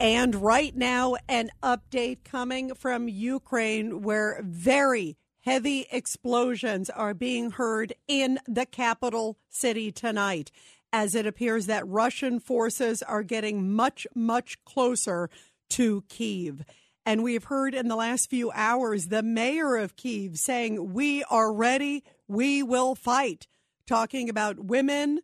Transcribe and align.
And 0.00 0.36
right 0.36 0.76
now, 0.76 1.16
an 1.28 1.50
update 1.60 2.22
coming 2.22 2.74
from 2.74 3.08
Ukraine 3.08 4.02
where 4.02 4.40
very 4.44 5.16
heavy 5.40 5.86
explosions 5.90 6.88
are 6.88 7.14
being 7.14 7.50
heard 7.52 7.94
in 8.06 8.38
the 8.46 8.64
capital 8.64 9.38
city 9.48 9.90
tonight, 9.90 10.52
as 10.92 11.16
it 11.16 11.26
appears 11.26 11.66
that 11.66 11.86
Russian 11.88 12.38
forces 12.38 13.02
are 13.02 13.24
getting 13.24 13.72
much, 13.74 14.06
much 14.14 14.64
closer 14.64 15.30
to 15.70 16.04
Kiev. 16.08 16.64
And 17.04 17.24
we've 17.24 17.44
heard 17.44 17.74
in 17.74 17.88
the 17.88 17.96
last 17.96 18.30
few 18.30 18.52
hours 18.52 19.06
the 19.06 19.22
mayor 19.22 19.76
of 19.76 19.96
Kiev 19.96 20.36
saying, 20.36 20.92
We 20.92 21.24
are 21.24 21.52
ready, 21.52 22.04
we 22.28 22.62
will 22.62 22.94
fight, 22.94 23.48
talking 23.84 24.28
about 24.28 24.66
women 24.66 25.20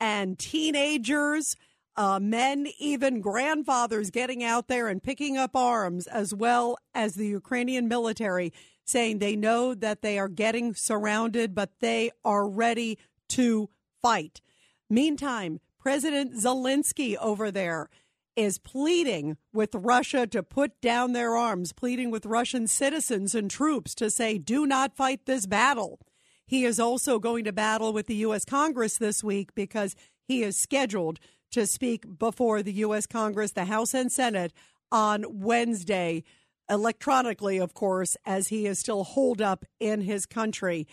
and 0.00 0.36
teenagers 0.36 1.56
uh, 1.96 2.20
men, 2.20 2.66
even 2.78 3.20
grandfathers 3.20 4.10
getting 4.10 4.44
out 4.44 4.68
there 4.68 4.88
and 4.88 5.02
picking 5.02 5.36
up 5.36 5.56
arms, 5.56 6.06
as 6.06 6.34
well 6.34 6.76
as 6.94 7.14
the 7.14 7.26
Ukrainian 7.26 7.88
military 7.88 8.52
saying 8.84 9.18
they 9.18 9.34
know 9.34 9.74
that 9.74 10.02
they 10.02 10.18
are 10.18 10.28
getting 10.28 10.74
surrounded, 10.74 11.54
but 11.54 11.70
they 11.80 12.10
are 12.24 12.48
ready 12.48 12.98
to 13.28 13.68
fight. 14.00 14.40
Meantime, 14.88 15.58
President 15.78 16.34
Zelensky 16.34 17.16
over 17.16 17.50
there 17.50 17.88
is 18.36 18.58
pleading 18.58 19.36
with 19.52 19.74
Russia 19.74 20.26
to 20.26 20.42
put 20.42 20.80
down 20.80 21.12
their 21.12 21.34
arms, 21.34 21.72
pleading 21.72 22.10
with 22.10 22.26
Russian 22.26 22.68
citizens 22.68 23.34
and 23.34 23.50
troops 23.50 23.94
to 23.94 24.10
say, 24.10 24.38
do 24.38 24.66
not 24.66 24.94
fight 24.94 25.24
this 25.24 25.46
battle. 25.46 25.98
He 26.46 26.64
is 26.64 26.78
also 26.78 27.18
going 27.18 27.44
to 27.44 27.52
battle 27.52 27.92
with 27.92 28.06
the 28.06 28.16
U.S. 28.16 28.44
Congress 28.44 28.98
this 28.98 29.24
week 29.24 29.54
because 29.54 29.96
he 30.28 30.42
is 30.42 30.56
scheduled 30.56 31.18
to 31.52 31.66
speak 31.66 32.18
before 32.18 32.62
the 32.62 32.72
U.S. 32.72 33.06
Congress, 33.06 33.52
the 33.52 33.64
House 33.64 33.94
and 33.94 34.10
Senate 34.10 34.52
on 34.90 35.24
Wednesday, 35.28 36.24
electronically, 36.68 37.58
of 37.58 37.74
course, 37.74 38.16
as 38.24 38.48
he 38.48 38.66
is 38.66 38.78
still 38.78 39.04
holed 39.04 39.40
up 39.40 39.64
in 39.80 40.00
his 40.00 40.26
country 40.26 40.86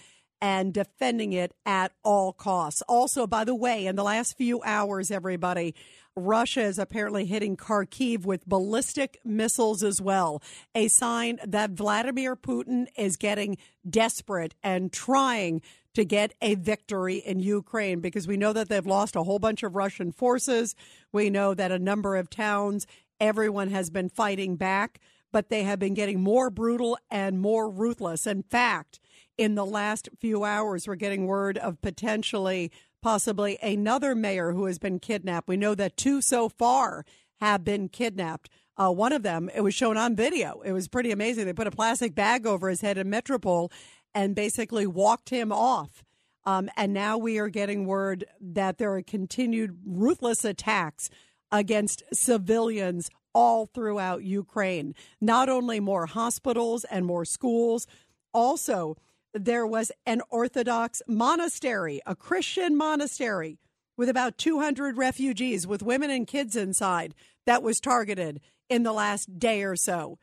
and 0.43 0.73
defending 0.73 1.31
it 1.31 1.53
at 1.65 1.93
all 2.03 2.33
costs. 2.33 2.81
Also, 2.89 3.25
by 3.25 3.45
the 3.45 3.55
way, 3.55 3.85
in 3.85 3.95
the 3.95 4.03
last 4.03 4.35
few 4.35 4.61
hours, 4.63 5.09
everybody, 5.09 5.73
Russia 6.17 6.61
is 6.61 6.77
apparently 6.77 7.25
hitting 7.25 7.55
Kharkiv 7.55 8.25
with 8.25 8.45
ballistic 8.45 9.19
missiles 9.23 9.83
as 9.83 10.01
well. 10.01 10.43
A 10.75 10.89
sign 10.89 11.39
that 11.45 11.71
Vladimir 11.71 12.35
Putin 12.35 12.87
is 12.97 13.15
getting 13.15 13.57
desperate 13.89 14.53
and 14.61 14.91
trying 14.91 15.61
to 15.93 16.05
get 16.05 16.33
a 16.41 16.55
victory 16.55 17.17
in 17.17 17.39
Ukraine 17.39 17.99
because 17.99 18.27
we 18.27 18.37
know 18.37 18.53
that 18.53 18.69
they've 18.69 18.85
lost 18.85 19.15
a 19.15 19.23
whole 19.23 19.39
bunch 19.39 19.63
of 19.63 19.75
Russian 19.75 20.11
forces. 20.11 20.75
We 21.11 21.29
know 21.29 21.53
that 21.53 21.71
a 21.71 21.79
number 21.79 22.15
of 22.15 22.29
towns, 22.29 22.87
everyone 23.19 23.69
has 23.69 23.89
been 23.89 24.09
fighting 24.09 24.55
back, 24.55 24.99
but 25.31 25.49
they 25.49 25.63
have 25.63 25.79
been 25.79 25.93
getting 25.93 26.21
more 26.21 26.49
brutal 26.49 26.97
and 27.11 27.39
more 27.39 27.69
ruthless. 27.69 28.25
In 28.27 28.43
fact, 28.43 28.99
in 29.37 29.55
the 29.55 29.65
last 29.65 30.09
few 30.19 30.43
hours, 30.43 30.87
we're 30.87 30.95
getting 30.95 31.25
word 31.25 31.57
of 31.57 31.81
potentially, 31.81 32.71
possibly 33.01 33.57
another 33.61 34.15
mayor 34.15 34.51
who 34.51 34.65
has 34.65 34.79
been 34.79 34.99
kidnapped. 34.99 35.47
We 35.47 35.57
know 35.57 35.75
that 35.75 35.97
two 35.97 36.21
so 36.21 36.49
far 36.49 37.05
have 37.39 37.63
been 37.63 37.89
kidnapped. 37.89 38.49
Uh, 38.75 38.91
one 38.91 39.13
of 39.13 39.21
them, 39.21 39.49
it 39.53 39.61
was 39.61 39.75
shown 39.75 39.97
on 39.97 40.15
video. 40.15 40.61
It 40.65 40.71
was 40.71 40.87
pretty 40.87 41.11
amazing. 41.11 41.45
They 41.45 41.53
put 41.53 41.67
a 41.67 41.71
plastic 41.71 42.15
bag 42.15 42.47
over 42.47 42.69
his 42.69 42.81
head 42.81 42.97
in 42.97 43.09
Melitopol 43.09 43.71
and 44.13 44.35
basically 44.35 44.87
walked 44.87 45.29
him 45.29 45.51
off. 45.51 46.03
Um, 46.45 46.69
and 46.75 46.93
now 46.93 47.17
we 47.17 47.39
are 47.39 47.49
getting 47.49 47.85
word 47.85 48.25
that 48.41 48.77
there 48.77 48.93
are 48.93 49.01
continued 49.01 49.77
ruthless 49.85 50.43
attacks 50.43 51.09
against 51.51 52.03
civilians 52.13 53.09
all 53.33 53.67
throughout 53.67 54.23
Ukraine. 54.23 54.93
Not 55.21 55.49
only 55.49 55.79
more 55.79 56.05
hospitals 56.05 56.83
and 56.85 57.05
more 57.05 57.25
schools, 57.25 57.87
also, 58.33 58.97
there 59.33 59.65
was 59.65 59.91
an 60.05 60.21
Orthodox 60.29 61.01
monastery, 61.07 62.01
a 62.05 62.15
Christian 62.15 62.75
monastery 62.75 63.57
with 63.95 64.09
about 64.09 64.37
200 64.37 64.97
refugees 64.97 65.65
with 65.65 65.83
women 65.83 66.09
and 66.09 66.27
kids 66.27 66.55
inside 66.55 67.13
that 67.45 67.63
was 67.63 67.79
targeted 67.79 68.39
in 68.69 68.83
the 68.83 68.93
last 68.93 69.39
day 69.39 69.63
or 69.63 69.75
so. 69.75 70.17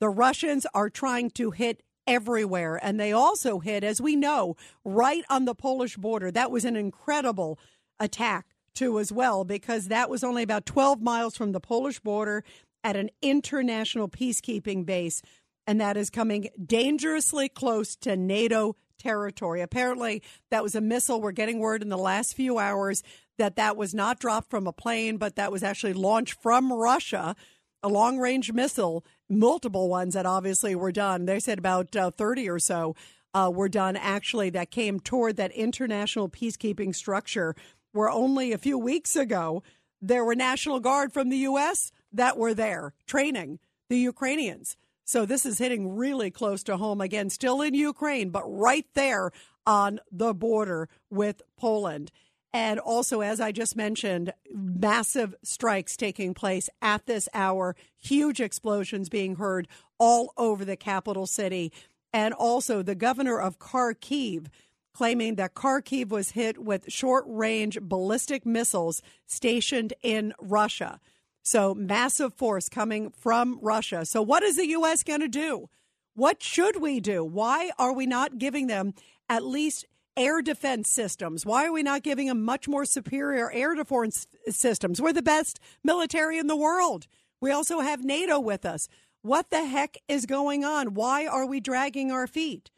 The 0.00 0.08
Russians 0.08 0.66
are 0.74 0.90
trying 0.90 1.30
to 1.32 1.50
hit 1.50 1.82
everywhere. 2.06 2.78
And 2.82 2.98
they 2.98 3.12
also 3.12 3.58
hit, 3.58 3.84
as 3.84 4.00
we 4.00 4.16
know, 4.16 4.56
right 4.84 5.24
on 5.28 5.44
the 5.44 5.54
Polish 5.54 5.96
border. 5.96 6.30
That 6.30 6.50
was 6.50 6.64
an 6.64 6.76
incredible 6.76 7.58
attack, 8.00 8.46
too, 8.74 8.98
as 8.98 9.12
well, 9.12 9.44
because 9.44 9.88
that 9.88 10.10
was 10.10 10.24
only 10.24 10.42
about 10.42 10.66
12 10.66 11.00
miles 11.00 11.36
from 11.36 11.52
the 11.52 11.60
Polish 11.60 12.00
border 12.00 12.44
at 12.84 12.96
an 12.96 13.10
international 13.20 14.08
peacekeeping 14.08 14.84
base. 14.84 15.22
And 15.66 15.80
that 15.80 15.96
is 15.96 16.10
coming 16.10 16.48
dangerously 16.64 17.48
close 17.48 17.94
to 17.96 18.16
NATO 18.16 18.74
territory. 18.98 19.60
Apparently, 19.60 20.22
that 20.50 20.62
was 20.62 20.74
a 20.74 20.80
missile. 20.80 21.20
We're 21.20 21.32
getting 21.32 21.58
word 21.58 21.82
in 21.82 21.88
the 21.88 21.98
last 21.98 22.34
few 22.34 22.58
hours 22.58 23.02
that 23.38 23.56
that 23.56 23.76
was 23.76 23.94
not 23.94 24.18
dropped 24.18 24.50
from 24.50 24.66
a 24.66 24.72
plane, 24.72 25.16
but 25.16 25.36
that 25.36 25.52
was 25.52 25.62
actually 25.62 25.94
launched 25.94 26.40
from 26.40 26.72
Russia, 26.72 27.34
a 27.82 27.88
long 27.88 28.18
range 28.18 28.52
missile 28.52 29.04
multiple 29.38 29.88
ones 29.88 30.14
that 30.14 30.26
obviously 30.26 30.74
were 30.74 30.92
done. 30.92 31.24
They 31.24 31.40
said 31.40 31.58
about 31.58 31.94
uh, 31.96 32.10
30 32.10 32.48
or 32.48 32.58
so 32.58 32.94
uh, 33.34 33.50
were 33.52 33.68
done 33.68 33.96
actually 33.96 34.50
that 34.50 34.70
came 34.70 35.00
toward 35.00 35.36
that 35.36 35.52
international 35.52 36.28
peacekeeping 36.28 36.94
structure 36.94 37.54
where 37.92 38.10
only 38.10 38.52
a 38.52 38.58
few 38.58 38.78
weeks 38.78 39.16
ago 39.16 39.62
there 40.00 40.24
were 40.24 40.34
National 40.34 40.80
Guard 40.80 41.12
from 41.12 41.28
the 41.28 41.38
U.S. 41.38 41.92
that 42.12 42.36
were 42.36 42.54
there 42.54 42.94
training 43.06 43.58
the 43.88 43.98
Ukrainians. 43.98 44.76
So 45.04 45.26
this 45.26 45.44
is 45.44 45.58
hitting 45.58 45.96
really 45.96 46.30
close 46.30 46.62
to 46.64 46.76
home 46.76 47.00
again, 47.00 47.30
still 47.30 47.60
in 47.60 47.74
Ukraine, 47.74 48.30
but 48.30 48.44
right 48.46 48.86
there 48.94 49.30
on 49.66 50.00
the 50.10 50.34
border 50.34 50.88
with 51.10 51.42
Poland. 51.56 52.10
And 52.54 52.78
also, 52.78 53.22
as 53.22 53.40
I 53.40 53.50
just 53.50 53.76
mentioned, 53.76 54.32
massive 54.52 55.34
strikes 55.42 55.96
taking 55.96 56.34
place 56.34 56.68
at 56.82 57.06
this 57.06 57.28
hour, 57.32 57.74
huge 57.96 58.40
explosions 58.40 59.08
being 59.08 59.36
heard 59.36 59.68
all 59.98 60.34
over 60.36 60.64
the 60.64 60.76
capital 60.76 61.26
city. 61.26 61.72
And 62.12 62.34
also, 62.34 62.82
the 62.82 62.94
governor 62.94 63.40
of 63.40 63.58
Kharkiv 63.58 64.48
claiming 64.92 65.36
that 65.36 65.54
Kharkiv 65.54 66.10
was 66.10 66.32
hit 66.32 66.58
with 66.58 66.92
short 66.92 67.24
range 67.26 67.78
ballistic 67.80 68.44
missiles 68.44 69.00
stationed 69.26 69.94
in 70.02 70.34
Russia. 70.38 71.00
So, 71.42 71.74
massive 71.74 72.34
force 72.34 72.68
coming 72.68 73.10
from 73.10 73.58
Russia. 73.62 74.04
So, 74.04 74.20
what 74.20 74.42
is 74.42 74.56
the 74.56 74.68
U.S. 74.68 75.02
going 75.02 75.20
to 75.20 75.28
do? 75.28 75.70
What 76.14 76.42
should 76.42 76.80
we 76.82 77.00
do? 77.00 77.24
Why 77.24 77.70
are 77.78 77.94
we 77.94 78.06
not 78.06 78.38
giving 78.38 78.66
them 78.66 78.92
at 79.28 79.42
least 79.42 79.86
air 80.16 80.42
defense 80.42 80.90
systems? 80.90 81.46
Why 81.46 81.66
are 81.66 81.72
we 81.72 81.82
not 81.82 82.02
giving 82.02 82.26
them 82.26 82.44
much 82.44 82.68
more 82.68 82.84
superior 82.84 83.50
air 83.50 83.74
defense 83.74 84.26
systems? 84.48 85.00
We're 85.00 85.12
the 85.12 85.22
best 85.22 85.58
military 85.82 86.38
in 86.38 86.46
the 86.46 86.56
world. 86.56 87.06
We 87.40 87.50
also 87.50 87.80
have 87.80 88.04
NATO 88.04 88.38
with 88.38 88.64
us. 88.64 88.88
What 89.22 89.50
the 89.50 89.64
heck 89.64 89.98
is 90.08 90.26
going 90.26 90.64
on? 90.64 90.94
Why 90.94 91.26
are 91.26 91.46
we 91.46 91.60
dragging 91.60 92.10
our 92.10 92.26
feet? 92.26 92.70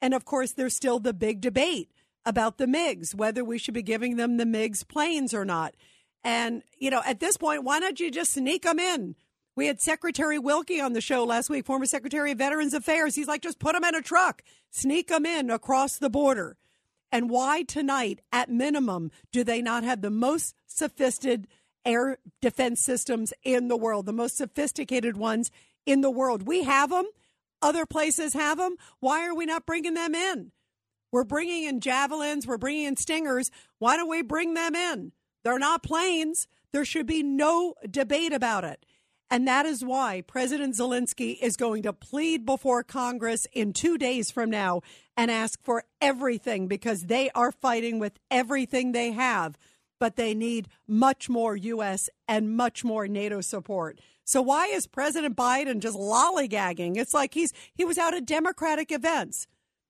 And 0.00 0.14
of 0.14 0.24
course, 0.24 0.52
there's 0.52 0.74
still 0.74 0.98
the 0.98 1.12
big 1.12 1.40
debate 1.40 1.90
about 2.24 2.58
the 2.58 2.66
MiGs, 2.66 3.14
whether 3.14 3.44
we 3.44 3.58
should 3.58 3.74
be 3.74 3.82
giving 3.82 4.16
them 4.16 4.36
the 4.36 4.44
MiGs 4.44 4.86
planes 4.86 5.34
or 5.34 5.44
not. 5.44 5.74
And, 6.22 6.62
you 6.78 6.90
know, 6.90 7.02
at 7.06 7.20
this 7.20 7.36
point, 7.36 7.64
why 7.64 7.80
don't 7.80 7.98
you 7.98 8.10
just 8.10 8.32
sneak 8.32 8.62
them 8.62 8.78
in? 8.78 9.16
We 9.56 9.66
had 9.66 9.80
Secretary 9.80 10.38
Wilkie 10.38 10.80
on 10.80 10.92
the 10.92 11.00
show 11.00 11.24
last 11.24 11.50
week, 11.50 11.66
former 11.66 11.86
Secretary 11.86 12.32
of 12.32 12.38
Veterans 12.38 12.72
Affairs. 12.72 13.14
He's 13.14 13.28
like, 13.28 13.42
just 13.42 13.58
put 13.58 13.74
them 13.74 13.84
in 13.84 13.94
a 13.94 14.02
truck, 14.02 14.42
sneak 14.70 15.08
them 15.08 15.26
in 15.26 15.50
across 15.50 15.98
the 15.98 16.10
border. 16.10 16.56
And 17.12 17.28
why 17.30 17.62
tonight, 17.62 18.20
at 18.32 18.50
minimum, 18.50 19.10
do 19.32 19.42
they 19.44 19.62
not 19.62 19.84
have 19.84 20.00
the 20.00 20.10
most 20.10 20.54
sophisticated 20.66 21.48
air 21.84 22.18
defense 22.40 22.80
systems 22.80 23.32
in 23.42 23.68
the 23.68 23.76
world, 23.76 24.06
the 24.06 24.12
most 24.12 24.36
sophisticated 24.36 25.16
ones 25.16 25.50
in 25.86 26.00
the 26.02 26.10
world? 26.10 26.46
We 26.46 26.62
have 26.64 26.90
them. 26.90 27.06
Other 27.62 27.84
places 27.84 28.34
have 28.34 28.58
them. 28.58 28.76
Why 29.00 29.26
are 29.26 29.34
we 29.34 29.46
not 29.46 29.66
bringing 29.66 29.94
them 29.94 30.14
in? 30.14 30.52
We're 31.12 31.24
bringing 31.24 31.64
in 31.64 31.80
javelins, 31.80 32.46
we're 32.46 32.56
bringing 32.56 32.84
in 32.84 32.96
stingers. 32.96 33.50
Why 33.78 33.96
don't 33.96 34.08
we 34.08 34.22
bring 34.22 34.54
them 34.54 34.76
in? 34.76 35.12
They're 35.42 35.58
not 35.58 35.82
planes. 35.82 36.46
There 36.72 36.84
should 36.84 37.06
be 37.06 37.22
no 37.22 37.74
debate 37.90 38.32
about 38.32 38.64
it. 38.64 38.86
And 39.30 39.46
that 39.46 39.64
is 39.64 39.84
why 39.84 40.22
President 40.26 40.74
Zelensky 40.74 41.38
is 41.40 41.56
going 41.56 41.84
to 41.84 41.92
plead 41.92 42.44
before 42.44 42.82
Congress 42.82 43.46
in 43.52 43.72
two 43.72 43.96
days 43.96 44.30
from 44.30 44.50
now 44.50 44.82
and 45.16 45.30
ask 45.30 45.62
for 45.62 45.84
everything 46.00 46.66
because 46.66 47.02
they 47.02 47.30
are 47.30 47.52
fighting 47.52 48.00
with 48.00 48.18
everything 48.28 48.90
they 48.90 49.12
have, 49.12 49.56
but 50.00 50.16
they 50.16 50.34
need 50.34 50.66
much 50.88 51.28
more 51.28 51.54
U.S. 51.54 52.10
and 52.26 52.56
much 52.56 52.82
more 52.82 53.06
NATO 53.06 53.40
support. 53.40 54.00
So 54.24 54.42
why 54.42 54.66
is 54.66 54.88
President 54.88 55.36
Biden 55.36 55.78
just 55.78 55.96
lollygagging? 55.96 56.96
It's 56.96 57.14
like 57.14 57.34
he's 57.34 57.52
he 57.72 57.84
was 57.84 57.98
out 57.98 58.14
at 58.14 58.26
Democratic 58.26 58.90
events. 58.90 59.46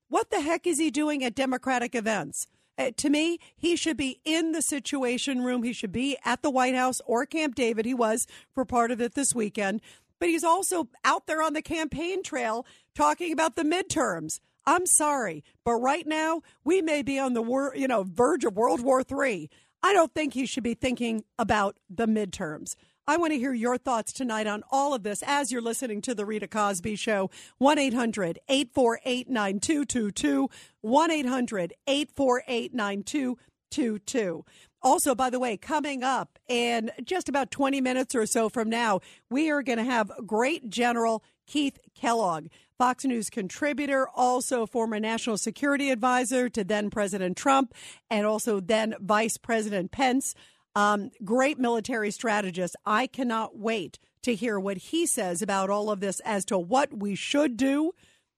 What 0.07 0.29
the 0.29 0.41
heck 0.41 0.67
is 0.67 0.77
he 0.77 0.91
doing 0.91 1.23
at 1.23 1.33
Democratic 1.33 1.95
events? 1.95 2.47
Uh, 2.81 2.91
to 2.97 3.09
me, 3.09 3.37
he 3.55 3.75
should 3.75 3.97
be 3.97 4.19
in 4.25 4.53
the 4.53 4.61
Situation 4.61 5.43
Room. 5.43 5.61
He 5.61 5.73
should 5.73 5.91
be 5.91 6.17
at 6.25 6.41
the 6.41 6.49
White 6.49 6.73
House 6.73 6.99
or 7.05 7.27
Camp 7.27 7.53
David. 7.53 7.85
He 7.85 7.93
was 7.93 8.25
for 8.53 8.65
part 8.65 8.89
of 8.89 8.99
it 8.99 9.13
this 9.13 9.35
weekend. 9.35 9.81
But 10.19 10.29
he's 10.29 10.43
also 10.43 10.87
out 11.05 11.27
there 11.27 11.43
on 11.43 11.53
the 11.53 11.61
campaign 11.61 12.23
trail 12.23 12.65
talking 12.95 13.31
about 13.31 13.55
the 13.55 13.63
midterms. 13.63 14.39
I'm 14.65 14.85
sorry, 14.85 15.43
but 15.63 15.73
right 15.73 16.07
now 16.07 16.41
we 16.63 16.81
may 16.81 17.01
be 17.01 17.19
on 17.19 17.33
the 17.33 17.41
wor- 17.41 17.75
you 17.75 17.87
know 17.87 18.03
verge 18.03 18.45
of 18.45 18.55
World 18.55 18.81
War 18.81 19.01
III. 19.01 19.49
I 19.83 19.93
don't 19.93 20.13
think 20.13 20.33
he 20.33 20.45
should 20.45 20.63
be 20.63 20.75
thinking 20.75 21.23
about 21.39 21.77
the 21.89 22.07
midterms. 22.07 22.75
I 23.07 23.17
want 23.17 23.33
to 23.33 23.39
hear 23.39 23.53
your 23.53 23.77
thoughts 23.77 24.13
tonight 24.13 24.45
on 24.45 24.63
all 24.69 24.93
of 24.93 25.01
this 25.01 25.23
as 25.25 25.51
you're 25.51 25.61
listening 25.61 26.01
to 26.03 26.13
The 26.13 26.25
Rita 26.25 26.47
Cosby 26.47 26.95
Show. 26.95 27.31
1 27.57 27.79
800 27.79 28.39
848 28.47 29.27
9222. 29.27 30.49
1 30.81 31.11
800 31.11 31.73
848 31.87 32.73
9222. 32.75 34.45
Also, 34.83 35.15
by 35.15 35.29
the 35.31 35.39
way, 35.39 35.57
coming 35.57 36.03
up 36.03 36.37
in 36.47 36.91
just 37.03 37.27
about 37.27 37.49
20 37.49 37.81
minutes 37.81 38.13
or 38.13 38.27
so 38.27 38.49
from 38.49 38.69
now, 38.69 38.99
we 39.31 39.49
are 39.49 39.63
going 39.63 39.79
to 39.79 39.83
have 39.83 40.11
great 40.25 40.69
General 40.69 41.23
Keith 41.47 41.79
Kellogg. 41.95 42.47
Fox 42.77 43.05
News 43.05 43.29
contributor, 43.29 44.07
also 44.09 44.65
former 44.65 44.99
national 44.99 45.37
security 45.37 45.91
advisor 45.91 46.49
to 46.49 46.63
then 46.63 46.89
President 46.89 47.37
Trump 47.37 47.75
and 48.09 48.25
also 48.25 48.59
then 48.59 48.95
Vice 48.99 49.37
President 49.37 49.91
Pence. 49.91 50.33
Um, 50.75 51.11
great 51.23 51.59
military 51.59 52.11
strategist. 52.11 52.75
I 52.85 53.07
cannot 53.07 53.57
wait 53.57 53.99
to 54.23 54.35
hear 54.35 54.59
what 54.59 54.77
he 54.77 55.05
says 55.05 55.41
about 55.41 55.69
all 55.69 55.89
of 55.89 55.99
this 55.99 56.19
as 56.21 56.45
to 56.45 56.57
what 56.57 56.93
we 56.97 57.15
should 57.15 57.57
do, 57.57 57.91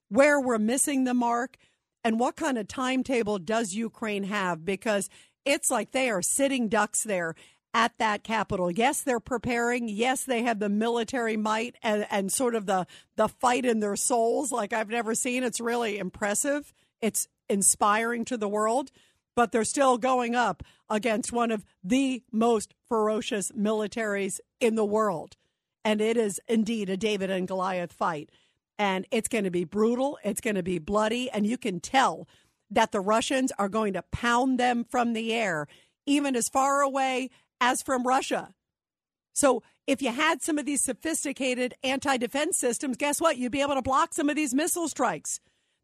where 0.10 0.40
we're 0.40 0.58
missing 0.58 1.04
the 1.04 1.14
mark, 1.14 1.58
and 2.04 2.20
what 2.20 2.36
kind 2.36 2.58
of 2.58 2.68
timetable 2.68 3.40
does 3.40 3.74
Ukraine 3.74 4.24
have? 4.24 4.66
Because 4.66 5.10
it's 5.46 5.70
like 5.70 5.92
they 5.92 6.10
are 6.10 6.22
sitting 6.22 6.70
ducks 6.70 7.04
there 7.04 7.36
at 7.74 7.98
that 7.98 8.24
capital. 8.24 8.70
Yes, 8.70 9.02
they're 9.02 9.20
preparing. 9.20 9.90
Yes, 9.90 10.24
they 10.24 10.44
have 10.44 10.60
the 10.60 10.70
military 10.70 11.38
might 11.38 11.76
and, 11.82 12.06
and 12.10 12.32
sort 12.32 12.56
of 12.56 12.66
the, 12.66 12.86
the 13.16 13.28
fight 13.28 13.66
in 13.66 13.80
their 13.80 13.96
souls 13.96 14.52
like 14.52 14.74
I've 14.74 14.90
never 14.90 15.16
seen. 15.16 15.44
It's 15.44 15.60
really 15.60 15.98
impressive. 15.98 16.74
It's 17.02 17.28
inspiring 17.50 18.26
to 18.26 18.38
the 18.38 18.48
world, 18.48 18.92
but 19.36 19.52
they're 19.52 19.64
still 19.64 19.98
going 19.98 20.36
up 20.36 20.64
against 20.90 21.32
one 21.32 21.52
of 21.52 21.66
the 21.84 22.24
most 22.32 22.74
ferocious 22.88 23.52
militaries 23.52 24.40
in 24.60 24.76
the 24.76 24.86
world. 24.86 25.36
And 25.84 26.02
it 26.02 26.18
is 26.18 26.40
indeed 26.48 26.90
a 26.90 26.98
David 26.98 27.30
and 27.30 27.48
Goliath 27.48 27.92
fight. 27.92 28.30
And 28.80 29.06
it's 29.12 29.28
going 29.28 29.44
to 29.44 29.52
be 29.52 29.66
brutal. 29.66 30.18
It's 30.24 30.42
going 30.42 30.56
to 30.56 30.64
be 30.64 30.80
bloody. 30.80 31.30
And 31.30 31.46
you 31.46 31.58
can 31.58 31.80
tell 31.80 32.28
that 32.70 32.92
the 32.92 33.02
Russians 33.02 33.52
are 33.60 33.70
going 33.70 33.94
to 33.94 34.04
pound 34.12 34.60
them 34.60 34.84
from 34.84 35.14
the 35.14 35.34
air, 35.34 35.68
even 36.06 36.36
as 36.36 36.50
far 36.50 36.82
away 36.82 37.30
as 37.62 37.82
from 37.82 38.08
Russia. 38.08 38.54
So 39.34 39.64
if 39.88 40.02
you 40.02 40.12
had 40.12 40.42
some 40.42 40.58
of 40.58 40.66
these 40.66 40.84
sophisticated 40.84 41.74
anti 41.84 42.18
defense 42.18 42.58
systems, 42.58 42.98
guess 42.98 43.20
what? 43.20 43.38
You'd 43.38 43.52
be 43.52 43.62
able 43.62 43.76
to 43.76 43.82
block 43.82 44.14
some 44.14 44.30
of 44.30 44.36
these 44.36 44.54
missile 44.54 44.88
strikes. 44.88 45.40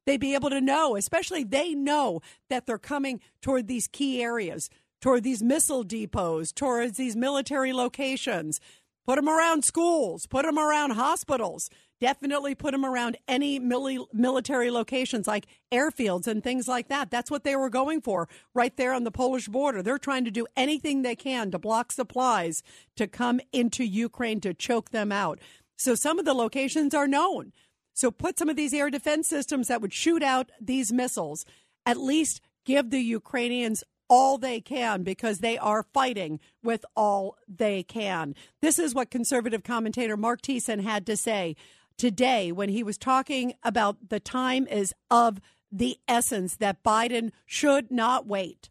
They'd 0.10 0.20
be 0.20 0.34
able 0.34 0.50
to 0.50 0.60
know, 0.60 0.96
especially 0.96 1.44
they 1.44 1.76
know 1.76 2.22
that 2.50 2.66
they're 2.66 2.80
coming 2.80 3.22
toward 3.44 3.68
these 3.68 3.88
key 3.88 4.24
areas, 4.24 4.68
toward 5.02 5.22
these 5.22 5.44
missile 5.44 5.84
depots, 5.84 6.52
towards 6.52 6.98
these 6.98 7.16
military 7.16 7.74
locations. 7.74 8.60
Put 9.06 9.18
them 9.18 9.30
around 9.30 9.66
schools, 9.66 10.26
put 10.26 10.46
them 10.46 10.58
around 10.58 10.94
hospitals, 10.94 11.70
definitely 12.02 12.56
put 12.56 12.72
them 12.72 12.84
around 12.84 13.18
any 13.28 13.60
mili- 13.60 14.08
military 14.12 14.72
locations 14.72 15.28
like 15.28 15.46
airfields 15.72 16.26
and 16.26 16.44
things 16.44 16.68
like 16.68 16.88
that. 16.88 17.12
That's 17.12 17.30
what 17.30 17.44
they 17.44 17.56
were 17.56 17.70
going 17.70 18.02
for 18.02 18.28
right 18.56 18.76
there 18.78 18.94
on 18.94 19.04
the 19.04 19.12
Polish 19.12 19.48
border. 19.48 19.84
They're 19.84 20.00
trying 20.00 20.26
to 20.26 20.32
do 20.32 20.48
anything 20.58 21.04
they 21.04 21.16
can 21.16 21.52
to 21.52 21.60
block 21.60 21.92
supplies 21.92 22.64
to 22.96 23.06
come 23.06 23.42
into 23.54 23.84
Ukraine 23.84 24.42
to 24.42 24.56
choke 24.56 24.90
them 24.90 25.12
out. 25.12 25.40
So 25.78 25.94
some 25.94 26.18
of 26.18 26.26
the 26.26 26.34
locations 26.34 26.96
are 26.96 27.08
known. 27.08 27.54
So 28.00 28.12
put 28.12 28.40
some 28.40 28.48
of 28.48 28.56
these 28.56 28.74
air 28.74 28.90
defense 28.90 29.28
systems 29.28 29.68
that 29.68 29.82
would 29.82 29.92
shoot 29.92 30.24
out 30.24 30.54
these 30.62 30.94
missiles, 30.94 31.44
at 31.86 31.98
least 31.98 32.40
give 32.64 32.92
the 32.92 33.02
Ukrainians 33.02 33.84
all 34.08 34.38
they 34.38 34.62
can 34.62 35.04
because 35.04 35.40
they 35.40 35.58
are 35.58 35.84
fighting 35.84 36.40
with 36.64 36.86
all 36.96 37.36
they 37.46 37.84
can. 37.84 38.36
This 38.62 38.80
is 38.80 38.96
what 38.96 39.12
conservative 39.12 39.64
commentator 39.64 40.16
Mark 40.16 40.42
Thiessen 40.42 40.82
had 40.82 41.06
to 41.08 41.18
say 41.18 41.58
today 41.98 42.54
when 42.54 42.70
he 42.70 42.84
was 42.84 42.98
talking 42.98 43.56
about 43.64 44.08
the 44.08 44.22
time 44.22 44.66
is 44.68 44.94
of 45.12 45.42
the 45.70 46.00
essence 46.08 46.56
that 46.56 46.82
Biden 46.82 47.32
should 47.46 47.92
not 47.92 48.26
wait. 48.26 48.70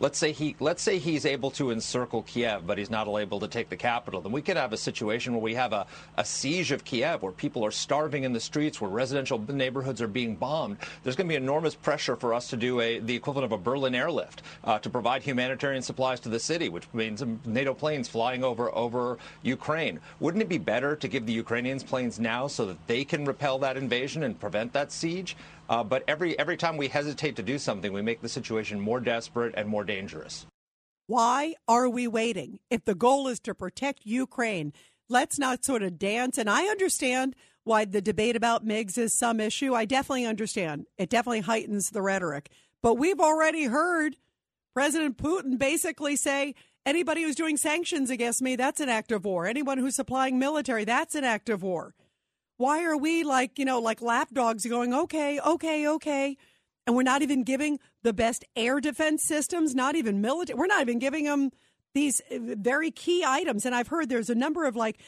Let's 0.00 0.16
say 0.16 0.32
he 0.32 0.56
let's 0.60 0.82
say 0.82 0.98
he's 0.98 1.26
able 1.26 1.50
to 1.52 1.70
encircle 1.70 2.22
Kiev, 2.22 2.66
but 2.66 2.78
he's 2.78 2.88
not 2.88 3.06
able 3.06 3.38
to 3.38 3.46
take 3.46 3.68
the 3.68 3.76
capital. 3.76 4.22
Then 4.22 4.32
we 4.32 4.40
could 4.40 4.56
have 4.56 4.72
a 4.72 4.78
situation 4.78 5.34
where 5.34 5.42
we 5.42 5.54
have 5.54 5.74
a, 5.74 5.86
a 6.16 6.24
siege 6.24 6.72
of 6.72 6.84
Kiev, 6.86 7.22
where 7.22 7.32
people 7.32 7.66
are 7.66 7.70
starving 7.70 8.24
in 8.24 8.32
the 8.32 8.40
streets, 8.40 8.80
where 8.80 8.90
residential 8.90 9.38
neighborhoods 9.38 10.00
are 10.00 10.08
being 10.08 10.36
bombed. 10.36 10.78
There's 11.02 11.16
going 11.16 11.28
to 11.28 11.32
be 11.32 11.36
enormous 11.36 11.74
pressure 11.74 12.16
for 12.16 12.32
us 12.32 12.48
to 12.48 12.56
do 12.56 12.80
a 12.80 12.98
the 12.98 13.14
equivalent 13.14 13.44
of 13.44 13.52
a 13.52 13.62
Berlin 13.62 13.94
airlift 13.94 14.40
uh, 14.64 14.78
to 14.78 14.88
provide 14.88 15.22
humanitarian 15.22 15.82
supplies 15.82 16.18
to 16.20 16.30
the 16.30 16.40
city, 16.40 16.70
which 16.70 16.86
means 16.94 17.22
NATO 17.44 17.74
planes 17.74 18.08
flying 18.08 18.42
over 18.42 18.74
over 18.74 19.18
Ukraine. 19.42 20.00
Wouldn't 20.18 20.42
it 20.42 20.48
be 20.48 20.56
better 20.56 20.96
to 20.96 21.08
give 21.08 21.26
the 21.26 21.34
Ukrainians 21.34 21.84
planes 21.84 22.18
now 22.18 22.46
so 22.46 22.64
that 22.64 22.86
they 22.86 23.04
can 23.04 23.26
repel 23.26 23.58
that 23.58 23.76
invasion 23.76 24.22
and 24.22 24.40
prevent 24.40 24.72
that 24.72 24.92
siege? 24.92 25.36
Uh, 25.70 25.84
but 25.84 26.02
every 26.08 26.36
every 26.38 26.56
time 26.56 26.76
we 26.76 26.88
hesitate 26.88 27.36
to 27.36 27.42
do 27.44 27.56
something, 27.56 27.92
we 27.92 28.02
make 28.02 28.20
the 28.20 28.28
situation 28.28 28.80
more 28.80 28.98
desperate 29.00 29.54
and 29.56 29.68
more 29.68 29.84
dangerous. 29.84 30.44
Why 31.06 31.54
are 31.68 31.88
we 31.88 32.08
waiting? 32.08 32.58
If 32.70 32.84
the 32.84 32.96
goal 32.96 33.28
is 33.28 33.38
to 33.40 33.54
protect 33.54 34.04
Ukraine, 34.04 34.72
let's 35.08 35.38
not 35.38 35.64
sort 35.64 35.84
of 35.84 35.98
dance. 35.98 36.38
And 36.38 36.50
I 36.50 36.64
understand 36.64 37.36
why 37.62 37.84
the 37.84 38.00
debate 38.00 38.34
about 38.34 38.66
MiGs 38.66 38.98
is 38.98 39.16
some 39.16 39.38
issue. 39.38 39.72
I 39.74 39.84
definitely 39.84 40.26
understand. 40.26 40.86
It 40.98 41.08
definitely 41.08 41.40
heightens 41.40 41.90
the 41.90 42.02
rhetoric. 42.02 42.50
But 42.82 42.94
we've 42.94 43.20
already 43.20 43.64
heard 43.64 44.16
President 44.74 45.18
Putin 45.18 45.56
basically 45.56 46.16
say 46.16 46.54
anybody 46.84 47.22
who's 47.22 47.36
doing 47.36 47.56
sanctions 47.56 48.10
against 48.10 48.42
me, 48.42 48.56
that's 48.56 48.80
an 48.80 48.88
act 48.88 49.12
of 49.12 49.24
war. 49.24 49.46
Anyone 49.46 49.78
who's 49.78 49.94
supplying 49.94 50.38
military, 50.38 50.84
that's 50.84 51.14
an 51.14 51.24
act 51.24 51.48
of 51.48 51.62
war. 51.62 51.94
Why 52.60 52.84
are 52.84 52.96
we 52.96 53.24
like, 53.24 53.58
you 53.58 53.64
know, 53.64 53.78
like 53.78 54.02
lapdogs 54.02 54.66
going, 54.66 54.92
okay, 54.92 55.40
okay, 55.40 55.88
okay. 55.88 56.36
And 56.86 56.94
we're 56.94 57.04
not 57.04 57.22
even 57.22 57.42
giving 57.42 57.78
the 58.02 58.12
best 58.12 58.44
air 58.54 58.80
defense 58.80 59.24
systems, 59.24 59.74
not 59.74 59.96
even 59.96 60.20
military. 60.20 60.58
We're 60.58 60.66
not 60.66 60.82
even 60.82 60.98
giving 60.98 61.24
them 61.24 61.52
these 61.94 62.20
uh, 62.30 62.36
very 62.58 62.90
key 62.90 63.24
items. 63.26 63.64
And 63.64 63.74
I've 63.74 63.88
heard 63.88 64.10
there's 64.10 64.28
a 64.28 64.34
number 64.34 64.66
of 64.66 64.76
like 64.76 65.00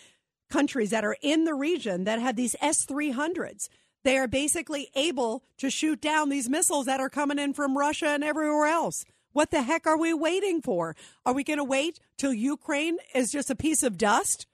countries 0.49 0.89
that 0.93 1.05
are 1.05 1.19
in 1.21 1.45
the 1.45 1.53
region 1.53 2.05
that 2.05 2.21
have 2.21 2.37
these 2.37 2.57
S 2.63 2.87
300s. 2.87 3.69
They 4.03 4.17
are 4.17 4.27
basically 4.27 4.89
able 4.95 5.45
to 5.59 5.69
shoot 5.69 6.01
down 6.01 6.31
these 6.31 6.49
missiles 6.49 6.87
that 6.87 7.01
are 7.01 7.11
coming 7.11 7.39
in 7.39 7.53
from 7.53 7.77
Russia 7.77 8.09
and 8.09 8.25
everywhere 8.25 8.65
else. 8.65 9.05
What 9.33 9.51
the 9.51 9.61
heck 9.61 9.87
are 9.87 9.99
we 9.99 10.15
waiting 10.15 10.63
for? 10.63 10.97
Are 11.27 11.35
we 11.35 11.45
going 11.45 11.59
to 11.59 11.65
wait 11.65 12.01
till 12.17 12.33
Ukraine 12.33 12.97
is 13.15 13.31
just 13.31 13.51
a 13.51 13.55
piece 13.55 13.83
of 13.83 13.99
dust? 13.99 14.47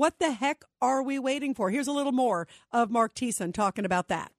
What 0.00 0.18
the 0.18 0.32
heck 0.32 0.64
are 0.80 1.02
we 1.02 1.18
waiting 1.18 1.52
for? 1.52 1.68
Here's 1.68 1.86
a 1.86 1.92
little 1.92 2.10
more 2.10 2.48
of 2.72 2.90
Mark 2.90 3.14
Thiessen 3.14 3.52
talking 3.52 3.84
about 3.84 4.08
that. 4.08 4.32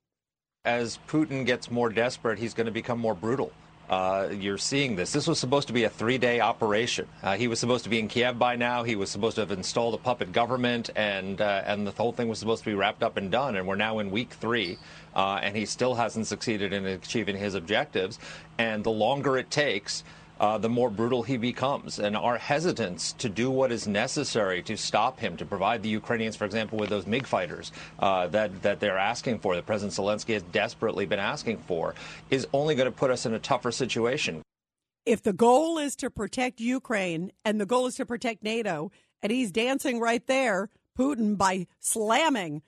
As 0.66 0.98
Putin 1.08 1.46
gets 1.46 1.70
more 1.70 1.90
desperate, 1.90 2.40
he's 2.40 2.56
going 2.56 2.66
to 2.66 2.72
become 2.72 2.98
more 2.98 3.14
brutal. 3.14 3.54
Uh, 3.88 4.30
you're 4.32 4.58
seeing 4.58 4.96
this. 4.96 5.12
This 5.12 5.28
was 5.28 5.38
supposed 5.38 5.68
to 5.68 5.74
be 5.74 5.84
a 5.84 5.90
three 5.90 6.18
day 6.18 6.40
operation. 6.40 7.08
Uh, 7.22 7.38
he 7.38 7.48
was 7.48 7.60
supposed 7.60 7.84
to 7.84 7.92
be 7.92 8.00
in 8.00 8.08
Kiev 8.08 8.40
by 8.40 8.56
now. 8.56 8.82
He 8.82 8.96
was 8.96 9.12
supposed 9.12 9.36
to 9.36 9.42
have 9.42 9.52
installed 9.52 9.94
a 9.94 10.00
puppet 10.00 10.32
government, 10.32 10.90
and, 10.96 11.40
uh, 11.40 11.62
and 11.68 11.86
the 11.86 11.92
whole 11.92 12.12
thing 12.12 12.28
was 12.28 12.40
supposed 12.40 12.64
to 12.64 12.70
be 12.72 12.74
wrapped 12.74 13.04
up 13.04 13.18
and 13.18 13.30
done. 13.30 13.56
And 13.56 13.68
we're 13.68 13.76
now 13.76 14.00
in 14.00 14.10
week 14.10 14.32
three, 14.32 14.80
uh, 15.16 15.42
and 15.44 15.56
he 15.56 15.68
still 15.68 15.94
hasn't 15.94 16.26
succeeded 16.26 16.74
in 16.74 16.88
achieving 16.88 17.38
his 17.38 17.54
objectives. 17.54 18.18
And 18.58 18.84
the 18.84 18.90
longer 18.90 19.38
it 19.38 19.52
takes, 19.52 20.04
uh, 20.42 20.58
the 20.58 20.68
more 20.68 20.90
brutal 20.90 21.22
he 21.22 21.38
becomes. 21.38 22.00
And 22.00 22.18
our 22.18 22.38
hesitance 22.38 23.14
to 23.20 23.30
do 23.30 23.52
what 23.52 23.72
is 23.72 23.88
necessary 23.88 24.64
to 24.64 24.76
stop 24.76 25.20
him, 25.20 25.38
to 25.38 25.46
provide 25.46 25.84
the 25.84 25.90
Ukrainians, 25.90 26.36
for 26.36 26.46
example, 26.46 26.80
with 26.80 26.90
those 26.90 27.06
MiG 27.06 27.28
fighters 27.28 27.72
uh, 28.00 28.26
that, 28.28 28.64
that 28.64 28.80
they're 28.80 28.98
asking 28.98 29.38
for, 29.40 29.56
that 29.56 29.68
President 29.68 29.94
Zelensky 29.94 30.34
has 30.34 30.42
desperately 30.42 31.06
been 31.06 31.20
asking 31.20 31.60
for, 31.60 31.94
is 32.32 32.48
only 32.54 32.74
going 32.74 32.88
to 32.88 32.92
put 32.92 33.12
us 33.12 33.28
in 33.28 33.36
a 33.36 33.40
tougher 33.40 33.72
situation. 33.72 34.42
If 35.06 35.22
the 35.22 35.34
goal 35.34 35.78
is 35.78 35.96
to 35.98 36.10
protect 36.10 36.60
Ukraine 36.60 37.32
and 37.46 37.62
the 37.62 37.68
goal 37.68 37.86
is 37.86 37.96
to 37.96 38.06
protect 38.06 38.42
NATO, 38.44 38.92
and 39.22 39.32
he's 39.32 39.52
dancing 39.52 40.00
right 40.00 40.26
there 40.26 40.70
Putin 40.98 41.38
by 41.38 41.68
slamming 41.80 42.64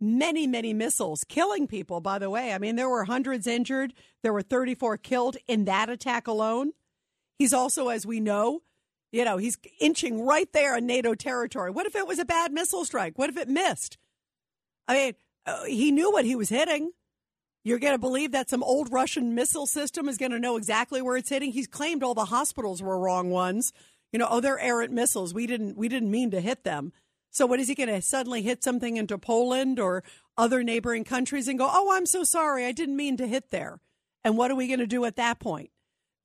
many, 0.00 0.46
many 0.46 0.72
missiles, 0.72 1.24
killing 1.24 1.66
people, 1.66 2.00
by 2.00 2.20
the 2.20 2.30
way. 2.30 2.52
I 2.52 2.58
mean, 2.58 2.76
there 2.76 2.88
were 2.88 3.04
hundreds 3.04 3.48
injured, 3.48 3.92
there 4.22 4.32
were 4.32 4.42
34 4.42 4.98
killed 4.98 5.36
in 5.48 5.64
that 5.64 5.90
attack 5.90 6.28
alone. 6.28 6.72
He's 7.42 7.52
also, 7.52 7.88
as 7.88 8.06
we 8.06 8.20
know, 8.20 8.62
you 9.10 9.24
know, 9.24 9.36
he's 9.36 9.58
inching 9.80 10.24
right 10.24 10.46
there 10.52 10.76
in 10.76 10.86
NATO 10.86 11.16
territory. 11.16 11.72
What 11.72 11.86
if 11.86 11.96
it 11.96 12.06
was 12.06 12.20
a 12.20 12.24
bad 12.24 12.52
missile 12.52 12.84
strike? 12.84 13.18
What 13.18 13.30
if 13.30 13.36
it 13.36 13.48
missed? 13.48 13.98
I 14.86 14.94
mean, 14.94 15.14
uh, 15.44 15.64
he 15.64 15.90
knew 15.90 16.12
what 16.12 16.24
he 16.24 16.36
was 16.36 16.50
hitting. 16.50 16.92
You're 17.64 17.80
going 17.80 17.94
to 17.94 17.98
believe 17.98 18.30
that 18.30 18.48
some 18.48 18.62
old 18.62 18.92
Russian 18.92 19.34
missile 19.34 19.66
system 19.66 20.08
is 20.08 20.18
going 20.18 20.30
to 20.30 20.38
know 20.38 20.56
exactly 20.56 21.02
where 21.02 21.16
it's 21.16 21.30
hitting. 21.30 21.50
He's 21.50 21.66
claimed 21.66 22.04
all 22.04 22.14
the 22.14 22.26
hospitals 22.26 22.80
were 22.80 22.96
wrong 22.96 23.30
ones. 23.30 23.72
You 24.12 24.20
know, 24.20 24.28
oh, 24.30 24.38
they're 24.38 24.60
errant 24.60 24.92
missiles. 24.92 25.34
We 25.34 25.48
didn't 25.48 25.76
we 25.76 25.88
didn't 25.88 26.12
mean 26.12 26.30
to 26.30 26.40
hit 26.40 26.62
them. 26.62 26.92
So 27.32 27.44
what 27.44 27.58
is 27.58 27.66
he 27.66 27.74
going 27.74 27.88
to 27.88 28.00
suddenly 28.00 28.42
hit 28.42 28.62
something 28.62 28.96
into 28.96 29.18
Poland 29.18 29.80
or 29.80 30.04
other 30.38 30.62
neighboring 30.62 31.02
countries 31.02 31.48
and 31.48 31.58
go, 31.58 31.68
"Oh, 31.68 31.92
I'm 31.92 32.06
so 32.06 32.22
sorry. 32.22 32.64
I 32.66 32.70
didn't 32.70 32.94
mean 32.94 33.16
to 33.16 33.26
hit 33.26 33.50
there." 33.50 33.80
And 34.22 34.38
what 34.38 34.52
are 34.52 34.54
we 34.54 34.68
going 34.68 34.78
to 34.78 34.86
do 34.86 35.04
at 35.06 35.16
that 35.16 35.40
point? 35.40 35.71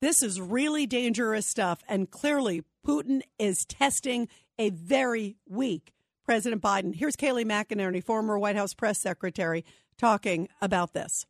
This 0.00 0.22
is 0.22 0.40
really 0.40 0.86
dangerous 0.86 1.48
stuff 1.48 1.80
and 1.88 2.08
clearly 2.08 2.62
Putin 2.86 3.22
is 3.36 3.64
testing 3.64 4.28
a 4.56 4.70
very 4.70 5.36
weak 5.48 5.92
President 6.24 6.62
Biden. 6.62 6.94
Here's 6.94 7.16
Kayleigh 7.16 7.44
McEnany, 7.44 8.04
former 8.04 8.38
White 8.38 8.54
House 8.54 8.74
press 8.74 9.00
secretary, 9.00 9.64
talking 9.96 10.48
about 10.62 10.92
this. 10.92 11.26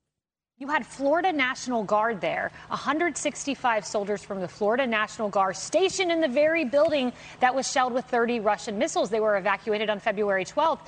You 0.58 0.68
had 0.68 0.84
Florida 0.84 1.32
National 1.32 1.82
Guard 1.82 2.20
there, 2.20 2.50
165 2.68 3.86
soldiers 3.86 4.22
from 4.22 4.40
the 4.40 4.48
Florida 4.48 4.86
National 4.86 5.30
Guard 5.30 5.56
stationed 5.56 6.12
in 6.12 6.20
the 6.20 6.28
very 6.28 6.64
building 6.64 7.12
that 7.40 7.54
was 7.54 7.70
shelled 7.70 7.94
with 7.94 8.04
30 8.06 8.40
Russian 8.40 8.76
missiles. 8.76 9.08
They 9.08 9.20
were 9.20 9.38
evacuated 9.38 9.88
on 9.88 9.98
February 9.98 10.44
12th. 10.44 10.80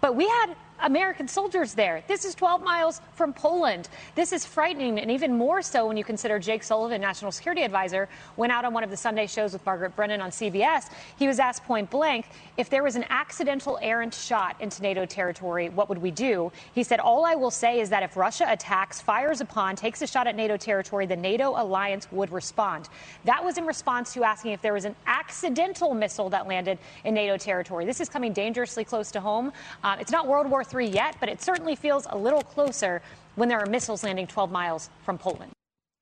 But 0.00 0.16
we 0.16 0.26
had 0.26 0.56
American 0.80 1.26
soldiers 1.26 1.74
there. 1.74 2.02
This 2.06 2.24
is 2.24 2.34
12 2.34 2.62
miles 2.62 3.00
from 3.14 3.32
Poland. 3.32 3.88
This 4.14 4.32
is 4.32 4.46
frightening, 4.46 4.98
and 4.98 5.10
even 5.10 5.36
more 5.36 5.62
so 5.62 5.86
when 5.86 5.96
you 5.96 6.04
consider 6.04 6.38
Jake 6.38 6.62
Sullivan, 6.62 7.00
National 7.00 7.32
Security 7.32 7.62
Advisor, 7.62 8.08
went 8.36 8.52
out 8.52 8.64
on 8.64 8.72
one 8.72 8.84
of 8.84 8.90
the 8.90 8.96
Sunday 8.96 9.26
shows 9.26 9.52
with 9.52 9.64
Margaret 9.66 9.96
Brennan 9.96 10.20
on 10.20 10.30
CBS. 10.30 10.90
He 11.18 11.26
was 11.26 11.38
asked 11.38 11.64
point 11.64 11.90
blank 11.90 12.26
if 12.56 12.70
there 12.70 12.82
was 12.82 12.96
an 12.96 13.04
accidental 13.08 13.78
errant 13.82 14.14
shot 14.14 14.56
into 14.60 14.82
NATO 14.82 15.04
territory, 15.04 15.68
what 15.68 15.88
would 15.88 15.98
we 15.98 16.10
do? 16.10 16.52
He 16.74 16.82
said, 16.82 17.00
All 17.00 17.24
I 17.24 17.34
will 17.34 17.50
say 17.50 17.80
is 17.80 17.90
that 17.90 18.02
if 18.02 18.16
Russia 18.16 18.46
attacks, 18.48 19.00
fires 19.00 19.40
upon, 19.40 19.76
takes 19.76 20.02
a 20.02 20.06
shot 20.06 20.26
at 20.26 20.36
NATO 20.36 20.56
territory, 20.56 21.06
the 21.06 21.16
NATO 21.16 21.54
alliance 21.56 22.10
would 22.12 22.30
respond. 22.30 22.88
That 23.24 23.44
was 23.44 23.58
in 23.58 23.66
response 23.66 24.12
to 24.14 24.24
asking 24.24 24.52
if 24.52 24.62
there 24.62 24.74
was 24.74 24.84
an 24.84 24.94
accidental 25.06 25.94
missile 25.94 26.30
that 26.30 26.46
landed 26.46 26.78
in 27.04 27.14
NATO 27.14 27.36
territory. 27.36 27.84
This 27.84 28.00
is 28.00 28.08
coming 28.08 28.32
dangerously 28.32 28.84
close 28.84 29.10
to 29.12 29.20
home. 29.20 29.52
Uh, 29.82 29.96
it's 30.00 30.12
not 30.12 30.26
World 30.26 30.48
War 30.48 30.64
III 30.72 30.88
yet, 30.88 31.16
but 31.20 31.28
it 31.28 31.42
certainly 31.42 31.76
feels 31.76 32.06
a 32.10 32.18
little 32.18 32.42
closer 32.42 33.02
when 33.34 33.48
there 33.48 33.60
are 33.60 33.66
missiles 33.66 34.02
landing 34.02 34.26
12 34.26 34.50
miles 34.50 34.90
from 35.04 35.18
Poland. 35.18 35.52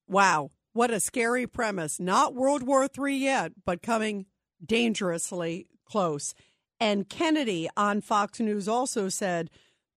Wow. 0.08 0.50
What 0.72 0.90
a 0.90 1.00
scary 1.00 1.46
premise. 1.46 1.98
Not 1.98 2.34
World 2.34 2.62
War 2.62 2.86
III 2.86 3.16
yet, 3.16 3.52
but 3.64 3.82
coming 3.82 4.26
dangerously 4.64 5.66
close. 5.86 6.34
And 6.78 7.08
Kennedy 7.08 7.68
on 7.76 8.00
Fox 8.00 8.40
News 8.40 8.68
also 8.68 9.08
said 9.08 9.50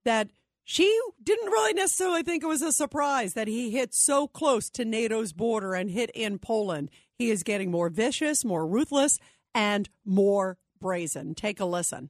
that 0.05 0.29
she 0.63 0.99
didn't 1.21 1.51
really 1.51 1.73
necessarily 1.73 2.23
think 2.23 2.43
it 2.43 2.47
was 2.47 2.61
a 2.61 2.71
surprise 2.71 3.33
that 3.33 3.47
he 3.47 3.71
hit 3.71 3.93
so 3.93 4.27
close 4.27 4.69
to 4.69 4.85
NATO's 4.85 5.33
border 5.33 5.73
and 5.73 5.89
hit 5.89 6.11
in 6.13 6.39
Poland. 6.39 6.91
He 7.17 7.29
is 7.31 7.43
getting 7.43 7.71
more 7.71 7.89
vicious, 7.89 8.45
more 8.45 8.67
ruthless, 8.67 9.19
and 9.53 9.89
more 10.05 10.57
brazen. 10.79 11.35
Take 11.35 11.59
a 11.59 11.65
listen. 11.65 12.09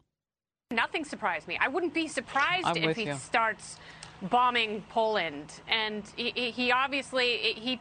Nothing 0.71 1.03
surprised 1.03 1.47
me. 1.47 1.57
I 1.59 1.67
wouldn't 1.67 1.95
be 1.95 2.07
surprised 2.07 2.67
I'm 2.67 2.77
if 2.77 2.95
he 2.95 3.05
you. 3.05 3.15
starts 3.15 3.77
bombing 4.21 4.83
Poland, 4.89 5.51
and 5.67 6.03
he, 6.15 6.29
he- 6.35 6.51
he 6.51 6.71
obviously 6.71 7.37
he 7.37 7.79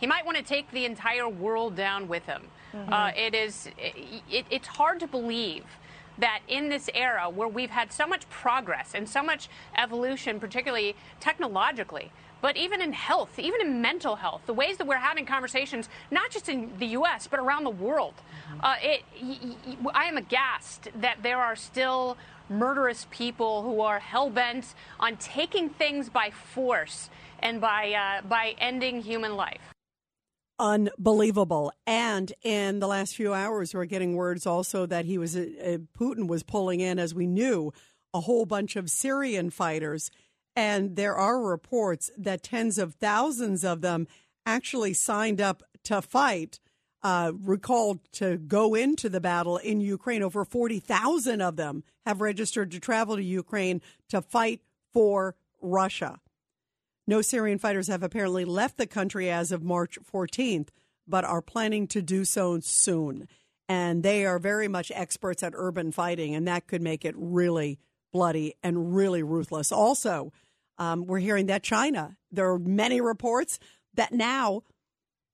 he 0.00 0.06
might 0.08 0.26
want 0.26 0.36
to 0.38 0.42
take 0.42 0.68
the 0.72 0.84
entire 0.84 1.28
world 1.28 1.76
down 1.76 2.08
with 2.08 2.24
him. 2.26 2.42
Uh, 2.90 3.12
it 3.16 3.36
is 3.36 3.68
it, 3.78 4.46
it's 4.50 4.66
hard 4.66 4.98
to 4.98 5.06
believe 5.06 5.64
that 6.18 6.40
in 6.48 6.68
this 6.70 6.90
era 6.92 7.30
where 7.30 7.46
we've 7.46 7.70
had 7.70 7.92
so 7.92 8.04
much 8.04 8.28
progress 8.30 8.96
and 8.96 9.08
so 9.08 9.22
much 9.22 9.48
evolution, 9.78 10.40
particularly 10.40 10.96
technologically, 11.20 12.10
but 12.44 12.58
even 12.58 12.82
in 12.82 12.92
health, 12.92 13.38
even 13.38 13.58
in 13.62 13.80
mental 13.80 14.16
health, 14.16 14.42
the 14.44 14.52
ways 14.52 14.76
that 14.76 14.86
we're 14.86 14.98
having 14.98 15.24
conversations, 15.24 15.88
not 16.10 16.30
just 16.30 16.46
in 16.46 16.70
the 16.78 16.88
U.S., 16.88 17.26
but 17.26 17.40
around 17.40 17.64
the 17.64 17.70
world, 17.70 18.12
uh, 18.62 18.74
it, 18.82 19.00
y- 19.18 19.56
y- 19.66 19.90
I 19.94 20.04
am 20.04 20.18
aghast 20.18 20.88
that 20.94 21.22
there 21.22 21.38
are 21.38 21.56
still 21.56 22.18
murderous 22.50 23.06
people 23.10 23.62
who 23.62 23.80
are 23.80 23.98
hell 23.98 24.28
bent 24.28 24.74
on 25.00 25.16
taking 25.16 25.70
things 25.70 26.10
by 26.10 26.28
force 26.28 27.08
and 27.38 27.62
by, 27.62 27.94
uh, 27.94 28.26
by 28.28 28.54
ending 28.58 29.00
human 29.00 29.36
life. 29.36 29.62
unbelievable. 30.58 31.72
And 31.86 32.30
in 32.42 32.78
the 32.78 32.86
last 32.86 33.16
few 33.16 33.32
hours, 33.32 33.72
we're 33.72 33.86
getting 33.86 34.16
words 34.16 34.46
also 34.46 34.84
that 34.84 35.06
he 35.06 35.16
was 35.16 35.34
uh, 35.34 35.78
Putin 35.98 36.28
was 36.28 36.42
pulling 36.42 36.80
in, 36.80 36.98
as 36.98 37.14
we 37.14 37.26
knew, 37.26 37.72
a 38.12 38.20
whole 38.20 38.44
bunch 38.44 38.76
of 38.76 38.90
Syrian 38.90 39.48
fighters. 39.48 40.10
And 40.56 40.96
there 40.96 41.16
are 41.16 41.40
reports 41.40 42.10
that 42.16 42.42
tens 42.42 42.78
of 42.78 42.94
thousands 42.94 43.64
of 43.64 43.80
them 43.80 44.06
actually 44.46 44.94
signed 44.94 45.40
up 45.40 45.62
to 45.84 46.02
fight. 46.02 46.60
Uh, 47.02 47.32
recalled 47.42 48.00
to 48.12 48.38
go 48.38 48.74
into 48.74 49.10
the 49.10 49.20
battle 49.20 49.58
in 49.58 49.78
Ukraine. 49.78 50.22
Over 50.22 50.42
40,000 50.42 51.42
of 51.42 51.56
them 51.56 51.84
have 52.06 52.22
registered 52.22 52.70
to 52.70 52.80
travel 52.80 53.16
to 53.16 53.22
Ukraine 53.22 53.82
to 54.08 54.22
fight 54.22 54.62
for 54.90 55.36
Russia. 55.60 56.18
No 57.06 57.20
Syrian 57.20 57.58
fighters 57.58 57.88
have 57.88 58.02
apparently 58.02 58.44
left 58.44 58.78
the 58.78 58.86
country 58.86 59.30
as 59.30 59.52
of 59.52 59.62
March 59.62 59.98
14th, 60.10 60.68
but 61.06 61.24
are 61.24 61.42
planning 61.42 61.86
to 61.88 62.00
do 62.00 62.24
so 62.24 62.60
soon. 62.60 63.28
And 63.68 64.02
they 64.02 64.24
are 64.24 64.38
very 64.38 64.68
much 64.68 64.90
experts 64.94 65.42
at 65.42 65.52
urban 65.54 65.92
fighting, 65.92 66.34
and 66.34 66.48
that 66.48 66.66
could 66.66 66.82
make 66.82 67.04
it 67.04 67.14
really 67.16 67.78
bloody 68.12 68.54
and 68.62 68.94
really 68.94 69.22
ruthless. 69.22 69.72
Also, 69.72 70.32
um, 70.78 71.06
we're 71.06 71.18
hearing 71.18 71.46
that 71.46 71.62
China, 71.62 72.16
there 72.30 72.50
are 72.50 72.58
many 72.58 73.00
reports 73.00 73.58
that 73.94 74.12
now 74.12 74.62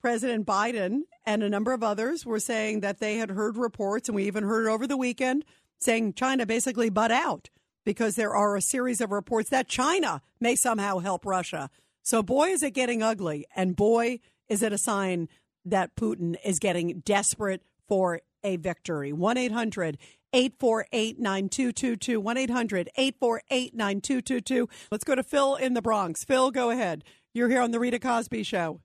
President 0.00 0.46
Biden 0.46 1.02
and 1.26 1.42
a 1.42 1.48
number 1.48 1.72
of 1.72 1.82
others 1.82 2.24
were 2.24 2.40
saying 2.40 2.80
that 2.80 3.00
they 3.00 3.16
had 3.16 3.30
heard 3.30 3.56
reports, 3.56 4.08
and 4.08 4.16
we 4.16 4.26
even 4.26 4.44
heard 4.44 4.66
it 4.66 4.70
over 4.70 4.86
the 4.86 4.96
weekend, 4.96 5.44
saying 5.78 6.14
China 6.14 6.46
basically 6.46 6.90
butt 6.90 7.10
out 7.10 7.50
because 7.84 8.16
there 8.16 8.34
are 8.34 8.56
a 8.56 8.62
series 8.62 9.00
of 9.00 9.10
reports 9.10 9.50
that 9.50 9.68
China 9.68 10.22
may 10.40 10.54
somehow 10.54 10.98
help 10.98 11.24
Russia. 11.24 11.70
So, 12.02 12.22
boy, 12.22 12.48
is 12.48 12.62
it 12.62 12.72
getting 12.72 13.02
ugly, 13.02 13.46
and 13.54 13.76
boy, 13.76 14.20
is 14.48 14.62
it 14.62 14.72
a 14.72 14.78
sign 14.78 15.28
that 15.64 15.94
Putin 15.96 16.36
is 16.44 16.58
getting 16.58 17.00
desperate 17.00 17.62
for 17.86 18.20
a 18.42 18.56
victory. 18.56 19.12
1 19.12 19.36
800 19.36 19.98
848 20.32 21.18
9222. 21.18 22.20
1 22.20 22.36
800 22.36 22.88
848 22.96 23.74
9222. 23.74 24.68
Let's 24.90 25.04
go 25.04 25.14
to 25.14 25.22
Phil 25.22 25.56
in 25.56 25.74
the 25.74 25.82
Bronx. 25.82 26.24
Phil, 26.24 26.50
go 26.50 26.70
ahead. 26.70 27.04
You're 27.34 27.48
here 27.48 27.62
on 27.62 27.70
The 27.70 27.80
Rita 27.80 27.98
Cosby 27.98 28.42
Show. 28.42 28.80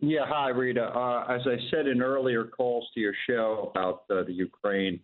Yeah, 0.00 0.26
hi, 0.26 0.50
Rita. 0.50 0.84
Uh, 0.84 1.24
as 1.28 1.40
I 1.46 1.56
said 1.70 1.86
in 1.88 2.02
earlier 2.02 2.44
calls 2.44 2.88
to 2.94 3.00
your 3.00 3.14
show 3.28 3.72
about 3.74 4.04
uh, 4.10 4.22
the 4.22 4.32
Ukraine, 4.32 5.00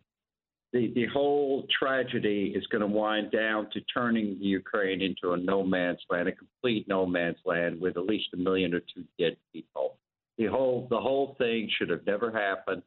the, 0.72 0.92
the 0.94 1.06
whole 1.06 1.66
tragedy 1.78 2.52
is 2.54 2.66
going 2.68 2.80
to 2.80 2.86
wind 2.86 3.32
down 3.32 3.68
to 3.72 3.80
turning 3.92 4.38
the 4.38 4.46
Ukraine 4.46 5.02
into 5.02 5.32
a 5.32 5.36
no 5.36 5.62
man's 5.64 6.00
land, 6.10 6.28
a 6.28 6.32
complete 6.32 6.86
no 6.88 7.06
man's 7.06 7.38
land 7.44 7.80
with 7.80 7.96
at 7.96 8.04
least 8.04 8.26
a 8.34 8.36
million 8.36 8.74
or 8.74 8.80
two 8.80 9.04
dead 9.18 9.36
people. 9.52 9.98
The 10.38 10.46
whole 10.46 10.88
the 10.90 11.00
whole 11.00 11.36
thing 11.38 11.70
should 11.78 11.90
have 11.90 12.04
never 12.06 12.32
happened. 12.32 12.82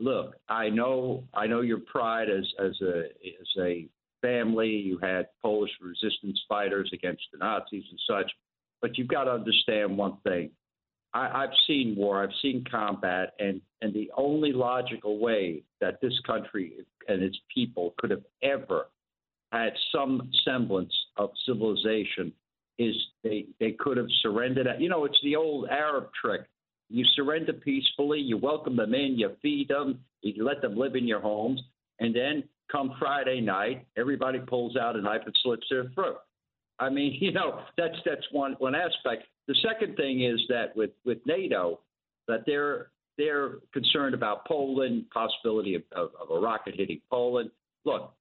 Look, 0.00 0.36
I 0.48 0.70
know 0.70 1.24
I 1.34 1.46
know 1.46 1.60
your 1.60 1.80
pride 1.80 2.30
as 2.30 2.46
as 2.58 2.80
a 2.80 3.04
as 3.40 3.48
a 3.58 3.86
family. 4.22 4.68
You 4.68 4.98
had 4.98 5.28
Polish 5.42 5.70
resistance 5.80 6.40
fighters 6.48 6.90
against 6.92 7.22
the 7.32 7.38
Nazis 7.38 7.84
and 7.90 8.00
such, 8.08 8.32
but 8.80 8.96
you've 8.96 9.08
got 9.08 9.24
to 9.24 9.32
understand 9.32 9.96
one 9.96 10.16
thing. 10.24 10.50
I, 11.12 11.42
I've 11.42 11.54
seen 11.66 11.96
war, 11.96 12.22
I've 12.22 12.34
seen 12.40 12.64
combat, 12.70 13.34
and 13.38 13.60
and 13.82 13.92
the 13.92 14.10
only 14.16 14.52
logical 14.52 15.18
way 15.18 15.62
that 15.80 16.00
this 16.00 16.18
country 16.26 16.74
and 17.08 17.22
its 17.22 17.38
people 17.54 17.94
could 17.98 18.10
have 18.10 18.24
ever 18.42 18.86
had 19.52 19.72
some 19.92 20.30
semblance 20.44 20.94
of 21.16 21.30
civilization 21.46 22.32
is 22.78 22.94
they 23.22 23.46
they 23.58 23.72
could 23.72 23.98
have 23.98 24.08
surrendered. 24.22 24.66
You 24.78 24.88
know, 24.88 25.04
it's 25.04 25.20
the 25.22 25.36
old 25.36 25.68
Arab 25.68 26.08
trick. 26.18 26.42
You 26.90 27.04
surrender 27.14 27.52
peacefully, 27.52 28.18
you 28.18 28.36
welcome 28.36 28.76
them 28.76 28.94
in, 28.94 29.16
you 29.16 29.30
feed 29.40 29.68
them, 29.68 30.00
you 30.22 30.44
let 30.44 30.60
them 30.60 30.76
live 30.76 30.96
in 30.96 31.06
your 31.06 31.20
homes, 31.20 31.62
and 32.00 32.14
then 32.14 32.42
come 32.70 32.94
Friday 32.98 33.40
night, 33.40 33.86
everybody 33.96 34.40
pulls 34.40 34.76
out 34.76 34.96
a 34.96 35.00
knife 35.00 35.22
and 35.24 35.34
slits 35.42 35.66
their 35.70 35.88
throat. 35.94 36.18
I 36.80 36.90
mean, 36.90 37.16
you 37.20 37.32
know, 37.32 37.60
that's 37.76 37.96
that's 38.04 38.26
one 38.32 38.56
one 38.58 38.74
aspect. 38.74 39.24
The 39.46 39.54
second 39.62 39.96
thing 39.96 40.24
is 40.24 40.40
that 40.48 40.76
with 40.76 40.90
with 41.04 41.18
NATO, 41.26 41.80
that 42.26 42.40
they're 42.46 42.90
they're 43.16 43.58
concerned 43.72 44.14
about 44.14 44.46
Poland, 44.46 45.04
possibility 45.10 45.74
of, 45.74 45.82
of, 45.92 46.10
of 46.20 46.30
a 46.36 46.40
rocket 46.40 46.74
hitting 46.76 47.00
Poland. 47.10 47.50
Look, 47.84 48.12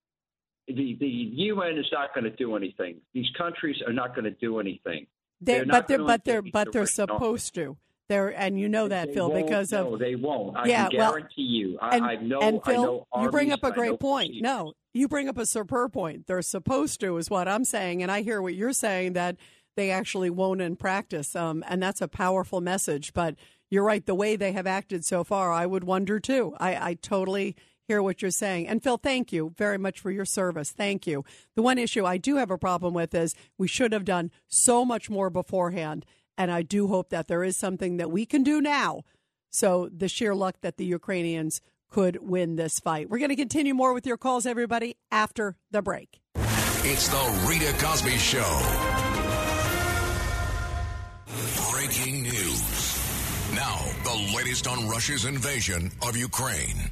the 0.67 0.95
the 0.99 1.07
UN 1.07 1.77
is 1.77 1.88
not 1.91 2.13
going 2.13 2.25
to 2.25 2.35
do 2.35 2.55
anything. 2.55 2.97
These 3.13 3.29
countries 3.38 3.77
are 3.85 3.93
not 3.93 4.13
going 4.13 4.25
to 4.25 4.31
do 4.31 4.59
anything. 4.59 5.07
They, 5.41 5.53
They're 5.53 5.65
but 5.65 5.88
they're 5.88 6.03
but 6.03 6.25
they're 6.25 6.41
but 6.41 6.71
they're 6.71 6.85
supposed 6.85 7.55
to. 7.55 7.77
They're 8.09 8.29
and 8.29 8.59
you 8.59 8.67
know 8.67 8.87
that 8.87 9.07
They 9.07 9.13
Phil 9.13 9.29
because 9.29 9.71
of 9.71 9.85
no, 9.85 9.97
they 9.97 10.15
won't. 10.15 10.57
I 10.57 10.65
Yeah, 10.65 10.89
can 10.89 10.97
well, 10.97 11.11
guarantee 11.11 11.43
you. 11.43 11.77
I, 11.79 11.95
and, 11.95 12.05
I 12.05 12.15
know. 12.15 12.39
and 12.41 12.63
Phil, 12.65 12.83
know 12.83 13.21
you 13.21 13.29
bring 13.29 13.51
up 13.51 13.63
a 13.63 13.71
great 13.71 13.99
point. 13.99 14.29
procedures. 14.29 14.41
No, 14.41 14.73
you 14.93 15.07
bring 15.07 15.29
up 15.29 15.37
a 15.37 15.45
superb 15.45 15.93
point. 15.93 16.25
They're 16.25 16.41
supposed 16.41 16.99
to, 17.01 17.17
is 17.17 17.29
what 17.29 17.47
I'm 17.47 17.63
saying, 17.63 18.01
and 18.01 18.11
I 18.11 18.23
hear 18.23 18.41
what 18.41 18.55
you're 18.55 18.73
saying 18.73 19.13
that 19.13 19.37
they 19.77 19.91
actually 19.91 20.31
won't 20.31 20.59
in 20.59 20.75
practice, 20.75 21.35
um, 21.35 21.63
and 21.67 21.81
that's 21.81 22.01
a 22.01 22.07
powerful 22.07 22.61
message. 22.61 23.13
But 23.13 23.35
you're 23.69 23.83
right. 23.83 24.03
The 24.03 24.15
way 24.15 24.35
they 24.35 24.53
have 24.53 24.65
acted 24.67 25.05
so 25.05 25.23
far, 25.23 25.51
I 25.51 25.67
would 25.67 25.83
wonder 25.83 26.19
too. 26.19 26.55
I, 26.59 26.89
I 26.89 26.93
totally 26.95 27.55
hear 27.87 28.01
what 28.03 28.21
you're 28.21 28.31
saying. 28.31 28.67
And 28.67 28.83
Phil, 28.83 28.97
thank 28.97 29.31
you 29.31 29.53
very 29.57 29.77
much 29.77 29.99
for 29.99 30.11
your 30.11 30.25
service. 30.25 30.71
Thank 30.71 31.07
you. 31.07 31.23
The 31.55 31.63
one 31.63 31.77
issue 31.79 32.05
I 32.05 32.17
do 32.17 32.37
have 32.37 32.51
a 32.51 32.57
problem 32.57 32.93
with 32.93 33.13
is 33.15 33.33
we 33.57 33.67
should 33.67 33.93
have 33.93 34.05
done 34.05 34.31
so 34.47 34.85
much 34.85 35.09
more 35.09 35.29
beforehand. 35.31 36.05
And 36.39 36.50
I 36.50 36.62
do 36.62 36.88
hope 36.88 37.10
that 37.10 37.27
there 37.27 37.43
is 37.43 37.58
something 37.58 37.98
that 37.98 38.10
we 38.10 38.25
can 38.25 38.43
do 38.43 38.62
now. 38.62 39.01
So 39.51 39.89
the 39.91 40.08
sheer 40.08 40.34
luck 40.34 40.55
that 40.62 40.77
the 40.77 40.86
Ukrainians 40.86 41.60
could 41.89 42.17
win 42.22 42.55
this 42.55 42.79
fight. 42.79 43.10
We're 43.10 43.17
going 43.17 43.29
to 43.29 43.36
continue 43.36 43.74
more 43.74 43.93
with 43.93 44.08
your 44.08 44.15
calls, 44.15 44.46
everybody, 44.46 44.96
after 45.12 45.58
the 45.69 45.81
break. 45.81 46.22
It's 46.36 47.10
the 47.10 47.46
Rita 47.48 47.74
Cosby 47.84 48.17
Show. 48.17 48.62
Breaking 51.72 52.24
news. 52.24 53.00
Now, 53.53 53.77
the 54.05 54.34
latest 54.34 54.65
on 54.65 54.88
Russia's 54.88 55.25
invasion 55.25 55.91
of 56.08 56.15
Ukraine. 56.15 56.91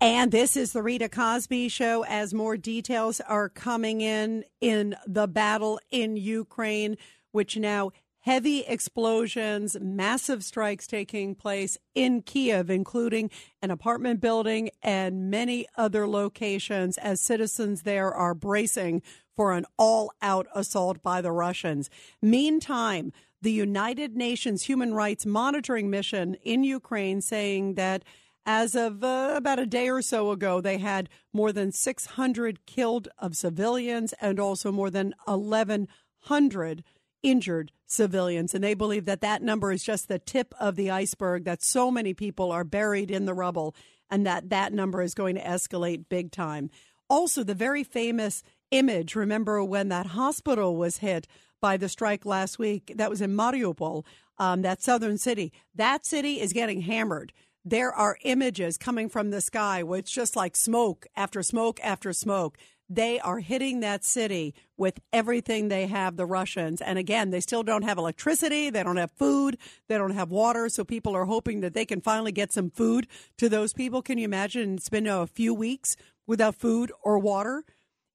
And 0.00 0.32
this 0.32 0.56
is 0.56 0.72
the 0.72 0.82
Rita 0.82 1.10
Cosby 1.10 1.68
Show 1.68 2.04
as 2.08 2.32
more 2.32 2.56
details 2.56 3.20
are 3.20 3.50
coming 3.50 4.00
in 4.00 4.44
in 4.62 4.94
the 5.06 5.28
battle 5.28 5.80
in 5.90 6.16
Ukraine, 6.16 6.96
which 7.32 7.56
now 7.56 7.90
heavy 8.24 8.60
explosions, 8.60 9.76
massive 9.82 10.42
strikes 10.42 10.86
taking 10.86 11.34
place 11.34 11.76
in 11.94 12.22
Kiev, 12.22 12.70
including 12.70 13.30
an 13.60 13.70
apartment 13.70 14.18
building 14.18 14.70
and 14.82 15.30
many 15.30 15.66
other 15.76 16.08
locations 16.08 16.96
as 16.96 17.20
citizens 17.20 17.82
there 17.82 18.10
are 18.10 18.34
bracing 18.34 19.02
for 19.36 19.52
an 19.52 19.66
all 19.76 20.10
out 20.22 20.46
assault 20.54 21.02
by 21.02 21.20
the 21.20 21.32
Russians. 21.32 21.90
Meantime, 22.22 23.12
the 23.42 23.52
United 23.52 24.16
Nations 24.16 24.62
Human 24.62 24.94
Rights 24.94 25.26
Monitoring 25.26 25.90
Mission 25.90 26.34
in 26.42 26.64
Ukraine 26.64 27.20
saying 27.20 27.74
that 27.74 28.04
as 28.46 28.74
of 28.74 29.04
uh, 29.04 29.34
about 29.36 29.58
a 29.58 29.66
day 29.66 29.90
or 29.90 30.00
so 30.00 30.30
ago, 30.30 30.62
they 30.62 30.78
had 30.78 31.10
more 31.34 31.52
than 31.52 31.72
600 31.72 32.64
killed 32.64 33.08
of 33.18 33.36
civilians 33.36 34.14
and 34.18 34.40
also 34.40 34.72
more 34.72 34.88
than 34.88 35.14
1,100 35.26 36.84
injured 37.24 37.72
civilians. 37.86 38.54
And 38.54 38.62
they 38.62 38.74
believe 38.74 39.06
that 39.06 39.22
that 39.22 39.42
number 39.42 39.72
is 39.72 39.82
just 39.82 40.06
the 40.06 40.20
tip 40.20 40.54
of 40.60 40.76
the 40.76 40.90
iceberg, 40.90 41.44
that 41.44 41.64
so 41.64 41.90
many 41.90 42.14
people 42.14 42.52
are 42.52 42.62
buried 42.62 43.10
in 43.10 43.24
the 43.24 43.34
rubble, 43.34 43.74
and 44.08 44.24
that 44.26 44.50
that 44.50 44.72
number 44.72 45.02
is 45.02 45.14
going 45.14 45.34
to 45.34 45.42
escalate 45.42 46.08
big 46.08 46.30
time. 46.30 46.70
Also, 47.10 47.42
the 47.42 47.54
very 47.54 47.82
famous 47.82 48.42
image 48.70 49.16
remember 49.16 49.64
when 49.64 49.88
that 49.88 50.06
hospital 50.06 50.76
was 50.76 50.98
hit 50.98 51.26
by 51.60 51.76
the 51.76 51.88
strike 51.88 52.24
last 52.24 52.58
week? 52.58 52.92
That 52.94 53.10
was 53.10 53.20
in 53.20 53.34
Mariupol, 53.34 54.04
um, 54.38 54.62
that 54.62 54.82
southern 54.82 55.18
city. 55.18 55.52
That 55.74 56.06
city 56.06 56.40
is 56.40 56.52
getting 56.52 56.82
hammered 56.82 57.32
there 57.64 57.92
are 57.92 58.18
images 58.24 58.76
coming 58.76 59.08
from 59.08 59.30
the 59.30 59.40
sky 59.40 59.82
where 59.82 59.98
it's 59.98 60.10
just 60.12 60.36
like 60.36 60.54
smoke 60.54 61.06
after 61.16 61.42
smoke 61.42 61.80
after 61.82 62.12
smoke. 62.12 62.58
They 62.88 63.18
are 63.20 63.38
hitting 63.38 63.80
that 63.80 64.04
city 64.04 64.54
with 64.76 65.00
everything 65.12 65.68
they 65.68 65.86
have, 65.86 66.16
the 66.16 66.26
Russians. 66.26 66.80
And 66.80 66.98
again, 66.98 67.30
they 67.30 67.40
still 67.40 67.62
don't 67.62 67.82
have 67.82 67.98
electricity. 67.98 68.70
They 68.70 68.82
don't 68.82 68.98
have 68.98 69.12
food. 69.12 69.56
They 69.88 69.96
don't 69.96 70.10
have 70.10 70.30
water. 70.30 70.68
So 70.68 70.84
people 70.84 71.16
are 71.16 71.24
hoping 71.24 71.60
that 71.60 71.74
they 71.74 71.86
can 71.86 72.00
finally 72.00 72.32
get 72.32 72.52
some 72.52 72.70
food 72.70 73.06
to 73.38 73.48
those 73.48 73.72
people. 73.72 74.02
Can 74.02 74.18
you 74.18 74.24
imagine? 74.24 74.74
It's 74.74 74.88
been 74.88 75.06
a 75.06 75.26
few 75.26 75.54
weeks 75.54 75.96
without 76.26 76.54
food 76.54 76.92
or 77.02 77.18
water 77.18 77.64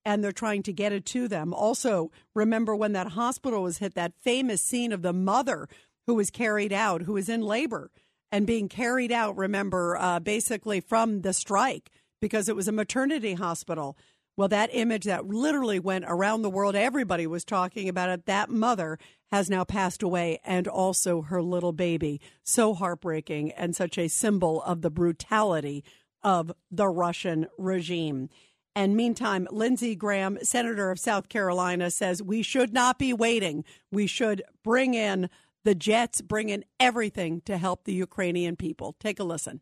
and 0.05 0.23
they're 0.23 0.31
trying 0.31 0.63
to 0.63 0.73
get 0.73 0.91
it 0.91 1.05
to 1.05 1.27
them. 1.27 1.53
Also, 1.53 2.11
remember 2.33 2.75
when 2.75 2.93
that 2.93 3.09
hospital 3.09 3.63
was 3.63 3.79
hit, 3.79 3.95
that 3.95 4.13
famous 4.21 4.61
scene 4.61 4.91
of 4.91 5.01
the 5.01 5.13
mother 5.13 5.67
who 6.07 6.15
was 6.15 6.31
carried 6.31 6.73
out, 6.73 7.03
who 7.03 7.13
was 7.13 7.29
in 7.29 7.41
labor 7.41 7.91
and 8.31 8.47
being 8.47 8.69
carried 8.69 9.11
out, 9.11 9.35
remember, 9.37 9.97
uh, 9.97 10.19
basically 10.19 10.79
from 10.79 11.21
the 11.21 11.33
strike 11.33 11.91
because 12.21 12.49
it 12.49 12.55
was 12.55 12.67
a 12.67 12.71
maternity 12.71 13.33
hospital. 13.33 13.97
Well, 14.39 14.47
that 14.47 14.69
image 14.71 15.03
that 15.03 15.27
literally 15.27 15.79
went 15.79 16.05
around 16.07 16.43
the 16.43 16.49
world, 16.49 16.73
everybody 16.73 17.27
was 17.27 17.43
talking 17.43 17.89
about 17.89 18.07
it. 18.07 18.25
That 18.25 18.49
mother 18.49 18.97
has 19.33 19.49
now 19.49 19.65
passed 19.65 20.01
away 20.01 20.39
and 20.45 20.65
also 20.65 21.23
her 21.23 21.41
little 21.41 21.73
baby. 21.73 22.21
So 22.41 22.73
heartbreaking 22.73 23.51
and 23.51 23.75
such 23.75 23.97
a 23.97 24.07
symbol 24.07 24.61
of 24.61 24.81
the 24.81 24.89
brutality 24.89 25.83
of 26.23 26.53
the 26.71 26.87
Russian 26.87 27.47
regime. 27.57 28.29
And 28.77 28.95
meantime, 28.95 29.45
Lindsey 29.51 29.93
Graham, 29.93 30.37
Senator 30.41 30.89
of 30.89 30.99
South 30.99 31.27
Carolina, 31.27 31.91
says 31.91 32.23
we 32.23 32.41
should 32.41 32.71
not 32.71 32.97
be 32.97 33.11
waiting. 33.11 33.65
We 33.91 34.07
should 34.07 34.41
bring 34.63 34.93
in 34.93 35.29
the 35.65 35.75
jets, 35.75 36.21
bring 36.21 36.47
in 36.47 36.63
everything 36.79 37.41
to 37.41 37.57
help 37.57 37.83
the 37.83 37.93
Ukrainian 37.93 38.55
people. 38.55 38.95
Take 39.01 39.19
a 39.19 39.25
listen. 39.25 39.59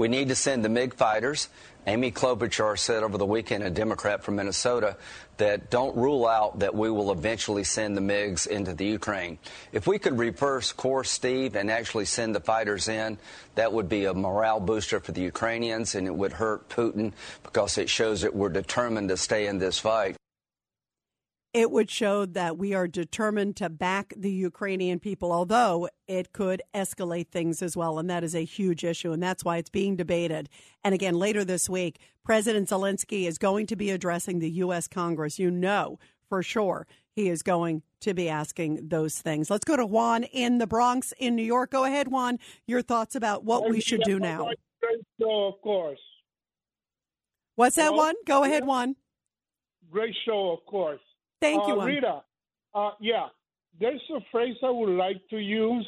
We 0.00 0.08
need 0.08 0.28
to 0.28 0.34
send 0.34 0.64
the 0.64 0.70
MiG 0.70 0.94
fighters. 0.94 1.50
Amy 1.86 2.10
Klobuchar 2.10 2.78
said 2.78 3.02
over 3.02 3.18
the 3.18 3.26
weekend, 3.26 3.64
a 3.64 3.68
Democrat 3.68 4.24
from 4.24 4.36
Minnesota, 4.36 4.96
that 5.36 5.68
don't 5.68 5.94
rule 5.94 6.26
out 6.26 6.60
that 6.60 6.74
we 6.74 6.90
will 6.90 7.12
eventually 7.12 7.64
send 7.64 7.98
the 7.98 8.00
MiGs 8.00 8.46
into 8.46 8.72
the 8.72 8.86
Ukraine. 8.86 9.36
If 9.72 9.86
we 9.86 9.98
could 9.98 10.16
reverse 10.16 10.72
course, 10.72 11.10
Steve, 11.10 11.54
and 11.54 11.70
actually 11.70 12.06
send 12.06 12.34
the 12.34 12.40
fighters 12.40 12.88
in, 12.88 13.18
that 13.56 13.74
would 13.74 13.90
be 13.90 14.06
a 14.06 14.14
morale 14.14 14.58
booster 14.58 15.00
for 15.00 15.12
the 15.12 15.20
Ukrainians, 15.20 15.94
and 15.94 16.06
it 16.06 16.14
would 16.14 16.32
hurt 16.32 16.70
Putin 16.70 17.12
because 17.42 17.76
it 17.76 17.90
shows 17.90 18.22
that 18.22 18.34
we're 18.34 18.48
determined 18.48 19.10
to 19.10 19.18
stay 19.18 19.48
in 19.48 19.58
this 19.58 19.78
fight 19.78 20.16
it 21.52 21.70
would 21.70 21.90
show 21.90 22.26
that 22.26 22.56
we 22.56 22.74
are 22.74 22.86
determined 22.86 23.56
to 23.56 23.68
back 23.68 24.14
the 24.16 24.30
Ukrainian 24.30 25.00
people, 25.00 25.32
although 25.32 25.88
it 26.06 26.32
could 26.32 26.62
escalate 26.74 27.28
things 27.28 27.60
as 27.60 27.76
well. 27.76 27.98
And 27.98 28.08
that 28.08 28.22
is 28.22 28.34
a 28.34 28.44
huge 28.44 28.84
issue. 28.84 29.12
And 29.12 29.22
that's 29.22 29.44
why 29.44 29.56
it's 29.56 29.70
being 29.70 29.96
debated. 29.96 30.48
And 30.84 30.94
again, 30.94 31.14
later 31.14 31.44
this 31.44 31.68
week, 31.68 31.98
President 32.24 32.68
Zelensky 32.68 33.26
is 33.26 33.38
going 33.38 33.66
to 33.66 33.76
be 33.76 33.90
addressing 33.90 34.38
the 34.38 34.50
U.S. 34.50 34.86
Congress. 34.86 35.38
You 35.38 35.50
know 35.50 35.98
for 36.28 36.42
sure 36.42 36.86
he 37.14 37.28
is 37.28 37.42
going 37.42 37.82
to 38.00 38.14
be 38.14 38.28
asking 38.28 38.88
those 38.88 39.18
things. 39.18 39.50
Let's 39.50 39.64
go 39.64 39.76
to 39.76 39.84
Juan 39.84 40.24
in 40.24 40.58
the 40.58 40.66
Bronx 40.66 41.12
in 41.18 41.36
New 41.36 41.42
York. 41.42 41.72
Go 41.72 41.84
ahead, 41.84 42.08
Juan. 42.08 42.38
Your 42.66 42.80
thoughts 42.80 43.14
about 43.14 43.44
what 43.44 43.68
we 43.68 43.80
should 43.80 44.00
do 44.04 44.18
now. 44.18 44.48
show, 45.20 45.46
of 45.48 45.60
course. 45.60 45.98
What's 47.56 47.76
that 47.76 47.92
one? 47.92 48.14
Go 48.26 48.44
ahead, 48.44 48.64
Juan. 48.64 48.94
Great 49.90 50.14
show, 50.24 50.52
of 50.52 50.64
course. 50.64 51.00
Thank 51.40 51.66
you, 51.66 51.74
uh, 51.74 51.76
Juan. 51.76 51.86
Rita. 51.86 52.22
Uh, 52.74 52.90
yeah, 53.00 53.26
there's 53.80 54.02
a 54.14 54.20
phrase 54.30 54.56
I 54.62 54.70
would 54.70 54.96
like 54.96 55.20
to 55.30 55.38
use. 55.38 55.86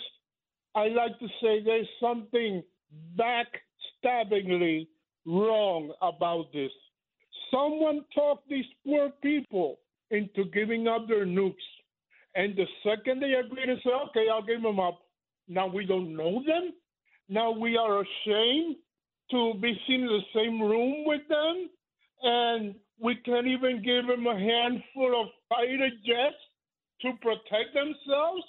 I 0.75 0.89
like 0.89 1.19
to 1.19 1.29
say 1.41 1.63
there's 1.63 1.89
something 2.01 2.63
backstabbingly 3.19 4.89
wrong 5.27 5.93
about 6.01 6.53
this. 6.53 6.71
Someone 7.51 8.05
talked 8.15 8.49
these 8.49 8.65
poor 8.85 9.11
people 9.23 9.79
into 10.11 10.45
giving 10.53 10.89
up 10.89 11.07
their 11.09 11.27
nukes. 11.27 11.55
And 12.35 12.57
the 12.57 12.67
second 12.83 13.21
they 13.21 13.33
agree 13.35 13.67
to 13.67 13.77
say, 13.85 13.91
okay, 14.09 14.27
I'll 14.33 14.43
give 14.43 14.63
them 14.63 14.81
up, 14.81 15.01
now 15.49 15.67
we 15.67 15.85
don't 15.85 16.17
know 16.17 16.43
them. 16.47 16.73
Now 17.29 17.51
we 17.51 17.77
are 17.77 18.01
ashamed 18.01 18.77
to 19.31 19.55
be 19.61 19.79
seen 19.87 20.03
in 20.03 20.07
the 20.07 20.21
same 20.35 20.61
room 20.61 21.05
with 21.07 21.23
them. 21.29 21.69
And 22.23 22.75
we 23.01 23.17
can't 23.17 23.47
even 23.47 23.83
give 23.83 24.07
them 24.07 24.27
a 24.27 24.39
handful 24.39 25.21
of 25.21 25.29
fighter 25.49 25.91
jets 26.07 26.37
to 27.03 27.13
protect 27.21 27.75
themselves. 27.75 28.45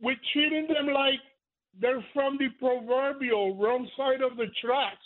We're 0.00 0.16
treating 0.32 0.66
them 0.66 0.92
like 0.92 1.20
they're 1.80 2.04
from 2.12 2.36
the 2.38 2.48
proverbial 2.58 3.56
wrong 3.56 3.88
side 3.96 4.20
of 4.20 4.36
the 4.36 4.46
tracks. 4.60 4.98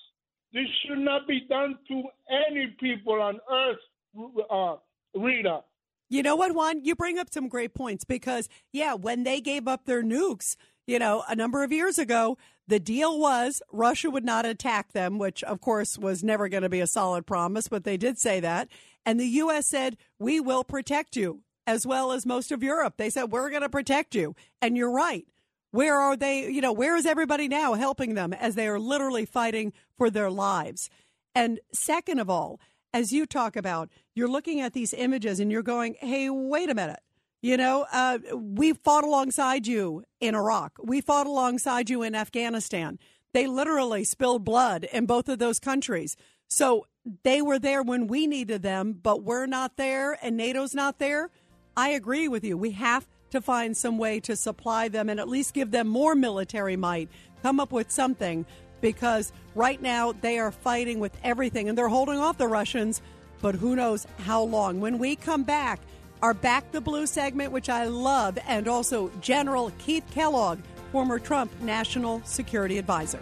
This 0.52 0.66
should 0.86 0.98
not 0.98 1.28
be 1.28 1.46
done 1.48 1.76
to 1.88 2.02
any 2.48 2.74
people 2.80 3.20
on 3.20 3.38
earth, 3.52 3.78
uh, 4.50 4.76
Rita. 5.14 5.60
You 6.08 6.22
know 6.22 6.36
what, 6.36 6.54
Juan? 6.54 6.84
You 6.84 6.94
bring 6.94 7.18
up 7.18 7.28
some 7.30 7.48
great 7.48 7.74
points 7.74 8.04
because, 8.04 8.48
yeah, 8.72 8.94
when 8.94 9.24
they 9.24 9.40
gave 9.40 9.68
up 9.68 9.84
their 9.84 10.02
nukes, 10.02 10.56
you 10.86 10.98
know, 10.98 11.24
a 11.28 11.34
number 11.34 11.64
of 11.64 11.72
years 11.72 11.98
ago, 11.98 12.38
the 12.68 12.80
deal 12.80 13.18
was 13.18 13.62
Russia 13.72 14.10
would 14.10 14.24
not 14.24 14.44
attack 14.46 14.92
them, 14.92 15.18
which, 15.18 15.42
of 15.44 15.60
course, 15.60 15.98
was 15.98 16.24
never 16.24 16.48
going 16.48 16.62
to 16.62 16.68
be 16.68 16.80
a 16.80 16.86
solid 16.86 17.26
promise, 17.26 17.68
but 17.68 17.84
they 17.84 17.96
did 17.96 18.18
say 18.18 18.40
that. 18.40 18.68
And 19.04 19.20
the 19.20 19.26
U.S. 19.26 19.66
said, 19.66 19.96
we 20.18 20.40
will 20.40 20.64
protect 20.64 21.16
you, 21.16 21.42
as 21.66 21.86
well 21.86 22.12
as 22.12 22.26
most 22.26 22.50
of 22.50 22.62
Europe. 22.62 22.94
They 22.96 23.10
said, 23.10 23.30
we're 23.30 23.50
going 23.50 23.62
to 23.62 23.68
protect 23.68 24.14
you. 24.14 24.34
And 24.60 24.76
you're 24.76 24.90
right. 24.90 25.26
Where 25.70 25.96
are 25.96 26.16
they? 26.16 26.50
You 26.50 26.60
know, 26.60 26.72
where 26.72 26.96
is 26.96 27.06
everybody 27.06 27.48
now 27.48 27.74
helping 27.74 28.14
them 28.14 28.32
as 28.32 28.54
they 28.54 28.66
are 28.66 28.80
literally 28.80 29.26
fighting 29.26 29.72
for 29.96 30.10
their 30.10 30.30
lives? 30.30 30.90
And 31.34 31.60
second 31.72 32.18
of 32.18 32.30
all, 32.30 32.60
as 32.94 33.12
you 33.12 33.26
talk 33.26 33.56
about, 33.56 33.90
you're 34.14 34.28
looking 34.28 34.60
at 34.60 34.72
these 34.72 34.94
images 34.94 35.38
and 35.38 35.52
you're 35.52 35.62
going, 35.62 35.96
hey, 36.00 36.30
wait 36.30 36.70
a 36.70 36.74
minute. 36.74 37.00
You 37.42 37.56
know, 37.56 37.86
uh, 37.92 38.18
we 38.34 38.72
fought 38.72 39.04
alongside 39.04 39.66
you 39.66 40.04
in 40.20 40.34
Iraq. 40.34 40.72
We 40.82 41.00
fought 41.00 41.26
alongside 41.26 41.90
you 41.90 42.02
in 42.02 42.14
Afghanistan. 42.14 42.98
They 43.32 43.46
literally 43.46 44.04
spilled 44.04 44.44
blood 44.44 44.84
in 44.84 45.06
both 45.06 45.28
of 45.28 45.38
those 45.38 45.58
countries. 45.58 46.16
So 46.48 46.86
they 47.22 47.42
were 47.42 47.58
there 47.58 47.82
when 47.82 48.06
we 48.06 48.26
needed 48.26 48.62
them, 48.62 48.98
but 49.00 49.22
we're 49.22 49.46
not 49.46 49.76
there 49.76 50.18
and 50.22 50.36
NATO's 50.36 50.74
not 50.74 50.98
there. 50.98 51.30
I 51.76 51.90
agree 51.90 52.26
with 52.28 52.42
you. 52.44 52.56
We 52.56 52.70
have 52.72 53.06
to 53.30 53.40
find 53.40 53.76
some 53.76 53.98
way 53.98 54.20
to 54.20 54.34
supply 54.36 54.88
them 54.88 55.08
and 55.08 55.20
at 55.20 55.28
least 55.28 55.54
give 55.54 55.70
them 55.70 55.88
more 55.88 56.14
military 56.14 56.76
might, 56.76 57.08
come 57.42 57.60
up 57.60 57.72
with 57.72 57.90
something, 57.90 58.46
because 58.80 59.32
right 59.54 59.82
now 59.82 60.12
they 60.12 60.38
are 60.38 60.52
fighting 60.52 61.00
with 61.00 61.16
everything 61.22 61.68
and 61.68 61.76
they're 61.76 61.88
holding 61.88 62.18
off 62.18 62.38
the 62.38 62.48
Russians, 62.48 63.02
but 63.42 63.54
who 63.54 63.76
knows 63.76 64.06
how 64.20 64.42
long. 64.42 64.80
When 64.80 64.98
we 64.98 65.16
come 65.16 65.42
back, 65.42 65.80
our 66.22 66.34
Back 66.34 66.72
the 66.72 66.80
Blue 66.80 67.06
segment, 67.06 67.52
which 67.52 67.68
I 67.68 67.86
love, 67.86 68.38
and 68.46 68.68
also 68.68 69.10
General 69.20 69.72
Keith 69.78 70.04
Kellogg, 70.10 70.58
former 70.92 71.18
Trump 71.18 71.52
National 71.60 72.22
Security 72.24 72.78
Advisor. 72.78 73.20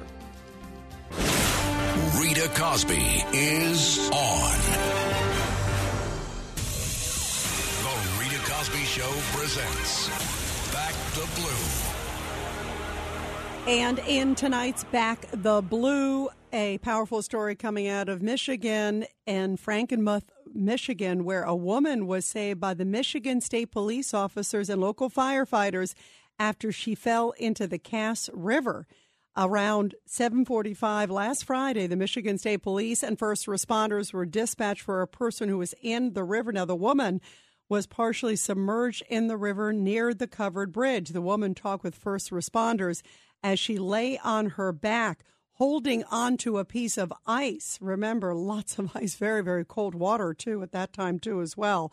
Rita 2.21 2.51
Cosby 2.55 3.25
is 3.33 4.11
on. 4.11 4.59
The 7.83 7.95
Rita 8.21 8.39
Cosby 8.51 8.85
Show 8.85 9.11
presents 9.37 10.09
Back 10.73 10.95
the 11.15 11.27
Blue. 11.41 11.93
And 13.67 13.99
in 14.01 14.35
tonight's 14.35 14.85
Back 14.85 15.27
the 15.33 15.63
Blue, 15.63 16.29
a 16.55 16.79
powerful 16.79 17.21
story 17.21 17.57
coming 17.57 17.89
out 17.89 18.09
of 18.09 18.23
Michigan 18.23 19.05
and 19.27 19.59
Frankenmuth, 19.59 20.31
Michigan, 20.55 21.25
where 21.25 21.43
a 21.43 21.57
woman 21.57 22.07
was 22.07 22.25
saved 22.25 22.61
by 22.61 22.73
the 22.73 22.85
Michigan 22.85 23.41
State 23.41 23.73
Police 23.73 24.15
officers 24.15 24.71
and 24.71 24.81
local 24.81 25.11
firefighters 25.11 25.95
after 26.39 26.71
she 26.71 26.95
fell 26.95 27.33
into 27.33 27.67
the 27.67 27.79
Cass 27.79 28.31
River. 28.33 28.87
Around 29.37 29.97
7:45 30.07 31.11
last 31.11 31.45
Friday, 31.45 31.89
the 31.89 31.97
Michigan 31.97 32.39
State 32.39 32.63
Police 32.63 33.03
and 33.03 33.19
first 33.19 33.47
responders 33.47 34.13
were 34.13 34.25
dispatched 34.25 34.83
for 34.83 35.03
a 35.03 35.09
person 35.09 35.49
who 35.49 35.59
was 35.59 35.75
in 35.83 36.13
the 36.13 36.23
river. 36.23 36.53
Now, 36.53 36.67
the 36.67 36.77
woman 36.77 37.21
was 37.69 37.89
partially 37.89 38.37
submerged 38.37 39.03
in 39.09 39.27
the 39.27 39.37
river 39.37 39.73
near 39.73 40.15
the 40.15 40.29
covered 40.29 40.71
bridge. 40.71 41.09
The 41.09 41.21
woman 41.21 41.57
talked 41.57 41.83
with 41.83 41.97
first 41.97 42.31
responders 42.31 43.03
as 43.43 43.59
she 43.59 43.77
lay 43.77 44.19
on 44.19 44.51
her 44.51 44.71
back, 44.71 45.25
holding 45.55 46.05
onto 46.05 46.59
a 46.59 46.65
piece 46.65 46.99
of 46.99 47.13
ice. 47.27 47.79
Remember, 47.81 48.35
lots 48.35 48.79
of 48.79 48.91
ice, 48.97 49.15
very, 49.15 49.43
very 49.43 49.65
cold 49.65 49.95
water, 49.95 50.35
too, 50.35 50.63
at 50.63 50.73
that 50.73 50.93
time, 50.93 51.19
too, 51.19 51.41
as 51.41 51.57
well. 51.57 51.93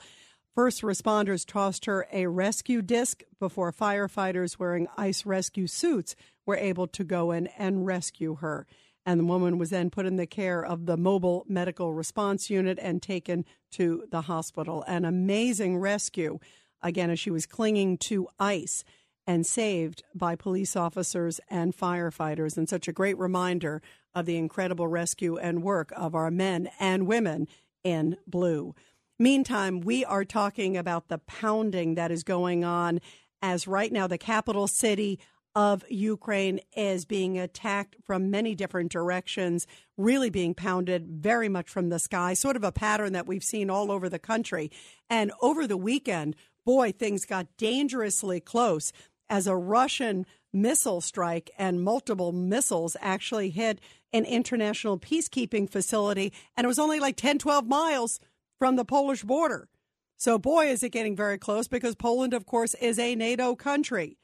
First 0.54 0.82
responders 0.82 1.46
tossed 1.46 1.86
her 1.86 2.08
a 2.12 2.28
rescue 2.28 2.82
disc 2.82 3.24
before 3.40 3.72
firefighters 3.72 4.60
wearing 4.60 4.88
ice 4.98 5.26
rescue 5.26 5.68
suits 5.68 6.16
were 6.46 6.58
able 6.58 6.88
to 6.88 7.04
go 7.06 7.32
in 7.32 7.48
and 7.58 7.86
rescue 7.86 8.36
her. 8.36 8.68
And 9.06 9.20
the 9.20 9.26
woman 9.26 9.58
was 9.58 9.70
then 9.70 9.90
put 9.90 10.06
in 10.06 10.18
the 10.18 10.28
care 10.28 10.64
of 10.64 10.86
the 10.86 10.98
mobile 10.98 11.46
medical 11.48 11.94
response 11.94 12.50
unit 12.50 12.78
and 12.82 13.02
taken 13.02 13.46
to 13.72 14.06
the 14.12 14.22
hospital. 14.22 14.84
An 14.88 15.06
amazing 15.06 15.78
rescue, 15.78 16.40
again, 16.82 17.10
as 17.10 17.20
she 17.20 17.32
was 17.32 17.46
clinging 17.46 17.98
to 18.00 18.28
ice 18.38 18.84
and 19.32 19.46
saved 19.46 20.04
by 20.14 20.36
police 20.36 20.76
officers 20.76 21.40
and 21.50 21.74
firefighters. 21.74 22.58
And 22.58 22.68
such 22.68 22.90
a 22.90 22.92
great 22.92 23.18
reminder 23.18 23.82
of 24.14 24.26
the 24.26 24.36
incredible 24.36 24.90
rescue 24.90 25.38
and 25.38 25.64
work 25.64 25.94
of 25.96 26.14
our 26.14 26.30
men 26.30 26.70
and 26.82 27.08
women 27.08 27.48
in 27.82 28.18
blue. 28.28 28.76
Meantime, 29.18 29.80
we 29.80 30.04
are 30.04 30.26
talking 30.26 30.76
about 30.76 31.08
the 31.08 31.18
pounding 31.18 31.96
that 31.96 32.12
is 32.12 32.26
going 32.26 32.66
on 32.66 33.00
as 33.42 33.70
right 33.70 33.94
now 33.94 34.06
the 34.06 34.18
capital 34.18 34.68
city 34.68 35.18
of 35.56 35.86
Ukraine 35.90 36.60
is 36.76 37.06
being 37.06 37.40
attacked 37.40 37.96
from 38.06 38.32
many 38.32 38.54
different 38.54 38.92
directions, 38.92 39.66
really 39.96 40.30
being 40.30 40.54
pounded 40.54 41.08
very 41.08 41.48
much 41.48 41.70
from 41.70 41.88
the 41.88 42.00
sky, 42.00 42.34
sort 42.34 42.58
of 42.58 42.66
a 42.66 42.72
pattern 42.74 43.14
that 43.14 43.28
we've 43.28 43.46
seen 43.46 43.70
all 43.70 43.94
over 43.94 44.10
the 44.10 44.20
country. 44.20 44.70
And 45.10 45.32
over 45.42 45.68
the 45.68 45.78
weekend, 45.78 46.36
boy, 46.66 46.92
things 46.92 47.26
got 47.26 47.48
dangerously 47.58 48.40
close 48.40 48.92
as 49.32 49.48
a 49.48 49.56
Russian 49.56 50.26
missile 50.54 51.00
strike 51.00 51.50
and 51.58 51.82
multiple 51.82 52.34
missiles 52.34 52.98
actually 53.00 53.50
hit 53.50 53.80
an 54.12 54.26
international 54.26 55.00
peacekeeping 55.00 55.70
facility. 55.70 56.34
And 56.58 56.66
it 56.66 56.68
was 56.68 56.78
only 56.78 57.00
like 57.00 57.16
10, 57.16 57.40
12 57.40 57.66
miles 57.66 58.20
from 58.60 58.76
the 58.76 58.84
Polish 58.84 59.24
border. 59.24 59.70
So, 60.18 60.38
boy, 60.38 60.68
is 60.68 60.84
it 60.84 60.90
getting 60.90 61.16
very 61.16 61.38
close 61.38 61.68
because 61.68 61.96
Poland, 61.96 62.34
of 62.34 62.46
course, 62.46 62.76
is 62.76 63.00
a 63.00 63.16
NATO 63.16 63.56
country. 63.56 64.18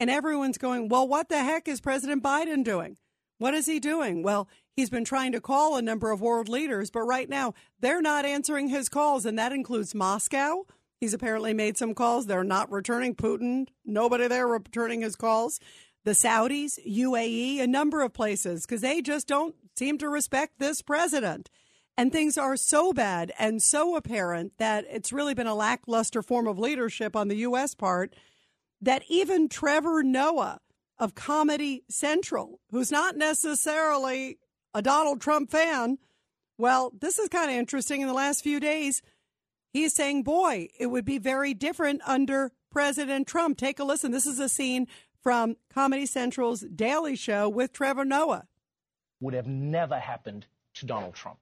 And 0.00 0.08
everyone's 0.10 0.58
going, 0.58 0.88
well, 0.88 1.06
what 1.06 1.28
the 1.28 1.44
heck 1.44 1.68
is 1.68 1.80
President 1.80 2.22
Biden 2.22 2.64
doing? 2.64 2.96
What 3.36 3.54
is 3.54 3.66
he 3.66 3.78
doing? 3.78 4.22
Well, 4.22 4.48
he's 4.74 4.90
been 4.90 5.04
trying 5.04 5.32
to 5.32 5.40
call 5.40 5.76
a 5.76 5.82
number 5.82 6.10
of 6.10 6.20
world 6.20 6.48
leaders, 6.48 6.90
but 6.90 7.02
right 7.02 7.28
now 7.28 7.54
they're 7.80 8.02
not 8.02 8.24
answering 8.24 8.68
his 8.68 8.88
calls, 8.88 9.26
and 9.26 9.38
that 9.38 9.52
includes 9.52 9.94
Moscow, 9.94 10.64
He's 11.00 11.14
apparently 11.14 11.54
made 11.54 11.76
some 11.76 11.94
calls. 11.94 12.26
They're 12.26 12.44
not 12.44 12.70
returning 12.72 13.14
Putin. 13.14 13.68
Nobody 13.84 14.26
there 14.26 14.46
returning 14.46 15.02
his 15.02 15.16
calls. 15.16 15.60
The 16.04 16.10
Saudis, 16.12 16.78
UAE, 16.86 17.60
a 17.60 17.66
number 17.66 18.02
of 18.02 18.12
places, 18.12 18.66
because 18.66 18.80
they 18.80 19.00
just 19.00 19.28
don't 19.28 19.54
seem 19.76 19.98
to 19.98 20.08
respect 20.08 20.58
this 20.58 20.82
president. 20.82 21.50
And 21.96 22.12
things 22.12 22.38
are 22.38 22.56
so 22.56 22.92
bad 22.92 23.32
and 23.38 23.60
so 23.60 23.96
apparent 23.96 24.52
that 24.58 24.84
it's 24.88 25.12
really 25.12 25.34
been 25.34 25.48
a 25.48 25.54
lackluster 25.54 26.22
form 26.22 26.46
of 26.46 26.58
leadership 26.58 27.16
on 27.16 27.28
the 27.28 27.38
U.S. 27.38 27.74
part 27.74 28.14
that 28.80 29.02
even 29.08 29.48
Trevor 29.48 30.02
Noah 30.02 30.60
of 30.98 31.14
Comedy 31.14 31.84
Central, 31.88 32.60
who's 32.70 32.92
not 32.92 33.16
necessarily 33.16 34.38
a 34.74 34.82
Donald 34.82 35.20
Trump 35.20 35.50
fan, 35.50 35.98
well, 36.56 36.92
this 36.98 37.18
is 37.18 37.28
kind 37.28 37.50
of 37.50 37.56
interesting. 37.56 38.00
In 38.00 38.08
the 38.08 38.14
last 38.14 38.42
few 38.42 38.60
days, 38.60 39.02
He's 39.72 39.94
saying, 39.94 40.22
boy, 40.22 40.68
it 40.78 40.86
would 40.86 41.04
be 41.04 41.18
very 41.18 41.54
different 41.54 42.00
under 42.06 42.52
President 42.70 43.26
Trump. 43.26 43.58
Take 43.58 43.78
a 43.78 43.84
listen. 43.84 44.10
This 44.10 44.26
is 44.26 44.38
a 44.38 44.48
scene 44.48 44.86
from 45.22 45.56
Comedy 45.72 46.06
Central's 46.06 46.60
Daily 46.60 47.16
Show 47.16 47.48
with 47.48 47.72
Trevor 47.72 48.04
Noah. 48.04 48.46
Would 49.20 49.34
have 49.34 49.46
never 49.46 49.98
happened 49.98 50.46
to 50.74 50.86
Donald 50.86 51.14
Trump. 51.14 51.38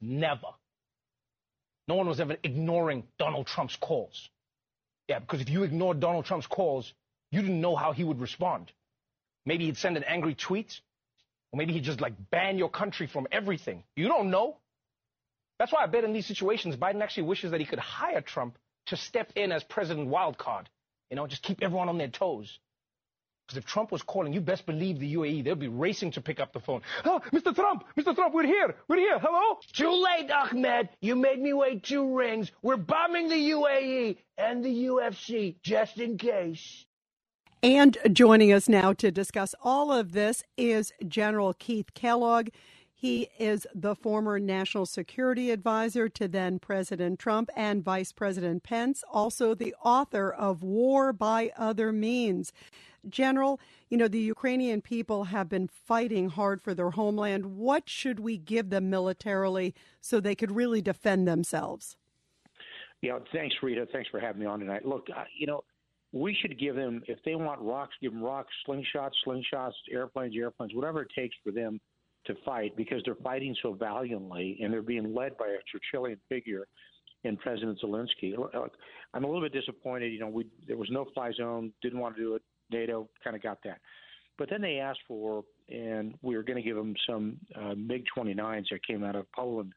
Never. 0.00 0.46
No 1.88 1.96
one 1.96 2.06
was 2.06 2.20
ever 2.20 2.36
ignoring 2.42 3.04
Donald 3.18 3.46
Trump's 3.46 3.76
calls. 3.76 4.30
Yeah, 5.08 5.18
because 5.18 5.40
if 5.40 5.50
you 5.50 5.64
ignored 5.64 5.98
Donald 5.98 6.24
Trump's 6.24 6.46
calls, 6.46 6.94
you 7.32 7.42
didn't 7.42 7.60
know 7.60 7.74
how 7.74 7.92
he 7.92 8.04
would 8.04 8.20
respond. 8.20 8.70
Maybe 9.44 9.66
he'd 9.66 9.76
send 9.76 9.96
an 9.96 10.04
angry 10.04 10.34
tweet, 10.34 10.80
or 11.52 11.58
maybe 11.58 11.72
he'd 11.72 11.82
just 11.82 12.00
like 12.00 12.14
ban 12.30 12.58
your 12.58 12.70
country 12.70 13.08
from 13.08 13.26
everything. 13.32 13.82
You 13.96 14.06
don't 14.06 14.30
know. 14.30 14.58
That's 15.60 15.74
why 15.74 15.82
I 15.82 15.86
bet 15.88 16.04
in 16.04 16.14
these 16.14 16.24
situations, 16.24 16.74
Biden 16.74 17.02
actually 17.02 17.24
wishes 17.24 17.50
that 17.50 17.60
he 17.60 17.66
could 17.66 17.78
hire 17.78 18.22
Trump 18.22 18.56
to 18.86 18.96
step 18.96 19.30
in 19.36 19.52
as 19.52 19.62
president 19.62 20.08
wildcard. 20.08 20.64
You 21.10 21.16
know, 21.16 21.26
just 21.26 21.42
keep 21.42 21.62
everyone 21.62 21.90
on 21.90 21.98
their 21.98 22.08
toes. 22.08 22.58
Because 23.46 23.58
if 23.58 23.66
Trump 23.66 23.92
was 23.92 24.00
calling, 24.00 24.32
you 24.32 24.40
best 24.40 24.64
believe 24.64 24.98
the 24.98 25.14
UAE, 25.16 25.44
they'll 25.44 25.56
be 25.56 25.68
racing 25.68 26.12
to 26.12 26.22
pick 26.22 26.40
up 26.40 26.54
the 26.54 26.60
phone. 26.60 26.80
Oh, 27.04 27.20
Mr. 27.30 27.54
Trump, 27.54 27.84
Mr. 27.94 28.14
Trump, 28.14 28.32
we're 28.32 28.46
here, 28.46 28.74
we're 28.88 28.96
here, 28.96 29.18
hello? 29.18 29.58
Too 29.74 30.02
late, 30.02 30.30
Ahmed. 30.30 30.88
You 31.02 31.14
made 31.14 31.38
me 31.38 31.52
wait 31.52 31.82
two 31.82 32.16
rings. 32.16 32.50
We're 32.62 32.78
bombing 32.78 33.28
the 33.28 33.50
UAE 33.50 34.16
and 34.38 34.64
the 34.64 34.84
UFC, 34.86 35.56
just 35.62 35.98
in 35.98 36.16
case. 36.16 36.86
And 37.62 37.98
joining 38.10 38.50
us 38.50 38.66
now 38.66 38.94
to 38.94 39.10
discuss 39.10 39.54
all 39.62 39.92
of 39.92 40.12
this 40.12 40.42
is 40.56 40.94
General 41.06 41.52
Keith 41.52 41.92
Kellogg. 41.92 42.48
He 43.00 43.30
is 43.38 43.66
the 43.74 43.94
former 43.94 44.38
national 44.38 44.84
security 44.84 45.50
advisor 45.52 46.06
to 46.10 46.28
then 46.28 46.58
President 46.58 47.18
Trump 47.18 47.48
and 47.56 47.82
Vice 47.82 48.12
President 48.12 48.62
Pence, 48.62 49.02
also 49.10 49.54
the 49.54 49.74
author 49.82 50.30
of 50.30 50.62
War 50.62 51.14
by 51.14 51.50
Other 51.56 51.92
Means. 51.92 52.52
General, 53.08 53.58
you 53.88 53.96
know, 53.96 54.06
the 54.06 54.20
Ukrainian 54.20 54.82
people 54.82 55.24
have 55.24 55.48
been 55.48 55.66
fighting 55.66 56.28
hard 56.28 56.60
for 56.60 56.74
their 56.74 56.90
homeland. 56.90 57.56
What 57.56 57.88
should 57.88 58.20
we 58.20 58.36
give 58.36 58.68
them 58.68 58.90
militarily 58.90 59.74
so 60.02 60.20
they 60.20 60.34
could 60.34 60.52
really 60.52 60.82
defend 60.82 61.26
themselves? 61.26 61.96
Yeah, 63.00 63.18
thanks, 63.32 63.56
Rita. 63.62 63.86
Thanks 63.90 64.10
for 64.10 64.20
having 64.20 64.42
me 64.42 64.46
on 64.46 64.60
tonight. 64.60 64.84
Look, 64.84 65.06
you 65.38 65.46
know, 65.46 65.64
we 66.12 66.36
should 66.38 66.60
give 66.60 66.76
them, 66.76 67.02
if 67.08 67.18
they 67.24 67.34
want 67.34 67.62
rocks, 67.62 67.94
give 68.02 68.12
them 68.12 68.22
rocks, 68.22 68.52
slingshots, 68.68 69.12
slingshots, 69.26 69.72
airplanes, 69.90 70.36
airplanes, 70.36 70.74
whatever 70.74 71.00
it 71.00 71.08
takes 71.16 71.34
for 71.42 71.50
them 71.50 71.80
to 72.26 72.34
fight 72.44 72.76
because 72.76 73.02
they're 73.04 73.14
fighting 73.16 73.54
so 73.62 73.72
valiantly 73.72 74.58
and 74.62 74.72
they're 74.72 74.82
being 74.82 75.14
led 75.14 75.36
by 75.36 75.46
a 75.46 75.96
Churchillian 75.96 76.18
figure 76.28 76.66
in 77.24 77.36
President 77.36 77.78
Zelensky. 77.82 78.34
I'm 79.14 79.24
a 79.24 79.26
little 79.26 79.42
bit 79.42 79.52
disappointed. 79.52 80.12
You 80.12 80.20
know, 80.20 80.28
we 80.28 80.46
there 80.66 80.76
was 80.76 80.88
no 80.90 81.06
fly 81.14 81.32
zone, 81.32 81.72
didn't 81.82 81.98
want 81.98 82.16
to 82.16 82.22
do 82.22 82.34
it. 82.34 82.42
NATO 82.70 83.08
kind 83.24 83.34
of 83.34 83.42
got 83.42 83.58
that, 83.64 83.78
but 84.38 84.48
then 84.48 84.60
they 84.60 84.78
asked 84.78 85.00
for, 85.08 85.42
and 85.68 86.14
we 86.22 86.36
were 86.36 86.44
going 86.44 86.56
to 86.56 86.62
give 86.62 86.76
them 86.76 86.94
some 87.08 87.36
uh, 87.56 87.74
MiG 87.74 88.04
29s 88.16 88.66
that 88.70 88.86
came 88.86 89.02
out 89.02 89.16
of 89.16 89.26
Poland 89.32 89.72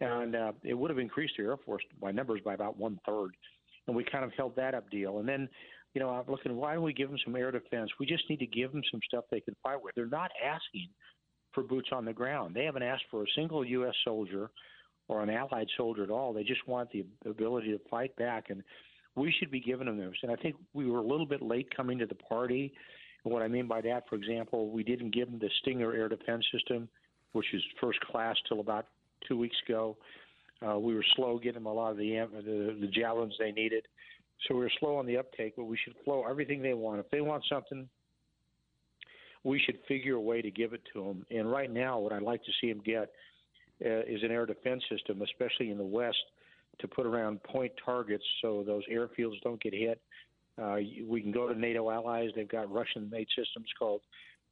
and 0.00 0.34
uh, 0.34 0.52
it 0.62 0.74
would 0.74 0.90
have 0.90 0.98
increased 0.98 1.34
the 1.36 1.44
Air 1.44 1.56
Force 1.56 1.82
by 2.00 2.10
numbers 2.10 2.40
by 2.44 2.54
about 2.54 2.76
one 2.76 2.98
third, 3.06 3.30
and 3.86 3.96
we 3.96 4.04
kind 4.04 4.24
of 4.24 4.32
held 4.36 4.56
that 4.56 4.74
up 4.74 4.90
deal. 4.90 5.18
And 5.18 5.28
then, 5.28 5.48
you 5.94 6.00
know, 6.00 6.10
I'm 6.10 6.24
looking, 6.28 6.54
why 6.56 6.74
don't 6.74 6.82
we 6.82 6.92
give 6.92 7.08
them 7.08 7.18
some 7.24 7.36
air 7.36 7.50
defense? 7.50 7.90
We 8.00 8.06
just 8.06 8.28
need 8.28 8.40
to 8.40 8.46
give 8.46 8.72
them 8.72 8.82
some 8.90 9.00
stuff 9.06 9.24
they 9.30 9.40
can 9.40 9.54
fight 9.62 9.82
with. 9.82 9.94
They're 9.94 10.06
not 10.06 10.30
asking 10.44 10.88
for 11.54 11.62
boots 11.62 11.90
on 11.92 12.04
the 12.04 12.12
ground. 12.12 12.54
They 12.54 12.64
haven't 12.64 12.82
asked 12.82 13.04
for 13.10 13.22
a 13.22 13.26
single 13.34 13.64
U.S. 13.64 13.94
soldier 14.04 14.50
or 15.08 15.22
an 15.22 15.30
allied 15.30 15.68
soldier 15.76 16.02
at 16.02 16.10
all. 16.10 16.32
They 16.32 16.44
just 16.44 16.66
want 16.66 16.90
the 16.90 17.04
ability 17.28 17.72
to 17.72 17.80
fight 17.90 18.14
back, 18.16 18.50
and 18.50 18.62
we 19.16 19.34
should 19.38 19.50
be 19.50 19.60
giving 19.60 19.86
them 19.86 19.98
this. 19.98 20.14
And 20.22 20.32
I 20.32 20.36
think 20.36 20.56
we 20.72 20.90
were 20.90 20.98
a 20.98 21.06
little 21.06 21.26
bit 21.26 21.42
late 21.42 21.74
coming 21.74 21.98
to 21.98 22.06
the 22.06 22.14
party. 22.14 22.72
And 23.24 23.32
what 23.32 23.42
I 23.42 23.48
mean 23.48 23.66
by 23.66 23.80
that, 23.82 24.08
for 24.08 24.16
example, 24.16 24.70
we 24.70 24.82
didn't 24.82 25.14
give 25.14 25.30
them 25.30 25.38
the 25.38 25.50
Stinger 25.60 25.92
air 25.92 26.08
defense 26.08 26.44
system, 26.52 26.88
which 27.32 27.46
is 27.52 27.62
first 27.80 28.00
class 28.00 28.36
till 28.48 28.60
about 28.60 28.86
two 29.28 29.36
weeks 29.38 29.56
ago. 29.68 29.96
Uh, 30.66 30.78
we 30.78 30.94
were 30.94 31.04
slow 31.16 31.38
getting 31.38 31.54
them 31.54 31.66
a 31.66 31.72
lot 31.72 31.90
of 31.90 31.96
the, 31.98 32.26
the 32.32 32.78
the 32.80 32.86
javelins 32.86 33.34
they 33.38 33.52
needed, 33.52 33.84
so 34.46 34.54
we 34.54 34.60
were 34.60 34.70
slow 34.80 34.96
on 34.96 35.04
the 35.04 35.18
uptake. 35.18 35.54
But 35.56 35.64
we 35.64 35.76
should 35.76 35.94
flow 36.04 36.24
everything 36.28 36.62
they 36.62 36.74
want. 36.74 37.00
If 37.00 37.10
they 37.10 37.20
want 37.20 37.44
something, 37.50 37.88
we 39.44 39.60
should 39.64 39.78
figure 39.86 40.16
a 40.16 40.20
way 40.20 40.42
to 40.42 40.50
give 40.50 40.72
it 40.72 40.82
to 40.94 41.04
them. 41.04 41.26
And 41.30 41.50
right 41.50 41.70
now, 41.70 41.98
what 41.98 42.12
I'd 42.12 42.22
like 42.22 42.42
to 42.44 42.52
see 42.60 42.72
them 42.72 42.82
get 42.84 43.10
uh, 43.84 44.00
is 44.06 44.22
an 44.22 44.30
air 44.30 44.46
defense 44.46 44.82
system, 44.90 45.22
especially 45.22 45.70
in 45.70 45.78
the 45.78 45.84
West, 45.84 46.24
to 46.80 46.88
put 46.88 47.06
around 47.06 47.42
point 47.44 47.72
targets 47.84 48.24
so 48.42 48.64
those 48.66 48.82
airfields 48.90 49.40
don't 49.42 49.62
get 49.62 49.74
hit. 49.74 50.00
Uh, 50.60 50.76
we 51.06 51.20
can 51.20 51.32
go 51.32 51.46
to 51.46 51.58
NATO 51.58 51.90
allies. 51.90 52.30
They've 52.34 52.48
got 52.48 52.72
Russian-made 52.72 53.28
systems 53.36 53.66
called 53.78 54.00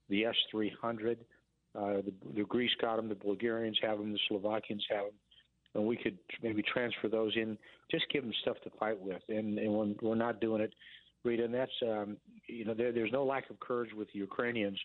the 0.09 0.27
S-300. 0.27 1.17
Uh, 1.75 2.03
the, 2.03 2.13
the 2.37 2.43
Greece 2.45 2.73
got 2.81 2.97
them. 2.97 3.09
The 3.09 3.15
Bulgarians 3.15 3.79
have 3.83 3.99
them. 3.99 4.13
The 4.13 4.19
Slovakians 4.29 4.85
have 4.91 5.07
them. 5.07 5.15
And 5.75 5.87
we 5.87 5.97
could 5.97 6.19
maybe 6.43 6.63
transfer 6.63 7.09
those 7.09 7.33
in. 7.37 7.57
Just 7.91 8.05
give 8.13 8.25
them 8.25 8.33
stuff 8.43 8.57
to 8.65 8.71
fight 8.79 9.01
with. 9.01 9.23
And, 9.29 9.59
and 9.59 9.73
when 9.73 9.97
we're 10.03 10.15
not 10.17 10.41
doing 10.41 10.61
it, 10.61 10.75
Rita, 11.25 11.45
and 11.45 11.55
that's 11.55 11.73
um, 11.83 12.17
you 12.47 12.65
know 12.65 12.75
there, 12.75 12.93
there's 12.93 13.13
no 13.13 13.25
lack 13.25 13.51
of 13.51 13.61
courage 13.61 13.93
with 13.95 14.09
the 14.13 14.19
Ukrainians. 14.19 14.79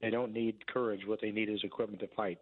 They 0.00 0.10
don't 0.10 0.32
need 0.32 0.66
courage. 0.66 1.06
What 1.06 1.20
they 1.20 1.30
need 1.30 1.48
is 1.48 1.60
equipment 1.64 2.00
to 2.00 2.08
fight. 2.08 2.38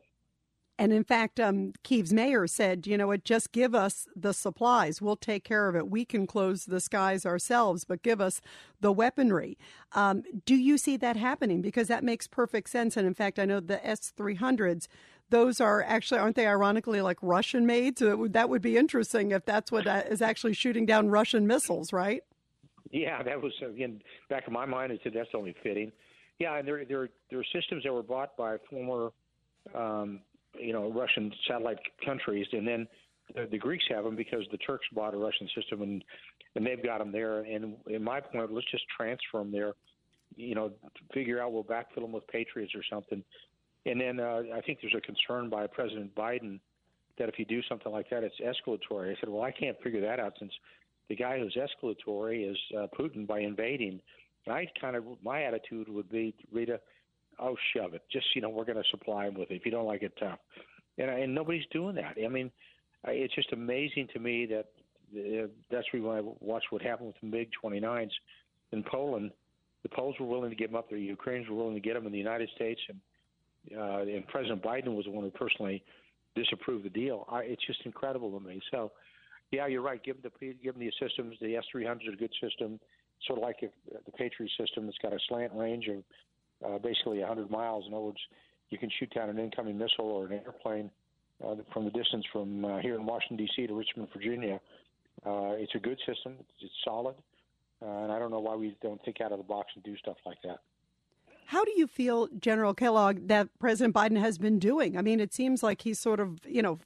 And 0.79 0.93
in 0.93 1.05
fact, 1.05 1.41
um, 1.41 1.73
Kiev's 1.85 2.13
mayor 2.13 2.47
said, 2.47 2.87
you 2.87 2.99
know 2.99 3.07
what, 3.07 3.25
just 3.25 3.53
give 3.53 3.75
us 3.75 4.07
the 4.15 4.35
supplies. 4.35 5.01
We'll 5.01 5.17
take 5.17 5.43
care 5.43 5.69
of 5.69 5.77
it. 5.77 5.89
We 5.89 6.05
can 6.05 6.27
close 6.27 6.67
the 6.67 6.81
skies 6.81 7.25
ourselves, 7.25 7.85
but 7.85 8.03
give 8.03 8.21
us 8.21 8.43
the 8.81 8.93
weaponry. 8.93 9.57
Um, 9.93 10.23
do 10.45 10.55
you 10.55 10.77
see 10.77 10.99
that 10.99 11.17
happening? 11.17 11.63
Because 11.63 11.89
that 11.89 12.05
makes 12.05 12.27
perfect 12.27 12.69
sense. 12.69 12.95
And 12.97 13.07
in 13.07 13.15
fact, 13.15 13.39
I 13.39 13.47
know 13.47 13.59
the 13.59 13.85
S 13.87 14.13
300s, 14.15 14.87
those 15.31 15.63
are 15.63 15.83
actually, 15.83 16.21
aren't 16.21 16.37
they 16.37 16.47
ironically 16.47 17.01
like 17.01 17.19
Russian 17.23 17.65
made? 17.65 17.99
So 17.99 18.27
that 18.29 18.51
would 18.51 18.63
be 18.63 18.77
interesting 18.77 19.31
if 19.31 19.47
that's 19.47 19.73
what 19.73 19.87
is 19.87 20.21
actually 20.21 20.53
shooting 20.53 20.85
down 20.85 21.09
Russian 21.09 21.47
missiles, 21.47 21.91
right? 21.91 22.23
Yeah, 22.97 23.23
that 23.23 23.43
was, 23.43 23.53
again, 23.63 24.01
back 24.31 24.45
in 24.47 24.55
my 24.55 24.65
mind, 24.65 24.91
I 24.91 24.99
said 25.05 25.13
that's 25.15 25.29
only 25.35 25.55
fitting. 25.63 25.93
Yeah, 26.39 26.57
and 26.57 26.67
there, 26.67 26.83
there, 26.87 27.11
there 27.31 27.39
are 27.39 27.45
systems 27.53 27.83
that 27.85 27.93
were 27.93 28.03
bought 28.03 28.37
by 28.39 28.57
former 28.71 29.11
um, 29.75 30.21
you 30.59 30.73
know 30.73 30.91
Russian 30.91 31.31
satellite 31.47 31.79
countries, 32.05 32.47
and 32.53 32.67
then 32.67 32.87
the, 33.35 33.49
the 33.51 33.59
Greeks 33.59 33.85
have 33.91 34.05
them 34.05 34.17
because 34.17 34.47
the 34.51 34.57
Turks 34.59 34.87
bought 34.95 35.13
a 35.13 35.19
Russian 35.19 35.47
system 35.55 35.83
and 35.83 36.03
and 36.55 36.67
they've 36.67 36.83
got 36.83 36.99
them 36.99 37.13
there. 37.13 37.41
And 37.41 37.75
in 37.89 38.03
my 38.03 38.21
point, 38.21 38.51
let's 38.51 38.71
just 38.71 38.85
transfer 38.97 39.39
them 39.39 39.53
there. 39.53 39.75
You 40.37 40.55
know, 40.55 40.73
figure 41.13 41.43
out 41.43 41.53
we'll 41.53 41.65
backfill 41.65 42.01
them 42.01 42.13
with 42.13 42.27
Patriots 42.29 42.73
or 42.75 42.83
something. 42.91 43.23
And 43.85 44.01
then 44.01 44.21
uh, 44.21 44.43
I 44.55 44.63
think 44.63 44.79
there's 44.81 44.95
a 44.97 45.03
concern 45.03 45.51
by 45.51 45.67
President 45.67 46.15
Biden 46.15 46.61
that 47.19 47.29
if 47.29 47.39
you 47.39 47.45
do 47.45 47.61
something 47.69 47.93
like 47.93 48.09
that, 48.09 48.25
it's 48.25 48.37
escalatory. 48.41 49.13
I 49.13 49.21
said, 49.21 49.29
well, 49.29 49.43
I 49.43 49.51
can't 49.51 49.77
figure 49.83 50.01
that 50.01 50.19
out 50.19 50.33
since 50.39 50.53
the 51.09 51.17
guy 51.17 51.39
who's 51.39 51.57
escalatory 51.57 52.51
is 52.51 52.59
uh, 52.77 52.87
Putin 52.99 53.27
by 53.27 53.41
invading. 53.41 54.01
And 54.47 54.55
I 54.55 54.67
kind 54.81 54.97
of 54.97 55.05
my 55.23 55.43
attitude 55.45 55.89
would 55.89 56.11
be, 56.11 56.35
Rita, 56.53 56.81
oh, 57.39 57.57
shove 57.75 57.95
it. 57.95 58.03
Just 58.11 58.27
you 58.35 58.43
know, 58.43 58.49
we're 58.49 58.65
going 58.65 58.83
to 58.83 58.89
supply 58.91 59.27
them 59.27 59.35
with 59.35 59.51
it. 59.51 59.55
If 59.55 59.65
you 59.65 59.71
don't 59.71 59.87
like 59.87 60.03
it, 60.03 60.13
tough. 60.19 60.39
And 60.99 61.11
and 61.11 61.35
nobody's 61.35 61.67
doing 61.73 61.95
that. 61.97 62.17
I 62.23 62.29
mean, 62.29 62.51
it's 63.05 63.35
just 63.35 63.53
amazing 63.53 64.09
to 64.15 64.19
me 64.19 64.47
that 64.47 64.67
uh, 65.17 65.47
that's 65.71 65.87
why 65.93 66.19
I 66.19 66.23
watched 66.41 66.67
what 66.71 66.83
happened 66.83 67.09
with 67.09 67.17
the 67.21 67.37
MiG 67.37 67.51
29s 67.63 68.11
in 68.73 68.83
Poland. 68.83 69.31
The 69.83 69.89
Poles 69.91 70.17
were 70.19 70.27
willing 70.27 70.51
to 70.51 70.57
give 70.57 70.71
them 70.71 70.77
up. 70.77 70.91
The 70.91 70.99
Ukrainians 70.99 71.49
were 71.49 71.57
willing 71.57 71.75
to 71.75 71.81
get 71.81 71.95
them 71.95 72.07
in 72.07 72.13
the 72.13 72.19
United 72.19 72.49
States, 72.55 72.81
and 72.89 73.01
uh, 73.77 74.01
and 74.03 74.27
President 74.29 74.63
Biden 74.63 74.95
was 74.95 75.05
the 75.05 75.11
one 75.11 75.25
who 75.25 75.31
personally 75.31 75.83
disapproved 76.35 76.85
the 76.85 76.91
deal. 76.91 77.27
I, 77.31 77.41
it's 77.41 77.67
just 77.67 77.81
incredible 77.85 78.39
to 78.39 78.45
me. 78.45 78.61
So, 78.71 78.93
yeah, 79.53 79.67
you're 79.67 79.83
right. 79.83 80.03
Give 80.03 80.21
them 80.21 80.33
the 80.41 80.55
give 80.63 80.75
them 80.75 80.85
the 80.85 80.93
systems. 81.07 81.37
The 81.41 81.61
S300 81.75 82.09
is 82.09 82.15
a 82.15 82.17
good 82.17 82.33
system, 82.41 82.81
sort 83.27 83.39
of 83.39 83.43
like 83.45 83.57
if, 83.63 83.71
the 84.05 84.13
Patriot 84.13 84.51
system. 84.59 84.89
It's 84.89 84.99
got 84.99 85.13
a 85.13 85.19
slant 85.29 85.53
range 85.55 85.89
of 85.89 86.03
uh, 86.65 86.79
basically 86.79 87.21
100 87.21 87.51
miles. 87.51 87.85
In 87.87 87.95
other 87.95 88.03
words, 88.03 88.19
you 88.71 88.79
can 88.79 88.91
shoot 88.99 89.13
down 89.15 89.29
an 89.29 89.39
incoming 89.39 89.79
missile 89.79 90.07
or 90.07 90.27
an 90.27 90.33
airplane 90.33 90.91
uh, 91.45 91.55
from 91.73 91.85
the 91.85 91.91
distance 91.91 92.25
from 92.33 92.65
uh, 92.65 92.79
here 92.79 92.95
in 92.95 93.07
Washington 93.07 93.37
D.C. 93.37 93.67
to 93.67 93.75
Richmond, 93.75 94.09
Virginia. 94.13 94.61
Uh, 95.25 95.55
it's 95.57 95.75
a 95.75 95.79
good 95.79 95.99
system. 96.07 96.35
It's, 96.41 96.51
it's 96.63 96.75
solid, 96.85 97.15
uh, 97.83 97.87
and 97.87 98.13
I 98.13 98.19
don't 98.19 98.31
know 98.31 98.41
why 98.41 98.57
we 98.57 98.77
don't 98.83 99.03
think 99.05 99.21
out 99.21 99.33
of 99.33 99.39
the 99.39 99.45
box 99.45 99.69
and 99.75 99.85
do 99.85 99.97
stuff 99.97 100.17
like 100.27 100.39
that. 100.45 100.59
How 101.47 101.65
do 101.65 101.73
you 101.77 101.87
feel, 101.87 102.29
General 102.41 102.75
Kellogg, 102.75 103.29
that 103.29 103.49
President 103.61 103.95
Biden 103.95 104.19
has 104.19 104.37
been 104.37 104.59
doing? 104.59 104.99
I 104.99 105.03
mean, 105.03 105.21
it 105.21 105.33
seems 105.33 105.63
like 105.63 105.83
he's 105.83 105.99
sort 105.99 106.19
of, 106.19 106.41
you 106.45 106.61
know, 106.61 106.81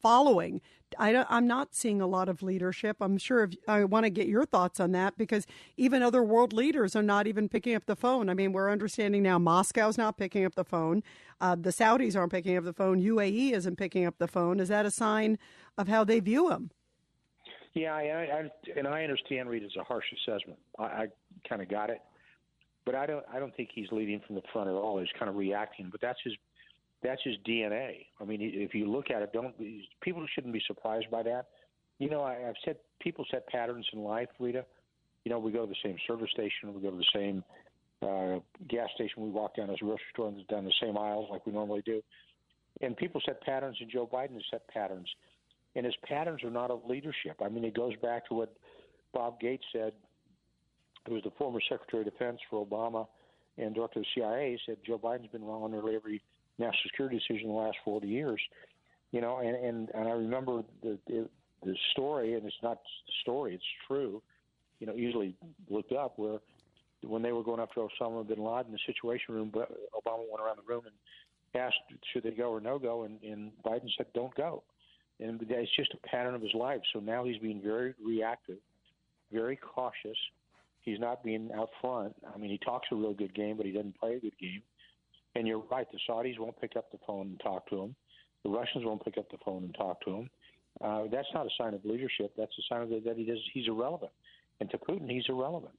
following. 0.00 0.62
I 0.98 1.26
am 1.28 1.46
not 1.46 1.74
seeing 1.74 2.00
a 2.00 2.06
lot 2.06 2.30
of 2.30 2.42
leadership. 2.42 2.96
I'm 3.00 3.18
sure 3.18 3.44
if, 3.44 3.50
I 3.68 3.84
want 3.84 4.04
to 4.04 4.10
get 4.10 4.26
your 4.26 4.46
thoughts 4.46 4.80
on 4.80 4.92
that 4.92 5.18
because 5.18 5.46
even 5.76 6.02
other 6.02 6.22
world 6.22 6.54
leaders 6.54 6.96
are 6.96 7.02
not 7.02 7.26
even 7.26 7.50
picking 7.50 7.74
up 7.74 7.84
the 7.84 7.96
phone. 7.96 8.30
I 8.30 8.34
mean, 8.34 8.52
we're 8.52 8.70
understanding 8.70 9.22
now 9.22 9.38
Moscow's 9.38 9.98
not 9.98 10.16
picking 10.16 10.46
up 10.46 10.54
the 10.54 10.64
phone. 10.64 11.02
Uh, 11.38 11.54
the 11.54 11.70
Saudis 11.70 12.16
aren't 12.16 12.32
picking 12.32 12.56
up 12.56 12.64
the 12.64 12.72
phone. 12.72 13.02
UAE 13.02 13.52
isn't 13.52 13.76
picking 13.76 14.06
up 14.06 14.16
the 14.16 14.28
phone. 14.28 14.60
Is 14.60 14.68
that 14.68 14.86
a 14.86 14.90
sign 14.90 15.36
of 15.76 15.88
how 15.88 16.04
they 16.04 16.20
view 16.20 16.50
him? 16.50 16.70
Yeah, 17.74 17.94
I, 17.94 18.00
I, 18.00 18.50
and 18.78 18.88
I 18.88 19.02
understand 19.02 19.50
Reed 19.50 19.62
is 19.62 19.76
a 19.78 19.84
harsh 19.84 20.06
assessment. 20.14 20.58
I, 20.78 20.84
I 20.84 21.06
kind 21.46 21.60
of 21.60 21.68
got 21.68 21.90
it 21.90 22.00
but 22.86 22.94
I 22.94 23.04
don't 23.04 23.24
I 23.30 23.38
don't 23.38 23.54
think 23.54 23.70
he's 23.74 23.88
leading 23.90 24.22
from 24.26 24.36
the 24.36 24.42
front 24.52 24.70
at 24.70 24.74
all. 24.74 24.98
He's 24.98 25.08
kind 25.18 25.28
of 25.28 25.34
reacting, 25.36 25.88
but 25.90 26.00
that's 26.00 26.20
his 26.24 26.32
that's 27.02 27.20
his 27.24 27.34
DNA. 27.46 28.06
I 28.20 28.24
mean, 28.24 28.38
if 28.40 28.74
you 28.74 28.90
look 28.90 29.10
at 29.10 29.20
it, 29.20 29.32
don't 29.34 29.54
people 30.00 30.24
shouldn't 30.34 30.54
be 30.54 30.62
surprised 30.66 31.10
by 31.10 31.22
that. 31.24 31.48
You 31.98 32.08
know, 32.08 32.22
I, 32.22 32.48
I've 32.48 32.54
said 32.64 32.76
people 33.00 33.26
set 33.30 33.46
patterns 33.48 33.86
in 33.92 34.02
life, 34.02 34.28
Rita. 34.38 34.64
You 35.24 35.30
know, 35.30 35.38
we 35.38 35.50
go 35.50 35.66
to 35.66 35.68
the 35.68 35.76
same 35.82 35.96
service 36.06 36.30
station, 36.30 36.72
we 36.72 36.80
go 36.80 36.90
to 36.90 36.96
the 36.96 37.04
same 37.12 37.44
uh, 38.02 38.38
gas 38.68 38.88
station, 38.94 39.22
we 39.22 39.30
walk 39.30 39.56
down 39.56 39.66
this 39.68 39.78
grocery 39.80 40.04
store 40.12 40.28
and 40.28 40.46
down 40.46 40.64
the 40.64 40.72
same 40.80 40.96
aisles 40.96 41.28
like 41.30 41.44
we 41.46 41.52
normally 41.52 41.82
do. 41.84 42.00
And 42.80 42.96
people 42.96 43.20
set 43.24 43.42
patterns, 43.42 43.78
and 43.80 43.90
Joe 43.90 44.08
Biden 44.10 44.34
has 44.34 44.42
set 44.50 44.68
patterns. 44.68 45.08
And 45.74 45.84
his 45.84 45.94
patterns 46.04 46.44
are 46.44 46.50
not 46.50 46.70
of 46.70 46.82
leadership. 46.86 47.40
I 47.44 47.48
mean, 47.48 47.64
it 47.64 47.74
goes 47.74 47.94
back 48.02 48.28
to 48.28 48.34
what 48.34 48.54
Bob 49.12 49.40
Gates 49.40 49.64
said 49.72 49.92
who 51.06 51.14
was 51.14 51.22
the 51.22 51.30
former 51.38 51.60
Secretary 51.68 52.02
of 52.06 52.12
Defense 52.12 52.38
for 52.50 52.64
Obama 52.64 53.06
and 53.58 53.74
director 53.74 54.00
of 54.00 54.04
the 54.04 54.20
CIA, 54.20 54.58
said 54.66 54.78
Joe 54.86 54.98
Biden's 54.98 55.30
been 55.32 55.44
wrong 55.44 55.62
on 55.62 55.70
nearly 55.70 55.94
every 55.94 56.22
national 56.58 56.82
security 56.84 57.16
decision 57.16 57.48
in 57.48 57.54
the 57.54 57.60
last 57.60 57.76
40 57.84 58.06
years. 58.06 58.40
You 59.12 59.20
know, 59.20 59.38
and 59.38 59.56
and, 59.56 59.90
and 59.94 60.08
I 60.08 60.12
remember 60.12 60.62
the, 60.82 60.98
the 61.06 61.28
the 61.64 61.74
story, 61.92 62.34
and 62.34 62.44
it's 62.44 62.56
not 62.62 62.80
story; 63.22 63.54
it's 63.54 63.64
true. 63.86 64.22
You 64.80 64.86
know, 64.86 64.94
easily 64.94 65.34
looked 65.70 65.92
up 65.92 66.18
where 66.18 66.38
when 67.02 67.22
they 67.22 67.32
were 67.32 67.42
going 67.42 67.60
after 67.60 67.80
Osama 67.80 68.26
bin 68.26 68.42
Laden, 68.42 68.66
in 68.66 68.72
the 68.72 68.78
Situation 68.86 69.34
Room, 69.34 69.50
Obama 69.50 70.24
went 70.30 70.42
around 70.44 70.58
the 70.58 70.68
room 70.68 70.82
and 70.86 70.94
asked 71.60 71.76
should 72.12 72.22
they 72.22 72.30
go 72.30 72.50
or 72.50 72.60
no 72.60 72.78
go, 72.78 73.04
and, 73.04 73.22
and 73.22 73.52
Biden 73.64 73.88
said 73.96 74.06
don't 74.14 74.34
go. 74.34 74.62
And 75.18 75.40
it's 75.40 75.76
just 75.76 75.94
a 75.94 76.06
pattern 76.06 76.34
of 76.34 76.42
his 76.42 76.52
life. 76.52 76.80
So 76.92 77.00
now 77.00 77.24
he's 77.24 77.38
being 77.38 77.62
very 77.62 77.94
reactive, 78.04 78.58
very 79.32 79.56
cautious, 79.56 80.18
He's 80.86 81.00
not 81.00 81.24
being 81.24 81.50
out 81.54 81.70
front. 81.80 82.14
I 82.32 82.38
mean, 82.38 82.50
he 82.50 82.58
talks 82.58 82.86
a 82.92 82.94
real 82.94 83.12
good 83.12 83.34
game, 83.34 83.56
but 83.56 83.66
he 83.66 83.72
doesn't 83.72 83.98
play 83.98 84.14
a 84.14 84.20
good 84.20 84.38
game. 84.38 84.62
And 85.34 85.46
you're 85.46 85.62
right. 85.70 85.86
The 85.90 85.98
Saudis 86.08 86.38
won't 86.38 86.58
pick 86.60 86.76
up 86.76 86.90
the 86.92 86.98
phone 87.04 87.26
and 87.26 87.40
talk 87.40 87.68
to 87.70 87.82
him. 87.82 87.96
The 88.44 88.50
Russians 88.50 88.84
won't 88.84 89.04
pick 89.04 89.18
up 89.18 89.28
the 89.30 89.38
phone 89.44 89.64
and 89.64 89.74
talk 89.74 90.00
to 90.04 90.10
him. 90.10 90.30
Uh, 90.80 91.02
that's 91.10 91.28
not 91.34 91.44
a 91.44 91.50
sign 91.58 91.74
of 91.74 91.84
leadership. 91.84 92.32
That's 92.38 92.52
a 92.56 92.62
sign 92.72 92.82
of 92.82 92.90
that 92.90 93.14
he 93.16 93.24
does. 93.24 93.38
He's 93.52 93.66
irrelevant. 93.66 94.12
And 94.60 94.70
to 94.70 94.78
Putin, 94.78 95.10
he's 95.10 95.24
irrelevant. 95.28 95.74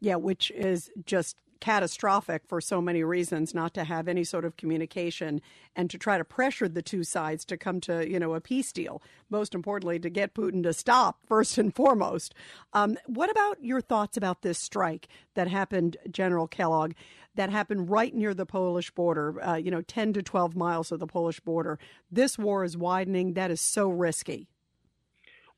Yeah, 0.00 0.16
which 0.16 0.50
is 0.50 0.90
just 1.04 1.36
catastrophic 1.60 2.42
for 2.46 2.60
so 2.60 2.80
many 2.80 3.04
reasons 3.04 3.54
not 3.54 3.74
to 3.74 3.84
have 3.84 4.08
any 4.08 4.24
sort 4.24 4.44
of 4.44 4.56
communication 4.56 5.40
and 5.76 5.90
to 5.90 5.98
try 5.98 6.16
to 6.16 6.24
pressure 6.24 6.68
the 6.68 6.82
two 6.82 7.04
sides 7.04 7.44
to 7.44 7.56
come 7.56 7.80
to 7.80 8.10
you 8.10 8.18
know 8.18 8.34
a 8.34 8.40
peace 8.40 8.72
deal 8.72 9.02
most 9.28 9.54
importantly 9.54 9.98
to 9.98 10.08
get 10.08 10.34
putin 10.34 10.62
to 10.62 10.72
stop 10.72 11.18
first 11.26 11.58
and 11.58 11.74
foremost 11.74 12.34
um, 12.72 12.96
what 13.06 13.30
about 13.30 13.62
your 13.62 13.80
thoughts 13.80 14.16
about 14.16 14.42
this 14.42 14.58
strike 14.58 15.06
that 15.34 15.48
happened 15.48 15.96
general 16.10 16.48
kellogg 16.48 16.92
that 17.34 17.50
happened 17.50 17.90
right 17.90 18.14
near 18.14 18.32
the 18.32 18.46
polish 18.46 18.90
border 18.92 19.42
uh, 19.46 19.56
you 19.56 19.70
know 19.70 19.82
10 19.82 20.14
to 20.14 20.22
12 20.22 20.56
miles 20.56 20.90
of 20.90 20.98
the 20.98 21.06
polish 21.06 21.40
border 21.40 21.78
this 22.10 22.38
war 22.38 22.64
is 22.64 22.76
widening 22.76 23.34
that 23.34 23.50
is 23.50 23.60
so 23.60 23.88
risky 23.88 24.48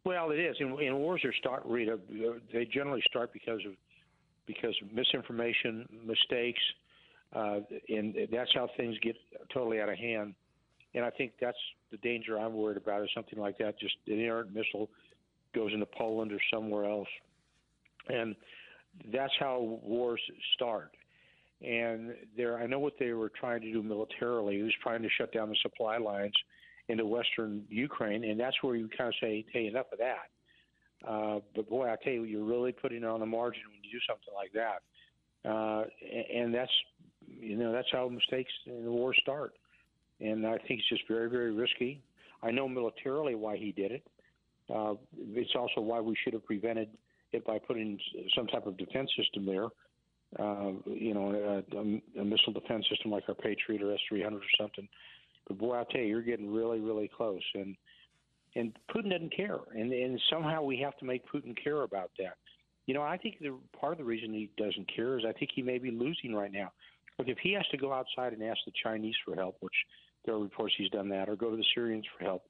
well, 0.05 0.33
it 0.33 0.41
is. 0.41 0.57
And, 0.59 0.77
and 0.81 0.99
wars 0.99 1.25
are 1.25 1.33
start, 1.33 1.63
Rita. 1.65 1.97
They 2.53 2.65
generally 2.65 3.03
start 3.09 3.33
because 3.33 3.61
of 3.65 3.75
because 4.55 4.75
of 4.83 4.93
misinformation, 4.93 5.89
mistakes, 6.05 6.61
uh, 7.35 7.61
and 7.89 8.15
that's 8.31 8.51
how 8.55 8.69
things 8.77 8.97
get 9.03 9.17
totally 9.53 9.81
out 9.81 9.89
of 9.89 9.99
hand. 9.99 10.35
And 10.95 11.05
I 11.05 11.11
think 11.11 11.33
that's 11.41 11.59
the 11.91 11.97
danger 11.99 12.39
I'm 12.39 12.55
worried 12.55 12.77
about 12.77 13.03
is 13.03 13.09
something 13.15 13.39
like 13.39 13.57
that. 13.59 13.79
Just 13.79 13.95
an 14.07 14.21
errant 14.21 14.55
missile 14.55 14.91
goes 15.55 15.73
into 15.73 15.87
Poland 15.87 16.33
or 16.33 16.41
somewhere 16.53 16.85
else, 16.85 17.09
and 18.09 18.35
that's 19.13 19.33
how 19.39 19.81
wars 19.83 20.21
start. 20.55 20.91
And 21.63 22.15
there, 22.37 22.59
I 22.59 22.67
know 22.67 22.81
what 22.81 22.95
they 22.99 23.13
were 23.13 23.31
trying 23.31 23.61
to 23.63 23.73
do 23.73 23.83
militarily. 23.83 24.59
It 24.59 24.65
was 24.65 24.75
trying 24.83 25.03
to 25.03 25.09
shut 25.17 25.33
down 25.33 25.49
the 25.49 25.57
supply 25.63 25.97
lines 25.97 26.35
into 26.89 27.07
western 27.07 27.65
Ukraine, 27.69 28.25
and 28.25 28.39
that's 28.39 28.57
where 28.63 28.75
you 28.75 28.89
kind 28.97 29.09
of 29.09 29.15
say, 29.21 29.45
"Hey, 29.53 29.67
enough 29.67 29.87
of 29.93 29.99
that." 29.99 30.29
Uh, 31.07 31.41
but 31.55 31.69
boy, 31.69 31.89
I 31.91 31.97
tell 32.03 32.13
you, 32.13 32.25
you're 32.25 32.45
really 32.45 32.73
putting 32.73 32.99
it 32.99 33.05
on 33.05 33.21
the 33.21 33.27
margin 33.27 33.63
when 33.69 33.83
you 33.83 33.91
do 33.91 33.99
something 34.09 34.33
like 34.35 34.53
that, 34.53 35.49
uh, 35.49 35.85
and 36.33 36.55
that's 36.55 36.71
you 37.27 37.57
know 37.57 37.73
that's 37.73 37.89
how 37.91 38.09
mistakes 38.09 38.53
in 38.67 38.85
the 38.85 38.91
war 38.91 39.15
start. 39.15 39.55
And 40.21 40.47
I 40.47 40.59
think 40.59 40.81
it's 40.81 40.89
just 40.89 41.03
very, 41.09 41.29
very 41.29 41.53
risky. 41.53 42.01
I 42.43 42.51
know 42.51 42.69
militarily 42.69 43.35
why 43.35 43.57
he 43.57 43.73
did 43.73 43.91
it. 43.91 44.03
Uh, 44.73 44.95
it's 45.35 45.55
also 45.57 45.81
why 45.81 46.01
we 46.01 46.17
should 46.23 46.33
have 46.33 46.45
prevented 46.45 46.89
it 47.33 47.45
by 47.45 47.59
putting 47.59 47.99
some 48.37 48.47
type 48.47 48.67
of 48.67 48.77
defense 48.77 49.11
system 49.17 49.45
there. 49.47 49.67
Uh, 50.39 50.73
you 50.87 51.13
know, 51.13 51.63
a, 51.75 52.21
a, 52.21 52.25
missile 52.25 52.55
defense 52.55 52.87
system 52.89 53.11
like 53.11 53.25
our 53.29 53.35
Patriot 53.35 53.83
or 53.83 53.93
S 53.93 54.01
300 54.09 54.39
or 54.39 54.41
something. 54.59 54.89
But 55.47 55.59
boy, 55.59 55.77
I'll 55.77 55.85
tell 55.85 56.01
you, 56.01 56.07
you're 56.07 56.23
getting 56.23 56.51
really, 56.51 56.81
really 56.81 57.11
close. 57.15 57.43
And 57.55 57.77
and 58.55 58.73
Putin 58.95 59.11
doesn't 59.11 59.35
care, 59.35 59.59
and 59.75 59.93
and 59.93 60.21
somehow 60.31 60.63
we 60.63 60.79
have 60.79 60.97
to 60.99 61.05
make 61.05 61.23
Putin 61.33 61.57
care 61.63 61.83
about 61.83 62.11
that. 62.19 62.37
You 62.87 62.95
know, 62.95 63.03
I 63.03 63.17
think 63.17 63.39
the 63.41 63.57
part 63.79 63.93
of 63.93 63.99
the 63.99 64.05
reason 64.05 64.33
he 64.33 64.51
doesn't 64.57 64.95
care 64.95 65.19
is 65.19 65.25
I 65.27 65.33
think 65.33 65.51
he 65.55 65.63
may 65.63 65.79
be 65.79 65.91
losing 65.91 66.35
right 66.35 66.53
now. 66.53 66.73
Look, 67.19 67.29
if 67.29 67.39
he 67.39 67.53
has 67.53 67.67
to 67.71 67.77
go 67.77 67.93
outside 67.93 68.33
and 68.33 68.43
ask 68.43 68.59
the 68.67 68.73
Chinese 68.83 69.15
for 69.25 69.35
help, 69.35 69.57
which 69.61 69.75
there 70.25 70.35
are 70.35 70.39
reports 70.39 70.75
he's 70.77 70.91
done 70.91 71.09
that, 71.11 71.29
or 71.29 71.37
go 71.37 71.51
to 71.51 71.57
the 71.57 71.65
Syrians 71.75 72.05
for 72.17 72.25
help, 72.25 72.45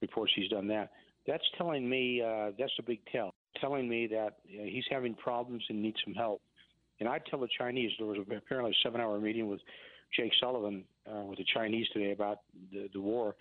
reports 0.00 0.32
he's 0.34 0.48
done 0.48 0.66
that. 0.68 0.90
That's 1.26 1.44
telling 1.58 1.88
me 1.88 2.22
uh, 2.22 2.52
that's 2.58 2.72
a 2.78 2.82
big 2.82 3.00
tell, 3.10 3.34
telling 3.60 3.88
me 3.88 4.06
that 4.08 4.38
you 4.44 4.58
know, 4.58 4.64
he's 4.64 4.84
having 4.90 5.14
problems 5.14 5.64
and 5.68 5.82
needs 5.82 5.96
some 6.04 6.14
help. 6.14 6.40
And 7.00 7.08
I'd 7.08 7.26
tell 7.26 7.40
the 7.40 7.48
Chinese 7.58 7.90
there 7.98 8.06
was 8.06 8.18
apparently 8.20 8.72
a 8.72 8.82
seven-hour 8.82 9.20
meeting 9.20 9.48
with 9.48 9.60
Jake 10.16 10.32
Sullivan 10.40 10.84
uh, 11.10 11.24
with 11.24 11.38
the 11.38 11.44
Chinese 11.52 11.86
today 11.92 12.12
about 12.12 12.38
the, 12.72 12.88
the 12.92 13.00
war. 13.00 13.34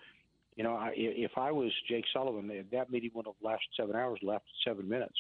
You 0.55 0.63
know, 0.63 0.75
I, 0.75 0.91
if 0.95 1.31
I 1.37 1.51
was 1.51 1.71
Jake 1.89 2.05
Sullivan, 2.13 2.49
that 2.71 2.89
meeting 2.89 3.11
would 3.13 3.25
have 3.25 3.35
lasted 3.43 3.67
seven 3.77 3.95
hours, 3.95 4.19
left 4.23 4.45
seven 4.65 4.87
minutes, 4.87 5.15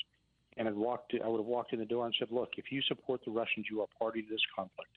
and 0.55 0.67
I'd 0.67 0.75
walked. 0.75 1.13
I 1.23 1.27
would 1.27 1.39
have 1.39 1.45
walked 1.45 1.73
in 1.73 1.79
the 1.79 1.85
door 1.85 2.05
and 2.05 2.15
said, 2.17 2.29
"Look, 2.31 2.51
if 2.57 2.71
you 2.71 2.81
support 2.83 3.21
the 3.25 3.31
Russians, 3.31 3.65
you 3.69 3.81
are 3.81 3.87
party 3.99 4.21
to 4.21 4.29
this 4.29 4.39
conflict, 4.55 4.91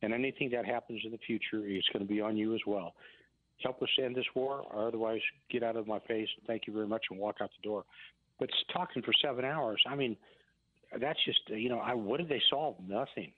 and 0.00 0.14
anything 0.14 0.50
that 0.50 0.64
happens 0.64 1.02
in 1.04 1.10
the 1.10 1.18
future 1.18 1.66
is 1.66 1.84
going 1.92 2.06
to 2.06 2.10
be 2.10 2.20
on 2.20 2.36
you 2.36 2.54
as 2.54 2.60
well. 2.66 2.94
Help 3.62 3.82
us 3.82 3.88
end 4.02 4.16
this 4.16 4.24
war, 4.34 4.64
or 4.72 4.88
otherwise 4.88 5.20
get 5.50 5.62
out 5.62 5.76
of 5.76 5.86
my 5.86 5.98
face. 6.00 6.28
Thank 6.46 6.66
you 6.66 6.72
very 6.72 6.86
much, 6.86 7.04
and 7.10 7.20
walk 7.20 7.36
out 7.42 7.50
the 7.60 7.68
door." 7.68 7.84
But 8.40 8.48
talking 8.72 9.02
for 9.02 9.12
seven 9.22 9.44
hours, 9.44 9.82
I 9.86 9.94
mean, 9.94 10.16
that's 10.98 11.22
just 11.24 11.40
you 11.50 11.68
know, 11.68 11.78
I 11.78 11.94
what 11.94 12.18
did 12.18 12.28
they 12.28 12.42
solve? 12.48 12.76
Nothing. 12.88 13.32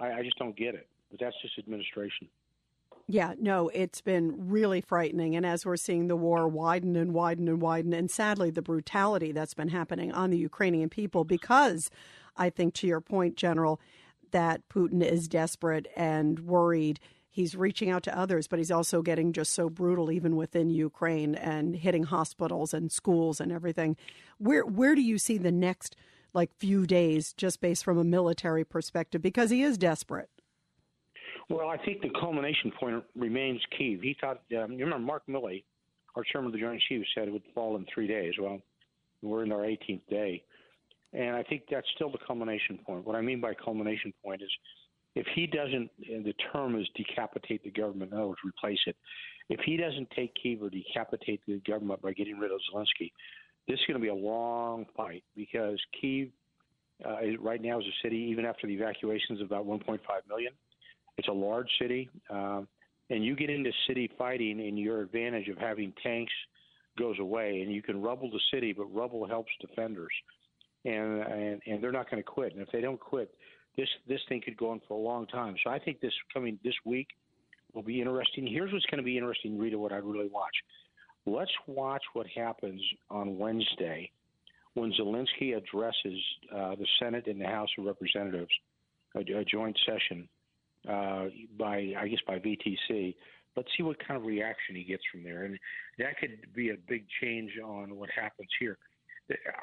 I, 0.00 0.12
I 0.12 0.22
just 0.22 0.38
don't 0.38 0.56
get 0.56 0.74
it. 0.74 0.88
But 1.10 1.20
that's 1.20 1.36
just 1.42 1.58
administration. 1.58 2.28
Yeah, 3.08 3.34
no, 3.38 3.68
it's 3.68 4.00
been 4.00 4.48
really 4.48 4.80
frightening. 4.80 5.36
And 5.36 5.46
as 5.46 5.64
we're 5.64 5.76
seeing 5.76 6.08
the 6.08 6.16
war 6.16 6.48
widen 6.48 6.96
and 6.96 7.14
widen 7.14 7.46
and 7.46 7.60
widen, 7.62 7.92
and 7.92 8.10
sadly, 8.10 8.50
the 8.50 8.62
brutality 8.62 9.30
that's 9.30 9.54
been 9.54 9.68
happening 9.68 10.10
on 10.10 10.30
the 10.30 10.38
Ukrainian 10.38 10.88
people, 10.88 11.22
because 11.24 11.88
I 12.36 12.50
think, 12.50 12.74
to 12.74 12.86
your 12.86 13.00
point, 13.00 13.36
General, 13.36 13.80
that 14.32 14.68
Putin 14.68 15.04
is 15.04 15.28
desperate 15.28 15.86
and 15.94 16.40
worried. 16.40 16.98
He's 17.30 17.54
reaching 17.54 17.90
out 17.90 18.02
to 18.04 18.18
others, 18.18 18.48
but 18.48 18.58
he's 18.58 18.72
also 18.72 19.02
getting 19.02 19.32
just 19.32 19.52
so 19.52 19.70
brutal, 19.70 20.10
even 20.10 20.34
within 20.34 20.68
Ukraine, 20.70 21.36
and 21.36 21.76
hitting 21.76 22.04
hospitals 22.04 22.74
and 22.74 22.90
schools 22.90 23.40
and 23.40 23.52
everything. 23.52 23.96
Where 24.38 24.64
where 24.66 24.96
do 24.96 25.02
you 25.02 25.18
see 25.18 25.38
the 25.38 25.52
next 25.52 25.94
like 26.34 26.50
few 26.58 26.86
days, 26.86 27.32
just 27.34 27.60
based 27.60 27.84
from 27.84 27.98
a 27.98 28.04
military 28.04 28.64
perspective, 28.64 29.22
because 29.22 29.50
he 29.50 29.62
is 29.62 29.78
desperate? 29.78 30.28
Well, 31.48 31.68
I 31.68 31.76
think 31.78 32.02
the 32.02 32.10
culmination 32.18 32.72
point 32.78 33.04
remains 33.14 33.60
key. 33.76 33.98
He 34.02 34.16
thought, 34.20 34.40
um, 34.60 34.72
you 34.72 34.84
remember 34.84 35.06
Mark 35.06 35.22
Milley, 35.28 35.62
our 36.16 36.24
chairman 36.24 36.48
of 36.48 36.52
the 36.52 36.58
Joint 36.58 36.82
Chiefs, 36.88 37.08
said 37.14 37.28
it 37.28 37.32
would 37.32 37.42
fall 37.54 37.76
in 37.76 37.86
three 37.92 38.08
days. 38.08 38.34
Well, 38.40 38.60
we're 39.22 39.44
in 39.44 39.52
our 39.52 39.60
18th 39.60 40.02
day. 40.10 40.42
And 41.12 41.36
I 41.36 41.42
think 41.44 41.62
that's 41.70 41.86
still 41.94 42.10
the 42.10 42.18
culmination 42.26 42.78
point. 42.84 43.06
What 43.06 43.16
I 43.16 43.20
mean 43.20 43.40
by 43.40 43.54
culmination 43.54 44.12
point 44.24 44.42
is 44.42 44.50
if 45.14 45.26
he 45.34 45.46
doesn't, 45.46 45.90
the 45.98 46.34
term 46.52 46.78
is 46.78 46.86
decapitate 46.94 47.62
the 47.64 47.70
government, 47.70 48.12
in 48.12 48.18
other 48.18 48.28
words, 48.28 48.40
replace 48.44 48.80
it. 48.86 48.96
If 49.48 49.60
he 49.64 49.76
doesn't 49.76 50.10
take 50.10 50.34
Kiev 50.40 50.62
or 50.62 50.70
decapitate 50.70 51.40
the 51.46 51.60
government 51.66 52.02
by 52.02 52.12
getting 52.12 52.38
rid 52.38 52.50
of 52.50 52.60
Zelensky, 52.72 53.12
this 53.68 53.78
is 53.78 53.86
going 53.86 53.98
to 53.98 54.02
be 54.02 54.08
a 54.08 54.14
long 54.14 54.84
fight 54.96 55.22
because 55.34 55.80
Kiev 55.98 56.28
uh, 57.04 57.38
right 57.40 57.62
now 57.62 57.78
is 57.78 57.86
a 57.86 57.96
city, 58.02 58.16
even 58.30 58.44
after 58.44 58.66
the 58.66 58.74
evacuations 58.74 59.40
of 59.40 59.46
about 59.46 59.66
1.5 59.66 60.00
million, 60.28 60.52
it's 61.18 61.28
a 61.28 61.32
large 61.32 61.68
city, 61.80 62.08
uh, 62.30 62.62
and 63.10 63.24
you 63.24 63.36
get 63.36 63.50
into 63.50 63.70
city 63.86 64.10
fighting, 64.18 64.60
and 64.60 64.78
your 64.78 65.00
advantage 65.00 65.48
of 65.48 65.58
having 65.58 65.92
tanks 66.02 66.32
goes 66.98 67.18
away, 67.18 67.60
and 67.62 67.72
you 67.72 67.82
can 67.82 68.00
rubble 68.02 68.30
the 68.30 68.40
city, 68.52 68.72
but 68.72 68.86
rubble 68.86 69.26
helps 69.26 69.50
defenders, 69.60 70.12
and 70.84 71.22
and, 71.22 71.62
and 71.66 71.82
they're 71.82 71.92
not 71.92 72.10
going 72.10 72.22
to 72.22 72.28
quit. 72.28 72.52
And 72.52 72.62
if 72.62 72.70
they 72.72 72.80
don't 72.80 73.00
quit, 73.00 73.34
this 73.76 73.88
this 74.08 74.20
thing 74.28 74.42
could 74.44 74.56
go 74.56 74.70
on 74.70 74.80
for 74.86 74.94
a 74.94 75.00
long 75.00 75.26
time. 75.26 75.56
So 75.64 75.70
I 75.70 75.78
think 75.78 76.00
this 76.00 76.12
coming 76.32 76.58
this 76.64 76.74
week 76.84 77.08
will 77.72 77.82
be 77.82 78.00
interesting. 78.00 78.46
Here's 78.46 78.72
what's 78.72 78.86
going 78.86 78.98
to 78.98 79.04
be 79.04 79.16
interesting, 79.16 79.58
Rita. 79.58 79.78
What 79.78 79.92
I 79.92 79.96
really 79.96 80.28
watch. 80.28 80.54
Let's 81.26 81.52
watch 81.66 82.02
what 82.12 82.26
happens 82.28 82.80
on 83.10 83.36
Wednesday 83.36 84.10
when 84.74 84.92
Zelensky 84.92 85.56
addresses 85.56 86.20
uh, 86.54 86.76
the 86.76 86.86
Senate 87.00 87.26
and 87.26 87.40
the 87.40 87.46
House 87.46 87.70
of 87.78 87.86
Representatives, 87.86 88.50
a, 89.16 89.20
a 89.20 89.44
joint 89.44 89.76
session 89.86 90.28
uh, 90.88 91.26
by 91.58 91.92
I 91.98 92.08
guess 92.08 92.20
by 92.26 92.38
VTC. 92.38 93.14
Let's 93.56 93.68
see 93.76 93.82
what 93.82 93.96
kind 94.06 94.20
of 94.20 94.26
reaction 94.26 94.76
he 94.76 94.84
gets 94.84 95.02
from 95.10 95.22
there, 95.22 95.44
and 95.44 95.58
that 95.98 96.18
could 96.18 96.52
be 96.54 96.70
a 96.70 96.76
big 96.88 97.06
change 97.22 97.52
on 97.64 97.96
what 97.96 98.10
happens 98.10 98.48
here. 98.60 98.76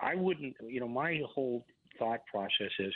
I 0.01 0.15
wouldn't, 0.15 0.55
you 0.67 0.79
know, 0.79 0.87
my 0.87 1.21
whole 1.33 1.65
thought 1.99 2.21
process 2.25 2.71
is 2.79 2.91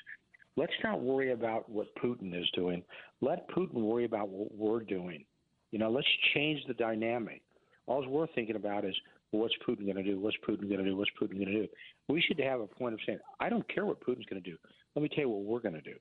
let's 0.56 0.74
not 0.84 1.02
worry 1.02 1.32
about 1.32 1.70
what 1.70 1.88
Putin 2.04 2.38
is 2.38 2.50
doing. 2.56 2.84
Let 3.22 3.48
Putin 3.50 3.76
worry 3.76 4.06
about 4.06 4.30
what 4.30 4.54
we're 4.54 4.82
doing. 4.82 5.24
You 5.72 5.80
know, 5.80 5.92
let's 5.92 6.08
change 6.34 6.62
the 6.68 6.74
dynamic. 6.74 7.42
All 7.86 8.06
we're 8.10 8.28
thinking 8.28 8.56
about 8.56 8.84
is 8.84 8.96
well, 9.32 9.44
what's 9.44 9.56
Putin 9.68 9.86
going 9.86 9.98
to 9.98 10.04
do? 10.04 10.20
What's 10.20 10.38
Putin 10.48 10.68
going 10.68 10.80
to 10.80 10.86
do? 10.86 10.98
What's 10.98 11.12
Putin 11.22 11.34
going 11.34 11.48
to 11.48 11.62
do? 11.62 11.68
We 12.10 12.22
should 12.22 12.40
have 12.40 12.60
a 12.60 12.68
point 12.68 12.94
of 12.94 13.00
saying, 13.06 13.20
I 13.40 13.50
don't 13.50 13.68
care 13.74 13.86
what 13.86 14.02
Putin's 14.02 14.26
going 14.26 14.42
to 14.42 14.50
do. 14.50 14.58
Let 14.96 15.04
me 15.04 15.10
tell 15.10 15.26
you 15.26 15.30
what 15.30 15.44
we're 15.44 15.60
going 15.60 15.76
to 15.76 15.82
do 15.82 15.98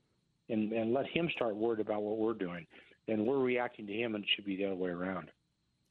and, 0.49 0.71
and 0.71 0.93
let 0.93 1.07
him 1.07 1.29
start 1.35 1.55
worried 1.55 1.79
about 1.79 2.01
what 2.01 2.17
we're 2.17 2.33
doing. 2.33 2.65
And 3.07 3.25
we're 3.25 3.39
reacting 3.39 3.87
to 3.87 3.93
him, 3.93 4.15
and 4.15 4.23
it 4.23 4.29
should 4.35 4.45
be 4.45 4.57
the 4.57 4.65
other 4.65 4.75
way 4.75 4.89
around. 4.89 5.29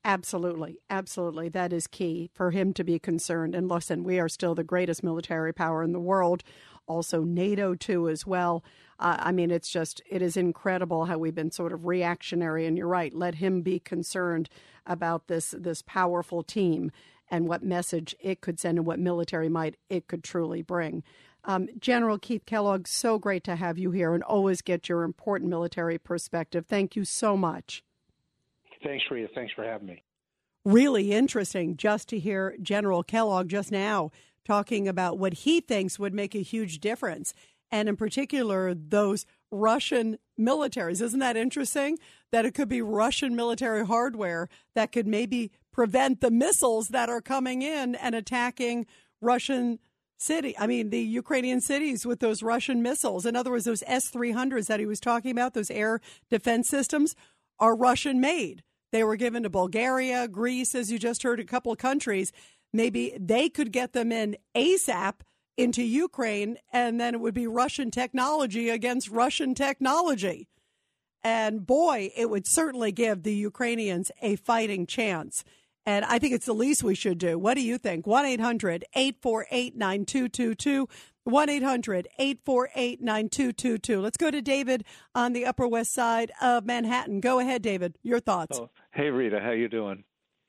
Absolutely. 0.05 0.79
Absolutely. 0.89 1.49
That 1.49 1.73
is 1.73 1.89
key 1.89 2.31
for 2.33 2.53
him 2.53 2.73
to 2.75 2.85
be 2.85 2.99
concerned. 2.99 3.57
And 3.57 3.69
listen, 3.69 4.05
we 4.05 4.21
are 4.21 4.29
still 4.29 4.55
the 4.55 4.63
greatest 4.63 5.03
military 5.03 5.53
power 5.53 5.83
in 5.83 5.93
the 5.93 5.99
world, 5.99 6.45
also 6.87 7.25
NATO, 7.25 7.75
too, 7.75 8.09
as 8.09 8.25
well. 8.25 8.63
Uh, 9.01 9.17
I 9.19 9.33
mean, 9.33 9.51
it's 9.51 9.69
just, 9.69 10.01
it 10.09 10.23
is 10.23 10.37
incredible 10.37 11.07
how 11.07 11.19
we've 11.19 11.35
been 11.35 11.51
sort 11.51 11.73
of 11.73 11.87
reactionary. 11.87 12.67
And 12.67 12.79
you're 12.79 12.87
right, 12.87 13.13
let 13.13 13.37
him 13.37 13.63
be 13.63 13.81
concerned 13.81 14.49
about 14.87 15.27
this, 15.27 15.55
this 15.59 15.83
powerful 15.83 16.45
team 16.45 16.93
and 17.29 17.49
what 17.49 17.65
message 17.65 18.15
it 18.21 18.41
could 18.41 18.61
send 18.61 18.79
and 18.79 18.87
what 18.87 19.01
military 19.01 19.49
might 19.49 19.77
it 19.91 20.07
could 20.07 20.23
truly 20.23 20.63
bring. 20.63 21.03
Um, 21.49 21.69
General 21.79 22.19
Keith 22.19 22.45
Kellogg, 22.45 22.87
so 22.89 23.19
great 23.19 23.45
to 23.45 23.57
have 23.57 23.79
you 23.79 23.93
here 23.93 24.13
and 24.13 24.23
always 24.23 24.61
get 24.63 24.89
your 24.89 25.05
important 25.05 25.49
military 25.49 25.97
perspective. 25.97 26.67
Thank 26.67 26.97
you 26.97 27.05
so 27.05 27.37
much. 27.37 27.83
Thanks, 28.83 29.05
Rita. 29.11 29.29
Thanks 29.35 29.53
for 29.55 29.65
having 29.65 29.87
me. 29.87 30.03
Really 30.65 31.13
interesting 31.13 31.77
just 31.77 32.09
to 32.09 32.19
hear 32.19 32.57
General 32.61 33.05
Kellogg 33.05 33.49
just 33.49 33.71
now 33.71 34.11
talking 34.45 34.89
about 34.89 35.19
what 35.19 35.35
he 35.35 35.61
thinks 35.61 35.99
would 35.99 36.13
make 36.13 36.35
a 36.35 36.43
huge 36.43 36.81
difference. 36.81 37.33
and 37.71 37.89
in 37.89 37.97
particular 37.97 38.75
those 38.75 39.27
Russian 39.51 40.19
militaries. 40.39 41.01
Isn't 41.01 41.21
that 41.21 41.37
interesting? 41.37 41.99
That 42.33 42.45
it 42.45 42.55
could 42.55 42.69
be 42.69 42.83
Russian 42.83 43.37
military 43.37 43.87
hardware 43.87 44.49
that 44.75 44.93
could 44.93 45.07
maybe 45.07 45.51
prevent 45.73 46.21
the 46.21 46.31
missiles 46.31 46.89
that 46.89 47.09
are 47.09 47.21
coming 47.21 47.63
in 47.63 47.95
and 47.95 48.15
attacking 48.15 48.87
Russian 49.21 49.79
city. 50.19 50.57
I 50.59 50.67
mean, 50.67 50.91
the 50.91 51.01
Ukrainian 51.01 51.61
cities 51.61 52.07
with 52.07 52.21
those 52.21 52.43
Russian 52.43 52.83
missiles. 52.83 53.27
In 53.27 53.37
other 53.37 53.51
words, 53.51 53.65
those 53.65 53.83
S 53.87 54.11
300s 54.11 54.67
that 54.67 54.81
he 54.81 54.87
was 54.87 55.01
talking 55.01 55.31
about, 55.31 55.55
those 55.55 55.71
air 55.71 56.01
defense 56.31 56.69
systems, 56.69 57.15
are 57.59 57.77
Russian 57.77 58.21
made. 58.21 58.63
They 58.93 59.05
were 59.05 59.17
given 59.17 59.43
to 59.43 59.51
Bulgaria, 59.51 60.29
Greece, 60.29 60.75
as 60.75 60.91
you 60.91 60.99
just 60.99 61.23
heard, 61.23 61.41
a 61.41 61.45
couple 61.45 61.73
of 61.73 61.79
countries. 61.79 62.33
Maybe 62.73 63.17
they 63.19 63.49
could 63.49 63.73
get 63.73 63.93
them 63.93 64.13
in 64.13 64.37
ASAP 64.55 65.15
into 65.57 65.83
Ukraine, 65.83 66.59
and 66.73 67.01
then 67.01 67.15
it 67.15 67.21
would 67.21 67.35
be 67.35 67.47
Russian 67.47 67.91
technology 67.91 68.69
against 68.69 69.11
Russian 69.11 69.55
technology. 69.55 70.49
And 71.23 71.67
boy, 71.67 72.13
it 72.15 72.31
would 72.31 72.47
certainly 72.47 72.93
give 72.93 73.23
the 73.23 73.35
Ukrainians 73.35 74.13
a 74.23 74.37
fighting 74.37 74.87
chance. 74.87 75.43
And 75.87 76.05
I 76.05 76.19
think 76.19 76.35
it's 76.35 76.47
the 76.47 76.53
least 76.53 76.83
we 76.83 76.97
should 76.97 77.19
do. 77.19 77.39
What 77.39 77.55
do 77.55 77.63
you 77.63 77.79
think? 77.79 78.07
1 78.07 78.27
800 78.27 78.85
848 78.95 79.77
9222. 79.77 80.89
1 81.25 81.49
800 81.49 82.09
848 82.19 83.01
9222. 83.01 84.01
Let's 84.01 84.17
go 84.17 84.31
to 84.31 84.43
David 84.43 84.85
on 85.15 85.33
the 85.33 85.47
Upper 85.47 85.67
West 85.67 85.95
Side 85.95 86.33
of 86.41 86.65
Manhattan. 86.65 87.21
Go 87.21 87.39
ahead, 87.39 87.63
David. 87.63 87.99
Your 88.03 88.21
thoughts. 88.21 88.59
Oh, 88.59 88.71
hey, 88.93 89.11
Rita. 89.11 89.41
How 89.41 89.53
you 89.53 89.69
doing? 89.69 90.05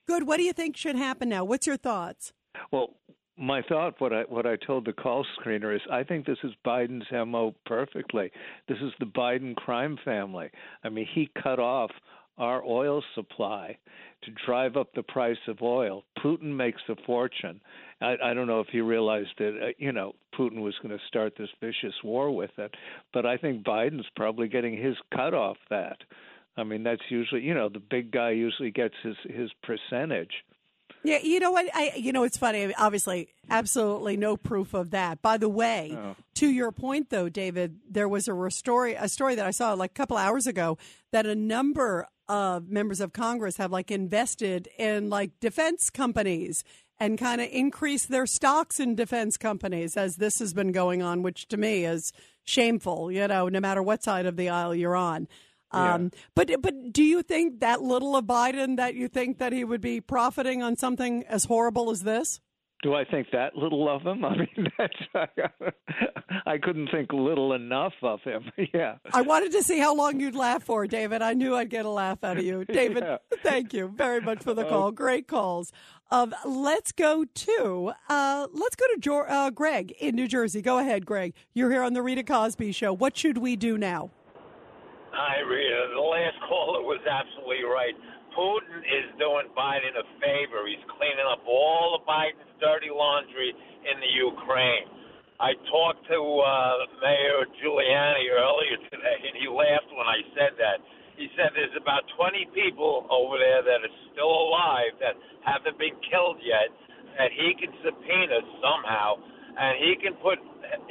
Good. 0.08 0.28
What 0.28 0.38
do 0.38 0.44
you 0.44 0.54
think 0.54 0.76
should 0.78 0.96
happen 0.96 1.30
now? 1.30 1.44
What's 1.44 1.68
your 1.68 1.78
thoughts? 1.78 2.34
Well, 2.72 2.96
my 3.38 3.62
thought, 3.62 4.00
what 4.00 4.14
I 4.14 4.22
what 4.24 4.46
I 4.48 4.56
told 4.56 4.86
the 4.86 4.94
call 4.94 5.26
screener 5.40 5.76
is, 5.76 5.82
I 5.92 6.04
think 6.04 6.26
this 6.26 6.38
is 6.44 6.52
Biden's 6.66 7.06
mo 7.12 7.54
perfectly. 7.66 8.32
This 8.68 8.80
is 8.80 8.92
the 9.00 9.06
Biden 9.06 9.56
crime 9.56 9.98
family. 10.04 10.50
I 10.84 10.90
mean, 10.90 11.08
he 11.14 11.30
cut 11.42 11.60
off 11.60 11.92
our 12.38 12.64
oil 12.64 13.04
supply 13.16 13.78
to 14.24 14.32
drive 14.46 14.76
up 14.78 14.90
the 14.96 15.04
price 15.04 15.38
of 15.48 15.62
oil. 15.62 16.04
Putin 16.24 16.56
makes 16.56 16.82
a 16.90 16.96
fortune. 17.06 17.62
I, 18.02 18.16
I 18.24 18.34
don't 18.34 18.48
know 18.48 18.60
if 18.60 18.68
he 18.72 18.82
realized 18.82 19.30
that 19.40 19.58
uh, 19.62 19.68
you 19.78 19.92
know 19.92 20.14
Putin 20.38 20.62
was 20.62 20.76
going 20.82 20.96
to 20.98 21.04
start 21.08 21.34
this 21.38 21.50
vicious 21.60 21.96
war 22.04 22.36
with 22.36 22.52
it, 22.58 22.74
but 23.14 23.26
I 23.26 23.38
think 23.38 23.64
Biden's 23.64 24.06
probably 24.16 24.48
getting 24.48 24.76
his 24.78 24.96
cut 25.14 25.34
off 25.34 25.58
that. 25.70 25.98
I 26.58 26.64
mean, 26.64 26.84
that's 26.84 27.02
usually 27.10 27.42
you 27.42 27.54
know 27.54 27.70
the 27.70 27.80
big 27.80 28.12
guy 28.12 28.32
usually 28.32 28.72
gets 28.72 28.96
his 29.04 29.16
his 29.30 29.50
percentage. 29.64 30.32
Yeah, 31.04 31.20
you 31.22 31.40
know 31.40 31.52
what? 31.52 31.68
I 31.76 31.94
you 31.96 32.12
know 32.12 32.24
it's 32.24 32.38
funny. 32.38 32.74
Obviously, 32.76 33.30
absolutely 33.50 34.18
no 34.18 34.36
proof 34.36 34.74
of 34.74 34.92
that. 34.92 35.22
By 35.22 35.38
the 35.38 35.50
way, 35.50 35.96
Oh. 35.96 36.16
to 36.36 36.48
your 36.50 36.72
point 36.72 37.10
though, 37.10 37.30
David, 37.30 37.78
there 37.90 38.08
was 38.10 38.28
a 38.28 38.52
story 38.52 38.96
a 38.96 39.08
story 39.08 39.36
that 39.36 39.46
I 39.46 39.52
saw 39.52 39.74
like 39.74 39.92
a 39.92 39.94
couple 39.94 40.18
hours 40.18 40.48
ago 40.48 40.78
that 41.12 41.26
a 41.26 41.36
number 41.36 42.08
of 42.30 42.70
members 42.70 43.00
of 43.00 43.14
Congress 43.14 43.58
have 43.58 43.72
like 43.72 43.92
invested 43.92 44.68
in 44.78 45.10
like 45.10 45.40
defense 45.40 45.90
companies 45.90 46.64
and 47.00 47.18
kind 47.18 47.42
of 47.42 47.48
increased 47.52 48.10
their 48.10 48.26
stocks 48.26 48.80
in 48.80 48.96
defense 48.96 49.38
companies 49.38 49.96
as 49.96 50.16
this 50.16 50.40
has 50.40 50.54
been 50.54 50.72
going 50.72 51.02
on, 51.02 51.22
which 51.22 51.48
to 51.50 51.58
me 51.58 51.86
is 51.86 52.12
shameful. 52.44 53.12
You 53.12 53.28
know, 53.28 53.50
no 53.50 53.60
matter 53.60 53.84
what 53.84 54.04
side 54.04 54.26
of 54.26 54.36
the 54.36 54.50
aisle 54.50 54.74
you're 54.74 54.96
on. 54.96 55.28
Um, 55.72 56.12
But 56.34 56.50
but 56.62 56.94
do 56.94 57.04
you 57.04 57.22
think 57.22 57.60
that 57.60 57.82
little 57.82 58.16
of 58.16 58.26
Biden 58.26 58.78
that 58.78 58.96
you 58.96 59.08
think 59.08 59.38
that 59.40 59.52
he 59.52 59.64
would 59.64 59.82
be 59.82 60.00
profiting 60.00 60.64
on 60.64 60.78
something 60.78 61.26
as 61.28 61.44
horrible 61.46 61.90
as 61.92 62.02
this? 62.04 62.40
Do 62.84 62.94
I 62.94 63.06
think 63.06 63.28
that 63.32 63.56
little 63.56 63.90
of 63.90 64.04
him? 64.04 64.24
I 64.26 64.38
mean, 64.38 64.68
that's 64.78 64.94
I 66.46 66.58
couldn't 66.58 66.90
think 66.92 67.12
little 67.12 67.54
enough 67.54 67.94
of 68.04 68.22
him. 68.22 68.52
yeah. 68.74 68.98
I 69.14 69.22
wanted 69.22 69.52
to 69.54 69.64
see 69.64 69.80
how 69.80 69.96
long 69.96 70.20
you'd 70.20 70.36
laugh 70.36 70.64
for, 70.64 70.86
David. 70.86 71.22
I 71.22 71.34
knew 71.34 71.56
I'd 71.56 71.70
get 71.70 71.86
a 71.86 71.90
laugh 71.90 72.24
out 72.24 72.38
of 72.38 72.44
you, 72.44 72.66
David. 72.70 73.04
Yeah. 73.04 73.18
Thank 73.42 73.74
you 73.74 73.88
very 73.88 74.22
much 74.22 74.44
for 74.44 74.54
the 74.54 74.64
call. 74.64 74.92
Great 74.92 75.28
calls. 75.28 75.72
Um, 76.12 76.34
let's 76.46 76.92
go 76.92 77.26
to 77.26 77.92
uh, 78.10 78.48
let's 78.54 78.76
go 78.76 78.86
to 78.88 78.98
Jor- 79.00 79.30
uh, 79.30 79.50
Greg 79.50 79.92
in 80.00 80.16
New 80.16 80.28
Jersey. 80.28 80.62
Go 80.62 80.78
ahead, 80.78 81.06
Greg. 81.06 81.34
You're 81.54 81.72
here 81.72 81.84
on 81.84 81.94
the 81.94 82.02
Rita 82.02 82.24
Cosby 82.24 82.72
Show. 82.72 82.94
What 82.94 83.18
should 83.18 83.40
we 83.40 83.56
do 83.56 83.78
now? 83.78 84.12
Hi, 85.12 85.40
Rita. 85.42 85.88
The 85.96 86.00
last 86.00 86.38
caller 86.48 86.82
was 86.84 87.00
absolutely 87.10 87.64
right. 87.64 87.96
Putin 88.38 88.86
is 88.86 89.10
doing 89.18 89.50
Biden 89.58 89.98
a 89.98 90.06
favor. 90.22 90.70
He's 90.70 90.86
cleaning 90.94 91.26
up 91.26 91.42
all 91.50 91.98
of 91.98 92.06
Biden's 92.06 92.54
dirty 92.62 92.94
laundry 92.94 93.50
in 93.50 93.98
the 93.98 94.12
Ukraine. 94.14 94.86
I 95.42 95.58
talked 95.66 96.06
to 96.06 96.22
uh, 96.22 96.86
Mayor 97.02 97.50
Giuliani 97.58 98.30
earlier 98.30 98.78
today, 98.94 99.20
and 99.26 99.34
he 99.42 99.50
laughed 99.50 99.90
when 99.90 100.06
I 100.06 100.22
said 100.38 100.54
that. 100.62 100.86
He 101.18 101.34
said 101.34 101.50
there's 101.58 101.74
about 101.82 102.06
20 102.14 102.54
people 102.54 103.10
over 103.10 103.42
there 103.42 103.66
that 103.66 103.82
are 103.82 103.96
still 104.14 104.30
alive 104.30 104.94
that 105.02 105.18
haven't 105.42 105.82
been 105.82 105.98
killed 106.06 106.38
yet, 106.46 106.70
that 107.18 107.34
he 107.34 107.58
can 107.58 107.74
subpoena 107.82 108.38
somehow, 108.62 109.18
and 109.58 109.82
he 109.82 109.98
can 109.98 110.14
put 110.22 110.38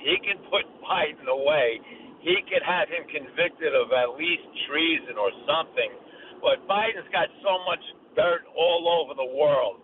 he 0.02 0.18
can 0.26 0.42
put 0.50 0.66
Biden 0.82 1.30
away. 1.30 1.78
He 2.26 2.42
could 2.50 2.66
have 2.66 2.90
him 2.90 3.06
convicted 3.06 3.70
of 3.70 3.94
at 3.94 4.18
least 4.18 4.42
treason 4.66 5.14
or 5.14 5.30
something. 5.46 6.05
But 6.46 6.62
Biden's 6.70 7.10
got 7.10 7.26
so 7.42 7.58
much 7.66 7.82
dirt 8.14 8.46
all 8.54 8.86
over 9.02 9.18
the 9.18 9.26
world. 9.34 9.82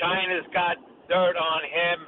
China's 0.00 0.48
got 0.56 0.80
dirt 1.12 1.36
on 1.36 1.60
him. 1.68 1.98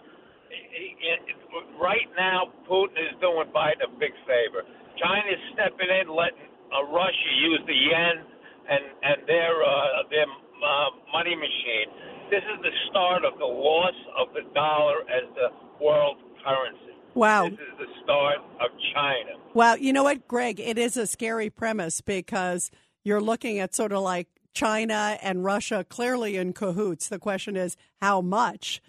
He- 0.49 0.97
he- 0.99 1.37
Right 1.79 2.09
now, 2.17 2.49
Putin 2.69 2.97
is 2.97 3.15
doing 3.21 3.49
Biden 3.53 3.85
a 3.85 3.89
big 3.99 4.13
favor. 4.27 4.65
China's 4.97 5.41
stepping 5.53 5.89
in, 5.89 6.09
letting 6.09 6.49
uh, 6.73 6.85
Russia 6.85 7.31
use 7.41 7.61
the 7.67 7.75
yen 7.75 8.25
and 8.69 8.85
and 9.03 9.27
their 9.27 9.63
uh, 9.65 10.03
their 10.11 10.27
uh, 10.27 10.91
money 11.13 11.35
machine. 11.35 11.89
This 12.31 12.43
is 12.45 12.63
the 12.63 12.71
start 12.91 13.25
of 13.25 13.39
the 13.39 13.45
loss 13.47 13.95
of 14.17 14.33
the 14.35 14.43
dollar 14.55 15.01
as 15.11 15.25
the 15.35 15.49
world 15.85 16.19
currency. 16.45 16.95
Wow. 17.15 17.49
This 17.49 17.59
is 17.59 17.79
the 17.79 17.91
start 18.05 18.39
of 18.61 18.71
China. 18.95 19.33
Well, 19.55 19.77
you 19.79 19.93
know 19.93 20.05
what, 20.05 20.29
Greg? 20.29 20.61
It 20.61 20.79
is 20.79 20.97
a 20.97 21.07
scary 21.07 21.51
premise 21.51 22.01
because 22.01 22.71
you're 23.05 23.21
looking 23.21 23.59
at 23.59 23.75
sort 23.75 23.93
of 23.93 24.03
like 24.03 24.29
China 24.53 25.19
and 25.23 25.45
Russia 25.45 25.85
clearly 25.89 26.37
in 26.37 26.53
cahoots. 26.53 27.09
The 27.09 27.19
question 27.19 27.57
is 27.57 27.77
how 28.01 28.21
much? 28.21 28.81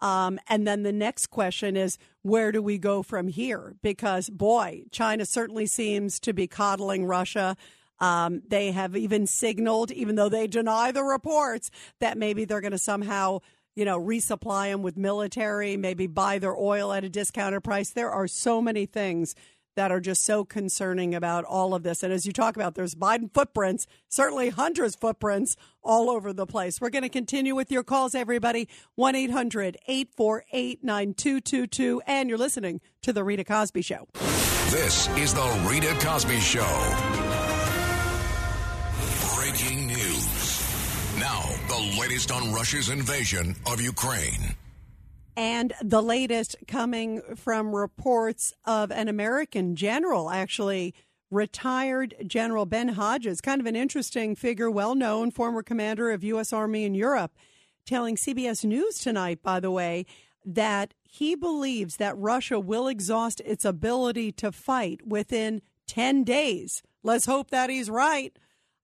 Um, 0.00 0.38
and 0.48 0.66
then 0.66 0.84
the 0.84 0.92
next 0.92 1.26
question 1.28 1.76
is 1.76 1.98
where 2.22 2.52
do 2.52 2.62
we 2.62 2.78
go 2.78 3.02
from 3.02 3.28
here? 3.28 3.74
Because, 3.82 4.30
boy, 4.30 4.84
China 4.90 5.26
certainly 5.26 5.66
seems 5.66 6.20
to 6.20 6.32
be 6.32 6.46
coddling 6.46 7.04
Russia. 7.04 7.56
Um, 7.98 8.42
they 8.46 8.70
have 8.70 8.96
even 8.96 9.26
signaled, 9.26 9.90
even 9.90 10.14
though 10.14 10.28
they 10.28 10.46
deny 10.46 10.92
the 10.92 11.02
reports, 11.02 11.70
that 11.98 12.16
maybe 12.16 12.44
they're 12.44 12.60
going 12.60 12.72
to 12.72 12.78
somehow, 12.78 13.40
you 13.74 13.84
know, 13.84 13.98
resupply 13.98 14.70
them 14.70 14.82
with 14.82 14.96
military, 14.96 15.76
maybe 15.76 16.06
buy 16.06 16.38
their 16.38 16.56
oil 16.56 16.92
at 16.92 17.02
a 17.02 17.08
discounted 17.08 17.64
price. 17.64 17.90
There 17.90 18.10
are 18.10 18.28
so 18.28 18.62
many 18.62 18.86
things 18.86 19.34
that 19.78 19.92
are 19.92 20.00
just 20.00 20.24
so 20.24 20.44
concerning 20.44 21.14
about 21.14 21.44
all 21.44 21.72
of 21.72 21.84
this. 21.84 22.02
And 22.02 22.12
as 22.12 22.26
you 22.26 22.32
talk 22.32 22.56
about, 22.56 22.74
there's 22.74 22.96
Biden 22.96 23.32
footprints, 23.32 23.86
certainly 24.08 24.48
Hunter's 24.48 24.96
footprints 24.96 25.56
all 25.84 26.10
over 26.10 26.32
the 26.32 26.46
place. 26.46 26.80
We're 26.80 26.90
going 26.90 27.04
to 27.04 27.08
continue 27.08 27.54
with 27.54 27.70
your 27.70 27.84
calls, 27.84 28.16
everybody. 28.16 28.68
1 28.96 29.14
800 29.14 29.76
848 29.86 30.82
9222. 30.82 32.02
And 32.08 32.28
you're 32.28 32.38
listening 32.38 32.80
to 33.02 33.12
The 33.12 33.22
Rita 33.22 33.44
Cosby 33.44 33.82
Show. 33.82 34.08
This 34.70 35.06
is 35.16 35.32
the 35.32 35.66
Rita 35.70 35.96
Cosby 36.00 36.40
Show. 36.40 36.96
Breaking 39.36 39.86
news. 39.86 41.16
Now, 41.20 41.44
the 41.68 41.96
latest 42.00 42.32
on 42.32 42.52
Russia's 42.52 42.88
invasion 42.88 43.54
of 43.64 43.80
Ukraine. 43.80 44.56
And 45.38 45.72
the 45.80 46.02
latest 46.02 46.56
coming 46.66 47.22
from 47.36 47.72
reports 47.72 48.52
of 48.64 48.90
an 48.90 49.06
American 49.06 49.76
general, 49.76 50.30
actually 50.30 50.96
retired 51.30 52.16
General 52.26 52.66
Ben 52.66 52.88
Hodges, 52.88 53.40
kind 53.40 53.60
of 53.60 53.66
an 53.66 53.76
interesting 53.76 54.34
figure, 54.34 54.68
well 54.68 54.96
known, 54.96 55.30
former 55.30 55.62
commander 55.62 56.10
of 56.10 56.24
U.S. 56.24 56.52
Army 56.52 56.82
in 56.82 56.96
Europe, 56.96 57.36
telling 57.86 58.16
CBS 58.16 58.64
News 58.64 58.98
tonight, 58.98 59.40
by 59.40 59.60
the 59.60 59.70
way, 59.70 60.06
that 60.44 60.92
he 61.04 61.36
believes 61.36 61.98
that 61.98 62.18
Russia 62.18 62.58
will 62.58 62.88
exhaust 62.88 63.40
its 63.44 63.64
ability 63.64 64.32
to 64.32 64.50
fight 64.50 65.06
within 65.06 65.62
10 65.86 66.24
days. 66.24 66.82
Let's 67.04 67.26
hope 67.26 67.50
that 67.50 67.70
he's 67.70 67.88
right. 67.88 68.36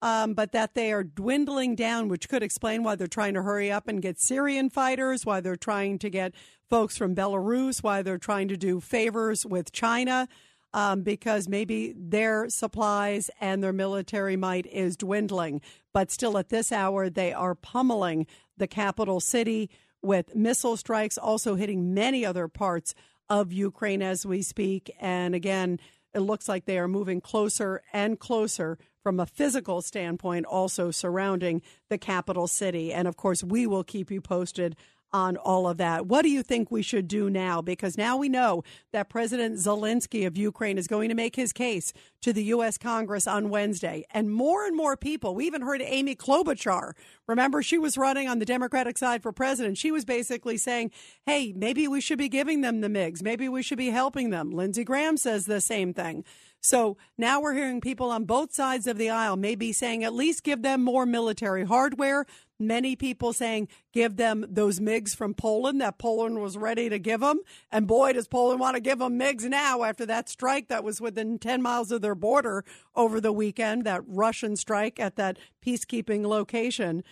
Um, 0.04 0.34
but 0.34 0.52
that 0.52 0.74
they 0.74 0.92
are 0.92 1.02
dwindling 1.02 1.76
down, 1.76 2.08
which 2.08 2.28
could 2.28 2.42
explain 2.42 2.82
why 2.82 2.94
they're 2.94 3.06
trying 3.06 3.32
to 3.32 3.42
hurry 3.42 3.72
up 3.72 3.88
and 3.88 4.02
get 4.02 4.20
Syrian 4.20 4.68
fighters, 4.68 5.24
why 5.24 5.40
they're 5.40 5.56
trying 5.56 5.98
to 6.00 6.10
get 6.10 6.34
folks 6.68 6.98
from 6.98 7.14
Belarus, 7.14 7.82
why 7.82 8.02
they're 8.02 8.18
trying 8.18 8.48
to 8.48 8.56
do 8.58 8.80
favors 8.80 9.46
with 9.46 9.72
China, 9.72 10.28
um, 10.74 11.00
because 11.00 11.48
maybe 11.48 11.94
their 11.96 12.50
supplies 12.50 13.30
and 13.40 13.64
their 13.64 13.72
military 13.72 14.36
might 14.36 14.66
is 14.66 14.94
dwindling. 14.98 15.62
But 15.94 16.10
still, 16.10 16.36
at 16.36 16.50
this 16.50 16.70
hour, 16.70 17.08
they 17.08 17.32
are 17.32 17.54
pummeling 17.54 18.26
the 18.58 18.66
capital 18.66 19.20
city 19.20 19.70
with 20.02 20.34
missile 20.34 20.76
strikes, 20.76 21.16
also 21.16 21.54
hitting 21.54 21.94
many 21.94 22.26
other 22.26 22.46
parts 22.46 22.94
of 23.30 23.54
Ukraine 23.54 24.02
as 24.02 24.26
we 24.26 24.42
speak. 24.42 24.94
And 25.00 25.34
again, 25.34 25.80
it 26.12 26.20
looks 26.20 26.46
like 26.46 26.66
they 26.66 26.78
are 26.78 26.88
moving 26.88 27.22
closer 27.22 27.80
and 27.90 28.20
closer 28.20 28.76
from 29.04 29.20
a 29.20 29.26
physical 29.26 29.82
standpoint, 29.82 30.46
also 30.46 30.90
surrounding 30.90 31.62
the 31.90 31.98
capital 31.98 32.48
city. 32.48 32.92
And 32.92 33.06
of 33.06 33.16
course, 33.16 33.44
we 33.44 33.66
will 33.66 33.84
keep 33.84 34.10
you 34.10 34.20
posted 34.20 34.74
on 35.12 35.36
all 35.36 35.68
of 35.68 35.76
that. 35.76 36.06
What 36.06 36.22
do 36.22 36.28
you 36.28 36.42
think 36.42 36.72
we 36.72 36.82
should 36.82 37.06
do 37.06 37.30
now? 37.30 37.62
Because 37.62 37.96
now 37.96 38.16
we 38.16 38.28
know 38.28 38.64
that 38.92 39.08
President 39.08 39.58
Zelensky 39.58 40.26
of 40.26 40.36
Ukraine 40.36 40.76
is 40.76 40.88
going 40.88 41.08
to 41.08 41.14
make 41.14 41.36
his 41.36 41.52
case 41.52 41.92
to 42.22 42.32
the 42.32 42.42
U.S. 42.44 42.78
Congress 42.78 43.28
on 43.28 43.48
Wednesday. 43.48 44.04
And 44.10 44.32
more 44.32 44.66
and 44.66 44.76
more 44.76 44.96
people, 44.96 45.36
we 45.36 45.46
even 45.46 45.62
heard 45.62 45.80
Amy 45.82 46.16
Klobuchar. 46.16 46.94
Remember, 47.28 47.62
she 47.62 47.78
was 47.78 47.96
running 47.96 48.26
on 48.26 48.40
the 48.40 48.44
Democratic 48.44 48.98
side 48.98 49.22
for 49.22 49.30
president. 49.30 49.78
She 49.78 49.92
was 49.92 50.04
basically 50.04 50.56
saying, 50.56 50.90
hey, 51.26 51.52
maybe 51.54 51.86
we 51.86 52.00
should 52.00 52.18
be 52.18 52.28
giving 52.28 52.62
them 52.62 52.80
the 52.80 52.88
MiGs. 52.88 53.22
Maybe 53.22 53.48
we 53.48 53.62
should 53.62 53.78
be 53.78 53.90
helping 53.90 54.30
them. 54.30 54.50
Lindsey 54.50 54.82
Graham 54.82 55.16
says 55.16 55.46
the 55.46 55.60
same 55.60 55.94
thing. 55.94 56.24
So 56.64 56.96
now 57.18 57.42
we're 57.42 57.52
hearing 57.52 57.82
people 57.82 58.10
on 58.10 58.24
both 58.24 58.54
sides 58.54 58.86
of 58.86 58.96
the 58.96 59.10
aisle 59.10 59.36
maybe 59.36 59.70
saying 59.70 60.02
at 60.02 60.14
least 60.14 60.42
give 60.42 60.62
them 60.62 60.82
more 60.82 61.04
military 61.04 61.66
hardware. 61.66 62.24
Many 62.58 62.96
people 62.96 63.34
saying 63.34 63.68
give 63.92 64.16
them 64.16 64.46
those 64.48 64.80
MiGs 64.80 65.14
from 65.14 65.34
Poland 65.34 65.82
that 65.82 65.98
Poland 65.98 66.40
was 66.40 66.56
ready 66.56 66.88
to 66.88 66.98
give 66.98 67.20
them. 67.20 67.40
And 67.70 67.86
boy, 67.86 68.14
does 68.14 68.28
Poland 68.28 68.60
want 68.60 68.76
to 68.76 68.80
give 68.80 69.00
them 69.00 69.18
MiGs 69.18 69.44
now 69.44 69.82
after 69.82 70.06
that 70.06 70.30
strike 70.30 70.68
that 70.68 70.82
was 70.82 71.02
within 71.02 71.38
10 71.38 71.60
miles 71.60 71.92
of 71.92 72.00
their 72.00 72.14
border 72.14 72.64
over 72.96 73.20
the 73.20 73.32
weekend, 73.32 73.84
that 73.84 74.02
Russian 74.06 74.56
strike 74.56 74.98
at 74.98 75.16
that 75.16 75.38
peacekeeping 75.62 76.24
location. 76.24 77.04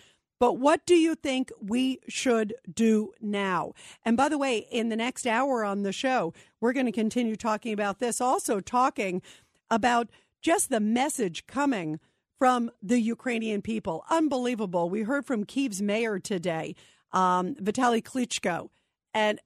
But 0.43 0.57
what 0.57 0.85
do 0.85 0.95
you 0.95 1.15
think 1.15 1.53
we 1.61 1.99
should 2.09 2.53
do 2.69 3.13
now? 3.21 3.71
And 4.03 4.17
by 4.17 4.27
the 4.27 4.37
way, 4.37 4.67
in 4.69 4.89
the 4.89 4.97
next 4.97 5.25
hour 5.25 5.63
on 5.63 5.83
the 5.83 5.93
show, 5.93 6.33
we're 6.59 6.73
going 6.73 6.85
to 6.85 6.91
continue 6.91 7.37
talking 7.37 7.71
about 7.71 7.99
this, 7.99 8.19
also 8.19 8.59
talking 8.59 9.21
about 9.73 10.09
just 10.41 10.69
the 10.69 10.79
message 10.79 11.47
coming 11.47 11.99
from 12.37 12.69
the 12.81 12.99
Ukrainian 12.99 13.61
people. 13.61 14.03
Unbelievable. 14.09 14.89
We 14.89 15.03
heard 15.03 15.25
from 15.25 15.45
Kiev's 15.45 15.81
mayor 15.81 16.19
today, 16.19 16.75
um, 17.11 17.55
Vitaly 17.55 18.03
Klitschko, 18.03 18.69
and, 19.13 19.39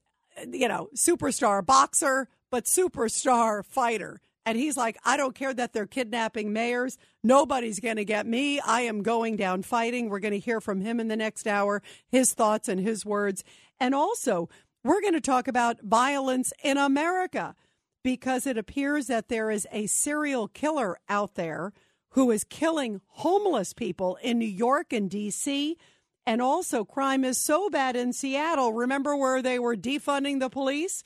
you 0.51 0.67
know, 0.67 0.89
superstar 0.95 1.63
boxer, 1.65 2.27
but 2.49 2.65
superstar 2.65 3.63
fighter. 3.63 4.19
And 4.45 4.57
he's 4.57 4.77
like, 4.77 4.97
I 5.03 5.17
don't 5.17 5.35
care 5.35 5.53
that 5.53 5.73
they're 5.73 5.85
kidnapping 5.85 6.53
mayors. 6.53 6.97
Nobody's 7.21 7.81
going 7.81 7.97
to 7.97 8.05
get 8.05 8.25
me. 8.25 8.59
I 8.61 8.81
am 8.81 9.03
going 9.03 9.35
down 9.35 9.61
fighting. 9.61 10.09
We're 10.09 10.19
going 10.19 10.31
to 10.33 10.39
hear 10.39 10.61
from 10.61 10.81
him 10.81 10.99
in 10.99 11.09
the 11.09 11.17
next 11.17 11.47
hour, 11.47 11.83
his 12.09 12.33
thoughts 12.33 12.69
and 12.69 12.79
his 12.79 13.05
words. 13.05 13.43
And 13.79 13.93
also, 13.93 14.49
we're 14.83 15.01
going 15.01 15.13
to 15.13 15.21
talk 15.21 15.49
about 15.49 15.81
violence 15.81 16.53
in 16.63 16.77
America 16.77 17.55
because 18.03 18.47
it 18.47 18.57
appears 18.57 19.07
that 19.07 19.27
there 19.27 19.51
is 19.51 19.67
a 19.71 19.87
serial 19.87 20.47
killer 20.47 20.97
out 21.09 21.35
there 21.35 21.73
who 22.11 22.31
is 22.31 22.43
killing 22.43 23.01
homeless 23.07 23.73
people 23.73 24.17
in 24.21 24.39
New 24.39 24.45
York 24.45 24.93
and 24.93 25.09
D.C. 25.09 25.77
And 26.25 26.41
also, 26.41 26.83
crime 26.83 27.23
is 27.23 27.37
so 27.37 27.69
bad 27.69 27.95
in 27.95 28.11
Seattle. 28.13 28.73
Remember 28.73 29.15
where 29.15 29.41
they 29.41 29.59
were 29.59 29.75
defunding 29.75 30.39
the 30.39 30.49
police? 30.49 31.03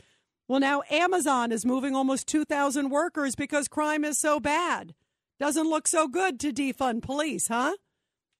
Well, 0.47 0.59
now 0.59 0.83
Amazon 0.89 1.51
is 1.51 1.65
moving 1.65 1.95
almost 1.95 2.27
2,000 2.27 2.89
workers 2.89 3.35
because 3.35 3.67
crime 3.67 4.03
is 4.03 4.17
so 4.17 4.39
bad. 4.39 4.93
Doesn't 5.39 5.69
look 5.69 5.87
so 5.87 6.07
good 6.07 6.39
to 6.41 6.51
defund 6.51 7.01
police, 7.01 7.47
huh? 7.47 7.75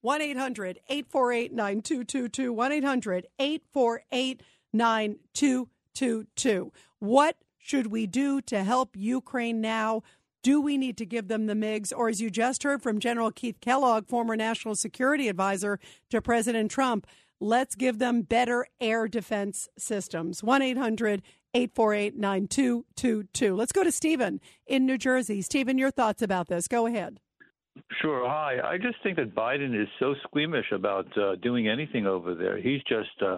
1 0.01 0.21
800 0.21 0.79
848 0.89 1.53
9222. 1.53 2.53
1 2.53 2.71
800 2.71 3.27
848 3.39 4.41
9222. 4.73 6.71
What 6.99 7.37
should 7.61 7.87
we 7.87 8.07
do 8.07 8.41
to 8.41 8.63
help 8.63 8.95
Ukraine 8.97 9.61
now? 9.61 10.01
Do 10.43 10.59
we 10.59 10.77
need 10.79 10.97
to 10.97 11.05
give 11.05 11.27
them 11.27 11.45
the 11.45 11.53
MiGs? 11.53 11.93
Or, 11.95 12.09
as 12.09 12.19
you 12.19 12.31
just 12.31 12.63
heard 12.63 12.81
from 12.81 12.99
General 12.99 13.31
Keith 13.31 13.61
Kellogg, 13.61 14.07
former 14.07 14.35
national 14.35 14.75
security 14.75 15.27
advisor 15.27 15.79
to 16.09 16.21
President 16.21 16.71
Trump, 16.71 17.05
let's 17.39 17.75
give 17.75 17.99
them 17.99 18.23
better 18.23 18.65
air 18.81 19.07
defense 19.07 19.69
systems. 19.77 20.43
1 20.43 20.63
800 20.63 21.21
848 21.53 22.17
9222. 22.17 23.55
Let's 23.55 23.71
go 23.71 23.83
to 23.83 23.91
Stephen 23.91 24.41
in 24.65 24.87
New 24.87 24.97
Jersey. 24.97 25.43
Stephen, 25.43 25.77
your 25.77 25.91
thoughts 25.91 26.23
about 26.23 26.47
this. 26.47 26.67
Go 26.67 26.87
ahead. 26.87 27.19
Sure. 28.01 28.27
Hi. 28.27 28.57
I 28.63 28.77
just 28.77 28.97
think 29.03 29.17
that 29.17 29.35
Biden 29.35 29.79
is 29.79 29.87
so 29.99 30.15
squeamish 30.23 30.71
about 30.71 31.15
uh, 31.15 31.35
doing 31.35 31.67
anything 31.67 32.07
over 32.07 32.33
there. 32.33 32.57
He's 32.59 32.81
just 32.87 33.21
uh, 33.23 33.37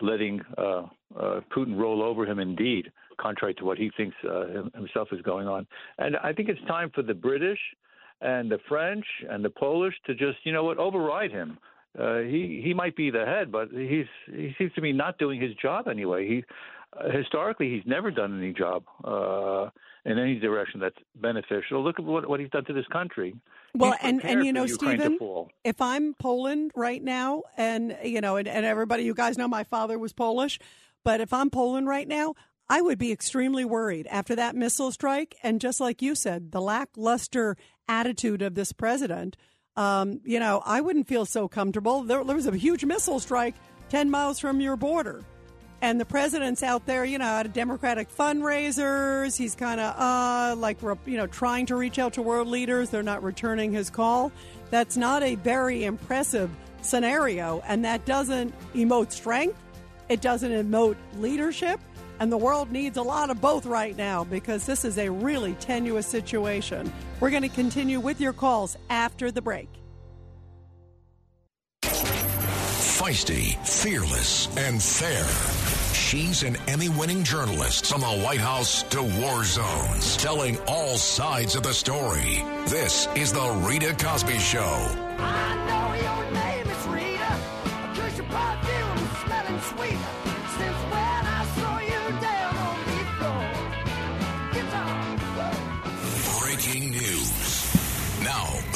letting 0.00 0.40
uh, 0.56 0.86
uh 1.14 1.40
Putin 1.54 1.78
roll 1.78 2.02
over 2.02 2.24
him, 2.24 2.38
indeed 2.38 2.90
contrary 3.20 3.54
to 3.54 3.64
what 3.64 3.78
he 3.78 3.90
thinks 3.96 4.16
uh, 4.24 4.62
himself 4.74 5.08
is 5.12 5.20
going 5.22 5.46
on. 5.46 5.66
And 5.98 6.16
I 6.16 6.32
think 6.32 6.48
it's 6.48 6.60
time 6.66 6.90
for 6.94 7.02
the 7.02 7.14
British 7.14 7.58
and 8.20 8.50
the 8.50 8.58
French 8.68 9.04
and 9.28 9.44
the 9.44 9.50
Polish 9.50 9.94
to 10.06 10.14
just, 10.14 10.38
you 10.44 10.52
know 10.52 10.64
what, 10.64 10.78
override 10.78 11.30
him. 11.30 11.58
Uh, 11.98 12.18
he 12.18 12.60
he 12.64 12.72
might 12.72 12.94
be 12.94 13.10
the 13.10 13.24
head, 13.24 13.50
but 13.50 13.68
he's 13.72 14.06
he 14.26 14.54
seems 14.56 14.72
to 14.74 14.80
be 14.80 14.92
not 14.92 15.18
doing 15.18 15.40
his 15.40 15.52
job 15.60 15.88
anyway. 15.88 16.26
He 16.26 16.44
uh, 16.96 17.10
historically 17.10 17.68
he's 17.68 17.82
never 17.84 18.12
done 18.12 18.38
any 18.38 18.52
job 18.52 18.84
uh, 19.02 19.70
in 20.04 20.16
any 20.16 20.38
direction 20.38 20.78
that's 20.78 20.96
beneficial. 21.16 21.82
Look 21.82 21.98
at 21.98 22.04
what 22.04 22.28
what 22.28 22.38
he's 22.38 22.50
done 22.50 22.64
to 22.66 22.72
this 22.72 22.86
country. 22.92 23.34
Well, 23.74 23.96
and 24.02 24.24
and 24.24 24.44
you 24.44 24.52
know, 24.52 24.66
Stephen, 24.66 25.18
if 25.64 25.80
I'm 25.80 26.14
Poland 26.14 26.70
right 26.76 27.02
now, 27.02 27.42
and 27.56 27.96
you 28.04 28.20
know, 28.20 28.36
and, 28.36 28.46
and 28.46 28.64
everybody, 28.64 29.02
you 29.02 29.14
guys 29.14 29.36
know 29.36 29.48
my 29.48 29.64
father 29.64 29.98
was 29.98 30.12
Polish, 30.12 30.60
but 31.02 31.20
if 31.20 31.32
I'm 31.32 31.50
Poland 31.50 31.88
right 31.88 32.06
now, 32.06 32.34
I 32.70 32.80
would 32.80 32.98
be 32.98 33.10
extremely 33.10 33.64
worried 33.64 34.06
after 34.06 34.36
that 34.36 34.54
missile 34.54 34.92
strike. 34.92 35.36
And 35.42 35.60
just 35.60 35.80
like 35.80 36.00
you 36.00 36.14
said, 36.14 36.52
the 36.52 36.60
lackluster 36.60 37.56
attitude 37.88 38.42
of 38.42 38.54
this 38.54 38.72
president, 38.72 39.36
um, 39.74 40.20
you 40.24 40.38
know, 40.38 40.62
I 40.64 40.80
wouldn't 40.80 41.08
feel 41.08 41.26
so 41.26 41.48
comfortable. 41.48 42.02
There, 42.04 42.22
there 42.22 42.36
was 42.36 42.46
a 42.46 42.56
huge 42.56 42.84
missile 42.84 43.18
strike 43.18 43.56
10 43.88 44.08
miles 44.08 44.38
from 44.38 44.60
your 44.60 44.76
border. 44.76 45.24
And 45.82 46.00
the 46.00 46.04
president's 46.04 46.62
out 46.62 46.86
there, 46.86 47.04
you 47.04 47.18
know, 47.18 47.24
at 47.24 47.46
a 47.46 47.48
Democratic 47.48 48.08
fundraisers. 48.08 49.36
He's 49.36 49.56
kind 49.56 49.80
of, 49.80 49.98
uh, 49.98 50.54
like, 50.56 50.80
you 51.06 51.16
know, 51.16 51.26
trying 51.26 51.66
to 51.66 51.76
reach 51.76 51.98
out 51.98 52.12
to 52.14 52.22
world 52.22 52.46
leaders. 52.46 52.90
They're 52.90 53.02
not 53.02 53.24
returning 53.24 53.72
his 53.72 53.90
call. 53.90 54.30
That's 54.70 54.96
not 54.96 55.24
a 55.24 55.34
very 55.34 55.84
impressive 55.84 56.50
scenario. 56.82 57.64
And 57.66 57.84
that 57.84 58.04
doesn't 58.04 58.54
emote 58.74 59.10
strength. 59.10 59.58
It 60.08 60.20
doesn't 60.20 60.52
emote 60.52 60.96
leadership. 61.18 61.80
And 62.20 62.30
the 62.30 62.36
world 62.36 62.70
needs 62.70 62.98
a 62.98 63.02
lot 63.02 63.30
of 63.30 63.40
both 63.40 63.64
right 63.64 63.96
now 63.96 64.24
because 64.24 64.66
this 64.66 64.84
is 64.84 64.98
a 64.98 65.08
really 65.08 65.54
tenuous 65.54 66.06
situation. 66.06 66.92
We're 67.18 67.30
going 67.30 67.42
to 67.42 67.48
continue 67.48 67.98
with 67.98 68.20
your 68.20 68.34
calls 68.34 68.76
after 68.90 69.30
the 69.30 69.40
break. 69.40 69.68
Feisty, 71.82 73.56
fearless, 73.66 74.54
and 74.58 74.82
fair. 74.82 75.24
She's 75.94 76.42
an 76.42 76.56
Emmy 76.68 76.90
winning 76.90 77.24
journalist 77.24 77.86
from 77.86 78.02
the 78.02 78.06
White 78.06 78.40
House 78.40 78.82
to 78.84 79.02
war 79.02 79.42
zones, 79.42 80.18
telling 80.18 80.58
all 80.66 80.98
sides 80.98 81.54
of 81.54 81.62
the 81.62 81.72
story. 81.72 82.44
This 82.66 83.08
is 83.16 83.32
The 83.32 83.64
Rita 83.66 83.94
Cosby 83.94 84.38
Show. 84.38 84.88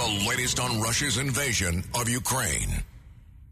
The 0.04 0.28
latest 0.28 0.60
on 0.60 0.82
Russia's 0.82 1.16
invasion 1.16 1.82
of 1.94 2.10
Ukraine. 2.10 2.84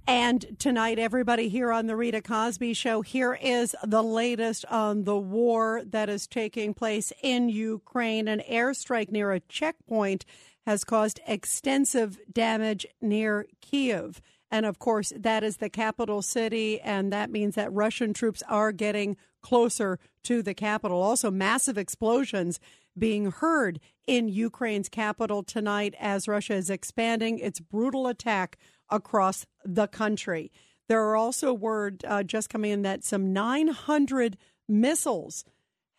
And 0.06 0.44
tonight, 0.58 0.98
everybody 0.98 1.48
here 1.48 1.72
on 1.72 1.86
the 1.86 1.96
Rita 1.96 2.20
Cosby 2.20 2.74
Show, 2.74 3.00
here 3.00 3.32
is 3.40 3.74
the 3.82 4.02
latest 4.02 4.66
on 4.66 5.04
the 5.04 5.16
war 5.16 5.80
that 5.86 6.10
is 6.10 6.26
taking 6.26 6.74
place 6.74 7.10
in 7.22 7.48
Ukraine. 7.48 8.28
An 8.28 8.42
airstrike 8.50 9.10
near 9.10 9.32
a 9.32 9.40
checkpoint 9.40 10.26
has 10.66 10.84
caused 10.84 11.20
extensive 11.26 12.18
damage 12.30 12.86
near 13.00 13.46
Kiev. 13.62 14.20
And 14.50 14.66
of 14.66 14.78
course, 14.78 15.10
that 15.16 15.42
is 15.42 15.56
the 15.56 15.70
capital 15.70 16.20
city, 16.20 16.78
and 16.82 17.10
that 17.14 17.30
means 17.30 17.54
that 17.54 17.72
Russian 17.72 18.12
troops 18.12 18.42
are 18.46 18.72
getting 18.72 19.16
closer 19.40 19.98
to 20.24 20.42
the 20.42 20.52
capital. 20.52 21.00
Also, 21.00 21.30
massive 21.30 21.78
explosions 21.78 22.60
being 22.98 23.30
heard 23.30 23.80
in 24.06 24.28
Ukraine's 24.28 24.88
capital 24.88 25.42
tonight 25.42 25.94
as 25.98 26.28
Russia 26.28 26.54
is 26.54 26.70
expanding 26.70 27.38
its 27.38 27.60
brutal 27.60 28.06
attack 28.06 28.58
across 28.90 29.46
the 29.64 29.86
country. 29.86 30.50
There 30.88 31.02
are 31.04 31.16
also 31.16 31.52
word 31.54 32.04
uh, 32.06 32.22
just 32.22 32.50
coming 32.50 32.72
in 32.72 32.82
that 32.82 33.04
some 33.04 33.32
900 33.32 34.36
missiles 34.68 35.44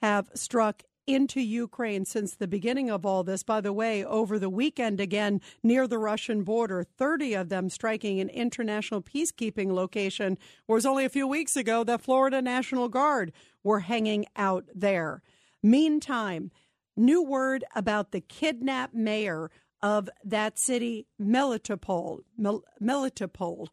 have 0.01 0.29
struck 0.33 0.83
into 1.05 1.41
Ukraine 1.41 2.05
since 2.05 2.35
the 2.35 2.47
beginning 2.47 2.89
of 2.89 3.05
all 3.05 3.23
this. 3.23 3.43
By 3.43 3.61
the 3.61 3.73
way, 3.73 4.05
over 4.05 4.39
the 4.39 4.49
weekend 4.49 4.99
again 4.99 5.41
near 5.61 5.87
the 5.87 5.97
Russian 5.97 6.43
border, 6.43 6.83
30 6.83 7.33
of 7.33 7.49
them 7.49 7.69
striking 7.69 8.19
an 8.19 8.29
international 8.29 9.01
peacekeeping 9.01 9.71
location. 9.71 10.37
Whereas 10.65 10.85
only 10.85 11.05
a 11.05 11.09
few 11.09 11.27
weeks 11.27 11.55
ago, 11.55 11.83
the 11.83 11.97
Florida 11.97 12.41
National 12.41 12.87
Guard 12.87 13.33
were 13.63 13.81
hanging 13.81 14.25
out 14.35 14.65
there. 14.73 15.21
Meantime, 15.61 16.51
new 16.95 17.23
word 17.23 17.63
about 17.75 18.11
the 18.11 18.21
kidnapped 18.21 18.93
mayor 18.93 19.51
of 19.81 20.09
that 20.23 20.57
city, 20.57 21.07
Melitopol, 21.21 22.19
Mel- 22.37 22.63
Melitopol, 22.81 23.67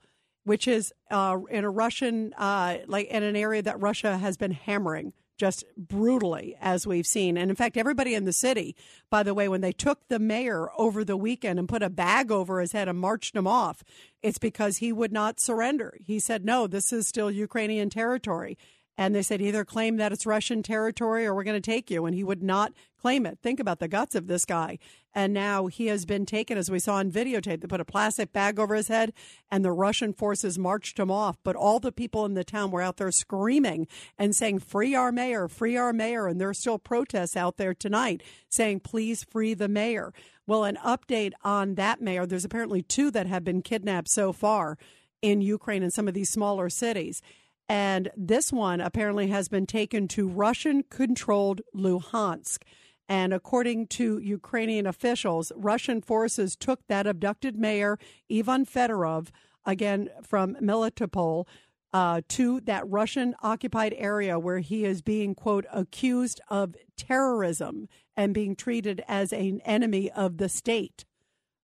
which 0.45 0.67
is 0.67 0.93
uh, 1.11 1.39
in 1.51 1.65
a 1.65 1.71
Russian, 1.71 2.33
uh, 2.37 2.79
like 2.87 3.09
in 3.09 3.23
an 3.23 3.37
area 3.37 3.63
that 3.63 3.81
Russia 3.81 4.19
has 4.19 4.37
been 4.37 4.53
hammering 4.53 5.13
just 5.39 5.65
brutally, 5.77 6.55
as 6.61 6.87
we've 6.87 7.07
seen. 7.07 7.39
And 7.39 7.49
in 7.49 7.57
fact, 7.57 7.79
everybody 7.79 8.15
in 8.15 8.27
the 8.27 8.33
city, 8.33 8.77
by 9.09 9.23
the 9.23 9.33
way, 9.33 9.49
when 9.49 9.63
they 9.63 9.73
took 9.73 10.07
the 10.09 10.19
mayor 10.19 10.69
over 10.77 11.03
the 11.03 11.17
weekend 11.17 11.59
and 11.59 11.67
put 11.67 11.83
a 11.83 11.89
bag 11.89 12.31
over 12.31 12.61
his 12.61 12.73
head 12.73 12.89
and 12.89 12.99
marched 12.99 13.35
him 13.35 13.47
off, 13.47 13.83
it's 14.23 14.39
because 14.39 14.79
he 14.79 14.93
would 14.93 15.13
not 15.13 15.41
surrender. 15.41 15.97
He 15.99 16.19
said, 16.19 16.45
no, 16.45 16.67
this 16.67 16.93
is 16.93 17.09
still 17.09 17.31
Ukrainian 17.31 17.89
territory. 17.89 18.59
And 18.99 19.15
they 19.15 19.23
said, 19.23 19.41
either 19.41 19.65
claim 19.65 19.97
that 19.97 20.13
it's 20.13 20.27
Russian 20.27 20.63
territory 20.63 21.25
or 21.25 21.35
we're 21.35 21.45
going 21.45 21.63
to 21.63 21.71
take 21.71 21.91
you. 21.91 22.05
And 22.05 22.15
he 22.15 22.23
would 22.23 22.43
not 22.43 22.75
claim 23.01 23.27
it. 23.27 23.39
Think 23.43 23.61
about 23.61 23.79
the 23.79 23.89
guts 23.89 24.15
of 24.15 24.27
this 24.27 24.45
guy. 24.45 24.79
And 25.15 25.33
now 25.33 25.67
he 25.67 25.87
has 25.87 26.05
been 26.05 26.27
taken, 26.27 26.57
as 26.57 26.71
we 26.71 26.79
saw 26.79 26.95
on 26.97 27.11
videotape. 27.11 27.61
They 27.61 27.67
put 27.67 27.81
a 27.81 27.85
plastic 27.85 28.33
bag 28.33 28.59
over 28.59 28.75
his 28.75 28.89
head, 28.89 29.13
and 29.51 29.65
the 29.65 29.73
Russian 29.73 30.13
forces 30.13 30.59
marched 30.59 30.99
him 30.99 31.11
off. 31.11 31.39
But 31.43 31.57
all 31.57 31.81
the 31.81 31.91
people 31.91 32.25
in 32.25 32.35
the 32.35 32.45
town 32.45 32.71
were 32.71 32.83
out 32.83 32.99
there 32.99 33.11
screaming 33.11 33.89
and 34.19 34.37
saying, 34.37 34.61
Free 34.61 34.95
our 34.95 35.11
mayor, 35.11 35.49
free 35.49 35.77
our 35.77 35.93
mayor. 35.93 36.27
And 36.27 36.41
there 36.41 36.51
are 36.51 36.55
still 36.55 36.79
protests 36.79 37.37
out 37.37 37.57
there 37.57 37.75
tonight 37.75 38.23
saying, 38.49 38.81
Please 38.81 39.25
free 39.25 39.55
the 39.55 39.69
mayor. 39.69 40.13
Well, 40.47 40.65
an 40.65 40.79
update 40.85 41.33
on 41.45 41.77
that 41.77 42.01
mayor 42.01 42.27
there's 42.27 42.45
apparently 42.45 42.83
two 42.83 43.11
that 43.13 43.27
have 43.27 43.45
been 43.45 43.63
kidnapped 43.63 44.11
so 44.11 44.33
far 44.33 44.79
in 45.23 45.41
Ukraine 45.41 45.83
and 45.83 45.93
some 45.93 46.09
of 46.09 46.15
these 46.15 46.31
smaller 46.31 46.69
cities. 46.69 47.23
And 47.69 48.11
this 48.17 48.53
one 48.53 48.81
apparently 48.81 49.29
has 49.29 49.49
been 49.49 49.65
taken 49.65 50.09
to 50.09 50.27
Russian 50.29 50.83
controlled 50.83 51.61
Luhansk. 51.73 52.63
And 53.11 53.35
according 53.35 53.89
to 53.89 54.21
Ukrainian 54.21 54.87
officials, 54.87 55.51
Russian 55.57 56.01
forces 56.01 56.55
took 56.55 56.87
that 56.87 57.09
abducted 57.09 57.59
mayor, 57.59 57.99
Ivan 58.31 58.65
Fedorov, 58.65 59.31
again 59.67 60.11
from 60.23 60.55
Melitopol, 60.63 61.49
uh, 61.93 62.21
to 62.29 62.61
that 62.61 62.89
Russian 62.89 63.35
occupied 63.43 63.97
area 63.99 64.39
where 64.39 64.61
he 64.61 64.85
is 64.85 65.03
being, 65.03 65.35
quote, 65.35 65.67
accused 65.73 66.41
of 66.47 66.77
terrorism 66.97 67.89
and 68.17 68.33
being 68.33 68.55
treated 68.55 69.03
as 69.09 69.33
an 69.33 69.61
enemy 69.65 70.09
of 70.13 70.37
the 70.37 70.49
state. 70.49 71.05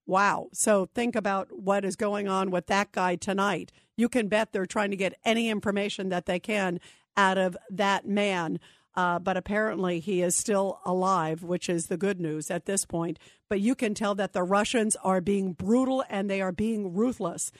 Wow. 0.04 0.48
So 0.52 0.88
think 0.96 1.14
about 1.14 1.56
what 1.56 1.84
is 1.84 1.94
going 1.94 2.26
on 2.26 2.50
with 2.50 2.66
that 2.66 2.90
guy 2.90 3.14
tonight. 3.14 3.70
You 3.96 4.08
can 4.08 4.26
bet 4.26 4.52
they're 4.52 4.66
trying 4.66 4.90
to 4.90 4.96
get 4.96 5.14
any 5.24 5.48
information 5.48 6.08
that 6.08 6.26
they 6.26 6.40
can 6.40 6.80
out 7.16 7.38
of 7.38 7.56
that 7.70 8.06
man. 8.06 8.58
Uh, 8.96 9.18
but 9.18 9.36
apparently 9.36 10.00
he 10.00 10.22
is 10.22 10.34
still 10.36 10.80
alive, 10.84 11.42
which 11.42 11.68
is 11.68 11.86
the 11.86 11.98
good 11.98 12.18
news 12.18 12.50
at 12.50 12.64
this 12.64 12.86
point. 12.86 13.18
But 13.50 13.60
you 13.60 13.74
can 13.74 13.94
tell 13.94 14.14
that 14.14 14.32
the 14.32 14.42
Russians 14.42 14.96
are 15.04 15.20
being 15.20 15.52
brutal 15.52 16.02
and 16.08 16.30
they 16.30 16.40
are 16.40 16.52
being 16.52 16.94
ruthless. 16.94 17.52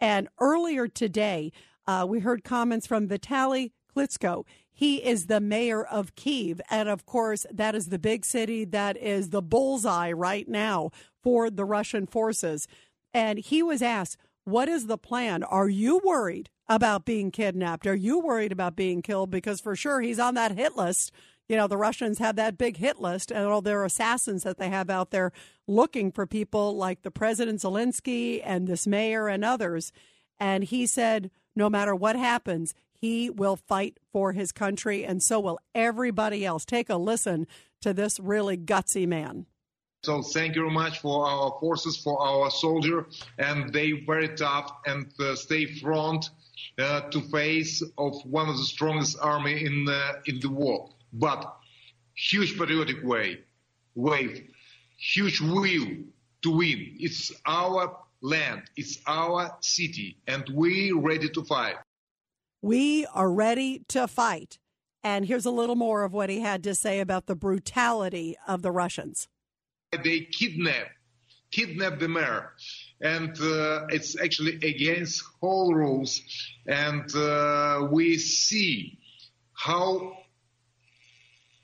And 0.00 0.28
earlier 0.40 0.86
today, 0.86 1.50
uh, 1.86 2.06
we 2.08 2.20
heard 2.20 2.44
comments 2.44 2.86
from 2.86 3.08
Vitaly 3.08 3.72
Klitschko. 3.94 4.44
He 4.72 5.04
is 5.04 5.26
the 5.26 5.40
mayor 5.40 5.84
of 5.84 6.14
Kiev. 6.14 6.60
And 6.70 6.88
of 6.88 7.06
course, 7.06 7.46
that 7.52 7.74
is 7.74 7.88
the 7.88 7.98
big 7.98 8.24
city 8.24 8.64
that 8.66 8.96
is 8.96 9.30
the 9.30 9.42
bullseye 9.42 10.12
right 10.12 10.48
now 10.48 10.90
for 11.22 11.50
the 11.50 11.64
Russian 11.64 12.06
forces. 12.06 12.66
And 13.12 13.38
he 13.38 13.62
was 13.62 13.82
asked, 13.82 14.16
What 14.44 14.68
is 14.68 14.86
the 14.86 14.98
plan? 14.98 15.42
Are 15.42 15.68
you 15.68 16.00
worried 16.04 16.50
about 16.68 17.04
being 17.04 17.30
kidnapped? 17.30 17.86
Are 17.86 17.94
you 17.94 18.20
worried 18.20 18.52
about 18.52 18.76
being 18.76 19.02
killed? 19.02 19.30
Because 19.30 19.60
for 19.60 19.76
sure 19.76 20.00
he's 20.00 20.18
on 20.18 20.34
that 20.34 20.52
hit 20.52 20.76
list. 20.76 21.12
You 21.48 21.56
know, 21.56 21.66
the 21.66 21.76
Russians 21.76 22.18
have 22.18 22.36
that 22.36 22.56
big 22.56 22.78
hit 22.78 23.00
list 23.00 23.30
and 23.30 23.44
all 23.44 23.60
their 23.60 23.84
assassins 23.84 24.44
that 24.44 24.56
they 24.58 24.70
have 24.70 24.88
out 24.88 25.10
there 25.10 25.30
looking 25.66 26.10
for 26.10 26.26
people 26.26 26.76
like 26.76 27.02
the 27.02 27.10
President 27.10 27.60
Zelensky 27.60 28.40
and 28.42 28.66
this 28.66 28.86
mayor 28.86 29.28
and 29.28 29.44
others. 29.44 29.92
And 30.40 30.64
he 30.64 30.86
said, 30.86 31.30
no 31.54 31.68
matter 31.68 31.94
what 31.94 32.16
happens, 32.16 32.74
he 32.94 33.28
will 33.28 33.56
fight 33.56 33.98
for 34.12 34.32
his 34.32 34.50
country, 34.50 35.04
and 35.04 35.22
so 35.22 35.38
will 35.38 35.60
everybody 35.74 36.46
else. 36.46 36.64
Take 36.64 36.88
a 36.88 36.96
listen 36.96 37.46
to 37.82 37.92
this 37.92 38.18
really 38.18 38.56
gutsy 38.56 39.06
man. 39.06 39.44
So 40.04 40.22
thank 40.22 40.54
you 40.54 40.62
very 40.62 40.72
much 40.72 41.00
for 41.00 41.26
our 41.26 41.56
forces, 41.60 41.98
for 41.98 42.18
our 42.20 42.50
soldier, 42.50 43.06
and 43.38 43.72
they 43.72 43.92
very 43.92 44.28
tough 44.28 44.72
and 44.86 45.06
uh, 45.20 45.34
stay 45.34 45.66
front 45.66 46.30
uh, 46.78 47.02
to 47.10 47.20
face 47.30 47.82
of 47.98 48.14
one 48.24 48.48
of 48.48 48.56
the 48.56 48.64
strongest 48.64 49.18
army 49.20 49.64
in 49.64 49.86
uh, 49.88 50.14
in 50.26 50.40
the 50.40 50.48
world. 50.50 50.94
But 51.12 51.56
huge 52.14 52.58
patriotic 52.58 53.02
way, 53.02 53.40
wave, 53.94 54.48
huge 54.96 55.40
will 55.40 55.86
to 56.42 56.50
win. 56.50 56.96
It's 56.98 57.32
our 57.46 57.96
land, 58.20 58.62
it's 58.76 58.98
our 59.06 59.56
city, 59.60 60.18
and 60.26 60.44
we 60.54 60.92
ready 60.92 61.28
to 61.30 61.44
fight. 61.44 61.76
We 62.62 63.06
are 63.06 63.30
ready 63.30 63.82
to 63.88 64.08
fight. 64.08 64.58
And 65.02 65.26
here's 65.26 65.44
a 65.44 65.50
little 65.50 65.76
more 65.76 66.02
of 66.02 66.14
what 66.14 66.30
he 66.30 66.40
had 66.40 66.64
to 66.64 66.74
say 66.74 67.00
about 67.00 67.26
the 67.26 67.34
brutality 67.36 68.36
of 68.48 68.62
the 68.62 68.72
Russians. 68.72 69.28
They 69.92 70.20
kidnap, 70.20 70.88
kidnap 71.50 71.98
the 71.98 72.08
mayor, 72.08 72.52
and 73.00 73.30
uh, 73.40 73.86
it's 73.88 74.18
actually 74.20 74.56
against 74.56 75.22
all 75.40 75.74
rules. 75.74 76.20
And 76.66 77.14
uh, 77.14 77.88
we 77.90 78.18
see 78.18 78.98
how 79.52 80.16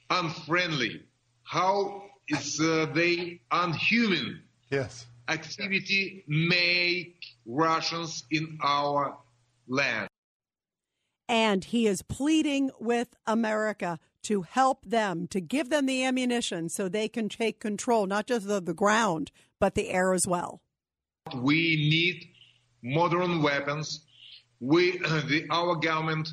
unfriendly, 0.08 1.02
how 1.42 2.02
is 2.28 2.60
uh, 2.60 2.86
they 2.94 3.40
unhuman 3.50 4.42
yes. 4.70 5.06
activity 5.28 6.24
make 6.28 7.16
Russians 7.46 8.24
in 8.30 8.58
our 8.62 9.16
land. 9.68 10.08
And 11.28 11.64
he 11.64 11.86
is 11.86 12.02
pleading 12.02 12.70
with 12.80 13.14
America 13.24 14.00
to 14.24 14.42
help 14.42 14.84
them, 14.84 15.28
to 15.28 15.40
give 15.40 15.70
them 15.70 15.86
the 15.86 16.04
ammunition 16.04 16.68
so 16.68 16.88
they 16.88 17.08
can 17.08 17.28
take 17.28 17.60
control, 17.60 18.06
not 18.06 18.26
just 18.26 18.48
of 18.48 18.66
the 18.66 18.74
ground, 18.74 19.30
but 19.60 19.74
the 19.74 19.90
air 19.90 20.12
as 20.12 20.26
well. 20.26 20.60
We 21.34 21.88
need 21.90 22.28
modern 22.82 23.42
weapons. 23.42 24.04
We, 24.60 24.98
the, 24.98 25.46
our 25.50 25.76
government 25.76 26.32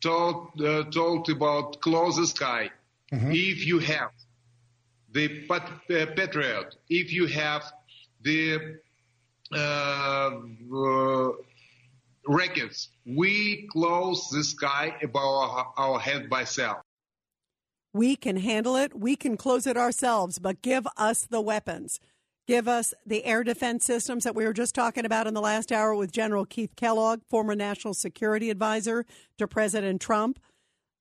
told, 0.00 0.60
uh, 0.60 0.84
about 1.32 1.80
close 1.80 2.16
the 2.16 2.26
sky. 2.26 2.70
Mm-hmm. 3.12 3.30
If 3.32 3.66
you 3.66 3.78
have 3.80 4.10
the 5.12 5.46
pat, 5.46 5.70
uh, 5.90 6.06
Patriot, 6.14 6.74
if 6.88 7.12
you 7.12 7.26
have 7.26 7.64
the 8.22 8.78
uh, 9.52 9.56
uh 9.56 11.30
rockets, 12.26 12.90
we 13.06 13.66
close 13.72 14.28
the 14.28 14.44
sky 14.44 14.94
above 15.02 15.22
our, 15.22 15.72
our 15.78 15.98
head 15.98 16.28
by 16.28 16.44
self. 16.44 16.78
We 17.94 18.16
can 18.16 18.36
handle 18.36 18.76
it. 18.76 18.98
We 18.98 19.16
can 19.16 19.38
close 19.38 19.66
it 19.66 19.78
ourselves, 19.78 20.38
but 20.38 20.60
give 20.60 20.86
us 20.98 21.24
the 21.24 21.40
weapons. 21.40 22.00
Give 22.48 22.66
us 22.66 22.94
the 23.04 23.26
air 23.26 23.44
defense 23.44 23.84
systems 23.84 24.24
that 24.24 24.34
we 24.34 24.46
were 24.46 24.54
just 24.54 24.74
talking 24.74 25.04
about 25.04 25.26
in 25.26 25.34
the 25.34 25.40
last 25.42 25.70
hour 25.70 25.94
with 25.94 26.10
General 26.10 26.46
Keith 26.46 26.74
Kellogg, 26.76 27.20
former 27.28 27.54
national 27.54 27.92
security 27.92 28.48
advisor 28.48 29.04
to 29.36 29.46
President 29.46 30.00
Trump. 30.00 30.40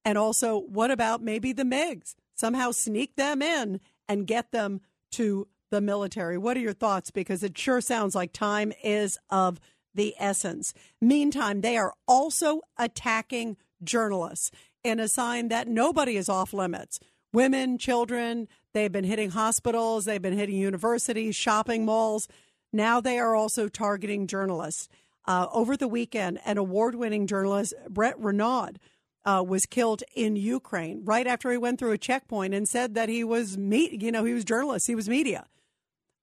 And 0.03 0.17
also, 0.17 0.59
what 0.59 0.91
about 0.91 1.21
maybe 1.21 1.53
the 1.53 1.63
MiGs? 1.63 2.15
Somehow 2.35 2.71
sneak 2.71 3.15
them 3.15 3.41
in 3.41 3.79
and 4.09 4.27
get 4.27 4.51
them 4.51 4.81
to 5.11 5.47
the 5.71 5.79
military. 5.79 6.37
What 6.37 6.57
are 6.57 6.61
your 6.61 6.73
thoughts? 6.73 7.11
Because 7.11 7.43
it 7.43 7.57
sure 7.57 7.79
sounds 7.79 8.13
like 8.13 8.33
time 8.33 8.73
is 8.83 9.17
of 9.29 9.57
the 9.95 10.15
essence. 10.19 10.73
Meantime, 11.01 11.61
they 11.61 11.77
are 11.77 11.93
also 12.09 12.59
attacking 12.77 13.55
journalists 13.81 14.51
in 14.83 14.99
a 14.99 15.07
sign 15.07 15.47
that 15.47 15.69
nobody 15.69 16.17
is 16.17 16.27
off 16.27 16.51
limits. 16.51 16.99
Women, 17.31 17.77
children, 17.77 18.49
they've 18.77 18.91
been 18.91 19.03
hitting 19.03 19.31
hospitals, 19.31 20.05
they've 20.05 20.21
been 20.21 20.37
hitting 20.37 20.55
universities, 20.55 21.35
shopping 21.35 21.85
malls. 21.85 22.27
Now 22.71 23.01
they 23.01 23.17
are 23.17 23.35
also 23.35 23.67
targeting 23.67 24.27
journalists. 24.27 24.87
Uh, 25.25 25.47
over 25.51 25.75
the 25.75 25.87
weekend, 25.87 26.39
an 26.45 26.57
award 26.57 26.95
winning 26.95 27.27
journalist, 27.27 27.73
Brent 27.89 28.17
Renaud, 28.17 28.73
uh, 29.25 29.43
was 29.45 29.65
killed 29.65 30.03
in 30.15 30.37
Ukraine 30.37 31.01
right 31.03 31.27
after 31.27 31.51
he 31.51 31.57
went 31.57 31.79
through 31.79 31.91
a 31.91 31.97
checkpoint 31.97 32.53
and 32.53 32.67
said 32.67 32.93
that 32.95 33.09
he 33.09 33.25
was 33.25 33.57
me- 33.57 33.97
you 33.99 34.09
know 34.09 34.23
he 34.23 34.33
was 34.33 34.45
journalist 34.45 34.87
he 34.87 34.95
was 34.95 35.09
media. 35.09 35.45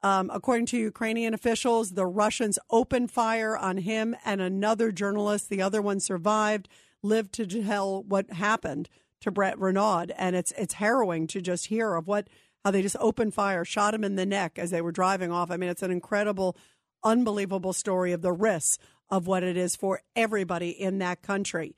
Um, 0.02 0.30
according 0.32 0.66
to 0.66 0.78
Ukrainian 0.78 1.34
officials, 1.34 1.92
the 1.92 2.06
Russians 2.06 2.58
opened 2.70 3.10
fire 3.10 3.56
on 3.56 3.78
him 3.78 4.16
and 4.24 4.40
another 4.40 4.92
journalist. 4.92 5.48
The 5.48 5.62
other 5.62 5.82
one 5.82 6.00
survived, 6.00 6.68
lived 7.02 7.32
to 7.34 7.46
tell 7.46 8.02
what 8.02 8.30
happened 8.30 8.88
to 9.20 9.30
Brent 9.30 9.58
Renaud, 9.58 10.06
and 10.16 10.36
it's 10.36 10.52
it's 10.52 10.74
harrowing 10.74 11.26
to 11.28 11.40
just 11.42 11.66
hear 11.66 11.94
of 11.94 12.06
what 12.06 12.28
how 12.64 12.70
they 12.70 12.82
just 12.82 12.96
opened 12.98 13.34
fire, 13.34 13.64
shot 13.64 13.94
him 13.94 14.02
in 14.02 14.16
the 14.16 14.26
neck 14.26 14.58
as 14.58 14.70
they 14.70 14.80
were 14.80 14.92
driving 14.92 15.30
off. 15.30 15.50
I 15.50 15.56
mean, 15.56 15.70
it's 15.70 15.82
an 15.82 15.90
incredible, 15.90 16.56
unbelievable 17.04 17.72
story 17.72 18.12
of 18.12 18.22
the 18.22 18.32
risks 18.32 18.78
of 19.10 19.26
what 19.26 19.42
it 19.42 19.56
is 19.56 19.76
for 19.76 20.00
everybody 20.16 20.70
in 20.70 20.98
that 20.98 21.22
country. 21.22 21.76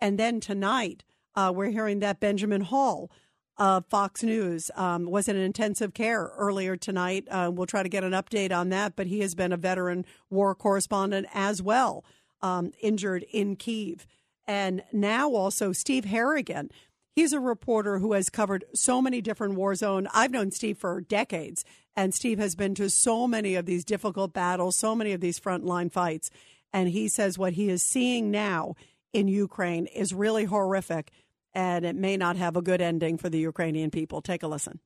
And 0.00 0.18
then 0.18 0.40
tonight, 0.40 1.04
Uh, 1.34 1.52
we're 1.52 1.70
hearing 1.70 2.00
that 2.00 2.18
Benjamin 2.18 2.62
Hall 2.62 3.10
of 3.56 3.86
Fox 3.86 4.24
News 4.24 4.72
um, 4.74 5.06
was 5.06 5.28
in 5.28 5.36
intensive 5.36 5.92
care 5.94 6.32
earlier 6.36 6.76
tonight. 6.76 7.28
Uh, 7.30 7.50
we'll 7.54 7.66
try 7.66 7.84
to 7.84 7.88
get 7.88 8.02
an 8.02 8.12
update 8.12 8.50
on 8.50 8.70
that, 8.70 8.96
but 8.96 9.06
he 9.06 9.20
has 9.20 9.36
been 9.36 9.52
a 9.52 9.56
veteran 9.56 10.04
war 10.30 10.54
correspondent 10.56 11.28
as 11.32 11.62
well, 11.62 12.04
um, 12.40 12.72
injured 12.80 13.24
in 13.30 13.54
Kiev. 13.54 14.04
And 14.48 14.82
now 14.92 15.30
also 15.30 15.72
Steve 15.72 16.06
Harrigan. 16.06 16.70
He's 17.18 17.32
a 17.32 17.40
reporter 17.40 17.98
who 17.98 18.12
has 18.12 18.30
covered 18.30 18.64
so 18.74 19.02
many 19.02 19.20
different 19.20 19.54
war 19.54 19.74
zones. 19.74 20.06
I've 20.14 20.30
known 20.30 20.52
Steve 20.52 20.78
for 20.78 21.00
decades, 21.00 21.64
and 21.96 22.14
Steve 22.14 22.38
has 22.38 22.54
been 22.54 22.76
to 22.76 22.88
so 22.88 23.26
many 23.26 23.56
of 23.56 23.66
these 23.66 23.84
difficult 23.84 24.32
battles, 24.32 24.76
so 24.76 24.94
many 24.94 25.10
of 25.10 25.20
these 25.20 25.40
frontline 25.40 25.90
fights. 25.90 26.30
And 26.72 26.88
he 26.88 27.08
says 27.08 27.36
what 27.36 27.54
he 27.54 27.70
is 27.70 27.82
seeing 27.82 28.30
now 28.30 28.76
in 29.12 29.26
Ukraine 29.26 29.86
is 29.86 30.14
really 30.14 30.44
horrific 30.44 31.10
and 31.52 31.84
it 31.84 31.96
may 31.96 32.16
not 32.16 32.36
have 32.36 32.56
a 32.56 32.62
good 32.62 32.80
ending 32.80 33.18
for 33.18 33.28
the 33.28 33.40
Ukrainian 33.40 33.90
people. 33.90 34.22
Take 34.22 34.44
a 34.44 34.46
listen. 34.46 34.78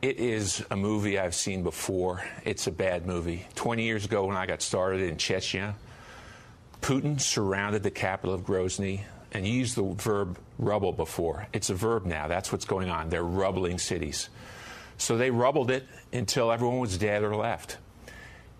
It 0.00 0.18
is 0.18 0.64
a 0.70 0.76
movie 0.76 1.18
I've 1.18 1.34
seen 1.34 1.64
before. 1.64 2.24
It's 2.46 2.66
a 2.66 2.72
bad 2.72 3.04
movie. 3.04 3.46
20 3.56 3.82
years 3.82 4.06
ago, 4.06 4.24
when 4.24 4.38
I 4.38 4.46
got 4.46 4.62
started 4.62 5.02
in 5.02 5.16
Chechnya, 5.16 5.74
Putin 6.80 7.20
surrounded 7.20 7.82
the 7.82 7.90
capital 7.90 8.34
of 8.34 8.40
Grozny 8.40 9.02
and 9.32 9.46
you 9.46 9.52
used 9.52 9.76
the 9.76 9.82
verb 9.82 10.38
rubble 10.58 10.92
before. 10.92 11.46
It's 11.52 11.70
a 11.70 11.74
verb 11.74 12.06
now. 12.06 12.28
That's 12.28 12.50
what's 12.50 12.64
going 12.64 12.90
on. 12.90 13.10
They're 13.10 13.22
rubbling 13.22 13.78
cities. 13.78 14.28
So 14.96 15.16
they 15.16 15.30
rubbled 15.30 15.70
it 15.70 15.86
until 16.12 16.50
everyone 16.50 16.78
was 16.78 16.98
dead 16.98 17.22
or 17.22 17.36
left. 17.36 17.76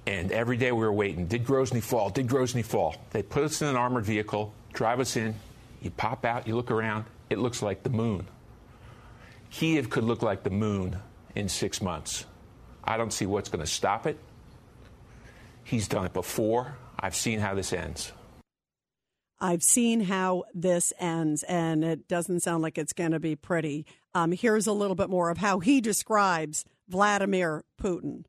And 0.07 0.33
every 0.33 0.57
day 0.57 0.73
we 0.73 0.81
were 0.81 0.93
waiting. 0.93 1.27
Did 1.27 1.45
Grozny 1.45 1.83
fall? 1.83 2.11
Did 2.11 2.29
Grozny 2.29 2.65
fall? 2.65 2.97
They 3.11 3.23
put 3.23 3.45
us 3.45 3.61
in 3.61 3.69
an 3.69 3.77
armored 3.77 4.05
vehicle, 4.05 4.55
drive 4.73 5.01
us 5.01 5.17
in. 5.17 5.35
You 5.83 5.91
pop 5.91 6.25
out, 6.25 6.47
you 6.47 6.57
look 6.57 6.71
around, 6.71 7.05
it 7.31 7.39
looks 7.39 7.63
like 7.63 7.83
the 7.83 7.91
moon. 7.91 8.27
Kiev 9.51 9.91
could 9.91 10.05
look 10.05 10.23
like 10.23 10.43
the 10.43 10.51
moon 10.51 10.99
in 11.35 11.49
six 11.49 11.83
months. 11.83 12.25
I 12.85 12.97
don't 12.97 13.13
see 13.13 13.27
what's 13.27 13.49
going 13.49 13.65
to 13.65 13.71
stop 13.71 14.07
it. 14.07 14.19
He's 15.65 15.89
done 15.89 16.07
it 16.07 16.13
before. 16.13 16.75
I've 16.99 17.15
seen 17.15 17.39
how 17.39 17.55
this 17.55 17.73
ends. 17.73 18.13
I've 19.41 19.63
seen 19.63 20.01
how 20.01 20.45
this 20.53 20.93
ends, 20.99 21.45
and 21.45 21.85
it 21.85 22.09
doesn't 22.09 22.41
sound 22.41 22.63
like 22.63 22.77
it's 22.77 22.93
going 22.93 23.13
to 23.13 23.21
be 23.21 23.37
pretty. 23.37 23.87
Um, 24.15 24.33
here's 24.33 24.67
a 24.67 24.73
little 24.73 24.97
bit 24.97 25.09
more 25.09 25.31
of 25.31 25.39
how 25.39 25.61
he 25.61 25.81
describes 25.81 26.65
Vladimir 26.89 27.65
Putin. 27.81 28.25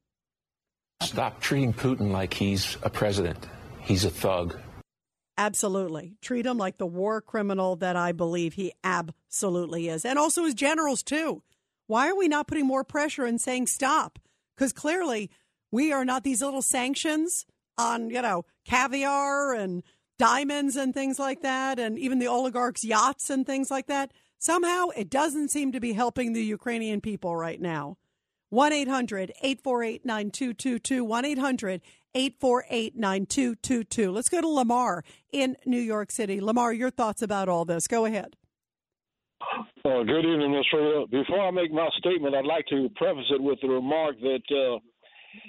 Stop 1.01 1.41
treating 1.41 1.73
Putin 1.73 2.11
like 2.11 2.33
he's 2.33 2.77
a 2.83 2.89
president. 2.89 3.47
He's 3.81 4.05
a 4.05 4.09
thug. 4.09 4.57
Absolutely. 5.37 6.15
Treat 6.21 6.45
him 6.45 6.57
like 6.57 6.77
the 6.77 6.85
war 6.85 7.21
criminal 7.21 7.77
that 7.77 7.95
I 7.95 8.11
believe 8.11 8.53
he 8.53 8.73
absolutely 8.83 9.87
is. 9.87 10.03
And 10.03 10.19
also 10.19 10.43
his 10.43 10.53
generals, 10.53 11.01
too. 11.01 11.41
Why 11.87 12.09
are 12.09 12.15
we 12.15 12.27
not 12.27 12.47
putting 12.47 12.67
more 12.67 12.83
pressure 12.83 13.25
and 13.25 13.41
saying 13.41 13.67
stop? 13.67 14.19
Because 14.55 14.73
clearly 14.73 15.31
we 15.71 15.91
are 15.91 16.05
not 16.05 16.23
these 16.23 16.41
little 16.41 16.61
sanctions 16.61 17.45
on, 17.77 18.09
you 18.09 18.21
know, 18.21 18.45
caviar 18.65 19.53
and 19.53 19.81
diamonds 20.19 20.75
and 20.75 20.93
things 20.93 21.17
like 21.17 21.41
that, 21.41 21.79
and 21.79 21.97
even 21.97 22.19
the 22.19 22.27
oligarchs' 22.27 22.83
yachts 22.83 23.31
and 23.31 23.47
things 23.47 23.71
like 23.71 23.87
that. 23.87 24.11
Somehow 24.37 24.89
it 24.95 25.09
doesn't 25.09 25.49
seem 25.49 25.71
to 25.71 25.79
be 25.79 25.93
helping 25.93 26.33
the 26.33 26.43
Ukrainian 26.43 27.01
people 27.01 27.35
right 27.35 27.59
now. 27.59 27.97
1 28.49 28.71
800 28.71 29.31
848 29.41 30.05
9222. 30.05 31.03
1 31.03 31.25
800 31.25 31.81
848 32.15 32.95
9222. 32.95 34.11
Let's 34.11 34.29
go 34.29 34.41
to 34.41 34.47
Lamar 34.47 35.03
in 35.31 35.55
New 35.65 35.81
York 35.81 36.11
City. 36.11 36.41
Lamar, 36.41 36.73
your 36.73 36.89
thoughts 36.89 37.21
about 37.21 37.49
all 37.49 37.65
this. 37.65 37.87
Go 37.87 38.05
ahead. 38.05 38.35
Uh, 39.85 40.03
good 40.03 40.25
evening. 40.25 40.51
Rita. 40.51 41.05
Before 41.09 41.47
I 41.47 41.51
make 41.51 41.71
my 41.71 41.87
statement, 41.97 42.35
I'd 42.35 42.45
like 42.45 42.65
to 42.67 42.89
preface 42.95 43.31
it 43.31 43.41
with 43.41 43.59
the 43.61 43.69
remark 43.69 44.19
that 44.19 44.41
uh, 44.51 44.79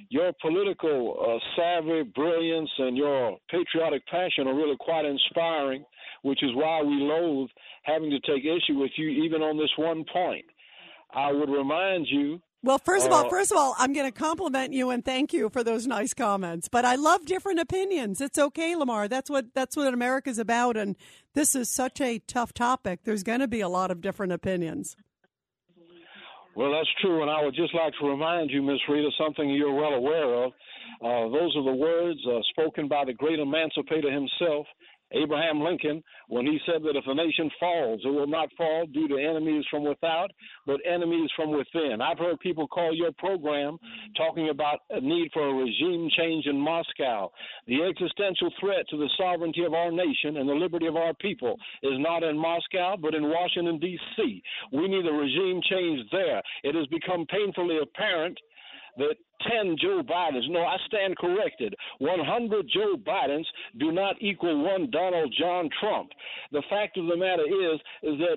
your 0.09 0.33
political 0.41 1.17
uh, 1.21 1.39
savvy, 1.57 2.03
brilliance, 2.15 2.71
and 2.79 2.97
your 2.97 3.37
patriotic 3.51 4.07
passion 4.07 4.47
are 4.47 4.55
really 4.55 4.77
quite 4.79 5.05
inspiring, 5.05 5.85
which 6.23 6.43
is 6.43 6.51
why 6.55 6.83
we 6.83 6.95
loathe 6.95 7.49
having 7.85 8.11
to 8.11 8.21
take 8.21 8.45
issue 8.45 8.79
with 8.79 8.91
you 8.97 9.09
even 9.09 9.43
on 9.43 9.57
this 9.57 9.71
one 9.77 10.05
point. 10.13 10.45
I 11.13 11.33
would 11.33 11.51
remind 11.51 12.07
you 12.09 12.41
well, 12.63 12.79
first 12.79 13.07
of 13.07 13.13
all, 13.13 13.25
Uh, 13.25 13.31
first 13.31 13.51
of 13.51 13.57
all, 13.57 13.75
I'm 13.79 13.95
going 13.95 14.11
to 14.11 14.19
compliment 14.19 14.75
you 14.75 14.91
and 14.91 15.03
thank 15.03 15.33
you 15.33 15.49
for 15.49 15.65
those 15.65 15.87
nice 15.87 16.13
comments. 16.13 16.69
But 16.69 16.85
I 16.85 16.95
love 16.97 17.25
different 17.25 17.59
opinions. 17.59 18.21
It's 18.21 18.39
okay, 18.39 18.77
Lamar. 18.77 19.09
That's 19.09 19.31
what 19.31 19.55
that's 19.55 19.77
what 19.77 19.95
America's 19.95 20.39
about. 20.39 20.77
And 20.77 20.97
this 21.35 21.55
is 21.55 21.71
such 21.71 22.03
a 22.03 22.19
tough 22.19 22.53
topic. 22.53 23.01
There's 23.05 23.23
going 23.23 23.41
to 23.41 23.49
be 23.49 23.63
a 23.63 23.69
lot 23.69 23.91
of 23.91 24.03
different 24.03 24.33
opinions. 24.33 24.95
Well, 26.61 26.73
that's 26.73 26.93
true, 27.01 27.23
and 27.23 27.31
I 27.31 27.43
would 27.43 27.55
just 27.55 27.75
like 27.75 27.95
to 27.99 28.07
remind 28.07 28.51
you, 28.51 28.61
Miss 28.61 28.81
Rita, 28.87 29.09
something 29.17 29.49
you're 29.49 29.73
well 29.73 29.95
aware 29.95 30.45
of. 30.45 30.53
Uh, 31.01 31.33
those 31.33 31.57
are 31.57 31.65
the 31.65 31.73
words 31.73 32.21
uh, 32.29 32.41
spoken 32.51 32.87
by 32.87 33.07
the 33.07 33.15
great 33.15 33.39
emancipator 33.39 34.13
himself, 34.13 34.67
Abraham 35.13 35.61
Lincoln, 35.61 36.03
when 36.29 36.47
he 36.47 36.59
said 36.67 36.83
that 36.83 36.97
if 36.97 37.05
a 37.07 37.15
nation 37.15 37.51
falls, 37.59 38.01
it 38.05 38.09
will 38.09 38.27
not 38.27 38.49
fall 38.57 38.87
due 38.87 39.09
to 39.09 39.17
enemies 39.17 39.65
from 39.71 39.85
without, 39.85 40.31
but 40.67 40.81
enemies 40.87 41.31
from 41.37 41.51
within. 41.51 42.01
I've 42.01 42.19
heard 42.19 42.39
people 42.41 42.69
call 42.69 42.95
your 42.95 43.13
program 43.13 43.79
talking 44.17 44.51
about 44.51 44.81
a 44.91 45.01
need 45.01 45.31
for 45.33 45.49
a 45.49 45.55
regime 45.55 46.09
change 46.17 46.47
in 46.47 46.57
Moscow. 46.57 47.31
The 47.67 47.83
existential 47.83 48.51
threat 48.61 48.89
to 48.91 48.97
the 48.97 49.11
sovereignty 49.19 49.65
of 49.65 49.75
our 49.75 49.91
nation 49.91 50.37
and 50.37 50.49
the 50.49 50.55
liberty 50.55 50.87
of 50.87 50.97
our 50.97 51.15
people 51.15 51.57
is 51.83 51.99
not 51.99 52.23
in 52.23 52.37
Moscow, 52.39 52.97
but 52.97 53.15
in 53.15 53.25
Washington, 53.25 53.79
D.C. 53.79 54.43
We 54.73 54.89
need 54.89 55.07
a 55.07 55.13
regime 55.13 55.61
change 55.69 56.09
there. 56.13 56.43
It 56.63 56.75
has 56.75 56.87
become 56.87 57.27
painfully 57.27 57.79
apparent 57.83 58.39
that 58.99 59.15
10 59.49 59.77
Joe 59.81 60.03
Bidens, 60.03 60.49
no, 60.51 60.61
I 60.61 60.77
stand 60.87 61.17
corrected. 61.17 61.75
100 61.99 62.67
Joe 62.73 62.97
Bidens 62.97 63.47
do 63.79 63.93
not 63.93 64.17
equal 64.21 64.65
one 64.65 64.91
Donald 64.91 65.35
John 65.39 65.69
Trump. 65.81 66.11
The 66.53 66.63
fact 66.69 66.97
of 66.99 67.07
the 67.07 67.17
matter 67.17 67.45
is, 67.45 67.81
is 68.03 68.19
that 68.19 68.37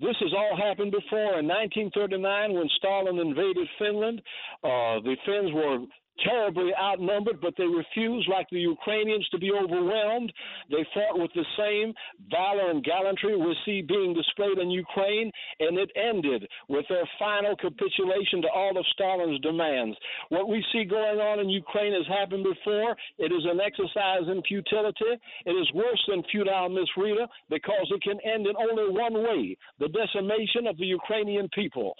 this 0.00 0.16
has 0.20 0.32
all 0.36 0.56
happened 0.56 0.90
before. 0.90 1.38
In 1.38 1.46
1939, 1.46 2.54
when 2.54 2.68
Stalin 2.76 3.18
invaded 3.18 3.68
Finland, 3.78 4.20
uh, 4.62 5.00
the 5.00 5.16
Finns 5.24 5.52
were 5.52 5.78
terribly 6.22 6.70
outnumbered, 6.80 7.40
but 7.40 7.54
they 7.56 7.64
refused, 7.66 8.28
like 8.28 8.46
the 8.50 8.60
Ukrainians, 8.60 9.28
to 9.30 9.38
be 9.38 9.50
overwhelmed. 9.52 10.32
They 10.70 10.86
fought 10.94 11.18
with 11.18 11.30
the 11.34 11.44
same 11.58 11.94
valor 12.30 12.70
and 12.70 12.84
gallantry 12.84 13.36
we 13.36 13.56
see 13.64 13.82
being 13.82 14.14
displayed 14.14 14.58
in 14.58 14.70
Ukraine, 14.70 15.30
and 15.60 15.78
it 15.78 15.90
ended 15.96 16.46
with 16.68 16.86
their 16.88 17.08
final 17.18 17.56
capitulation 17.56 18.42
to 18.42 18.48
all 18.48 18.76
of 18.76 18.84
Stalin's 18.92 19.40
demands. 19.40 19.96
What 20.28 20.48
we 20.48 20.64
see 20.72 20.84
going 20.84 21.20
on 21.20 21.40
in 21.40 21.48
Ukraine 21.48 21.92
has 21.92 22.06
happened 22.06 22.44
before. 22.44 22.96
It 23.18 23.32
is 23.32 23.44
an 23.44 23.60
exercise 23.60 24.26
in 24.28 24.42
futility. 24.42 25.12
It 25.46 25.52
is 25.52 25.70
worse 25.74 26.02
than 26.08 26.22
futile, 26.30 26.68
Miss 26.68 26.88
Rita, 26.96 27.26
because 27.50 27.86
it 27.90 28.02
can 28.02 28.18
end 28.24 28.46
in 28.46 28.54
only 28.56 28.88
one 28.90 29.14
way 29.14 29.56
the 29.78 29.88
decimation 29.88 30.66
of 30.66 30.76
the 30.76 30.86
Ukrainian 30.86 31.48
people. 31.54 31.94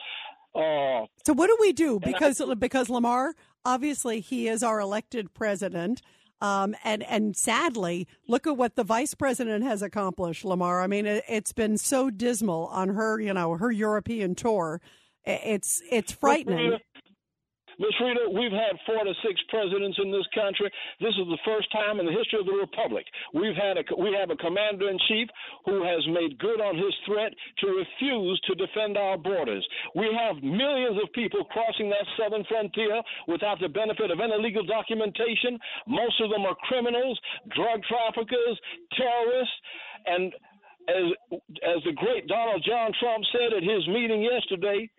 Uh, 0.55 1.07
So 1.25 1.33
what 1.33 1.49
do 1.49 1.57
we 1.61 1.73
do? 1.73 1.99
Because 1.99 2.41
because 2.59 2.89
Lamar, 2.89 3.35
obviously 3.65 4.21
he 4.21 4.49
is 4.49 4.63
our 4.63 4.81
elected 4.81 5.35
president. 5.35 6.03
Um, 6.41 6.75
and 6.85 7.03
and 7.05 7.37
sadly, 7.37 8.07
look 8.29 8.47
at 8.47 8.57
what 8.57 8.77
the 8.77 8.85
vice 8.85 9.15
president 9.15 9.65
has 9.65 9.83
accomplished, 9.83 10.45
Lamar. 10.45 10.83
I 10.83 10.87
mean, 10.87 11.07
it, 11.07 11.25
it's 11.29 11.53
been 11.53 11.79
so 11.79 12.11
dismal 12.11 12.67
on 12.67 12.91
her, 12.91 13.21
you 13.21 13.33
know, 13.33 13.55
her 13.55 13.71
European 13.71 14.35
tour. 14.35 14.81
It's 15.25 15.81
it's 15.91 16.13
frightening. 16.13 16.79
Miss 17.79 17.95
Rita, 18.01 18.31
we've 18.33 18.53
had 18.55 18.79
four 18.87 19.05
to 19.05 19.15
six 19.27 19.41
presidents 19.49 19.99
in 20.03 20.11
this 20.11 20.27
country. 20.35 20.71
This 21.01 21.15
is 21.19 21.27
the 21.27 21.43
first 21.45 21.71
time 21.73 22.01
in 22.01 22.07
the 22.07 22.13
history 22.13 22.41
of 22.41 22.47
the 22.47 22.53
republic 22.53 23.05
we've 23.33 23.57
had 23.57 23.79
a 23.79 23.85
we 23.99 24.15
have 24.15 24.31
a 24.31 24.37
commander 24.37 24.89
in 24.91 24.99
chief 25.09 25.29
who 25.65 25.83
has 25.83 26.03
made 26.09 26.39
good 26.39 26.61
on 26.61 26.77
his 26.77 26.95
threat 27.07 27.33
to 27.59 27.67
refuse 27.69 28.41
to 28.47 28.55
defend 28.55 28.97
our 28.97 29.19
borders. 29.19 29.67
We 29.95 30.09
have 30.13 30.43
millions 30.43 30.99
of 31.03 31.13
people 31.13 31.45
crossing 31.45 31.91
that 31.91 32.07
southern 32.19 32.45
frontier 32.45 33.03
without 33.29 33.61
the 33.61 33.69
benefit 33.69 34.11
of 34.11 34.21
any 34.21 34.37
legal 34.39 34.65
documentation. 34.65 35.59
Most 35.87 36.21
of 36.21 36.31
them 36.31 36.47
are 36.47 36.57
criminals, 36.63 37.19
drug 37.55 37.83
traffickers, 37.89 38.59
terrorists, 38.97 39.59
and 40.07 40.33
as 40.89 41.07
as 41.65 41.81
the 41.85 41.93
great 41.97 42.27
Donald 42.27 42.65
John 42.67 42.93
Trump 43.01 43.25
said 43.33 43.57
at 43.57 43.63
his 43.63 43.87
meeting 43.89 44.23
yesterday, 44.23 44.91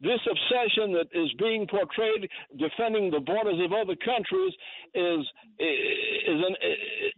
this 0.00 0.20
obsession 0.30 0.92
that 0.92 1.08
is 1.12 1.32
being 1.38 1.66
portrayed 1.66 2.28
defending 2.58 3.10
the 3.10 3.20
borders 3.20 3.58
of 3.64 3.72
other 3.72 3.96
countries 4.04 4.52
is 4.94 5.26
is 5.58 6.38
an, 6.46 6.54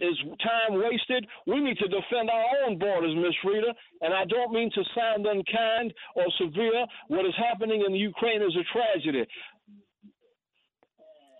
is 0.01 0.16
time 0.41 0.81
wasted. 0.81 1.26
We 1.47 1.61
need 1.61 1.76
to 1.78 1.89
defend 1.89 2.31
our 2.31 2.45
own 2.64 2.78
borders, 2.78 3.14
Miss 3.16 3.37
Rita, 3.45 3.74
and 4.01 4.14
I 4.14 4.24
don't 4.24 4.53
mean 4.53 4.70
to 4.74 4.83
sound 4.97 5.26
unkind 5.26 5.93
or 6.16 6.24
severe. 6.39 6.87
What 7.09 7.26
is 7.26 7.35
happening 7.37 7.85
in 7.87 7.95
Ukraine 7.95 8.43
is 8.43 8.57
a 8.57 8.64
tragedy. 8.72 9.26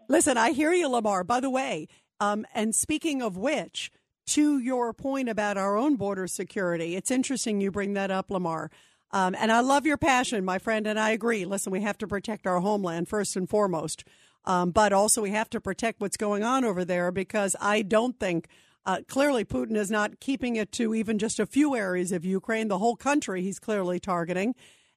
Listen, 0.09 0.37
I 0.37 0.51
hear 0.51 0.73
you, 0.73 0.89
Lamar. 0.89 1.25
By 1.25 1.41
the 1.41 1.51
way, 1.51 1.87
um, 2.19 2.45
and 2.55 2.75
speaking 2.75 3.23
of 3.23 3.37
which, 3.37 3.91
to 4.27 4.59
your 4.59 4.93
point 4.93 5.29
about 5.29 5.57
our 5.57 5.77
own 5.77 5.97
border 5.97 6.27
security, 6.27 6.97
it's 6.97 7.11
interesting 7.11 7.61
you 7.61 7.71
bring 7.71 7.95
that 7.95 8.11
up, 8.11 8.31
Lamar. 8.31 8.71
Um, 9.13 9.35
and 9.39 9.51
I 9.51 9.61
love 9.61 9.87
your 9.87 9.97
passion, 9.97 10.45
my 10.45 10.59
friend, 10.59 10.87
and 10.87 10.99
I 10.99 11.11
agree. 11.11 11.45
Listen, 11.45 11.73
we 11.73 11.81
have 11.81 11.99
to 11.99 12.07
protect 12.07 12.47
our 12.47 12.61
homeland 12.61 13.09
first 13.09 13.37
and 13.37 13.49
foremost, 13.49 14.05
um, 14.45 14.71
but 14.71 14.93
also 14.93 15.23
we 15.23 15.31
have 15.31 15.51
to 15.51 15.61
protect 15.61 16.01
what's 16.01 16.17
going 16.17 16.45
on 16.45 16.65
over 16.65 16.85
there 16.85 17.11
because 17.11 17.57
I 17.61 17.83
don't 17.83 18.19
think. 18.19 18.49
Uh, 18.87 19.01
clearly, 19.07 19.45
Putin 19.45 19.77
is 19.77 19.91
not 19.91 20.21
keeping 20.21 20.57
it 20.57 20.73
to 20.73 20.95
even 20.95 21.19
just 21.19 21.39
a 21.39 21.45
few 21.45 21.77
areas 21.77 22.13
of 22.13 22.25
Ukraine. 22.25 22.69
The 22.69 22.79
whole 22.79 22.97
country 22.97 23.43
he's 23.43 23.59
clearly 23.59 24.01
targeting, 24.01 24.55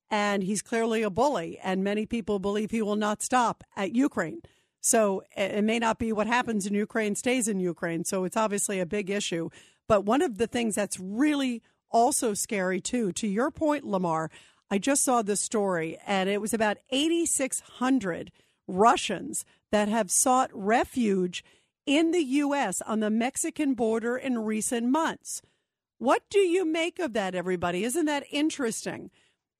and 0.09 0.41
he's 0.41 0.61
clearly 0.61 1.01
a 1.03 1.09
bully. 1.09 1.59
And 1.61 1.84
many 1.84 2.05
people 2.05 2.39
believe 2.39 2.72
he 2.72 2.82
will 2.82 2.95
not 2.95 3.22
stop 3.22 3.61
at 3.76 3.93
Ukraine. 3.93 4.41
So 4.80 5.24
it 5.36 5.64
may 5.64 5.80
not 5.80 5.97
be 5.97 6.14
what 6.14 6.28
happens 6.28 6.66
in 6.66 6.74
Ukraine 6.74 7.16
stays 7.16 7.47
in 7.47 7.59
Ukraine. 7.59 8.05
So 8.05 8.24
it's 8.24 8.38
obviously 8.38 8.80
a 8.80 8.86
big 8.86 9.09
issue. 9.09 9.49
But 9.88 10.05
one 10.05 10.22
of 10.22 10.38
the 10.38 10.47
things 10.47 10.76
that's 10.76 10.99
really 10.99 11.61
also 11.94 12.34
scary 12.34 12.82
too. 12.82 13.14
To 13.14 13.28
your 13.28 13.52
point, 13.52 13.86
Lamar, 13.86 14.30
I 14.70 14.80
just 14.80 15.04
saw 15.04 15.22
this 15.22 15.39
story, 15.39 15.98
and 16.06 16.28
it 16.30 16.41
was 16.41 16.54
about 16.54 16.78
8,600 16.89 18.32
Russians 18.68 19.46
that 19.72 19.88
have 19.88 20.12
sought 20.12 20.50
refuge 20.54 21.44
in 21.86 22.12
the 22.12 22.24
U.S. 22.24 22.82
on 22.82 23.00
the 23.00 23.10
Mexican 23.10 23.74
border 23.74 24.18
in 24.18 24.39
recent 24.39 24.88
months. 24.88 25.41
What 26.00 26.24
do 26.30 26.39
you 26.39 26.66
make 26.66 27.00
of 27.00 27.14
that, 27.14 27.36
everybody? 27.36 27.84
Isn't 27.84 28.06
that 28.06 28.26
interesting? 28.32 29.12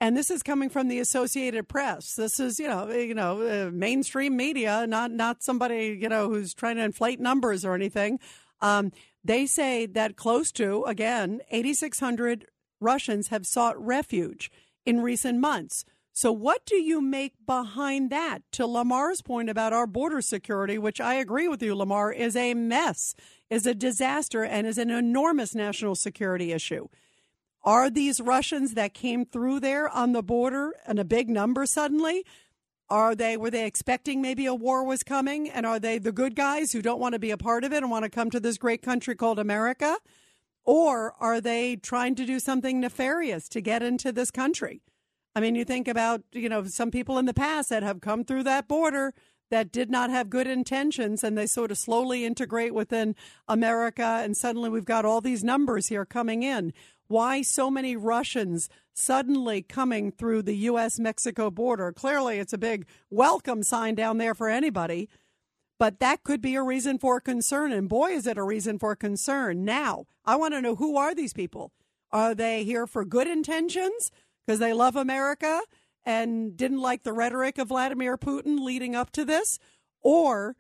And 0.02 0.18
this 0.18 0.30
is 0.30 0.44
coming 0.44 0.70
from 0.70 0.90
the 0.90 1.00
Associated 1.00 1.70
Press. 1.70 2.16
This 2.16 2.40
is, 2.40 2.60
you 2.60 2.68
know, 2.68 2.90
you 2.90 3.14
know, 3.14 3.42
uh, 3.42 3.72
mainstream 3.72 4.36
media, 4.36 4.86
not 4.86 5.12
not 5.12 5.44
somebody, 5.44 5.98
you 6.02 6.10
know, 6.10 6.30
who's 6.30 6.54
trying 6.54 6.76
to 6.76 6.84
inflate 6.84 7.22
numbers 7.22 7.64
or 7.64 7.74
anything. 7.74 8.20
Um, 8.60 8.92
they 9.24 9.46
say 9.46 9.86
that 9.86 10.16
close 10.16 10.52
to, 10.54 10.84
again, 10.84 11.42
8,600 11.50 12.48
Russians 12.80 13.30
have 13.30 13.48
sought 13.48 13.84
refuge 13.84 14.52
in 14.86 15.02
recent 15.02 15.40
months. 15.40 15.86
So, 16.16 16.32
what 16.32 16.64
do 16.66 16.76
you 16.76 17.02
make 17.02 17.34
behind 17.48 18.12
that? 18.12 18.40
To 18.54 18.68
Lamar's 18.68 19.24
point 19.24 19.50
about 19.50 19.74
our 19.74 19.88
border 19.88 20.22
security, 20.22 20.78
which 20.78 21.02
I 21.02 21.16
agree 21.16 21.48
with 21.48 21.64
you, 21.64 21.74
Lamar, 21.74 22.12
is 22.12 22.36
a 22.36 22.54
mess, 22.54 23.16
is 23.50 23.66
a 23.66 23.74
disaster, 23.74 24.44
and 24.44 24.68
is 24.68 24.78
an 24.78 24.92
enormous 24.92 25.56
national 25.56 25.96
security 25.96 26.52
issue. 26.52 26.88
Are 27.64 27.90
these 27.90 28.22
Russians 28.22 28.74
that 28.74 28.94
came 28.94 29.26
through 29.26 29.62
there 29.62 29.90
on 29.90 30.12
the 30.12 30.22
border 30.22 30.76
and 30.86 31.00
a 31.00 31.06
big 31.06 31.30
number 31.30 31.66
suddenly? 31.66 32.26
Are 32.94 33.16
they 33.16 33.38
were 33.38 33.50
they 33.50 33.66
expecting 33.66 34.22
maybe 34.22 34.46
a 34.46 34.54
war 34.54 34.84
was 34.84 35.02
coming 35.02 35.50
and 35.50 35.66
are 35.66 35.80
they 35.80 35.98
the 35.98 36.12
good 36.12 36.36
guys 36.36 36.74
who 36.74 36.82
don't 36.84 37.00
want 37.00 37.14
to 37.14 37.20
be 37.20 37.32
a 37.32 37.38
part 37.38 37.64
of 37.64 37.74
it 37.74 37.78
and 37.78 37.90
want 37.90 38.04
to 38.04 38.10
come 38.10 38.30
to 38.30 38.40
this 38.40 38.60
great 38.60 38.84
country 38.84 39.16
called 39.16 39.40
America? 39.40 39.98
Or 40.64 41.16
are 41.20 41.42
they 41.42 41.76
trying 41.76 42.14
to 42.14 42.24
do 42.24 42.40
something 42.40 42.80
nefarious 42.80 43.50
to 43.50 43.62
get 43.62 43.82
into 43.82 44.12
this 44.12 44.30
country? 44.30 44.84
I 45.36 45.40
mean, 45.40 45.56
you 45.56 45.66
think 45.66 45.88
about, 45.88 46.22
you 46.34 46.48
know, 46.48 46.66
some 46.66 46.92
people 46.92 47.18
in 47.18 47.26
the 47.26 47.34
past 47.34 47.72
that 47.72 47.82
have 47.82 48.00
come 48.00 48.24
through 48.24 48.44
that 48.44 48.68
border 48.68 49.16
that 49.50 49.72
did 49.72 49.90
not 49.90 50.12
have 50.12 50.30
good 50.30 50.46
intentions 50.46 51.24
and 51.24 51.36
they 51.36 51.48
sort 51.48 51.72
of 51.72 51.80
slowly 51.80 52.26
integrate 52.26 52.76
within 52.76 53.16
America 53.48 54.22
and 54.24 54.38
suddenly 54.38 54.70
we've 54.70 54.86
got 54.86 55.04
all 55.04 55.20
these 55.20 55.44
numbers 55.44 55.88
here 55.88 56.06
coming 56.06 56.44
in 56.44 56.72
why 57.08 57.42
so 57.42 57.70
many 57.70 57.96
Russians 57.96 58.70
suddenly 58.94 59.62
coming 59.62 60.12
through 60.12 60.44
the 60.44 60.56
U.S. 60.56 61.00
Mexico 61.00 61.50
border. 61.50 61.92
Clearly, 61.92 62.40
it's 62.40 62.54
a 62.54 62.58
big 62.58 62.86
welcome 63.10 63.64
sign 63.64 63.96
down 63.96 64.18
there 64.18 64.36
for 64.36 64.50
anybody, 64.50 65.10
but 65.80 66.00
that 66.00 66.24
could 66.24 66.42
be 66.42 66.56
a 66.56 66.64
reason 66.64 66.98
for 66.98 67.20
concern. 67.20 67.72
And 67.72 67.90
boy, 67.90 68.12
is 68.12 68.28
it 68.28 68.38
a 68.38 68.44
reason 68.44 68.80
for 68.80 68.96
concern. 68.96 69.66
Now, 69.66 70.06
I 70.26 70.36
want 70.36 70.54
to 70.54 70.62
know 70.62 70.76
who 70.76 70.98
are 70.98 71.16
these 71.16 71.34
people? 71.34 71.72
Are 72.12 72.36
they 72.36 72.64
here 72.64 72.86
for 72.86 73.04
good 73.04 73.28
intentions 73.28 74.12
because 74.46 74.60
they 74.60 74.74
love 74.74 74.96
America 74.96 75.62
and 76.06 76.56
didn't 76.56 76.82
like 76.82 77.04
the 77.04 77.14
rhetoric 77.14 77.58
of 77.58 77.70
Vladimir 77.70 78.18
Putin 78.18 78.60
leading 78.60 78.96
up 78.96 79.12
to 79.12 79.26
this? 79.26 79.58
Or 80.02 80.56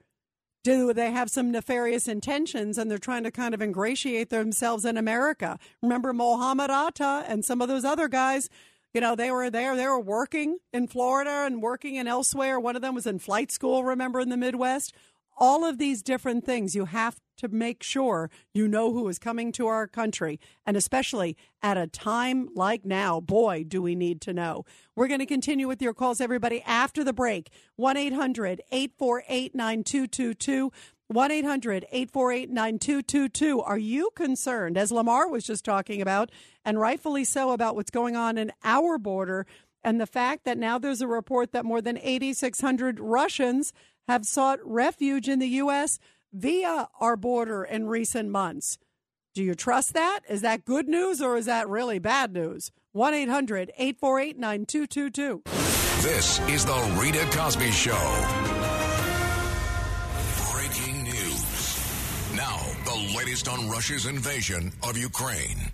do 0.63 0.93
they 0.93 1.11
have 1.11 1.29
some 1.29 1.51
nefarious 1.51 2.07
intentions 2.07 2.77
and 2.77 2.89
they're 2.89 2.97
trying 2.97 3.23
to 3.23 3.31
kind 3.31 3.53
of 3.53 3.61
ingratiate 3.61 4.29
themselves 4.29 4.85
in 4.85 4.97
America? 4.97 5.59
Remember 5.81 6.13
Mohammed 6.13 6.71
Atta 6.71 7.25
and 7.27 7.43
some 7.43 7.61
of 7.61 7.67
those 7.67 7.85
other 7.85 8.07
guys, 8.07 8.49
you 8.93 9.01
know, 9.01 9.15
they 9.15 9.31
were 9.31 9.49
there, 9.49 9.75
they 9.75 9.87
were 9.87 9.99
working 9.99 10.59
in 10.71 10.87
Florida 10.87 11.43
and 11.45 11.61
working 11.61 11.95
in 11.95 12.07
elsewhere. 12.07 12.59
One 12.59 12.75
of 12.75 12.81
them 12.81 12.95
was 12.95 13.07
in 13.07 13.19
flight 13.19 13.51
school, 13.51 13.83
remember, 13.83 14.19
in 14.19 14.29
the 14.29 14.37
Midwest 14.37 14.93
all 15.37 15.65
of 15.65 15.77
these 15.77 16.01
different 16.03 16.45
things, 16.45 16.75
you 16.75 16.85
have 16.85 17.19
to 17.37 17.47
make 17.47 17.83
sure 17.83 18.29
you 18.53 18.67
know 18.67 18.93
who 18.93 19.07
is 19.07 19.19
coming 19.19 19.51
to 19.53 19.67
our 19.67 19.87
country. 19.87 20.39
And 20.65 20.77
especially 20.77 21.37
at 21.61 21.77
a 21.77 21.87
time 21.87 22.49
like 22.55 22.85
now, 22.85 23.19
boy, 23.19 23.65
do 23.67 23.81
we 23.81 23.95
need 23.95 24.21
to 24.21 24.33
know. 24.33 24.65
We're 24.95 25.07
going 25.07 25.19
to 25.19 25.25
continue 25.25 25.67
with 25.67 25.81
your 25.81 25.93
calls, 25.93 26.21
everybody, 26.21 26.61
after 26.63 27.03
the 27.03 27.13
break. 27.13 27.49
1 27.75 27.97
800 27.97 28.61
848 28.71 29.55
9222. 29.55 30.71
1 31.07 31.31
800 31.31 31.85
848 31.91 32.49
9222. 32.49 33.61
Are 33.61 33.77
you 33.77 34.09
concerned, 34.15 34.77
as 34.77 34.91
Lamar 34.91 35.29
was 35.29 35.43
just 35.43 35.65
talking 35.65 36.01
about, 36.01 36.31
and 36.65 36.79
rightfully 36.79 37.23
so, 37.23 37.51
about 37.51 37.75
what's 37.75 37.91
going 37.91 38.15
on 38.15 38.37
in 38.37 38.51
our 38.63 38.97
border 38.97 39.45
and 39.83 39.99
the 39.99 40.07
fact 40.07 40.45
that 40.45 40.57
now 40.57 40.79
there's 40.79 41.01
a 41.01 41.07
report 41.07 41.51
that 41.51 41.65
more 41.65 41.81
than 41.81 41.97
8,600 41.97 42.99
Russians 42.99 43.73
have 44.07 44.25
sought 44.25 44.59
refuge 44.63 45.29
in 45.29 45.39
the 45.39 45.47
U.S. 45.47 45.99
via 46.33 46.89
our 46.99 47.15
border 47.15 47.63
in 47.63 47.87
recent 47.87 48.29
months. 48.29 48.77
Do 49.33 49.43
you 49.43 49.55
trust 49.55 49.93
that? 49.93 50.21
Is 50.27 50.41
that 50.41 50.65
good 50.65 50.87
news 50.87 51.21
or 51.21 51.37
is 51.37 51.45
that 51.45 51.69
really 51.69 51.99
bad 51.99 52.33
news? 52.33 52.71
1 52.91 53.13
800 53.13 53.71
848 53.77 54.37
9222. 54.37 55.41
This 56.01 56.39
is 56.49 56.65
The 56.65 56.99
Rita 57.01 57.25
Cosby 57.31 57.71
Show. 57.71 57.93
Breaking 60.51 61.03
news. 61.03 61.79
Now, 62.35 62.59
the 62.85 63.15
latest 63.17 63.47
on 63.47 63.69
Russia's 63.69 64.05
invasion 64.05 64.73
of 64.83 64.97
Ukraine. 64.97 65.71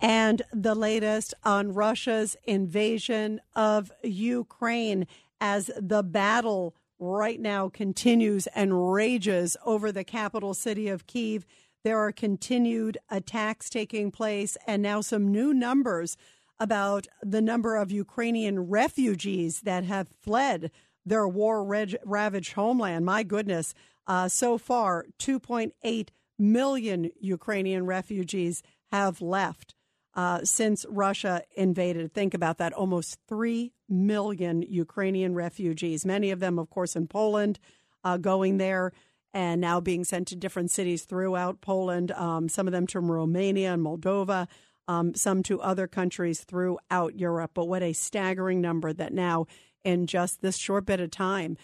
And 0.00 0.42
the 0.52 0.74
latest 0.74 1.34
on 1.44 1.74
Russia's 1.74 2.36
invasion 2.44 3.40
of 3.56 3.90
Ukraine 4.02 5.06
as 5.40 5.70
the 5.76 6.02
battle 6.02 6.74
right 6.98 7.40
now 7.40 7.68
continues 7.68 8.46
and 8.48 8.92
rages 8.92 9.56
over 9.64 9.92
the 9.92 10.04
capital 10.04 10.54
city 10.54 10.88
of 10.88 11.06
Kiev. 11.06 11.46
There 11.84 11.98
are 11.98 12.12
continued 12.12 12.98
attacks 13.10 13.70
taking 13.70 14.10
place, 14.10 14.56
and 14.66 14.82
now 14.82 15.00
some 15.00 15.30
new 15.30 15.54
numbers 15.54 16.16
about 16.58 17.06
the 17.22 17.40
number 17.40 17.76
of 17.76 17.92
Ukrainian 17.92 18.68
refugees 18.68 19.60
that 19.60 19.84
have 19.84 20.08
fled 20.20 20.70
their 21.06 21.28
war 21.28 21.64
ravaged 22.04 22.52
homeland. 22.54 23.06
My 23.06 23.22
goodness, 23.22 23.74
uh, 24.06 24.28
so 24.28 24.58
far, 24.58 25.06
2.8 25.18 26.08
million 26.38 27.10
Ukrainian 27.20 27.86
refugees 27.86 28.62
have 28.90 29.20
left 29.22 29.74
uh, 30.18 30.40
since 30.42 30.84
Russia 30.88 31.42
invaded. 31.56 32.12
Think 32.12 32.34
about 32.34 32.58
that 32.58 32.72
almost 32.72 33.20
3 33.28 33.72
million 33.88 34.62
Ukrainian 34.62 35.32
refugees, 35.36 36.04
many 36.04 36.32
of 36.32 36.40
them, 36.40 36.58
of 36.58 36.68
course, 36.70 36.96
in 36.96 37.06
Poland, 37.06 37.60
uh, 38.02 38.16
going 38.16 38.58
there 38.58 38.90
and 39.32 39.60
now 39.60 39.78
being 39.78 40.02
sent 40.02 40.26
to 40.26 40.34
different 40.34 40.72
cities 40.72 41.04
throughout 41.04 41.60
Poland, 41.60 42.10
um, 42.10 42.48
some 42.48 42.66
of 42.66 42.72
them 42.72 42.88
to 42.88 42.98
Romania 42.98 43.74
and 43.74 43.84
Moldova. 43.84 44.48
Um, 44.88 45.14
some 45.14 45.42
to 45.42 45.60
other 45.60 45.86
countries 45.86 46.40
throughout 46.40 47.18
Europe. 47.18 47.50
But 47.52 47.66
what 47.66 47.82
a 47.82 47.92
staggering 47.92 48.62
number 48.62 48.90
that 48.94 49.12
now, 49.12 49.46
in 49.84 50.06
just 50.06 50.40
this 50.40 50.56
short 50.56 50.86
bit 50.86 50.98
of 50.98 51.10
time, 51.10 51.58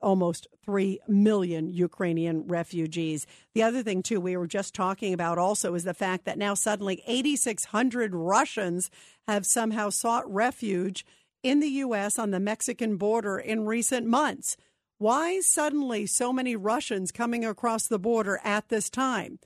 almost 0.00 0.46
3 0.64 1.00
million 1.08 1.68
Ukrainian 1.68 2.46
refugees. 2.46 3.26
The 3.54 3.62
other 3.62 3.82
thing, 3.82 4.02
too, 4.02 4.20
we 4.20 4.36
were 4.36 4.46
just 4.46 4.74
talking 4.74 5.12
about 5.12 5.38
also 5.38 5.74
is 5.74 5.84
the 5.84 5.94
fact 5.94 6.24
that 6.24 6.38
now 6.38 6.54
suddenly 6.54 7.02
8,600 7.06 8.14
Russians 8.14 8.90
have 9.26 9.46
somehow 9.46 9.90
sought 9.90 10.30
refuge 10.32 11.04
in 11.42 11.60
the 11.60 11.68
U.S. 11.68 12.18
on 12.18 12.30
the 12.30 12.40
Mexican 12.40 12.96
border 12.96 13.38
in 13.38 13.64
recent 13.64 14.06
months. 14.06 14.56
Why 14.98 15.40
suddenly 15.40 16.06
so 16.06 16.32
many 16.32 16.56
Russians 16.56 17.10
coming 17.10 17.44
across 17.44 17.86
the 17.86 17.98
border 17.98 18.40
at 18.44 18.68
this 18.68 18.90
time? 18.90 19.38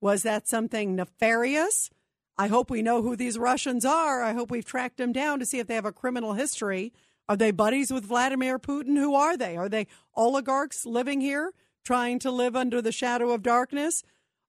Was 0.00 0.22
that 0.22 0.48
something 0.48 0.96
nefarious? 0.96 1.90
I 2.38 2.48
hope 2.48 2.70
we 2.70 2.80
know 2.82 3.02
who 3.02 3.14
these 3.14 3.38
Russians 3.38 3.84
are. 3.84 4.22
I 4.22 4.32
hope 4.32 4.50
we've 4.50 4.64
tracked 4.64 4.96
them 4.96 5.12
down 5.12 5.38
to 5.38 5.46
see 5.46 5.58
if 5.58 5.66
they 5.66 5.74
have 5.74 5.84
a 5.84 5.92
criminal 5.92 6.32
history. 6.32 6.92
Are 7.32 7.36
they 7.36 7.50
buddies 7.50 7.90
with 7.90 8.04
Vladimir 8.04 8.58
Putin? 8.58 8.98
Who 8.98 9.14
are 9.14 9.38
they? 9.38 9.56
Are 9.56 9.70
they 9.70 9.86
oligarchs 10.14 10.84
living 10.84 11.22
here, 11.22 11.54
trying 11.82 12.18
to 12.18 12.30
live 12.30 12.54
under 12.54 12.82
the 12.82 12.92
shadow 12.92 13.30
of 13.30 13.42
darkness? 13.42 14.02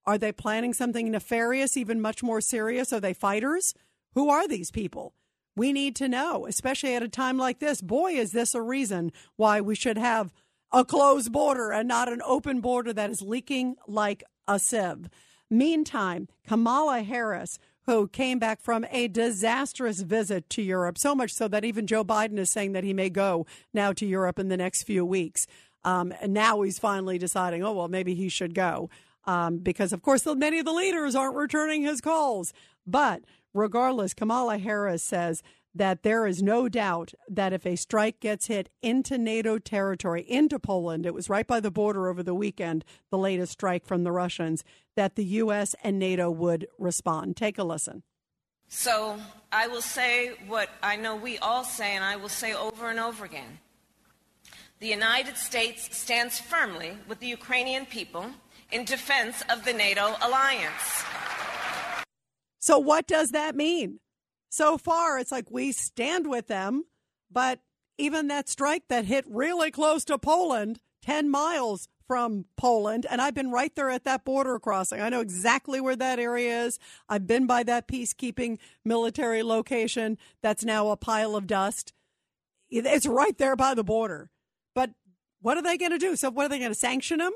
Are 0.05 0.17
they 0.17 0.34
planning 0.34 0.73
something 0.73 1.09
nefarious, 1.09 1.77
even 1.77 2.01
much 2.01 2.21
more 2.21 2.41
serious? 2.41 2.91
Are 2.91 2.99
they 2.99 3.13
fighters? 3.13 3.73
Who 4.15 4.29
are 4.29 4.49
these 4.49 4.69
people? 4.69 5.13
We 5.55 5.71
need 5.71 5.95
to 5.95 6.09
know, 6.09 6.45
especially 6.45 6.93
at 6.93 7.01
a 7.01 7.07
time 7.07 7.38
like 7.38 7.59
this. 7.59 7.79
Boy, 7.79 8.15
is 8.15 8.34
this 8.34 8.53
a 8.53 8.61
reason 8.61 9.13
why 9.38 9.61
we 9.61 9.75
should 9.75 9.97
have 9.97 10.34
a 10.73 10.84
closed 10.84 11.31
border 11.31 11.71
and 11.71 11.88
not 11.88 12.11
an 12.11 12.21
open 12.25 12.59
border 12.59 12.91
that 12.91 13.09
is 13.09 13.21
leaking 13.21 13.77
like 13.88 14.25
a 14.45 14.59
sieve. 14.59 15.07
Meantime, 15.49 16.27
Kamala 16.45 17.01
Harris, 17.01 17.59
who 17.86 18.07
came 18.07 18.39
back 18.39 18.61
from 18.61 18.86
a 18.91 19.07
disastrous 19.07 20.01
visit 20.01 20.49
to 20.51 20.61
Europe, 20.61 20.97
so 20.97 21.13
much 21.13 21.31
so 21.34 21.47
that 21.47 21.65
even 21.65 21.88
Joe 21.88 22.03
Biden 22.03 22.38
is 22.38 22.49
saying 22.49 22.71
that 22.73 22.84
he 22.84 22.93
may 22.93 23.09
go 23.09 23.45
now 23.73 23.91
to 23.93 24.05
Europe 24.05 24.39
in 24.39 24.47
the 24.47 24.57
next 24.57 24.84
few 24.84 25.05
weeks. 25.05 25.47
Um, 25.84 26.13
and 26.21 26.34
now 26.34 26.61
he's 26.61 26.79
finally 26.79 27.17
deciding, 27.17 27.63
oh, 27.63 27.73
well, 27.73 27.89
maybe 27.89 28.15
he 28.15 28.29
should 28.29 28.53
go. 28.55 28.89
Um, 29.25 29.57
because, 29.57 29.93
of 29.93 30.01
course, 30.01 30.25
many 30.25 30.59
of 30.59 30.65
the 30.65 30.71
leaders 30.71 31.15
aren't 31.15 31.36
returning 31.36 31.81
his 31.84 32.01
calls. 32.01 32.53
But 32.86 33.23
regardless, 33.53 34.13
Kamala 34.13 34.57
Harris 34.57 35.03
says 35.03 35.43
that 35.76 36.03
there 36.03 36.28
is 36.28 36.43
no 36.43 36.69
doubt 36.69 37.13
that 37.28 37.53
if 37.53 37.65
a 37.65 37.76
strike 37.76 38.19
gets 38.19 38.47
hit 38.47 38.69
into 38.82 39.17
NATO 39.17 39.57
territory, 39.57 40.24
into 40.28 40.59
Poland, 40.59 41.05
it 41.05 41.13
was 41.13 41.30
right 41.30 41.47
by 41.47 41.59
the 41.59 41.71
border 41.71 42.09
over 42.09 42.21
the 42.21 42.36
weekend, 42.36 42.86
the 43.09 43.17
latest 43.17 43.53
strike 43.53 43.86
from 43.86 44.03
the 44.03 44.11
Russians, 44.11 44.63
that 44.95 45.15
the 45.15 45.26
U.S. 45.26 45.76
and 45.84 45.97
NATO 45.97 46.30
would 46.30 46.67
respond. 46.78 47.36
Take 47.36 47.57
a 47.57 47.63
listen. 47.63 48.03
So 48.67 49.19
I 49.51 49.67
will 49.67 49.82
say 49.82 50.34
what 50.47 50.69
I 50.82 50.95
know 50.95 51.15
we 51.15 51.38
all 51.39 51.63
say, 51.63 51.95
and 51.95 52.03
I 52.03 52.15
will 52.15 52.30
say 52.30 52.53
over 52.53 52.89
and 52.89 52.99
over 52.99 53.26
again. 53.26 53.59
The 54.80 54.88
United 54.88 55.38
States 55.38 55.95
stands 55.95 56.39
firmly 56.39 56.97
with 57.07 57.19
the 57.19 57.28
Ukrainian 57.28 57.86
people 57.86 58.26
in 58.71 58.84
defense 58.84 59.43
of 59.49 59.63
the 59.63 59.74
NATO 59.74 60.15
alliance. 60.21 61.03
So, 62.59 62.80
what 62.80 63.07
does 63.07 63.30
that 63.32 63.55
mean? 63.55 63.99
So 64.53 64.77
far, 64.77 65.17
it's 65.17 65.31
like 65.31 65.49
we 65.49 65.71
stand 65.71 66.27
with 66.27 66.45
them, 66.45 66.83
but 67.31 67.61
even 67.97 68.27
that 68.27 68.47
strike 68.47 68.83
that 68.87 69.05
hit 69.05 69.25
really 69.27 69.71
close 69.71 70.05
to 70.05 70.19
Poland, 70.19 70.79
10 71.01 71.31
miles 71.31 71.87
from 72.05 72.45
Poland, 72.55 73.07
and 73.09 73.19
I've 73.19 73.33
been 73.33 73.49
right 73.49 73.75
there 73.75 73.89
at 73.89 74.03
that 74.03 74.23
border 74.23 74.59
crossing. 74.59 75.01
I 75.01 75.09
know 75.09 75.21
exactly 75.21 75.81
where 75.81 75.95
that 75.95 76.19
area 76.19 76.65
is. 76.65 76.77
I've 77.09 77.25
been 77.25 77.47
by 77.47 77.63
that 77.63 77.87
peacekeeping 77.87 78.59
military 78.85 79.41
location 79.41 80.19
that's 80.43 80.63
now 80.63 80.89
a 80.89 80.97
pile 80.97 81.35
of 81.35 81.47
dust. 81.47 81.91
It's 82.69 83.07
right 83.07 83.35
there 83.35 83.55
by 83.55 83.73
the 83.73 83.83
border. 83.83 84.29
But 84.75 84.91
what 85.41 85.57
are 85.57 85.63
they 85.63 85.79
going 85.79 85.93
to 85.93 85.97
do? 85.97 86.15
So, 86.15 86.29
what 86.29 86.45
are 86.45 86.49
they 86.49 86.59
going 86.59 86.69
to 86.69 86.75
sanction 86.75 87.17
them? 87.17 87.33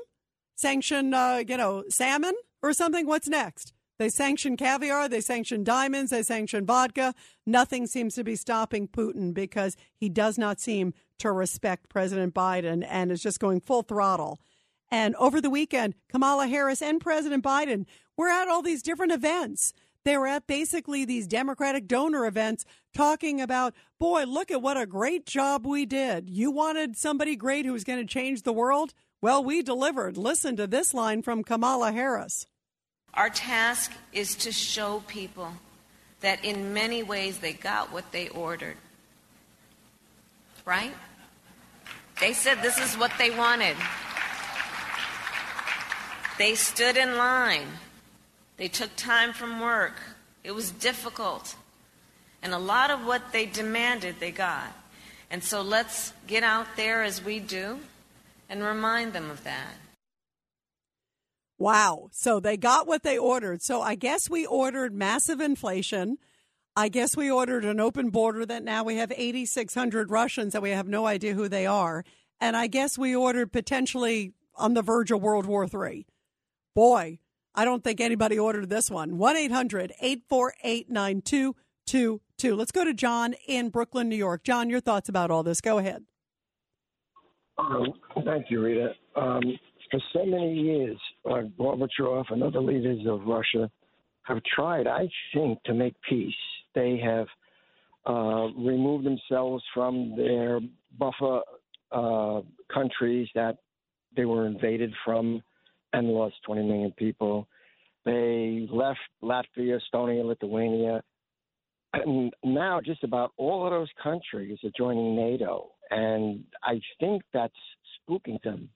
Sanction, 0.54 1.12
uh, 1.12 1.42
you 1.48 1.56
know, 1.56 1.82
salmon 1.88 2.34
or 2.62 2.72
something? 2.72 3.08
What's 3.08 3.26
next? 3.26 3.72
They 3.98 4.08
sanction 4.08 4.56
caviar, 4.56 5.08
they 5.08 5.20
sanction 5.20 5.64
diamonds, 5.64 6.12
they 6.12 6.22
sanction 6.22 6.64
vodka. 6.64 7.14
Nothing 7.44 7.86
seems 7.86 8.14
to 8.14 8.22
be 8.22 8.36
stopping 8.36 8.86
Putin 8.86 9.34
because 9.34 9.76
he 9.96 10.08
does 10.08 10.38
not 10.38 10.60
seem 10.60 10.94
to 11.18 11.32
respect 11.32 11.88
President 11.88 12.32
Biden 12.32 12.86
and 12.88 13.10
is 13.10 13.22
just 13.22 13.40
going 13.40 13.60
full 13.60 13.82
throttle. 13.82 14.38
And 14.90 15.16
over 15.16 15.40
the 15.40 15.50
weekend, 15.50 15.94
Kamala 16.08 16.46
Harris 16.46 16.80
and 16.80 17.00
President 17.00 17.42
Biden 17.44 17.86
were 18.16 18.28
at 18.28 18.48
all 18.48 18.62
these 18.62 18.82
different 18.82 19.12
events. 19.12 19.74
They 20.04 20.16
were 20.16 20.28
at 20.28 20.46
basically 20.46 21.04
these 21.04 21.26
Democratic 21.26 21.86
donor 21.88 22.24
events 22.24 22.64
talking 22.94 23.40
about, 23.40 23.74
boy, 23.98 24.24
look 24.24 24.50
at 24.50 24.62
what 24.62 24.78
a 24.78 24.86
great 24.86 25.26
job 25.26 25.66
we 25.66 25.84
did. 25.84 26.30
You 26.30 26.50
wanted 26.50 26.96
somebody 26.96 27.36
great 27.36 27.66
who 27.66 27.72
was 27.72 27.84
going 27.84 27.98
to 27.98 28.06
change 28.06 28.42
the 28.42 28.52
world? 28.52 28.94
Well, 29.20 29.42
we 29.42 29.62
delivered. 29.62 30.16
Listen 30.16 30.56
to 30.56 30.66
this 30.66 30.94
line 30.94 31.22
from 31.22 31.42
Kamala 31.42 31.92
Harris. 31.92 32.46
Our 33.14 33.30
task 33.30 33.92
is 34.12 34.36
to 34.36 34.52
show 34.52 35.02
people 35.06 35.52
that 36.20 36.44
in 36.44 36.72
many 36.72 37.02
ways 37.02 37.38
they 37.38 37.52
got 37.52 37.92
what 37.92 38.10
they 38.12 38.28
ordered. 38.28 38.76
Right? 40.64 40.94
They 42.20 42.32
said 42.32 42.62
this 42.62 42.78
is 42.78 42.96
what 42.98 43.12
they 43.18 43.30
wanted. 43.30 43.76
They 46.36 46.54
stood 46.54 46.96
in 46.96 47.16
line. 47.16 47.66
They 48.56 48.68
took 48.68 48.94
time 48.96 49.32
from 49.32 49.60
work. 49.60 49.94
It 50.44 50.52
was 50.52 50.70
difficult. 50.70 51.54
And 52.42 52.52
a 52.52 52.58
lot 52.58 52.90
of 52.90 53.04
what 53.04 53.32
they 53.32 53.46
demanded, 53.46 54.16
they 54.20 54.30
got. 54.30 54.72
And 55.30 55.42
so 55.42 55.62
let's 55.62 56.12
get 56.26 56.42
out 56.42 56.66
there 56.76 57.02
as 57.02 57.22
we 57.22 57.40
do 57.40 57.78
and 58.48 58.62
remind 58.62 59.12
them 59.12 59.30
of 59.30 59.44
that. 59.44 59.74
Wow. 61.58 62.08
So 62.12 62.38
they 62.40 62.56
got 62.56 62.86
what 62.86 63.02
they 63.02 63.18
ordered. 63.18 63.62
So 63.62 63.82
I 63.82 63.94
guess 63.96 64.30
we 64.30 64.46
ordered 64.46 64.94
massive 64.94 65.40
inflation. 65.40 66.18
I 66.76 66.88
guess 66.88 67.16
we 67.16 67.30
ordered 67.30 67.64
an 67.64 67.80
open 67.80 68.10
border 68.10 68.46
that 68.46 68.62
now 68.62 68.84
we 68.84 68.96
have 68.96 69.10
8,600 69.10 70.10
Russians 70.10 70.54
and 70.54 70.62
we 70.62 70.70
have 70.70 70.86
no 70.86 71.06
idea 71.06 71.34
who 71.34 71.48
they 71.48 71.66
are. 71.66 72.04
And 72.40 72.56
I 72.56 72.68
guess 72.68 72.96
we 72.96 73.16
ordered 73.16 73.52
potentially 73.52 74.32
on 74.54 74.74
the 74.74 74.82
verge 74.82 75.10
of 75.10 75.20
World 75.20 75.46
War 75.46 75.66
III. 75.66 76.06
Boy, 76.76 77.18
I 77.54 77.64
don't 77.64 77.82
think 77.82 78.00
anybody 78.00 78.38
ordered 78.38 78.68
this 78.68 78.88
one. 78.88 79.18
1 79.18 79.36
800 79.36 79.92
848 80.00 80.88
9222. 80.88 82.54
Let's 82.54 82.70
go 82.70 82.84
to 82.84 82.94
John 82.94 83.34
in 83.48 83.70
Brooklyn, 83.70 84.08
New 84.08 84.14
York. 84.14 84.44
John, 84.44 84.70
your 84.70 84.78
thoughts 84.78 85.08
about 85.08 85.32
all 85.32 85.42
this. 85.42 85.60
Go 85.60 85.78
ahead. 85.78 86.04
Um, 87.58 87.92
thank 88.24 88.48
you, 88.50 88.62
Rita. 88.62 88.92
Um, 89.16 89.42
for 89.90 90.00
so 90.12 90.24
many 90.24 90.54
years, 90.54 90.98
uh, 91.24 91.42
Gorbachev 91.58 92.24
and 92.30 92.42
other 92.42 92.60
leaders 92.60 93.06
of 93.06 93.22
Russia 93.26 93.70
have 94.22 94.38
tried, 94.54 94.86
I 94.86 95.08
think, 95.34 95.62
to 95.64 95.74
make 95.74 95.94
peace. 96.08 96.34
They 96.74 97.00
have 97.02 97.26
uh, 98.06 98.48
removed 98.56 99.04
themselves 99.04 99.62
from 99.74 100.14
their 100.16 100.60
buffer 100.98 101.40
uh, 101.92 102.40
countries 102.72 103.28
that 103.34 103.58
they 104.16 104.24
were 104.24 104.46
invaded 104.46 104.92
from 105.04 105.42
and 105.92 106.08
lost 106.08 106.34
20 106.44 106.62
million 106.62 106.92
people. 106.92 107.46
They 108.04 108.68
left 108.70 108.98
Latvia, 109.22 109.78
Estonia, 109.80 110.24
Lithuania. 110.24 111.02
And 111.94 112.32
now 112.44 112.80
just 112.84 113.02
about 113.04 113.32
all 113.38 113.64
of 113.64 113.72
those 113.72 113.88
countries 114.02 114.58
are 114.62 114.70
joining 114.76 115.16
NATO. 115.16 115.70
And 115.90 116.44
I 116.62 116.80
think 117.00 117.22
that's 117.32 117.54
spooking 118.08 118.40
them 118.42 118.68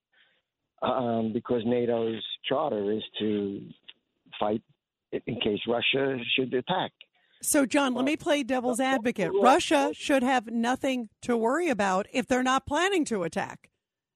um, 0.82 1.32
because 1.32 1.62
NATO's 1.64 2.22
charter 2.48 2.92
is 2.92 3.02
to 3.20 3.60
fight 4.38 4.62
in 5.12 5.36
case 5.36 5.60
Russia 5.68 6.18
should 6.36 6.52
attack. 6.54 6.92
So, 7.42 7.66
John, 7.66 7.94
let 7.94 8.04
me 8.04 8.14
uh, 8.14 8.18
play 8.18 8.42
devil's 8.42 8.80
uh, 8.80 8.84
advocate. 8.84 9.32
Russia 9.34 9.90
should 9.94 10.22
have 10.22 10.46
nothing 10.46 11.08
to 11.22 11.36
worry 11.36 11.68
about 11.68 12.06
if 12.12 12.26
they're 12.26 12.42
not 12.42 12.66
planning 12.66 13.04
to 13.06 13.24
attack. 13.24 13.70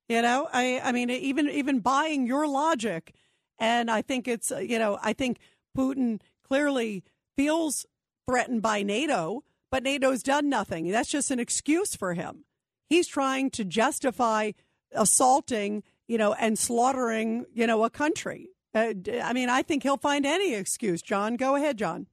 You 0.08 0.22
know, 0.22 0.48
I, 0.52 0.80
I 0.84 0.92
mean, 0.92 1.10
even 1.10 1.50
even 1.50 1.80
buying 1.80 2.26
your 2.26 2.46
logic, 2.46 3.12
and 3.58 3.90
I 3.90 4.02
think 4.02 4.28
it's, 4.28 4.52
uh, 4.52 4.58
you 4.58 4.78
know, 4.78 4.98
I 5.02 5.12
think 5.12 5.38
Putin 5.76 6.20
clearly 6.46 7.02
feels 7.36 7.84
threatened 8.28 8.62
by 8.62 8.84
NATO, 8.84 9.42
but 9.70 9.82
NATO's 9.82 10.22
done 10.22 10.48
nothing. 10.48 10.90
That's 10.92 11.10
just 11.10 11.32
an 11.32 11.40
excuse 11.40 11.96
for 11.96 12.14
him. 12.14 12.44
He's 12.88 13.08
trying 13.08 13.50
to 13.50 13.64
justify 13.64 14.52
assaulting 14.92 15.82
you 16.08 16.18
know, 16.18 16.34
and 16.34 16.58
slaughtering, 16.58 17.46
you 17.52 17.66
know, 17.66 17.84
a 17.84 17.90
country. 17.90 18.48
Uh, 18.74 18.92
I 19.22 19.32
mean, 19.32 19.48
I 19.48 19.62
think 19.62 19.82
he'll 19.82 19.96
find 19.96 20.26
any 20.26 20.54
excuse. 20.54 21.02
John, 21.02 21.36
go 21.36 21.56
ahead, 21.56 21.78
John. 21.78 22.06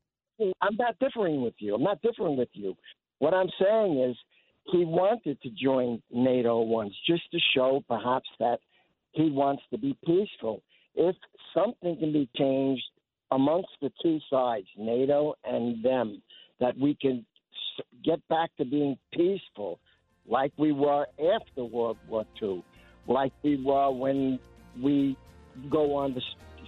I'm 0.61 0.75
not 0.77 0.97
differing 0.99 1.41
with 1.41 1.53
you. 1.59 1.75
I'm 1.75 1.83
not 1.83 2.01
differing 2.01 2.37
with 2.37 2.49
you. 2.53 2.75
What 3.19 3.33
I'm 3.33 3.49
saying 3.59 3.99
is 3.99 4.17
he 4.71 4.85
wanted 4.85 5.41
to 5.41 5.49
join 5.49 6.01
NATO 6.11 6.61
once 6.61 6.93
just 7.07 7.23
to 7.31 7.39
show 7.55 7.83
perhaps 7.87 8.27
that 8.39 8.59
he 9.11 9.29
wants 9.29 9.63
to 9.71 9.77
be 9.77 9.97
peaceful. 10.05 10.63
If 10.95 11.15
something 11.53 11.97
can 11.97 12.13
be 12.13 12.29
changed 12.35 12.83
amongst 13.31 13.69
the 13.81 13.91
two 14.01 14.19
sides, 14.29 14.67
NATO 14.77 15.35
and 15.43 15.83
them, 15.83 16.21
that 16.59 16.77
we 16.77 16.95
can 16.99 17.25
get 18.03 18.25
back 18.27 18.51
to 18.57 18.65
being 18.65 18.97
peaceful 19.11 19.79
like 20.27 20.51
we 20.57 20.71
were 20.71 21.05
after 21.19 21.65
World 21.65 21.97
War 22.07 22.25
II, 22.41 22.63
like 23.07 23.31
we 23.43 23.61
were 23.63 23.91
when 23.91 24.39
we 24.81 25.17
go 25.69 25.95
on 25.95 26.13
the 26.13 26.21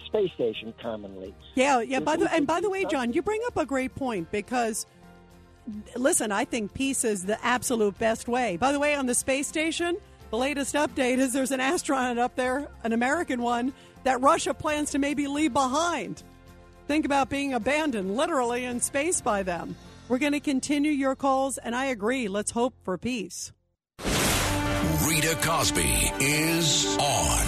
space 0.05 0.31
station 0.33 0.73
commonly. 0.81 1.33
Yeah, 1.55 1.81
yeah. 1.81 1.99
By 1.99 2.17
the 2.17 2.31
and 2.33 2.45
by 2.45 2.61
the 2.61 2.69
way, 2.69 2.86
John, 2.86 3.13
you 3.13 3.21
bring 3.21 3.41
up 3.47 3.57
a 3.57 3.65
great 3.65 3.95
point 3.95 4.31
because 4.31 4.86
listen, 5.95 6.31
I 6.31 6.45
think 6.45 6.73
peace 6.73 7.03
is 7.03 7.25
the 7.25 7.43
absolute 7.45 7.97
best 7.97 8.27
way. 8.27 8.57
By 8.57 8.71
the 8.71 8.79
way, 8.79 8.95
on 8.95 9.05
the 9.05 9.15
space 9.15 9.47
station, 9.47 9.97
the 10.29 10.38
latest 10.38 10.75
update 10.75 11.17
is 11.17 11.33
there's 11.33 11.51
an 11.51 11.59
astronaut 11.59 12.17
up 12.17 12.36
there, 12.36 12.67
an 12.83 12.93
American 12.93 13.41
one, 13.41 13.73
that 14.03 14.21
Russia 14.21 14.53
plans 14.53 14.91
to 14.91 14.99
maybe 14.99 15.27
leave 15.27 15.53
behind. 15.53 16.23
Think 16.88 17.05
about 17.05 17.29
being 17.29 17.53
abandoned 17.53 18.15
literally 18.15 18.65
in 18.65 18.79
space 18.79 19.21
by 19.21 19.43
them. 19.43 19.75
We're 20.07 20.19
going 20.19 20.33
to 20.33 20.39
continue 20.39 20.91
your 20.91 21.15
calls, 21.15 21.57
and 21.57 21.75
I 21.75 21.86
agree. 21.86 22.27
Let's 22.27 22.51
hope 22.51 22.75
for 22.83 22.97
peace. 22.97 23.51
Rita 25.03 25.35
Cosby 25.41 26.09
is 26.21 26.97
on. 26.97 27.45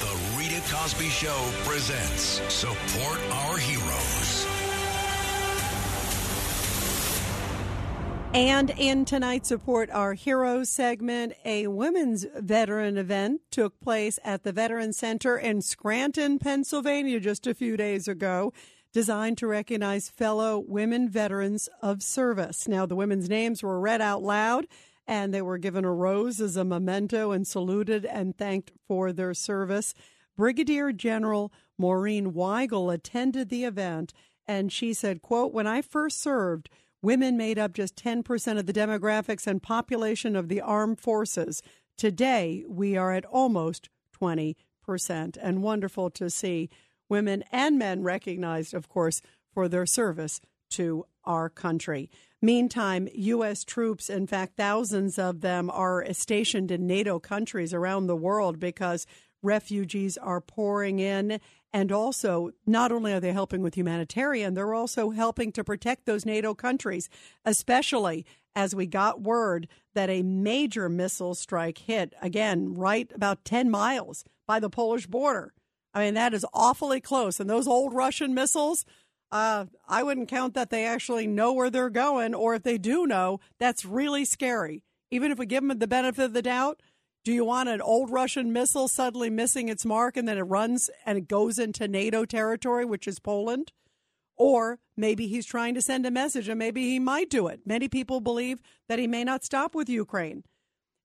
The 0.00 0.38
Rita 0.38 0.62
Cosby 0.72 1.08
Show 1.08 1.50
presents 1.64 2.40
Support 2.54 3.18
Our 3.32 3.58
Heroes. 3.58 4.46
And 8.32 8.70
in 8.78 9.04
tonight's 9.04 9.48
Support 9.48 9.90
Our 9.90 10.14
Heroes 10.14 10.68
segment, 10.68 11.32
a 11.44 11.66
women's 11.66 12.24
veteran 12.36 12.96
event 12.96 13.40
took 13.50 13.80
place 13.80 14.20
at 14.24 14.44
the 14.44 14.52
Veteran 14.52 14.92
Center 14.92 15.36
in 15.36 15.62
Scranton, 15.62 16.38
Pennsylvania, 16.38 17.18
just 17.18 17.48
a 17.48 17.54
few 17.54 17.76
days 17.76 18.06
ago, 18.06 18.52
designed 18.96 19.36
to 19.36 19.46
recognize 19.46 20.08
fellow 20.08 20.58
women 20.58 21.06
veterans 21.06 21.68
of 21.82 22.02
service. 22.02 22.66
Now, 22.66 22.86
the 22.86 22.96
women's 22.96 23.28
names 23.28 23.62
were 23.62 23.78
read 23.78 24.00
out 24.00 24.22
loud 24.22 24.66
and 25.06 25.34
they 25.34 25.42
were 25.42 25.58
given 25.58 25.84
a 25.84 25.92
rose 25.92 26.40
as 26.40 26.56
a 26.56 26.64
memento 26.64 27.30
and 27.30 27.46
saluted 27.46 28.06
and 28.06 28.34
thanked 28.34 28.72
for 28.88 29.12
their 29.12 29.34
service. 29.34 29.92
Brigadier 30.34 30.92
General 30.92 31.52
Maureen 31.76 32.32
Weigl 32.32 32.90
attended 32.90 33.50
the 33.50 33.64
event 33.64 34.14
and 34.48 34.72
she 34.72 34.94
said, 34.94 35.20
quote, 35.20 35.52
when 35.52 35.66
I 35.66 35.82
first 35.82 36.18
served, 36.18 36.70
women 37.02 37.36
made 37.36 37.58
up 37.58 37.74
just 37.74 37.96
10% 37.96 38.58
of 38.58 38.64
the 38.64 38.72
demographics 38.72 39.46
and 39.46 39.62
population 39.62 40.34
of 40.34 40.48
the 40.48 40.62
armed 40.62 41.02
forces. 41.02 41.60
Today, 41.98 42.64
we 42.66 42.96
are 42.96 43.12
at 43.12 43.26
almost 43.26 43.90
20%. 44.18 44.56
And 45.38 45.62
wonderful 45.62 46.08
to 46.08 46.30
see 46.30 46.70
women 47.08 47.44
and 47.52 47.78
men 47.78 48.02
recognized, 48.02 48.74
of 48.74 48.88
course, 48.88 49.22
for 49.52 49.68
their 49.68 49.86
service 49.86 50.40
to 50.70 51.06
our 51.24 51.48
country. 51.48 52.10
Meantime, 52.42 53.08
U.S. 53.14 53.64
troops, 53.64 54.10
in 54.10 54.26
fact, 54.26 54.56
thousands 54.56 55.18
of 55.18 55.40
them 55.40 55.70
are 55.70 56.04
stationed 56.12 56.70
in 56.70 56.86
NATO 56.86 57.18
countries 57.18 57.72
around 57.72 58.06
the 58.06 58.16
world 58.16 58.60
because 58.60 59.06
refugees 59.42 60.16
are 60.18 60.40
pouring 60.40 60.98
in. 60.98 61.40
And 61.72 61.92
also, 61.92 62.50
not 62.66 62.92
only 62.92 63.12
are 63.12 63.20
they 63.20 63.32
helping 63.32 63.62
with 63.62 63.74
humanitarian, 63.74 64.54
they're 64.54 64.74
also 64.74 65.10
helping 65.10 65.52
to 65.52 65.64
protect 65.64 66.06
those 66.06 66.26
NATO 66.26 66.54
countries, 66.54 67.08
especially 67.44 68.24
as 68.54 68.74
we 68.74 68.86
got 68.86 69.20
word 69.20 69.68
that 69.94 70.08
a 70.08 70.22
major 70.22 70.88
missile 70.88 71.34
strike 71.34 71.78
hit 71.78 72.14
again 72.22 72.74
right 72.74 73.10
about 73.14 73.44
10 73.44 73.70
miles 73.70 74.24
by 74.46 74.58
the 74.60 74.70
Polish 74.70 75.06
border. 75.06 75.52
I 75.96 76.04
mean, 76.04 76.14
that 76.14 76.34
is 76.34 76.44
awfully 76.52 77.00
close. 77.00 77.40
And 77.40 77.48
those 77.48 77.66
old 77.66 77.94
Russian 77.94 78.34
missiles, 78.34 78.84
uh, 79.32 79.64
I 79.88 80.02
wouldn't 80.02 80.28
count 80.28 80.52
that 80.52 80.68
they 80.68 80.84
actually 80.84 81.26
know 81.26 81.54
where 81.54 81.70
they're 81.70 81.88
going, 81.88 82.34
or 82.34 82.54
if 82.54 82.64
they 82.64 82.76
do 82.76 83.06
know, 83.06 83.40
that's 83.58 83.86
really 83.86 84.26
scary. 84.26 84.82
Even 85.10 85.32
if 85.32 85.38
we 85.38 85.46
give 85.46 85.66
them 85.66 85.78
the 85.78 85.86
benefit 85.86 86.26
of 86.26 86.32
the 86.34 86.42
doubt, 86.42 86.82
do 87.24 87.32
you 87.32 87.46
want 87.46 87.70
an 87.70 87.80
old 87.80 88.10
Russian 88.10 88.52
missile 88.52 88.88
suddenly 88.88 89.30
missing 89.30 89.70
its 89.70 89.86
mark 89.86 90.18
and 90.18 90.28
then 90.28 90.36
it 90.36 90.42
runs 90.42 90.90
and 91.06 91.16
it 91.16 91.28
goes 91.28 91.58
into 91.58 91.88
NATO 91.88 92.26
territory, 92.26 92.84
which 92.84 93.08
is 93.08 93.18
Poland? 93.18 93.72
Or 94.36 94.78
maybe 94.98 95.26
he's 95.26 95.46
trying 95.46 95.74
to 95.76 95.82
send 95.82 96.04
a 96.04 96.10
message 96.10 96.46
and 96.46 96.58
maybe 96.58 96.90
he 96.90 96.98
might 96.98 97.30
do 97.30 97.46
it. 97.46 97.60
Many 97.64 97.88
people 97.88 98.20
believe 98.20 98.60
that 98.86 98.98
he 98.98 99.06
may 99.06 99.24
not 99.24 99.44
stop 99.44 99.74
with 99.74 99.88
Ukraine. 99.88 100.44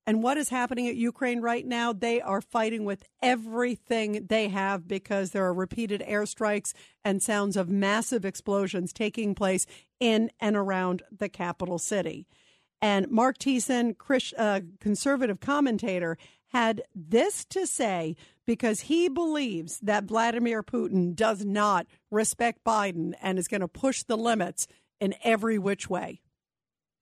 And 0.08 0.24
what 0.24 0.38
is 0.38 0.50
happening 0.50 0.88
at 0.88 0.96
Ukraine 0.96 1.42
right 1.42 1.66
now? 1.66 1.94
They 1.94 2.22
are 2.22 2.42
fighting 2.42 2.86
with 2.86 3.04
everything 3.22 4.26
they 4.28 4.50
have 4.50 4.88
because 4.88 5.32
there 5.32 5.46
are 5.46 5.54
repeated 5.54 6.04
airstrikes 6.08 6.74
and 7.06 7.22
sounds 7.22 7.56
of 7.56 7.70
massive 7.70 8.26
explosions 8.26 8.94
taking 8.94 9.36
place 9.36 9.66
in 10.00 10.32
and 10.40 10.56
around 10.56 11.04
the 11.16 11.30
capital 11.30 11.78
city. 11.78 12.28
And 12.82 13.10
Marc 13.12 13.38
Thiessen, 13.38 13.96
Chris, 13.96 14.34
uh, 14.38 14.62
conservative 14.80 15.40
commentator, 15.40 16.18
had 16.48 16.82
this 16.96 17.46
to 17.46 17.68
say 17.68 18.16
because 18.46 18.82
he 18.82 19.08
believes 19.08 19.80
that 19.80 20.06
Vladimir 20.06 20.64
Putin 20.64 21.16
does 21.16 21.46
not 21.46 21.86
respect 22.10 22.64
Biden 22.66 23.14
and 23.22 23.38
is 23.38 23.48
going 23.48 23.62
to 23.62 23.68
push 23.68 24.04
the 24.04 24.18
limits 24.18 24.68
in 25.00 25.14
every 25.24 25.58
which 25.58 25.90
way. 25.90 26.22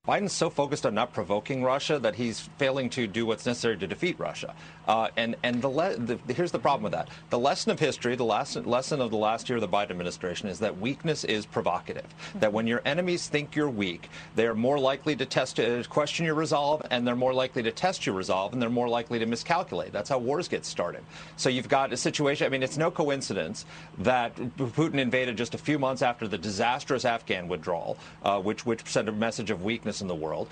Biden's 0.10 0.34
so 0.34 0.50
focused 0.50 0.88
on 0.88 0.96
not 0.96 1.14
provoking 1.14 1.64
Russia 1.64 2.00
that 2.00 2.16
he's 2.16 2.50
failing 2.58 2.90
to 2.90 3.06
do 3.06 3.28
what's 3.28 3.46
necessary 3.46 3.78
to 3.78 3.86
defeat 3.86 4.20
Russia. 4.20 4.56
Uh, 4.88 5.10
and 5.18 5.36
and 5.44 5.62
the, 5.62 5.70
le- 5.70 5.98
the, 5.98 6.18
here's 6.34 6.52
the 6.52 6.58
problem 6.58 6.82
with 6.82 6.94
that. 6.94 7.10
The 7.30 7.38
lesson 7.38 7.72
of 7.72 7.80
history, 7.80 8.16
the 8.16 8.26
last, 8.26 8.56
lesson 8.66 9.02
of 9.02 9.12
the 9.12 9.18
last 9.18 9.50
year 9.50 9.58
of 9.58 9.62
the 9.62 9.68
Biden 9.68 9.92
administration 9.92 10.50
is 10.50 10.58
that 10.62 10.80
weakness 10.80 11.24
is 11.26 11.46
provocative. 11.46 12.08
That 12.40 12.52
when 12.52 12.66
your 12.66 12.82
enemies 12.86 13.28
think 13.28 13.56
you're 13.56 13.70
weak, 13.70 14.10
they 14.34 14.48
are 14.48 14.56
more 14.56 14.80
likely 14.80 15.16
to 15.16 15.28
test, 15.28 15.60
uh, 15.60 15.84
question 15.84 16.26
your 16.26 16.34
resolve, 16.34 16.82
and 16.90 17.06
they're 17.06 17.16
more 17.16 17.36
likely 17.36 17.62
to 17.62 17.72
test 17.72 18.08
your 18.08 18.16
resolve, 18.16 18.54
and 18.54 18.60
they're 18.60 18.70
more 18.72 18.90
likely 18.90 19.20
to 19.20 19.28
miscalculate. 19.28 19.92
That's 19.92 20.10
how 20.10 20.18
wars 20.18 20.48
get 20.48 20.66
started. 20.66 21.04
So 21.38 21.50
you've 21.50 21.70
got 21.70 21.94
a 21.94 21.98
situation. 21.98 22.48
I 22.48 22.50
mean, 22.50 22.64
it's 22.64 22.78
no 22.78 22.90
coincidence 22.90 23.64
that 24.00 24.36
Putin 24.58 24.98
invaded 24.98 25.38
just 25.38 25.54
a 25.54 25.60
few 25.60 25.78
months 25.78 26.02
after 26.02 26.28
the 26.28 26.40
disastrous 26.40 27.06
Afghan 27.06 27.48
withdrawal, 27.48 27.96
uh, 28.24 28.40
which 28.40 28.66
which 28.66 28.84
sent 28.88 29.08
a 29.08 29.12
message 29.12 29.52
of 29.52 29.64
weakness 29.64 29.99
in 30.02 30.08
the 30.08 30.16
world. 30.16 30.48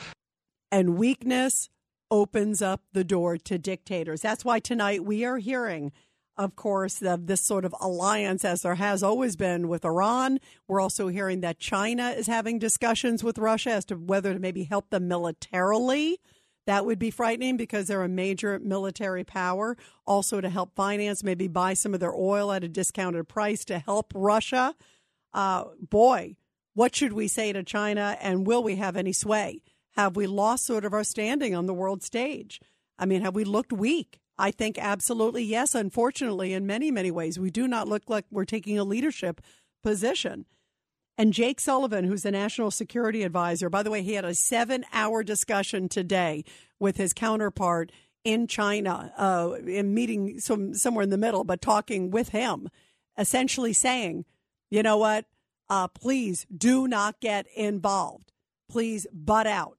And 0.72 0.98
weakness 0.98 1.70
opens 2.10 2.62
up 2.62 2.82
the 2.94 3.04
door 3.04 3.38
to 3.38 3.58
dictators. 3.58 4.22
That's 4.22 4.46
why 4.46 4.60
tonight 4.60 5.04
we 5.04 5.26
are 5.26 5.38
hearing, 5.38 5.92
of 6.38 6.56
course, 6.56 7.02
of 7.02 7.28
this 7.28 7.42
sort 7.42 7.66
of 7.66 7.76
alliance 7.80 8.46
as 8.46 8.62
there 8.62 8.76
has 8.76 9.04
always 9.04 9.36
been 9.36 9.68
with 9.68 9.84
Iran. 9.84 10.40
We're 10.68 10.82
also 10.82 11.08
hearing 11.08 11.42
that 11.42 11.60
China 11.60 12.10
is 12.10 12.28
having 12.28 12.60
discussions 12.60 13.24
with 13.24 13.38
Russia 13.38 13.72
as 13.72 13.86
to 13.86 13.96
whether 13.96 14.34
to 14.34 14.40
maybe 14.40 14.64
help 14.64 14.90
them 14.90 15.08
militarily. 15.08 16.20
That 16.66 16.86
would 16.86 17.00
be 17.00 17.12
frightening 17.12 17.56
because 17.56 17.88
they're 17.88 18.04
a 18.04 18.10
major 18.10 18.60
military 18.60 19.24
power. 19.24 19.78
Also, 20.06 20.42
to 20.42 20.50
help 20.50 20.76
finance, 20.76 21.24
maybe 21.24 21.48
buy 21.48 21.74
some 21.74 21.94
of 21.94 22.02
their 22.02 22.14
oil 22.14 22.52
at 22.52 22.64
a 22.64 22.68
discounted 22.68 23.30
price 23.30 23.64
to 23.66 23.80
help 23.80 24.12
Russia. 24.14 24.76
Uh, 25.34 25.66
boy, 25.80 26.36
what 26.78 26.96
should 26.96 27.14
we 27.14 27.28
say 27.28 27.52
to 27.52 27.64
China 27.64 28.16
and 28.22 28.46
will 28.46 28.62
we 28.62 28.76
have 28.76 28.96
any 28.96 29.12
sway? 29.12 29.64
Have 29.96 30.16
we 30.16 30.28
lost 30.28 30.64
sort 30.64 30.86
of 30.86 30.94
our 30.94 31.04
standing 31.04 31.56
on 31.56 31.66
the 31.66 31.74
world 31.74 32.04
stage? 32.04 32.62
I 33.00 33.08
mean, 33.08 33.24
have 33.24 33.34
we 33.34 33.46
looked 33.46 33.74
weak? 33.74 34.20
I 34.38 34.52
think 34.52 34.78
absolutely 34.78 35.44
yes. 35.44 35.74
Unfortunately, 35.74 36.54
in 36.54 36.68
many, 36.68 36.92
many 36.92 37.10
ways, 37.10 37.40
we 37.40 37.50
do 37.50 37.68
not 37.68 37.88
look 37.88 38.04
like 38.08 38.26
we're 38.30 38.46
taking 38.46 38.78
a 38.78 38.84
leadership 38.84 39.42
position. 39.84 40.46
And 41.18 41.34
Jake 41.34 41.60
Sullivan, 41.60 42.06
who's 42.06 42.22
the 42.22 42.30
national 42.30 42.70
security 42.70 43.24
advisor, 43.24 43.72
by 43.72 43.82
the 43.82 43.90
way, 43.90 44.04
he 44.04 44.14
had 44.14 44.24
a 44.24 44.36
seven 44.36 44.86
hour 44.94 45.24
discussion 45.24 45.90
today 45.90 46.44
with 46.80 46.98
his 46.98 47.12
counterpart 47.12 47.92
in 48.24 48.46
China, 48.46 49.12
uh, 49.18 49.54
in 49.66 49.96
meeting 49.96 50.40
some, 50.40 50.76
somewhere 50.76 51.02
in 51.02 51.10
the 51.10 51.18
middle, 51.18 51.44
but 51.44 51.60
talking 51.60 52.12
with 52.12 52.30
him, 52.30 52.70
essentially 53.18 53.74
saying, 53.74 54.26
you 54.70 54.84
know 54.84 54.98
what? 54.98 55.26
Uh, 55.70 55.88
please 55.88 56.46
do 56.56 56.88
not 56.88 57.20
get 57.20 57.48
involved. 57.56 58.32
Please 58.70 59.08
butt 59.12 59.48
out. 59.48 59.78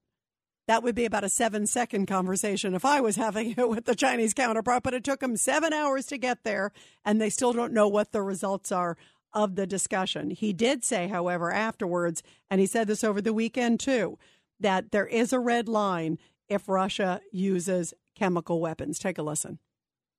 That 0.67 0.83
would 0.83 0.95
be 0.95 1.07
about 1.07 1.25
a 1.25 1.31
seven 1.31 1.67
second 1.67 2.07
conversation 2.07 2.75
if 2.75 2.85
I 2.85 3.01
was 3.01 3.17
having 3.17 3.55
it 3.57 3.69
with 3.69 3.87
the 3.87 3.95
Chinese 3.95 4.35
counterpart, 4.35 4.83
but 4.83 4.95
it 4.95 5.03
took 5.03 5.21
them 5.21 5.37
seven 5.37 5.73
hours 5.73 6.07
to 6.07 6.19
get 6.19 6.45
there, 6.45 6.73
and 7.05 7.21
they 7.21 7.31
still 7.31 7.53
don't 7.53 7.73
know 7.73 7.89
what 7.89 8.13
the 8.13 8.23
results 8.23 8.71
are 8.71 8.97
of 9.33 9.57
the 9.57 9.67
discussion. 9.67 10.31
He 10.31 10.53
did 10.53 10.85
say, 10.85 11.09
however, 11.09 11.53
afterwards, 11.53 12.23
and 12.51 12.61
he 12.61 12.67
said 12.67 12.87
this 12.87 13.05
over 13.05 13.21
the 13.21 13.33
weekend 13.33 13.81
too, 13.81 14.19
that 14.61 14.91
there 14.91 15.07
is 15.07 15.33
a 15.33 15.39
red 15.39 15.69
line 15.69 16.19
if 16.49 16.69
Russia 16.69 17.21
uses 17.31 17.95
chemical 18.15 18.61
weapons. 18.61 18.99
Take 18.99 19.19
a 19.19 19.23
listen. 19.23 19.59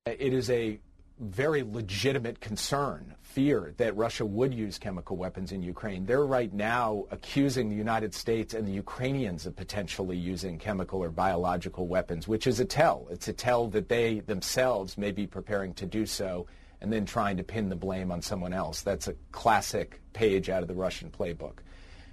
It 0.05 0.33
is 0.33 0.49
a 0.49 0.79
very 1.19 1.63
legitimate 1.63 2.39
concern, 2.39 3.13
fear 3.21 3.73
that 3.77 3.95
Russia 3.95 4.25
would 4.25 4.53
use 4.53 4.79
chemical 4.79 5.17
weapons 5.17 5.51
in 5.51 5.61
Ukraine. 5.61 6.05
They're 6.05 6.25
right 6.25 6.53
now 6.53 7.05
accusing 7.11 7.69
the 7.69 7.75
United 7.75 8.13
States 8.13 8.53
and 8.53 8.67
the 8.67 8.71
Ukrainians 8.71 9.45
of 9.45 9.55
potentially 9.55 10.17
using 10.17 10.57
chemical 10.57 11.03
or 11.03 11.09
biological 11.09 11.87
weapons, 11.87 12.27
which 12.27 12.47
is 12.47 12.59
a 12.59 12.65
tell. 12.65 13.07
It's 13.11 13.27
a 13.27 13.33
tell 13.33 13.67
that 13.69 13.89
they 13.89 14.21
themselves 14.21 14.97
may 14.97 15.11
be 15.11 15.27
preparing 15.27 15.73
to 15.75 15.85
do 15.85 16.05
so 16.05 16.47
and 16.81 16.91
then 16.91 17.05
trying 17.05 17.37
to 17.37 17.43
pin 17.43 17.69
the 17.69 17.75
blame 17.75 18.11
on 18.11 18.21
someone 18.21 18.53
else. 18.53 18.81
That's 18.81 19.07
a 19.07 19.15
classic 19.31 20.01
page 20.13 20.49
out 20.49 20.61
of 20.61 20.67
the 20.67 20.75
Russian 20.75 21.11
playbook. 21.11 21.59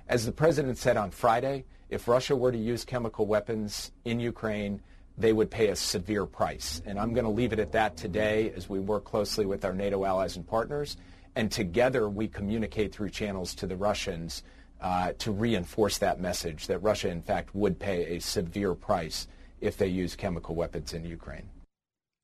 As 0.09 0.27
the 0.27 0.33
president 0.33 0.79
said 0.79 0.97
on 0.97 1.11
Friday, 1.11 1.65
if 1.89 2.09
Russia 2.09 2.35
were 2.35 2.51
to 2.51 2.59
use 2.59 2.85
chemical 2.85 3.27
weapons 3.27 3.93
in 4.05 4.19
Ukraine, 4.19 4.81
they 5.19 5.33
would 5.33 5.51
pay 5.51 5.69
a 5.69 5.77
severe 5.77 6.27
price. 6.27 6.83
And 6.85 6.99
I'm 6.99 7.15
going 7.15 7.25
to 7.25 7.31
leave 7.31 7.53
it 7.53 7.59
at 7.59 7.73
that 7.73 7.97
today 7.97 8.53
as 8.55 8.69
we 8.69 8.79
work 8.79 9.05
closely 9.05 9.47
with 9.47 9.65
our 9.65 9.73
NATO 9.73 10.05
allies 10.05 10.37
and 10.37 10.47
partners. 10.47 10.97
And 11.35 11.51
together 11.51 12.09
we 12.09 12.29
communicate 12.29 12.95
through 12.95 13.11
channels 13.11 13.55
to 13.57 13.67
the 13.67 13.77
Russians 13.77 14.43
uh, 14.81 15.13
to 15.19 15.33
reinforce 15.33 15.99
that 15.99 16.21
message 16.21 16.67
that 16.67 16.79
Russia, 16.81 17.09
in 17.09 17.23
fact, 17.23 17.55
would 17.55 17.79
pay 17.79 18.17
a 18.17 18.21
severe 18.21 18.75
price 18.75 19.27
if 19.61 19.79
they 19.79 19.87
use 19.87 20.17
chemical 20.17 20.55
weapons 20.55 20.93
in 20.93 21.05
Ukraine. 21.05 21.49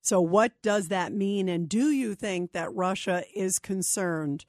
So, 0.02 0.20
what 0.20 0.52
does 0.62 0.88
that 0.88 1.12
mean? 1.12 1.48
And 1.48 1.68
do 1.68 1.90
you 1.90 2.14
think 2.14 2.52
that 2.52 2.74
Russia 2.74 3.24
is 3.34 3.58
concerned 3.58 4.44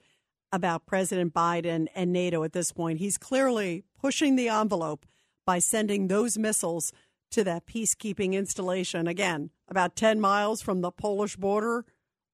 about 0.52 0.84
President 0.84 1.32
Biden 1.32 1.86
and 1.94 2.12
NATO 2.12 2.42
at 2.42 2.52
this 2.52 2.72
point? 2.72 2.98
He's 2.98 3.16
clearly 3.16 3.84
pushing 4.00 4.36
the 4.36 4.48
envelope 4.48 5.06
by 5.46 5.60
sending 5.60 6.08
those 6.08 6.36
missiles 6.36 6.92
to 7.30 7.44
that 7.44 7.66
peacekeeping 7.66 8.32
installation. 8.32 9.06
Again, 9.06 9.50
about 9.68 9.96
10 9.96 10.20
miles 10.20 10.62
from 10.62 10.80
the 10.80 10.90
Polish 10.90 11.36
border, 11.36 11.84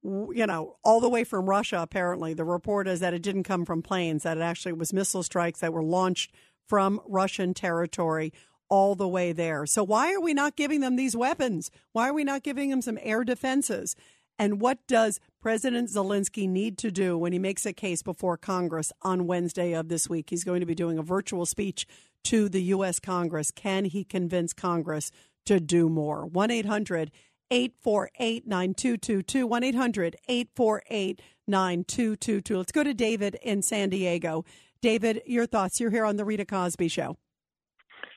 you 0.03 0.45
know, 0.47 0.77
all 0.83 0.99
the 0.99 1.09
way 1.09 1.23
from 1.23 1.49
Russia, 1.49 1.79
apparently. 1.81 2.33
The 2.33 2.43
report 2.43 2.87
is 2.87 2.99
that 2.99 3.13
it 3.13 3.21
didn't 3.21 3.43
come 3.43 3.65
from 3.65 3.81
planes, 3.81 4.23
that 4.23 4.37
it 4.37 4.41
actually 4.41 4.73
was 4.73 4.93
missile 4.93 5.23
strikes 5.23 5.59
that 5.59 5.73
were 5.73 5.83
launched 5.83 6.33
from 6.67 7.01
Russian 7.07 7.53
territory 7.53 8.31
all 8.69 8.95
the 8.95 9.07
way 9.07 9.33
there. 9.33 9.65
So 9.65 9.83
why 9.83 10.13
are 10.13 10.21
we 10.21 10.33
not 10.33 10.55
giving 10.55 10.79
them 10.79 10.95
these 10.95 11.15
weapons? 11.15 11.69
Why 11.91 12.07
are 12.07 12.13
we 12.13 12.23
not 12.23 12.41
giving 12.41 12.69
them 12.69 12.81
some 12.81 12.97
air 13.01 13.23
defenses? 13.23 13.95
And 14.41 14.59
what 14.59 14.79
does 14.87 15.19
President 15.39 15.89
Zelensky 15.89 16.49
need 16.49 16.79
to 16.79 16.89
do 16.89 17.15
when 17.15 17.31
he 17.31 17.37
makes 17.37 17.63
a 17.63 17.73
case 17.73 18.01
before 18.01 18.37
Congress 18.37 18.91
on 19.03 19.27
Wednesday 19.27 19.73
of 19.73 19.87
this 19.87 20.09
week? 20.09 20.31
He's 20.31 20.43
going 20.43 20.61
to 20.61 20.65
be 20.65 20.73
doing 20.73 20.97
a 20.97 21.03
virtual 21.03 21.45
speech 21.45 21.85
to 22.23 22.49
the 22.49 22.63
U.S. 22.63 22.99
Congress. 22.99 23.51
Can 23.51 23.85
he 23.85 24.03
convince 24.03 24.51
Congress 24.51 25.11
to 25.45 25.59
do 25.59 25.89
more? 25.89 26.25
1 26.25 26.49
800 26.49 27.11
848 27.51 28.47
9222. 28.47 29.45
1 29.45 29.63
800 29.63 30.15
848 30.27 31.21
9222. 31.47 32.57
Let's 32.57 32.71
go 32.71 32.83
to 32.83 32.95
David 32.95 33.37
in 33.43 33.61
San 33.61 33.89
Diego. 33.89 34.43
David, 34.81 35.21
your 35.27 35.45
thoughts. 35.45 35.79
You're 35.79 35.91
here 35.91 36.05
on 36.05 36.15
The 36.15 36.25
Rita 36.25 36.45
Cosby 36.45 36.87
Show. 36.87 37.15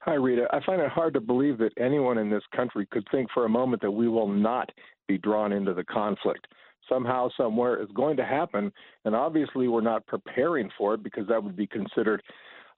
Hi, 0.06 0.14
Rita. 0.14 0.46
I 0.50 0.64
find 0.64 0.80
it 0.80 0.90
hard 0.90 1.12
to 1.14 1.20
believe 1.20 1.58
that 1.58 1.72
anyone 1.78 2.16
in 2.16 2.30
this 2.30 2.42
country 2.56 2.86
could 2.90 3.06
think 3.10 3.28
for 3.32 3.44
a 3.44 3.48
moment 3.48 3.82
that 3.82 3.90
we 3.90 4.08
will 4.08 4.28
not 4.28 4.70
be 5.08 5.18
drawn 5.18 5.52
into 5.52 5.74
the 5.74 5.84
conflict. 5.84 6.46
Somehow, 6.88 7.28
somewhere, 7.36 7.76
it's 7.76 7.92
going 7.92 8.16
to 8.18 8.24
happen, 8.24 8.70
and 9.04 9.14
obviously, 9.14 9.68
we're 9.68 9.80
not 9.80 10.06
preparing 10.06 10.68
for 10.76 10.94
it 10.94 11.02
because 11.02 11.26
that 11.28 11.42
would 11.42 11.56
be 11.56 11.66
considered, 11.66 12.22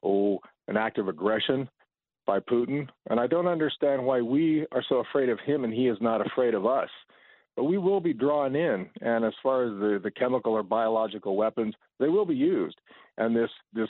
oh, 0.05 0.39
an 0.69 0.77
act 0.77 0.99
of 0.99 1.09
aggression 1.09 1.69
by 2.27 2.41
Putin. 2.41 2.89
And 3.09 3.19
I 3.19 3.27
don't 3.27 3.47
understand 3.47 4.05
why 4.05 4.21
we 4.21 4.67
are 4.73 4.85
so 4.89 4.97
afraid 4.97 5.29
of 5.29 5.39
him 5.41 5.65
and 5.65 5.73
he 5.73 5.89
is 5.89 5.97
not 6.01 6.25
afraid 6.25 6.55
of 6.55 6.67
us. 6.67 6.91
But 7.57 7.65
we 7.65 7.79
will 7.79 8.01
be 8.01 8.13
drawn 8.13 8.55
in, 8.55 8.87
and 9.01 9.25
as 9.25 9.33
far 9.43 9.65
as 9.65 9.71
the, 9.81 9.99
the 10.03 10.11
chemical 10.11 10.53
or 10.53 10.63
biological 10.63 11.37
weapons, 11.37 11.75
they 11.99 12.09
will 12.09 12.27
be 12.27 12.35
used. 12.35 12.79
And 13.17 13.35
this 13.35 13.49
this 13.73 13.89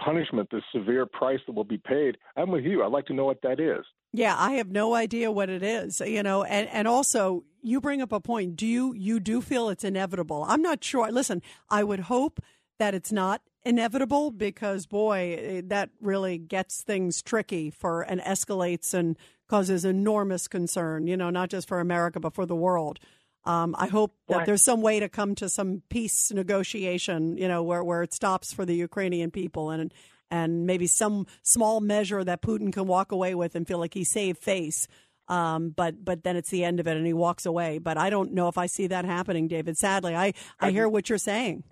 punishment, 0.00 0.48
this 0.52 0.62
severe 0.72 1.04
price 1.06 1.40
that 1.46 1.52
will 1.52 1.64
be 1.64 1.78
paid. 1.78 2.16
I'm 2.36 2.50
with 2.50 2.64
you. 2.64 2.84
I'd 2.84 2.92
like 2.92 3.06
to 3.06 3.12
know 3.12 3.24
what 3.24 3.42
that 3.42 3.58
is. 3.58 3.84
Yeah, 4.12 4.36
I 4.38 4.52
have 4.54 4.70
no 4.70 4.94
idea 4.94 5.32
what 5.32 5.48
it 5.48 5.62
is, 5.62 6.00
you 6.00 6.22
know, 6.22 6.44
and, 6.44 6.68
and 6.68 6.86
also 6.86 7.44
you 7.62 7.80
bring 7.80 8.02
up 8.02 8.12
a 8.12 8.20
point. 8.20 8.56
Do 8.56 8.66
you 8.66 8.92
you 8.94 9.20
do 9.20 9.40
feel 9.40 9.68
it's 9.70 9.84
inevitable? 9.84 10.44
I'm 10.46 10.60
not 10.60 10.84
sure. 10.84 11.10
Listen, 11.10 11.40
I 11.70 11.82
would 11.82 12.00
hope 12.00 12.40
that 12.78 12.94
it's 12.94 13.10
not 13.12 13.40
inevitable 13.64 14.30
because 14.30 14.86
boy, 14.86 15.62
that 15.66 15.90
really 16.00 16.36
gets 16.36 16.82
things 16.82 17.22
tricky 17.22 17.70
for 17.70 18.02
and 18.02 18.20
escalates 18.20 18.92
and 18.92 19.16
causes 19.48 19.84
enormous 19.84 20.46
concern, 20.48 21.06
you 21.06 21.16
know, 21.16 21.30
not 21.30 21.48
just 21.48 21.66
for 21.68 21.80
America 21.80 22.20
but 22.20 22.34
for 22.34 22.44
the 22.44 22.56
world. 22.56 22.98
Um, 23.44 23.74
I 23.78 23.86
hope 23.88 24.14
that 24.28 24.36
Right. 24.38 24.46
there's 24.46 24.62
some 24.64 24.82
way 24.82 25.00
to 25.00 25.08
come 25.08 25.34
to 25.36 25.48
some 25.48 25.82
peace 25.88 26.30
negotiation, 26.32 27.36
you 27.38 27.48
know, 27.48 27.62
where, 27.62 27.82
where 27.82 28.02
it 28.02 28.12
stops 28.14 28.52
for 28.52 28.64
the 28.64 28.74
Ukrainian 28.74 29.30
people 29.30 29.70
and 29.70 29.92
and 30.32 30.66
maybe 30.66 30.86
some 30.86 31.26
small 31.42 31.80
measure 31.80 32.24
that 32.24 32.40
Putin 32.40 32.72
can 32.72 32.86
walk 32.86 33.12
away 33.12 33.34
with 33.34 33.54
and 33.54 33.68
feel 33.68 33.78
like 33.78 33.92
he 33.92 34.02
saved 34.02 34.38
face. 34.38 34.88
Um, 35.28 35.70
but 35.76 36.04
but 36.04 36.24
then 36.24 36.36
it's 36.36 36.50
the 36.50 36.64
end 36.64 36.80
of 36.80 36.88
it 36.88 36.96
and 36.96 37.06
he 37.06 37.12
walks 37.12 37.46
away. 37.46 37.78
But 37.78 37.98
I 37.98 38.10
don't 38.10 38.32
know 38.32 38.48
if 38.48 38.58
I 38.58 38.66
see 38.66 38.86
that 38.88 39.04
happening, 39.04 39.46
David. 39.46 39.76
Sadly, 39.76 40.16
I 40.16 40.32
I 40.58 40.70
hear 40.70 40.88
what 40.88 41.08
you're 41.08 41.18
saying. 41.18 41.64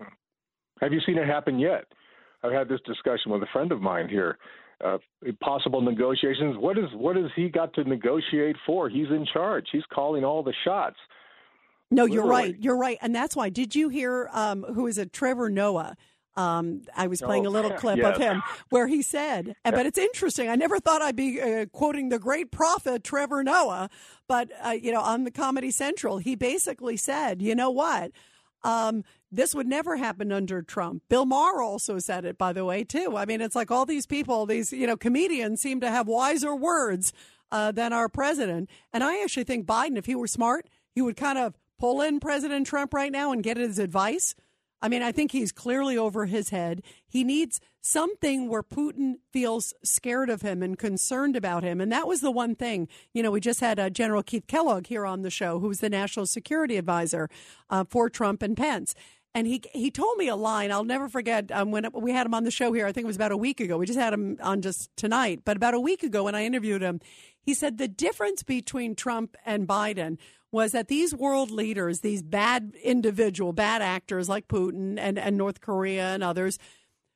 Have 0.79 0.93
you 0.93 1.01
seen 1.05 1.17
it 1.17 1.27
happen 1.27 1.59
yet? 1.59 1.85
I've 2.43 2.53
had 2.53 2.69
this 2.69 2.79
discussion 2.85 3.31
with 3.31 3.41
a 3.43 3.47
friend 3.51 3.71
of 3.71 3.81
mine 3.81 4.07
here. 4.07 4.37
Uh, 4.83 4.97
possible 5.41 5.81
negotiations. 5.81 6.55
What 6.57 6.77
is 6.77 6.85
what 6.93 7.15
has 7.15 7.31
he 7.35 7.49
got 7.49 7.73
to 7.73 7.83
negotiate 7.83 8.55
for? 8.65 8.89
He's 8.89 9.09
in 9.09 9.27
charge. 9.31 9.65
He's 9.71 9.83
calling 9.93 10.23
all 10.23 10.43
the 10.43 10.53
shots. 10.63 10.97
No, 11.91 12.05
you're 12.05 12.25
right. 12.25 12.55
You're 12.57 12.77
right, 12.77 12.97
and 13.01 13.13
that's 13.13 13.35
why. 13.35 13.49
Did 13.49 13.75
you 13.75 13.89
hear 13.89 14.29
um, 14.31 14.63
who 14.63 14.87
is 14.87 14.97
it? 14.97 15.11
Trevor 15.11 15.49
Noah. 15.49 15.97
Um, 16.35 16.83
I 16.95 17.07
was 17.07 17.21
playing 17.21 17.45
Oh, 17.45 17.49
a 17.49 17.51
little 17.51 17.71
clip 17.71 17.97
yes. 17.97 18.15
of 18.15 18.21
him 18.21 18.41
where 18.69 18.87
he 18.87 19.01
said, 19.01 19.55
uh, 19.65 19.71
but 19.71 19.85
it's 19.85 19.97
interesting. 19.97 20.47
I 20.49 20.55
never 20.55 20.79
thought 20.79 21.01
I'd 21.01 21.15
be 21.15 21.41
uh, 21.41 21.65
quoting 21.73 22.09
the 22.09 22.19
great 22.19 22.51
prophet 22.51 23.03
Trevor 23.03 23.43
Noah, 23.43 23.89
but 24.27 24.49
uh, 24.65 24.69
you 24.69 24.91
know, 24.93 25.01
on 25.01 25.25
the 25.25 25.31
Comedy 25.31 25.71
Central, 25.71 26.19
he 26.19 26.35
basically 26.35 26.95
said, 26.95 27.41
you 27.41 27.53
know 27.53 27.69
what? 27.69 28.11
Um, 28.63 29.03
this 29.31 29.55
would 29.55 29.67
never 29.67 29.97
happen 29.97 30.31
under 30.31 30.61
Trump. 30.61 31.03
Bill 31.09 31.25
Maher 31.25 31.61
also 31.61 31.99
said 31.99 32.25
it, 32.25 32.37
by 32.37 32.53
the 32.53 32.63
way, 32.63 32.83
too. 32.83 33.17
I 33.17 33.25
mean, 33.25 33.41
it's 33.41 33.55
like 33.55 33.71
all 33.71 33.85
these 33.85 34.05
people, 34.05 34.45
these 34.45 34.71
you 34.71 34.85
know, 34.87 34.95
comedians 34.97 35.61
seem 35.61 35.81
to 35.81 35.89
have 35.89 36.07
wiser 36.07 36.55
words 36.55 37.11
uh, 37.51 37.71
than 37.71 37.91
our 37.91 38.07
president. 38.07 38.69
And 38.93 39.03
I 39.03 39.21
actually 39.23 39.45
think 39.45 39.65
Biden, 39.65 39.97
if 39.97 40.05
he 40.05 40.15
were 40.15 40.27
smart, 40.27 40.67
he 40.93 41.01
would 41.01 41.17
kind 41.17 41.37
of 41.37 41.55
pull 41.79 42.01
in 42.01 42.19
President 42.19 42.67
Trump 42.67 42.93
right 42.93 43.11
now 43.11 43.31
and 43.31 43.41
get 43.41 43.57
his 43.57 43.79
advice. 43.79 44.35
I 44.81 44.89
mean, 44.89 45.03
I 45.03 45.11
think 45.11 45.31
he's 45.31 45.51
clearly 45.51 45.97
over 45.97 46.25
his 46.25 46.49
head. 46.49 46.81
He 47.07 47.23
needs 47.23 47.61
something 47.81 48.49
where 48.49 48.63
Putin 48.63 49.15
feels 49.31 49.73
scared 49.83 50.29
of 50.29 50.41
him 50.41 50.63
and 50.63 50.77
concerned 50.77 51.35
about 51.35 51.63
him. 51.63 51.79
And 51.81 51.91
that 51.91 52.07
was 52.07 52.21
the 52.21 52.31
one 52.31 52.55
thing. 52.55 52.87
You 53.13 53.23
know, 53.23 53.31
we 53.31 53.39
just 53.39 53.59
had 53.59 53.79
uh, 53.79 53.89
General 53.89 54.23
Keith 54.23 54.47
Kellogg 54.47 54.87
here 54.87 55.05
on 55.05 55.21
the 55.21 55.29
show, 55.29 55.59
who's 55.59 55.79
the 55.79 55.89
national 55.89 56.25
security 56.25 56.77
advisor 56.77 57.29
uh, 57.69 57.83
for 57.89 58.09
Trump 58.09 58.41
and 58.41 58.57
Pence. 58.57 58.95
And 59.33 59.47
he 59.47 59.61
he 59.71 59.89
told 59.89 60.17
me 60.17 60.27
a 60.27 60.35
line 60.35 60.73
I'll 60.73 60.83
never 60.83 61.07
forget 61.07 61.51
um, 61.53 61.71
when 61.71 61.87
we 61.93 62.11
had 62.11 62.25
him 62.25 62.33
on 62.33 62.43
the 62.43 62.51
show 62.51 62.73
here. 62.73 62.85
I 62.85 62.91
think 62.91 63.05
it 63.05 63.07
was 63.07 63.15
about 63.15 63.31
a 63.31 63.37
week 63.37 63.61
ago. 63.61 63.77
We 63.77 63.85
just 63.85 63.99
had 63.99 64.13
him 64.13 64.37
on 64.41 64.61
just 64.61 64.89
tonight, 64.97 65.41
but 65.45 65.55
about 65.55 65.73
a 65.73 65.79
week 65.79 66.03
ago 66.03 66.25
when 66.25 66.35
I 66.35 66.43
interviewed 66.43 66.81
him, 66.81 66.99
he 67.41 67.53
said 67.53 67.77
the 67.77 67.87
difference 67.87 68.43
between 68.43 68.93
Trump 68.93 69.37
and 69.45 69.65
Biden 69.65 70.17
was 70.51 70.73
that 70.73 70.87
these 70.87 71.15
world 71.15 71.49
leaders, 71.49 72.01
these 72.01 72.21
bad 72.21 72.75
individual, 72.83 73.53
bad 73.53 73.81
actors 73.81 74.27
like 74.27 74.47
Putin 74.47 74.97
and, 74.99 75.17
and 75.17 75.37
North 75.37 75.61
Korea 75.61 76.13
and 76.13 76.23
others, 76.23 76.59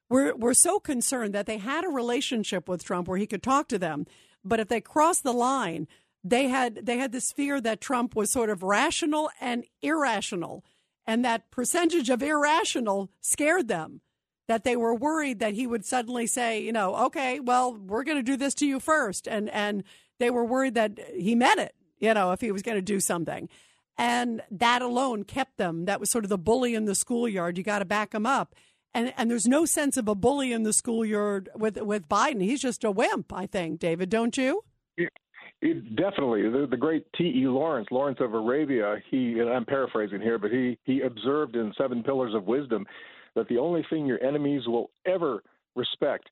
were 0.09 0.35
were 0.35 0.53
so 0.53 0.79
concerned 0.79 1.33
that 1.33 1.45
they 1.45 1.57
had 1.57 1.83
a 1.83 1.89
relationship 1.89 2.69
with 2.69 2.83
Trump 2.83 3.07
where 3.07 3.17
he 3.17 3.27
could 3.27 3.43
talk 3.43 3.67
to 3.69 3.79
them, 3.79 4.05
but 4.43 4.59
if 4.59 4.67
they 4.67 4.81
crossed 4.81 5.23
the 5.23 5.33
line, 5.33 5.87
they 6.23 6.47
had 6.47 6.85
they 6.85 6.97
had 6.97 7.11
this 7.11 7.31
fear 7.31 7.59
that 7.61 7.81
Trump 7.81 8.15
was 8.15 8.31
sort 8.31 8.49
of 8.49 8.63
rational 8.63 9.29
and 9.41 9.65
irrational, 9.81 10.63
and 11.05 11.25
that 11.25 11.51
percentage 11.51 12.09
of 12.09 12.23
irrational 12.23 13.09
scared 13.21 13.67
them. 13.67 14.01
That 14.47 14.63
they 14.63 14.75
were 14.75 14.93
worried 14.93 15.39
that 15.39 15.55
he 15.55 15.65
would 15.65 15.85
suddenly 15.85 16.27
say, 16.27 16.61
you 16.61 16.71
know, 16.71 16.95
okay, 17.07 17.39
well, 17.39 17.73
we're 17.73 18.03
going 18.03 18.19
to 18.19 18.23
do 18.23 18.37
this 18.37 18.53
to 18.55 18.67
you 18.67 18.79
first, 18.79 19.27
and 19.27 19.49
and 19.49 19.83
they 20.19 20.29
were 20.29 20.45
worried 20.45 20.75
that 20.75 20.99
he 21.15 21.33
meant 21.33 21.59
it, 21.59 21.73
you 21.99 22.13
know, 22.13 22.31
if 22.31 22.41
he 22.41 22.51
was 22.51 22.61
going 22.61 22.77
to 22.77 22.81
do 22.81 22.99
something. 22.99 23.49
And 23.97 24.41
that 24.51 24.81
alone 24.81 25.23
kept 25.23 25.57
them. 25.57 25.85
That 25.85 25.99
was 25.99 26.11
sort 26.11 26.25
of 26.25 26.29
the 26.29 26.37
bully 26.37 26.75
in 26.75 26.85
the 26.85 26.95
schoolyard. 26.95 27.57
You 27.57 27.63
got 27.63 27.79
to 27.79 27.85
back 27.85 28.13
him 28.13 28.25
up. 28.25 28.53
And 28.93 29.13
and 29.17 29.29
there's 29.29 29.45
no 29.45 29.65
sense 29.65 29.97
of 29.97 30.07
a 30.07 30.15
bully 30.15 30.53
in 30.53 30.63
the 30.63 30.73
schoolyard 30.73 31.49
with 31.55 31.77
with 31.77 32.07
Biden. 32.07 32.41
He's 32.41 32.61
just 32.61 32.83
a 32.83 32.91
wimp, 32.91 33.33
I 33.33 33.45
think. 33.45 33.79
David, 33.79 34.09
don't 34.09 34.37
you? 34.37 34.63
It, 35.61 35.95
definitely, 35.95 36.43
the, 36.43 36.67
the 36.69 36.77
great 36.77 37.05
T. 37.17 37.23
E. 37.23 37.47
Lawrence, 37.47 37.87
Lawrence 37.89 38.19
of 38.19 38.33
Arabia. 38.33 38.97
He, 39.09 39.39
and 39.39 39.49
I'm 39.49 39.65
paraphrasing 39.65 40.21
here, 40.21 40.37
but 40.37 40.51
he 40.51 40.77
he 40.83 41.01
observed 41.01 41.55
in 41.55 41.73
Seven 41.77 42.03
Pillars 42.03 42.33
of 42.33 42.45
Wisdom 42.45 42.85
that 43.35 43.47
the 43.47 43.57
only 43.57 43.85
thing 43.89 44.05
your 44.05 44.23
enemies 44.23 44.61
will 44.67 44.91
ever 45.05 45.43
respect 45.75 46.29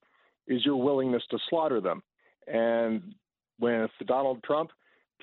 is 0.48 0.66
your 0.66 0.76
willingness 0.76 1.24
to 1.32 1.38
slaughter 1.50 1.82
them. 1.82 2.02
And 2.48 3.16
with 3.60 3.92
Donald 4.06 4.44
Trump, 4.44 4.72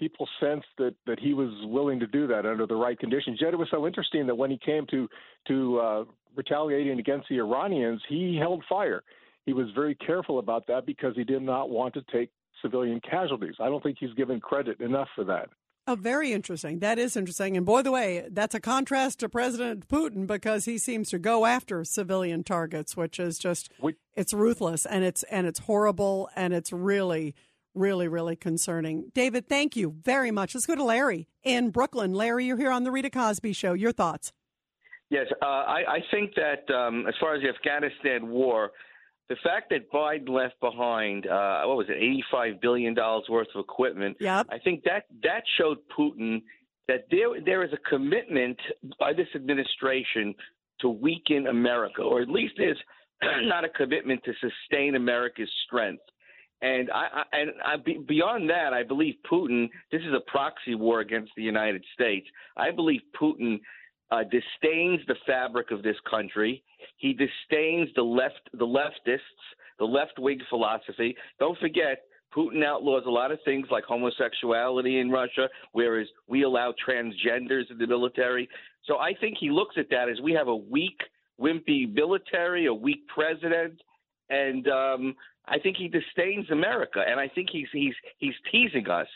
people 0.01 0.27
sensed 0.41 0.67
that 0.79 0.95
that 1.07 1.21
he 1.21 1.35
was 1.35 1.51
willing 1.65 2.01
to 2.01 2.07
do 2.07 2.27
that 2.27 2.47
under 2.47 2.67
the 2.67 2.75
right 2.75 2.99
conditions. 2.99 3.39
Yet 3.41 3.53
it 3.53 3.59
was 3.59 3.69
so 3.71 3.87
interesting 3.87 4.27
that 4.27 4.35
when 4.35 4.51
he 4.51 4.59
came 4.59 4.87
to 4.91 5.09
to 5.47 5.79
uh, 5.79 6.05
retaliating 6.35 6.99
against 6.99 7.29
the 7.29 7.39
Iranians, 7.39 8.03
he 8.09 8.37
held 8.37 8.65
fire. 8.69 9.03
He 9.47 9.53
was 9.53 9.69
very 9.75 9.95
careful 9.95 10.39
about 10.39 10.67
that 10.67 10.87
because 10.87 11.15
he 11.15 11.25
did 11.25 11.43
not 11.43 11.71
want 11.71 11.95
to 11.95 12.03
take 12.13 12.31
civilian 12.63 13.01
casualties. 13.01 13.55
I 13.61 13.67
don't 13.67 13.83
think 13.83 13.99
he's 14.01 14.15
given 14.15 14.41
credit 14.41 14.81
enough 14.81 15.09
for 15.15 15.25
that. 15.25 15.51
Oh, 15.87 15.95
very 15.97 16.33
interesting. 16.33 16.81
That 16.81 16.99
is 16.99 17.17
interesting. 17.17 17.57
And 17.57 17.67
by 17.67 17.83
the 17.83 17.91
way, 17.91 18.27
that's 18.31 18.55
a 18.55 18.61
contrast 18.61 19.21
to 19.21 19.29
President 19.29 19.89
Putin 19.89 20.27
because 20.27 20.65
he 20.67 20.79
seems 20.79 21.11
to 21.11 21.19
go 21.19 21.47
after 21.47 21.85
civilian 21.85 22.45
targets, 22.45 22.97
which 22.97 23.19
is 23.19 23.39
just 23.39 23.73
it's 24.15 24.33
ruthless 24.33 24.87
and 24.87 25.05
it's 25.05 25.23
and 25.25 25.47
it's 25.47 25.61
horrible 25.61 26.29
and 26.37 26.53
it's 26.53 26.73
really 26.73 27.35
really 27.75 28.09
really 28.09 28.37
concerning. 28.37 29.11
David, 29.15 29.49
thank 29.49 29.77
you 29.77 29.95
very 30.03 30.31
much. 30.31 30.55
Let's 30.55 30.67
go 30.67 30.75
to 30.75 30.85
Larry 30.85 31.29
in 31.43 31.71
Brooklyn. 31.71 32.15
Larry, 32.15 32.47
you're 32.47 32.57
here 32.57 32.71
on 32.71 32.85
the 32.85 32.91
Rita 32.91 33.11
Cosby 33.11 33.53
show. 33.53 33.73
Your 33.73 33.93
thoughts? 33.93 34.33
Yes, 35.11 35.27
uh, 35.43 35.45
I, 35.45 35.83
I 35.89 35.99
think 36.13 36.35
that 36.37 36.73
um, 36.73 37.07
as 37.09 37.15
far 37.21 37.35
as 37.35 37.43
the 37.43 37.49
Afghanistan 37.49 38.29
war, 38.29 38.71
the 39.29 39.37
fact 39.43 39.71
that 39.71 39.91
Biden 39.91 40.29
left 40.29 40.59
behind 40.61 41.27
uh, 41.27 41.63
what 41.65 41.77
was 41.77 41.87
it, 41.89 41.97
eighty-five 41.97 42.61
billion 42.61 42.95
dollars 42.95 43.25
worth 43.29 43.49
of 43.55 43.61
equipment. 43.61 44.17
Yep. 44.21 44.47
I 44.51 44.59
think 44.59 44.85
that 44.85 45.05
that 45.23 45.43
showed 45.59 45.79
Putin 45.97 46.43
that 46.89 47.07
there 47.11 47.41
there 47.45 47.65
is 47.65 47.73
a 47.73 47.89
commitment 47.89 48.59
by 48.99 49.13
this 49.13 49.29
administration 49.35 50.35
to 50.81 50.89
weaken 50.89 51.47
America, 51.47 52.03
or 52.03 52.21
at 52.21 52.29
least 52.29 52.55
there's 52.57 52.79
not 53.43 53.65
a 53.65 53.69
commitment 53.69 54.23
to 54.25 54.33
sustain 54.41 54.97
America's 54.97 55.51
strength. 55.67 56.03
And 56.63 56.91
I, 56.91 57.23
I 57.33 57.39
and 57.39 57.51
I, 57.65 57.77
beyond 58.07 58.51
that, 58.51 58.73
I 58.73 58.83
believe 58.83 59.15
Putin. 59.31 59.69
This 59.91 60.03
is 60.03 60.13
a 60.15 60.31
proxy 60.31 60.75
war 60.75 61.01
against 61.01 61.33
the 61.37 61.43
United 61.43 61.85
States. 61.95 62.27
I 62.57 62.71
believe 62.71 63.01
Putin 63.21 63.61
uh, 64.11 64.25
disdains 64.25 65.01
the 65.07 65.17
fabric 65.27 65.71
of 65.71 65.83
this 65.83 65.97
country. 66.09 66.63
He 66.99 67.13
disdains 67.13 67.89
the 67.97 68.03
left, 68.03 68.41
the 68.53 68.67
leftists, 68.67 69.21
the 69.79 69.85
left 69.85 70.19
wing 70.19 70.41
philosophy. 70.51 71.17
Don't 71.39 71.59
forget, 71.59 72.03
Putin 72.37 72.65
outlaws 72.65 73.05
a 73.07 73.11
lot 73.11 73.33
of 73.33 73.39
things 73.45 73.67
like 73.71 73.85
homosexuality 73.85 75.01
in 75.01 75.11
Russia, 75.11 75.49
whereas 75.73 76.07
we 76.29 76.43
allow 76.43 76.73
transgenders 76.87 77.71
in 77.71 77.79
the 77.79 77.87
military. 77.87 78.49
So 78.85 78.99
I 78.99 79.15
think 79.15 79.37
he 79.39 79.51
looks 79.51 79.77
at 79.79 79.91
that 79.91 80.09
as 80.09 80.21
we 80.21 80.33
have 80.33 80.49
a 80.49 80.57
weak, 80.57 80.99
wimpy 81.41 81.93
military, 81.93 82.67
a 82.67 82.75
weak 82.75 83.07
president, 83.09 83.81
and 84.29 84.69
um, 84.69 85.15
I 85.47 85.59
think 85.59 85.77
he 85.77 85.89
disdains 85.89 86.51
America, 86.51 87.03
and 87.07 87.19
I 87.19 87.29
think 87.29 87.49
he's 87.51 87.69
he's 87.73 87.95
he's 88.19 88.35
teasing 88.51 88.89
us 88.89 89.09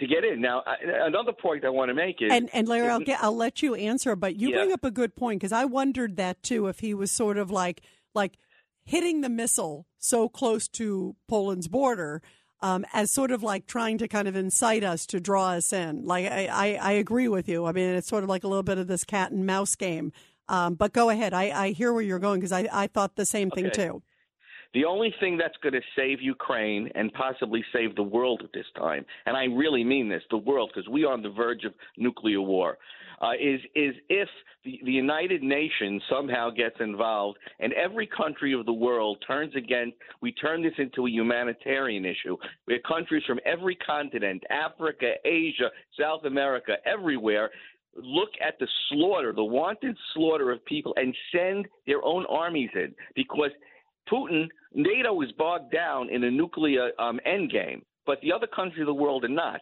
to 0.00 0.06
get 0.06 0.24
in. 0.24 0.40
Now, 0.40 0.62
another 0.82 1.32
point 1.32 1.64
I 1.64 1.68
want 1.70 1.88
to 1.88 1.94
make 1.94 2.16
is 2.20 2.30
and 2.32 2.50
and 2.52 2.68
Larry, 2.68 2.88
I'll 2.88 3.00
get 3.00 3.22
I'll 3.22 3.36
let 3.36 3.62
you 3.62 3.74
answer, 3.74 4.14
but 4.16 4.36
you 4.36 4.50
Yeah. 4.50 4.56
bring 4.56 4.72
up 4.72 4.84
a 4.84 4.90
good 4.90 5.14
point 5.16 5.40
because 5.40 5.52
I 5.52 5.64
wondered 5.64 6.16
that 6.16 6.42
too. 6.42 6.66
If 6.68 6.80
he 6.80 6.94
was 6.94 7.10
sort 7.10 7.38
of 7.38 7.50
like 7.50 7.82
like 8.14 8.38
hitting 8.84 9.22
the 9.22 9.28
missile 9.28 9.86
so 9.98 10.28
close 10.28 10.68
to 10.68 11.16
Poland's 11.28 11.68
border. 11.68 12.22
Um, 12.60 12.86
as 12.94 13.12
sort 13.12 13.30
of 13.30 13.42
like 13.42 13.66
trying 13.66 13.98
to 13.98 14.08
kind 14.08 14.26
of 14.26 14.34
incite 14.36 14.82
us 14.84 15.04
to 15.06 15.20
draw 15.20 15.50
us 15.50 15.70
in. 15.70 16.06
Like 16.06 16.24
I, 16.24 16.46
I, 16.46 16.78
I 16.80 16.92
agree 16.92 17.28
with 17.28 17.46
you. 17.46 17.66
I 17.66 17.72
mean, 17.72 17.90
it's 17.90 18.08
sort 18.08 18.22
of 18.24 18.30
like 18.30 18.42
a 18.42 18.48
little 18.48 18.62
bit 18.62 18.78
of 18.78 18.86
this 18.86 19.04
cat 19.04 19.32
and 19.32 19.44
mouse 19.44 19.74
game. 19.74 20.12
Um, 20.48 20.74
but 20.74 20.94
go 20.94 21.10
ahead. 21.10 21.34
I, 21.34 21.50
I 21.50 21.70
hear 21.72 21.92
where 21.92 22.00
you're 22.00 22.18
going 22.18 22.40
because 22.40 22.52
I, 22.52 22.66
I 22.72 22.86
thought 22.86 23.16
the 23.16 23.26
same 23.26 23.50
thing 23.50 23.66
Okay. 23.66 23.88
too. 23.88 24.02
The 24.74 24.84
only 24.84 25.14
thing 25.20 25.36
that's 25.36 25.56
going 25.62 25.74
to 25.74 25.80
save 25.96 26.20
Ukraine 26.20 26.90
and 26.96 27.12
possibly 27.12 27.64
save 27.72 27.94
the 27.94 28.02
world 28.02 28.42
at 28.44 28.52
this 28.52 28.66
time, 28.76 29.06
and 29.24 29.36
I 29.36 29.44
really 29.44 29.84
mean 29.84 30.08
this, 30.08 30.22
the 30.30 30.36
world, 30.36 30.72
because 30.74 30.88
we 30.88 31.04
are 31.04 31.12
on 31.12 31.22
the 31.22 31.30
verge 31.30 31.64
of 31.64 31.72
nuclear 31.96 32.40
war, 32.40 32.76
uh, 33.22 33.32
is 33.40 33.60
is 33.76 33.94
if 34.08 34.28
the, 34.64 34.80
the 34.84 34.90
United 34.90 35.44
Nations 35.44 36.02
somehow 36.10 36.50
gets 36.50 36.74
involved 36.80 37.38
and 37.60 37.72
every 37.74 38.08
country 38.08 38.52
of 38.52 38.66
the 38.66 38.72
world 38.72 39.22
turns 39.24 39.54
against, 39.54 39.96
we 40.20 40.32
turn 40.32 40.62
this 40.62 40.72
into 40.78 41.06
a 41.06 41.10
humanitarian 41.10 42.04
issue, 42.04 42.36
where 42.64 42.80
countries 42.80 43.22
from 43.26 43.38
every 43.46 43.76
continent, 43.76 44.42
Africa, 44.50 45.12
Asia, 45.24 45.70
South 45.98 46.24
America, 46.24 46.76
everywhere, 46.84 47.50
look 47.96 48.30
at 48.44 48.58
the 48.58 48.66
slaughter, 48.88 49.32
the 49.32 49.44
wanted 49.44 49.96
slaughter 50.14 50.50
of 50.50 50.64
people, 50.64 50.94
and 50.96 51.14
send 51.32 51.68
their 51.86 52.04
own 52.04 52.26
armies 52.26 52.70
in 52.74 52.92
because 53.14 53.50
Putin, 54.10 54.48
NATO 54.74 55.20
is 55.22 55.32
bogged 55.32 55.72
down 55.72 56.08
in 56.10 56.24
a 56.24 56.30
nuclear 56.30 56.90
um, 56.98 57.20
endgame, 57.26 57.82
but 58.06 58.18
the 58.22 58.32
other 58.32 58.46
countries 58.46 58.80
of 58.80 58.86
the 58.86 58.94
world 58.94 59.24
are 59.24 59.28
not. 59.28 59.60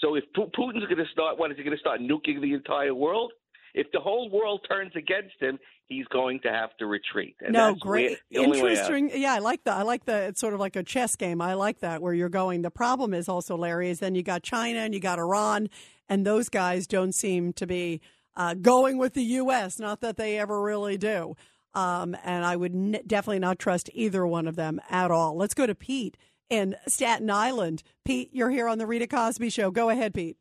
So 0.00 0.14
if 0.16 0.24
Pu- 0.34 0.50
Putin's 0.58 0.84
going 0.86 0.96
to 0.96 1.10
start, 1.12 1.38
what 1.38 1.50
is 1.50 1.56
he 1.56 1.62
going 1.62 1.76
to 1.76 1.80
start 1.80 2.00
nuking 2.00 2.40
the 2.40 2.52
entire 2.52 2.94
world? 2.94 3.32
If 3.74 3.88
the 3.92 4.00
whole 4.00 4.30
world 4.30 4.64
turns 4.68 4.92
against 4.96 5.34
him, 5.40 5.58
he's 5.86 6.06
going 6.06 6.40
to 6.44 6.48
have 6.50 6.70
to 6.78 6.86
retreat. 6.86 7.36
And 7.40 7.52
no, 7.52 7.68
that's 7.68 7.80
great, 7.80 8.10
where- 8.10 8.18
the 8.30 8.38
only 8.38 8.62
way 8.62 8.72
out. 8.78 8.90
interesting. 8.90 9.20
Yeah, 9.20 9.34
I 9.34 9.38
like 9.38 9.64
that. 9.64 9.76
I 9.76 9.82
like 9.82 10.04
that. 10.06 10.28
It's 10.30 10.40
sort 10.40 10.54
of 10.54 10.60
like 10.60 10.76
a 10.76 10.82
chess 10.82 11.16
game. 11.16 11.40
I 11.40 11.54
like 11.54 11.80
that 11.80 12.00
where 12.00 12.14
you're 12.14 12.28
going. 12.28 12.62
The 12.62 12.70
problem 12.70 13.12
is 13.14 13.28
also, 13.28 13.56
Larry, 13.56 13.90
is 13.90 13.98
then 14.00 14.14
you 14.14 14.22
got 14.22 14.42
China 14.42 14.78
and 14.80 14.94
you 14.94 15.00
got 15.00 15.18
Iran, 15.18 15.68
and 16.08 16.24
those 16.24 16.48
guys 16.48 16.86
don't 16.86 17.14
seem 17.14 17.52
to 17.54 17.66
be 17.66 18.00
uh, 18.36 18.54
going 18.54 18.98
with 18.98 19.14
the 19.14 19.22
U.S. 19.24 19.78
Not 19.78 20.00
that 20.00 20.16
they 20.16 20.38
ever 20.38 20.60
really 20.60 20.96
do. 20.96 21.36
Um, 21.74 22.16
and 22.24 22.44
I 22.44 22.56
would 22.56 22.74
n- 22.74 23.00
definitely 23.06 23.40
not 23.40 23.58
trust 23.58 23.90
either 23.92 24.26
one 24.26 24.46
of 24.46 24.56
them 24.56 24.80
at 24.88 25.10
all. 25.10 25.36
Let's 25.36 25.54
go 25.54 25.66
to 25.66 25.74
Pete 25.74 26.16
in 26.48 26.76
Staten 26.86 27.30
Island. 27.30 27.82
Pete, 28.04 28.30
you're 28.32 28.50
here 28.50 28.68
on 28.68 28.78
the 28.78 28.86
Rita 28.86 29.06
Cosby 29.06 29.50
Show. 29.50 29.70
Go 29.70 29.90
ahead, 29.90 30.14
Pete. 30.14 30.36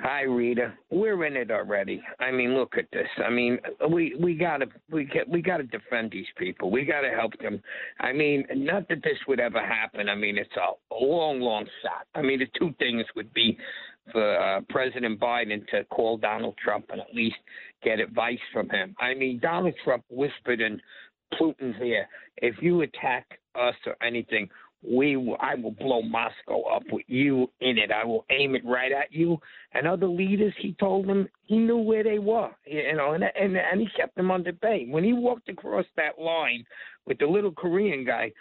Hi, 0.00 0.22
Rita. 0.22 0.72
We're 0.90 1.24
in 1.26 1.36
it 1.36 1.50
already. 1.50 2.02
I 2.18 2.30
mean, 2.30 2.54
look 2.54 2.76
at 2.78 2.86
this. 2.92 3.08
I 3.24 3.30
mean, 3.30 3.58
we 3.90 4.14
we 4.18 4.34
gotta 4.34 4.66
we 4.90 5.04
get 5.04 5.28
we 5.28 5.42
gotta 5.42 5.64
defend 5.64 6.10
these 6.10 6.26
people. 6.36 6.70
We 6.70 6.84
gotta 6.84 7.10
help 7.10 7.38
them. 7.40 7.60
I 8.00 8.12
mean, 8.12 8.44
not 8.54 8.88
that 8.88 9.02
this 9.02 9.18
would 9.28 9.38
ever 9.38 9.60
happen. 9.60 10.08
I 10.08 10.14
mean, 10.14 10.38
it's 10.38 10.50
a 10.56 10.94
long, 10.94 11.40
long 11.40 11.66
shot. 11.82 12.06
I 12.14 12.22
mean, 12.22 12.38
the 12.38 12.46
two 12.58 12.74
things 12.78 13.04
would 13.16 13.32
be 13.34 13.58
for 14.10 14.38
uh, 14.38 14.60
President 14.68 15.20
Biden 15.20 15.66
to 15.68 15.84
call 15.84 16.16
Donald 16.16 16.56
Trump 16.62 16.86
and 16.90 17.00
at 17.00 17.14
least 17.14 17.36
get 17.84 18.00
advice 18.00 18.38
from 18.52 18.68
him. 18.70 18.94
I 18.98 19.14
mean, 19.14 19.38
Donald 19.40 19.74
Trump 19.84 20.04
whispered 20.10 20.60
in 20.60 20.80
Putin's 21.40 21.80
ear, 21.80 22.08
"If 22.38 22.56
you 22.60 22.82
attack 22.82 23.38
us 23.54 23.74
or 23.86 23.96
anything, 24.02 24.48
we 24.82 25.14
I 25.38 25.54
will 25.54 25.70
blow 25.70 26.02
Moscow 26.02 26.62
up 26.62 26.82
with 26.90 27.04
you 27.06 27.48
in 27.60 27.78
it. 27.78 27.92
I 27.92 28.04
will 28.04 28.24
aim 28.30 28.54
it 28.56 28.64
right 28.64 28.92
at 28.92 29.12
you." 29.12 29.38
And 29.72 29.86
other 29.86 30.08
leaders, 30.08 30.54
he 30.58 30.74
told 30.74 31.06
them 31.06 31.28
he 31.44 31.58
knew 31.58 31.78
where 31.78 32.02
they 32.02 32.18
were, 32.18 32.50
you 32.66 32.96
know, 32.96 33.12
and 33.12 33.24
and 33.24 33.56
and 33.56 33.80
he 33.80 33.88
kept 33.96 34.16
them 34.16 34.30
under 34.30 34.52
bay. 34.52 34.86
When 34.88 35.04
he 35.04 35.12
walked 35.12 35.48
across 35.48 35.86
that 35.96 36.18
line 36.18 36.64
with 37.06 37.18
the 37.18 37.26
little 37.26 37.52
Korean 37.52 38.04
guy, 38.04 38.32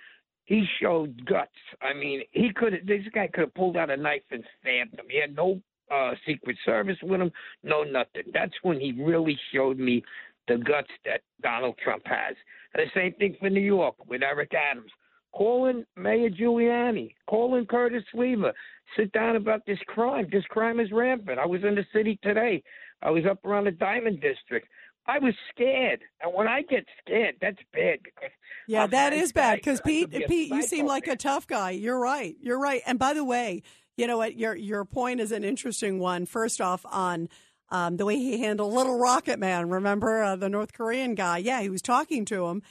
he 0.51 0.65
showed 0.81 1.25
guts. 1.25 1.49
I 1.81 1.93
mean, 1.93 2.23
he 2.31 2.51
could. 2.53 2.73
This 2.85 3.03
guy 3.15 3.27
could 3.27 3.45
have 3.45 3.53
pulled 3.53 3.77
out 3.77 3.89
a 3.89 3.95
knife 3.95 4.23
and 4.31 4.43
stabbed 4.59 4.99
him. 4.99 5.05
He 5.09 5.17
had 5.17 5.33
no 5.33 5.61
uh, 5.89 6.11
Secret 6.27 6.57
Service 6.65 6.97
with 7.01 7.21
him, 7.21 7.31
no 7.63 7.83
nothing. 7.83 8.23
That's 8.33 8.53
when 8.61 8.77
he 8.77 8.91
really 8.91 9.39
showed 9.53 9.79
me 9.79 10.03
the 10.49 10.57
guts 10.57 10.89
that 11.05 11.21
Donald 11.41 11.75
Trump 11.81 12.03
has. 12.05 12.35
And 12.73 12.85
the 12.85 12.91
same 12.93 13.13
thing 13.13 13.37
for 13.39 13.49
New 13.49 13.61
York 13.61 13.95
with 14.09 14.23
Eric 14.23 14.51
Adams. 14.53 14.91
Calling 15.33 15.85
Mayor 15.95 16.29
Giuliani, 16.29 17.15
calling 17.29 17.65
Curtis 17.65 18.03
Sliwa, 18.13 18.51
sit 18.97 19.13
down 19.13 19.37
about 19.37 19.65
this 19.65 19.79
crime. 19.87 20.27
This 20.29 20.43
crime 20.49 20.81
is 20.81 20.91
rampant. 20.91 21.39
I 21.39 21.45
was 21.45 21.63
in 21.63 21.75
the 21.75 21.85
city 21.93 22.19
today. 22.21 22.61
I 23.01 23.09
was 23.09 23.23
up 23.25 23.45
around 23.45 23.63
the 23.63 23.71
Diamond 23.71 24.19
District. 24.19 24.67
I 25.07 25.19
was 25.19 25.33
scared, 25.53 26.01
and 26.21 26.33
when 26.33 26.47
I 26.47 26.61
get 26.61 26.85
scared, 27.03 27.35
that's 27.41 27.57
bad 27.73 27.99
because 28.03 28.29
Yeah, 28.67 28.83
I'm 28.83 28.89
that 28.91 29.13
is 29.13 29.31
bad 29.33 29.55
because 29.57 29.81
Pete, 29.81 30.11
could 30.11 30.19
be 30.19 30.23
a 30.23 30.27
Pete, 30.27 30.49
you 30.49 30.61
seem 30.61 30.85
like 30.85 31.07
a 31.07 31.15
tough 31.15 31.47
guy. 31.47 31.71
You're 31.71 31.99
right. 31.99 32.35
You're 32.39 32.59
right. 32.59 32.81
And 32.85 32.99
by 32.99 33.13
the 33.13 33.25
way, 33.25 33.63
you 33.97 34.07
know 34.07 34.17
what? 34.17 34.35
Your 34.35 34.55
your 34.55 34.85
point 34.85 35.19
is 35.19 35.31
an 35.31 35.43
interesting 35.43 35.99
one. 35.99 36.25
First 36.25 36.61
off, 36.61 36.85
on 36.85 37.29
um, 37.69 37.97
the 37.97 38.05
way 38.05 38.17
he 38.17 38.39
handled 38.39 38.73
Little 38.73 38.97
Rocket 38.97 39.39
Man. 39.39 39.69
Remember 39.69 40.21
uh, 40.21 40.35
the 40.35 40.49
North 40.49 40.73
Korean 40.73 41.15
guy? 41.15 41.39
Yeah, 41.39 41.61
he 41.61 41.69
was 41.69 41.81
talking 41.81 42.25
to 42.25 42.47
him, 42.47 42.61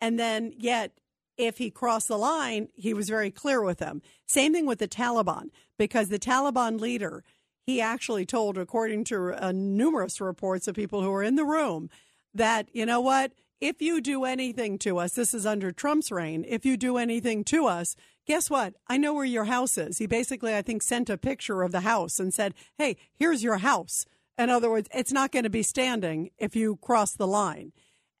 and 0.00 0.18
then 0.18 0.52
yet 0.58 0.92
if 1.36 1.58
he 1.58 1.70
crossed 1.70 2.08
the 2.08 2.18
line, 2.18 2.68
he 2.74 2.92
was 2.92 3.08
very 3.08 3.30
clear 3.30 3.62
with 3.62 3.78
them. 3.78 4.02
Same 4.26 4.52
thing 4.52 4.66
with 4.66 4.78
the 4.78 4.88
Taliban, 4.88 5.50
because 5.78 6.08
the 6.08 6.18
Taliban 6.18 6.78
leader, 6.78 7.24
he 7.66 7.80
actually 7.80 8.26
told, 8.26 8.58
according 8.58 9.04
to 9.04 9.32
uh, 9.32 9.52
numerous 9.52 10.20
reports 10.20 10.66
of 10.66 10.74
people 10.74 11.02
who 11.02 11.10
were 11.10 11.22
in 11.22 11.36
the 11.36 11.44
room, 11.44 11.90
that, 12.34 12.68
you 12.72 12.86
know 12.86 13.00
what, 13.00 13.32
if 13.60 13.82
you 13.82 14.00
do 14.00 14.24
anything 14.24 14.78
to 14.78 14.98
us, 14.98 15.12
this 15.12 15.34
is 15.34 15.44
under 15.44 15.70
Trump's 15.70 16.10
reign, 16.10 16.44
if 16.48 16.64
you 16.64 16.76
do 16.76 16.96
anything 16.96 17.44
to 17.44 17.66
us, 17.66 17.94
guess 18.26 18.48
what? 18.48 18.74
I 18.88 18.96
know 18.96 19.12
where 19.12 19.24
your 19.24 19.44
house 19.44 19.76
is. 19.76 19.98
He 19.98 20.06
basically, 20.06 20.54
I 20.56 20.62
think, 20.62 20.82
sent 20.82 21.10
a 21.10 21.18
picture 21.18 21.62
of 21.62 21.72
the 21.72 21.80
house 21.80 22.18
and 22.18 22.32
said, 22.32 22.54
hey, 22.78 22.96
here's 23.18 23.42
your 23.42 23.58
house. 23.58 24.06
In 24.38 24.48
other 24.48 24.70
words, 24.70 24.88
it's 24.94 25.12
not 25.12 25.32
going 25.32 25.42
to 25.42 25.50
be 25.50 25.62
standing 25.62 26.30
if 26.38 26.56
you 26.56 26.76
cross 26.76 27.12
the 27.12 27.26
line. 27.26 27.72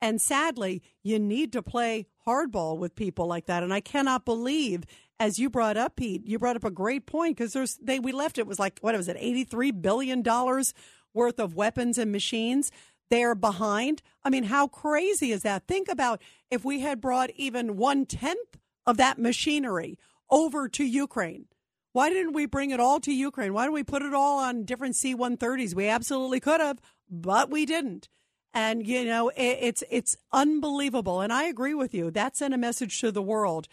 And 0.02 0.20
sadly, 0.20 0.82
you 1.02 1.18
need 1.18 1.52
to 1.52 1.62
play 1.62 2.06
hardball 2.26 2.76
with 2.76 2.94
people 2.94 3.26
like 3.26 3.46
that. 3.46 3.62
And 3.62 3.72
I 3.72 3.80
cannot 3.80 4.24
believe, 4.24 4.84
as 5.20 5.38
you 5.38 5.50
brought 5.50 5.76
up, 5.76 5.96
Pete, 5.96 6.26
you 6.26 6.38
brought 6.38 6.56
up 6.56 6.64
a 6.64 6.70
great 6.70 7.04
point 7.04 7.36
because 7.36 7.52
there's 7.52 7.76
they 7.76 8.00
we 8.00 8.10
left 8.10 8.38
it 8.38 8.46
was 8.46 8.58
like 8.58 8.78
what 8.80 8.96
was 8.96 9.06
it, 9.06 9.16
eighty 9.20 9.44
three 9.44 9.70
billion 9.70 10.22
dollars 10.22 10.72
worth 11.12 11.38
of 11.38 11.54
weapons 11.54 11.98
and 11.98 12.10
machines. 12.10 12.72
They're 13.10 13.34
behind. 13.34 14.02
I 14.24 14.30
mean, 14.30 14.44
how 14.44 14.66
crazy 14.66 15.30
is 15.32 15.42
that? 15.42 15.66
Think 15.66 15.88
about 15.88 16.22
if 16.50 16.64
we 16.64 16.80
had 16.80 17.00
brought 17.00 17.30
even 17.36 17.76
one 17.76 18.06
tenth 18.06 18.58
of 18.86 18.96
that 18.96 19.18
machinery 19.18 19.98
over 20.30 20.68
to 20.70 20.84
Ukraine. 20.84 21.46
Why 21.92 22.08
didn't 22.08 22.34
we 22.34 22.46
bring 22.46 22.70
it 22.70 22.78
all 22.80 23.00
to 23.00 23.12
Ukraine? 23.12 23.52
Why 23.52 23.64
didn't 23.64 23.74
we 23.74 23.82
put 23.82 24.02
it 24.02 24.14
all 24.14 24.38
on 24.38 24.64
different 24.64 24.94
C 24.94 25.14
130s? 25.14 25.74
We 25.74 25.88
absolutely 25.88 26.38
could 26.38 26.60
have, 26.60 26.80
but 27.10 27.50
we 27.50 27.66
didn't. 27.66 28.08
And, 28.54 28.86
you 28.86 29.04
know, 29.04 29.28
it, 29.30 29.58
it's, 29.60 29.84
it's 29.90 30.16
unbelievable. 30.32 31.20
And 31.20 31.32
I 31.32 31.44
agree 31.44 31.74
with 31.74 31.92
you. 31.92 32.12
That 32.12 32.36
sent 32.36 32.54
a 32.54 32.58
message 32.58 33.00
to 33.00 33.10
the 33.10 33.22
world 33.22 33.66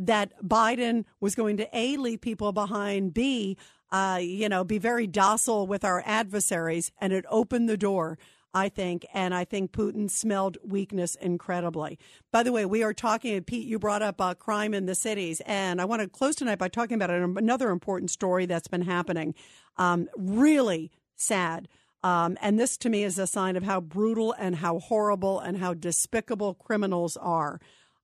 that 0.00 0.32
Biden 0.42 1.04
was 1.20 1.34
going 1.34 1.58
to 1.58 1.68
A, 1.76 1.96
leave 1.98 2.22
people 2.22 2.52
behind, 2.52 3.12
B, 3.12 3.56
uh, 3.92 4.18
you 4.20 4.48
know, 4.48 4.64
be 4.64 4.78
very 4.78 5.06
docile 5.06 5.66
with 5.66 5.84
our 5.84 6.02
adversaries. 6.06 6.90
And 7.00 7.12
it 7.12 7.26
opened 7.28 7.68
the 7.68 7.76
door, 7.76 8.18
I 8.54 8.70
think. 8.70 9.06
And 9.12 9.34
I 9.34 9.44
think 9.44 9.72
Putin 9.72 10.10
smelled 10.10 10.56
weakness 10.64 11.16
incredibly. 11.16 11.98
By 12.32 12.42
the 12.42 12.50
way, 12.50 12.64
we 12.64 12.82
are 12.82 12.94
talking, 12.94 13.42
Pete, 13.44 13.66
you 13.66 13.78
brought 13.78 14.00
up 14.00 14.20
uh, 14.20 14.34
crime 14.34 14.72
in 14.72 14.86
the 14.86 14.94
cities. 14.94 15.42
And 15.44 15.82
I 15.82 15.84
want 15.84 16.00
to 16.00 16.08
close 16.08 16.34
tonight 16.34 16.58
by 16.58 16.68
talking 16.68 16.94
about 16.94 17.10
another 17.10 17.70
important 17.70 18.10
story 18.10 18.46
that's 18.46 18.68
been 18.68 18.82
happening. 18.82 19.34
Um, 19.76 20.08
really 20.16 20.90
sad. 21.14 21.68
Um, 22.02 22.38
and 22.40 22.58
this 22.58 22.78
to 22.78 22.88
me 22.88 23.04
is 23.04 23.18
a 23.18 23.26
sign 23.26 23.56
of 23.56 23.64
how 23.64 23.80
brutal 23.80 24.32
and 24.38 24.56
how 24.56 24.78
horrible 24.78 25.40
and 25.40 25.58
how 25.58 25.74
despicable 25.74 26.54
criminals 26.54 27.18
are. 27.18 27.60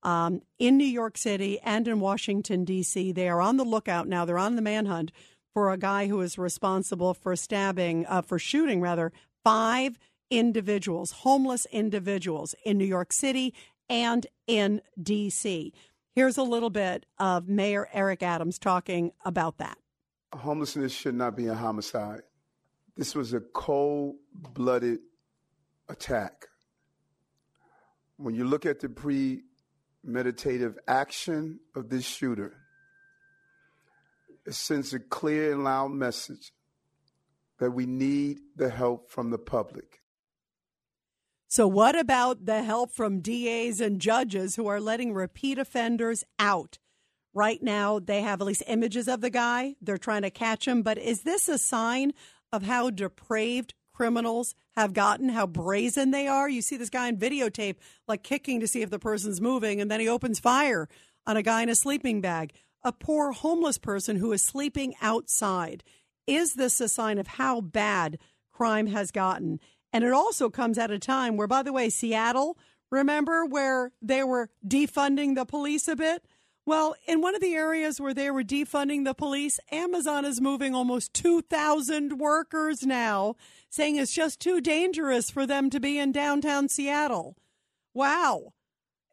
Um, 0.06 0.42
in 0.60 0.78
New 0.78 0.84
York 0.84 1.18
City 1.18 1.58
and 1.64 1.88
in 1.88 1.98
Washington, 1.98 2.64
D.C., 2.64 3.10
they 3.10 3.28
are 3.28 3.40
on 3.40 3.56
the 3.56 3.64
lookout 3.64 4.06
now. 4.06 4.24
They're 4.24 4.38
on 4.38 4.54
the 4.54 4.62
manhunt 4.62 5.10
for 5.52 5.72
a 5.72 5.76
guy 5.76 6.06
who 6.06 6.20
is 6.20 6.38
responsible 6.38 7.12
for 7.12 7.34
stabbing, 7.34 8.06
uh, 8.06 8.22
for 8.22 8.38
shooting 8.38 8.80
rather, 8.80 9.12
five 9.42 9.98
individuals, 10.30 11.10
homeless 11.10 11.66
individuals 11.72 12.54
in 12.64 12.78
New 12.78 12.84
York 12.84 13.12
City 13.12 13.52
and 13.88 14.28
in 14.46 14.80
D.C. 15.02 15.72
Here's 16.14 16.38
a 16.38 16.44
little 16.44 16.70
bit 16.70 17.04
of 17.18 17.48
Mayor 17.48 17.88
Eric 17.92 18.22
Adams 18.22 18.60
talking 18.60 19.10
about 19.24 19.58
that. 19.58 19.76
Homelessness 20.32 20.92
should 20.92 21.16
not 21.16 21.36
be 21.36 21.48
a 21.48 21.54
homicide. 21.54 22.22
This 22.96 23.16
was 23.16 23.32
a 23.32 23.40
cold 23.40 24.14
blooded 24.32 25.00
attack. 25.88 26.46
When 28.18 28.36
you 28.36 28.44
look 28.44 28.66
at 28.66 28.78
the 28.78 28.88
premeditative 30.06 30.76
action 30.86 31.60
of 31.74 31.88
this 31.88 32.04
shooter, 32.04 32.54
it 34.46 34.54
sends 34.54 34.94
a 34.94 35.00
clear 35.00 35.52
and 35.52 35.64
loud 35.64 35.90
message 35.90 36.52
that 37.58 37.72
we 37.72 37.86
need 37.86 38.38
the 38.54 38.70
help 38.70 39.10
from 39.10 39.30
the 39.30 39.38
public. 39.38 40.00
So, 41.48 41.66
what 41.66 41.98
about 41.98 42.44
the 42.44 42.62
help 42.62 42.92
from 42.92 43.20
DAs 43.20 43.80
and 43.80 44.00
judges 44.00 44.56
who 44.56 44.66
are 44.66 44.80
letting 44.80 45.12
repeat 45.12 45.58
offenders 45.58 46.24
out? 46.38 46.78
Right 47.32 47.62
now, 47.62 47.98
they 47.98 48.22
have 48.22 48.40
at 48.40 48.46
least 48.46 48.62
images 48.66 49.08
of 49.08 49.20
the 49.20 49.30
guy. 49.30 49.76
They're 49.80 49.98
trying 49.98 50.22
to 50.22 50.30
catch 50.30 50.66
him. 50.66 50.82
But 50.82 50.98
is 50.98 51.22
this 51.22 51.48
a 51.48 51.58
sign 51.58 52.12
of 52.52 52.62
how 52.62 52.90
depraved 52.90 53.74
criminals 53.96 54.54
have 54.76 54.92
gotten, 54.92 55.30
how 55.30 55.46
brazen 55.46 56.10
they 56.10 56.28
are? 56.28 56.48
You 56.48 56.60
see 56.60 56.76
this 56.76 56.90
guy 56.90 57.08
on 57.08 57.16
videotape, 57.16 57.76
like 58.06 58.22
kicking 58.22 58.60
to 58.60 58.68
see 58.68 58.82
if 58.82 58.90
the 58.90 58.98
person's 58.98 59.40
moving, 59.40 59.80
and 59.80 59.90
then 59.90 60.00
he 60.00 60.08
opens 60.08 60.38
fire 60.38 60.86
on 61.26 61.36
a 61.36 61.42
guy 61.42 61.62
in 61.62 61.70
a 61.70 61.74
sleeping 61.74 62.20
bag. 62.20 62.52
A 62.82 62.92
poor 62.92 63.32
homeless 63.32 63.78
person 63.78 64.16
who 64.16 64.32
is 64.32 64.44
sleeping 64.44 64.94
outside. 65.00 65.82
Is 66.26 66.54
this 66.54 66.80
a 66.80 66.88
sign 66.88 67.18
of 67.18 67.26
how 67.26 67.62
bad 67.62 68.18
crime 68.52 68.88
has 68.88 69.10
gotten? 69.10 69.60
And 69.92 70.04
it 70.04 70.12
also 70.12 70.50
comes 70.50 70.76
at 70.76 70.90
a 70.90 70.98
time 70.98 71.36
where, 71.36 71.46
by 71.46 71.62
the 71.62 71.72
way, 71.72 71.88
Seattle, 71.88 72.58
remember 72.90 73.46
where 73.46 73.92
they 74.02 74.22
were 74.22 74.50
defunding 74.66 75.34
the 75.34 75.46
police 75.46 75.88
a 75.88 75.96
bit? 75.96 76.22
Well, 76.68 76.96
in 77.06 77.20
one 77.20 77.36
of 77.36 77.40
the 77.40 77.54
areas 77.54 78.00
where 78.00 78.12
they 78.12 78.28
were 78.28 78.42
defunding 78.42 79.04
the 79.04 79.14
police, 79.14 79.60
Amazon 79.70 80.24
is 80.24 80.40
moving 80.40 80.74
almost 80.74 81.14
2,000 81.14 82.18
workers 82.18 82.82
now, 82.82 83.36
saying 83.70 83.94
it's 83.94 84.12
just 84.12 84.40
too 84.40 84.60
dangerous 84.60 85.30
for 85.30 85.46
them 85.46 85.70
to 85.70 85.78
be 85.78 85.96
in 85.96 86.10
downtown 86.10 86.68
Seattle. 86.68 87.36
Wow. 87.94 88.52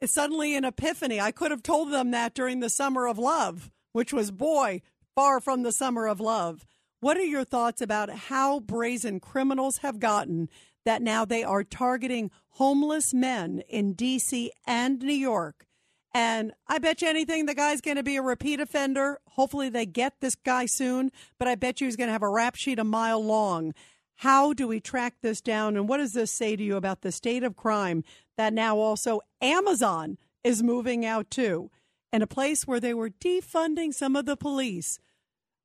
It's 0.02 0.16
suddenly 0.16 0.56
an 0.56 0.66
epiphany. 0.66 1.22
I 1.22 1.32
could 1.32 1.52
have 1.52 1.62
told 1.62 1.92
them 1.92 2.10
that 2.10 2.34
during 2.34 2.60
the 2.60 2.72
summer 2.72 3.06
of 3.06 3.20
love, 3.20 3.70
which 3.92 4.12
was, 4.12 4.32
boy, 4.32 4.82
far 5.14 5.40
from 5.40 5.62
the 5.62 5.72
summer 5.72 6.08
of 6.08 6.20
love. 6.20 6.66
What 7.02 7.18
are 7.18 7.24
your 7.24 7.44
thoughts 7.44 7.84
about 7.84 8.10
how 8.10 8.62
brazen 8.62 9.20
criminals 9.20 9.78
have 9.78 10.00
gotten 10.00 10.50
that 10.86 11.04
now 11.04 11.24
they 11.24 11.44
are 11.44 11.64
targeting 11.64 12.32
homeless 12.54 13.14
men 13.14 13.62
in 13.70 13.94
D.C. 13.94 14.52
and 14.66 15.04
New 15.04 15.14
York? 15.14 15.68
And 16.14 16.54
I 16.68 16.78
bet 16.78 17.02
you 17.02 17.10
anything 17.10 17.46
the 17.46 17.56
guy's 17.56 17.82
going 17.82 17.98
to 17.98 18.04
be 18.04 18.18
a 18.18 18.22
repeat 18.22 18.60
offender. 18.60 19.20
Hopefully 19.30 19.70
they 19.70 19.86
get 19.86 20.14
this 20.20 20.36
guy 20.36 20.68
soon, 20.68 21.12
but 21.40 21.48
I 21.48 21.56
bet 21.56 21.82
you 21.82 21.88
he's 21.88 21.96
going 21.96 22.08
to 22.08 22.14
have 22.14 22.22
a 22.22 22.30
rap 22.30 22.56
sheet 22.56 22.78
a 22.78 22.84
mile 22.84 23.24
long. 23.24 23.74
How 24.18 24.54
do 24.54 24.68
we 24.68 24.80
track 24.80 25.16
this 25.22 25.42
down? 25.42 25.76
And 25.76 25.90
what 25.90 25.98
does 25.98 26.14
this 26.14 26.32
say 26.32 26.56
to 26.56 26.64
you 26.64 26.76
about 26.76 27.02
the 27.02 27.12
state 27.12 27.44
of 27.44 27.56
crime 27.56 28.04
that 28.38 28.54
now 28.54 28.78
also 28.78 29.22
Amazon 29.42 30.18
is 30.44 30.62
moving 30.62 31.06
out 31.06 31.32
to? 31.32 31.72
In 32.12 32.22
a 32.22 32.28
place 32.28 32.68
where 32.68 32.80
they 32.80 32.94
were 32.94 33.10
defunding 33.10 33.92
some 33.92 34.16
of 34.16 34.26
the 34.26 34.38
police 34.38 35.00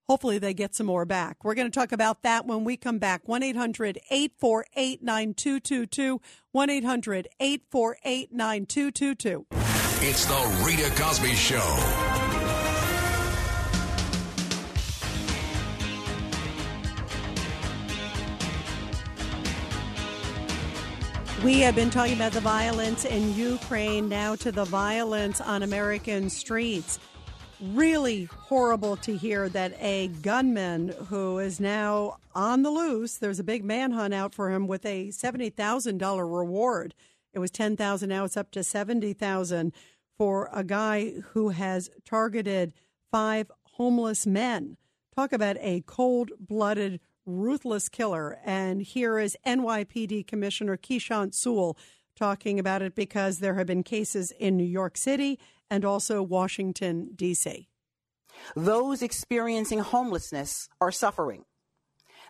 hopefully 0.08 0.38
they 0.38 0.54
get 0.54 0.74
some 0.74 0.86
more 0.86 1.04
back. 1.04 1.44
We're 1.44 1.54
going 1.54 1.70
to 1.70 1.78
talk 1.78 1.92
about 1.92 2.22
that 2.22 2.46
when 2.46 2.64
we 2.64 2.76
come 2.76 2.98
back. 2.98 3.28
1 3.28 3.42
800 3.42 3.98
848 4.10 5.02
9222. 5.02 6.20
1 6.52 6.70
800 6.70 7.28
848 7.38 8.32
9222. 8.32 9.67
It's 10.00 10.26
the 10.26 10.62
Rita 10.64 10.90
Cosby 10.94 11.34
Show. 11.34 11.58
We 21.44 21.58
have 21.62 21.74
been 21.74 21.90
talking 21.90 22.14
about 22.14 22.30
the 22.30 22.40
violence 22.40 23.04
in 23.04 23.34
Ukraine, 23.34 24.08
now 24.08 24.36
to 24.36 24.52
the 24.52 24.64
violence 24.64 25.40
on 25.40 25.64
American 25.64 26.30
streets 26.30 27.00
really 27.60 28.24
horrible 28.24 28.96
to 28.96 29.16
hear 29.16 29.48
that 29.48 29.72
a 29.80 30.08
gunman 30.22 30.94
who 31.08 31.38
is 31.38 31.58
now 31.58 32.18
on 32.34 32.62
the 32.62 32.70
loose, 32.70 33.16
there's 33.16 33.40
a 33.40 33.44
big 33.44 33.64
manhunt 33.64 34.14
out 34.14 34.32
for 34.32 34.50
him 34.50 34.66
with 34.66 34.86
a 34.86 35.08
$70,000 35.08 36.00
reward. 36.38 36.94
It 37.32 37.38
was 37.38 37.50
10,000 37.50 38.08
now 38.08 38.24
it's 38.24 38.36
up 38.36 38.50
to 38.52 38.64
70,000 38.64 39.72
for 40.16 40.48
a 40.52 40.64
guy 40.64 41.12
who 41.32 41.50
has 41.50 41.90
targeted 42.04 42.74
five 43.10 43.50
homeless 43.74 44.26
men. 44.26 44.76
Talk 45.14 45.32
about 45.32 45.56
a 45.60 45.82
cold-blooded 45.86 47.00
ruthless 47.26 47.88
killer. 47.88 48.38
And 48.44 48.82
here 48.82 49.18
is 49.18 49.36
NYPD 49.46 50.26
Commissioner 50.26 50.76
Keechant 50.76 51.34
Sewell 51.34 51.76
talking 52.16 52.58
about 52.58 52.82
it 52.82 52.94
because 52.94 53.38
there 53.38 53.54
have 53.54 53.66
been 53.66 53.82
cases 53.82 54.32
in 54.32 54.56
New 54.56 54.64
York 54.64 54.96
City 54.96 55.38
and 55.70 55.84
also 55.84 56.22
Washington, 56.22 57.10
D.C. 57.14 57.68
Those 58.56 59.02
experiencing 59.02 59.80
homelessness 59.80 60.68
are 60.80 60.92
suffering. 60.92 61.44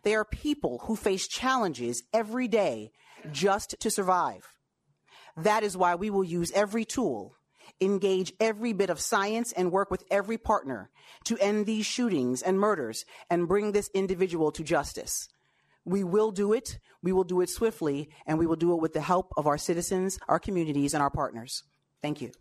They 0.02 0.14
are 0.14 0.24
people 0.24 0.82
who 0.84 0.96
face 0.96 1.26
challenges 1.26 2.02
every 2.12 2.48
day 2.48 2.92
just 3.32 3.76
to 3.80 3.90
survive. 3.90 4.57
That 5.42 5.62
is 5.62 5.76
why 5.76 5.94
we 5.94 6.10
will 6.10 6.24
use 6.24 6.50
every 6.52 6.84
tool, 6.84 7.36
engage 7.80 8.32
every 8.40 8.72
bit 8.72 8.90
of 8.90 9.00
science, 9.00 9.52
and 9.52 9.70
work 9.70 9.90
with 9.90 10.04
every 10.10 10.36
partner 10.38 10.90
to 11.24 11.38
end 11.38 11.66
these 11.66 11.86
shootings 11.86 12.42
and 12.42 12.58
murders 12.58 13.04
and 13.30 13.46
bring 13.46 13.72
this 13.72 13.90
individual 13.94 14.50
to 14.52 14.64
justice. 14.64 15.28
We 15.84 16.04
will 16.04 16.32
do 16.32 16.52
it. 16.52 16.78
We 17.02 17.12
will 17.12 17.24
do 17.24 17.40
it 17.40 17.50
swiftly, 17.50 18.10
and 18.26 18.38
we 18.38 18.46
will 18.46 18.56
do 18.56 18.72
it 18.74 18.80
with 18.80 18.94
the 18.94 19.00
help 19.00 19.32
of 19.36 19.46
our 19.46 19.58
citizens, 19.58 20.18
our 20.28 20.38
communities, 20.38 20.92
and 20.92 21.02
our 21.02 21.10
partners. 21.10 21.62
Thank 22.02 22.20
you. 22.20 22.32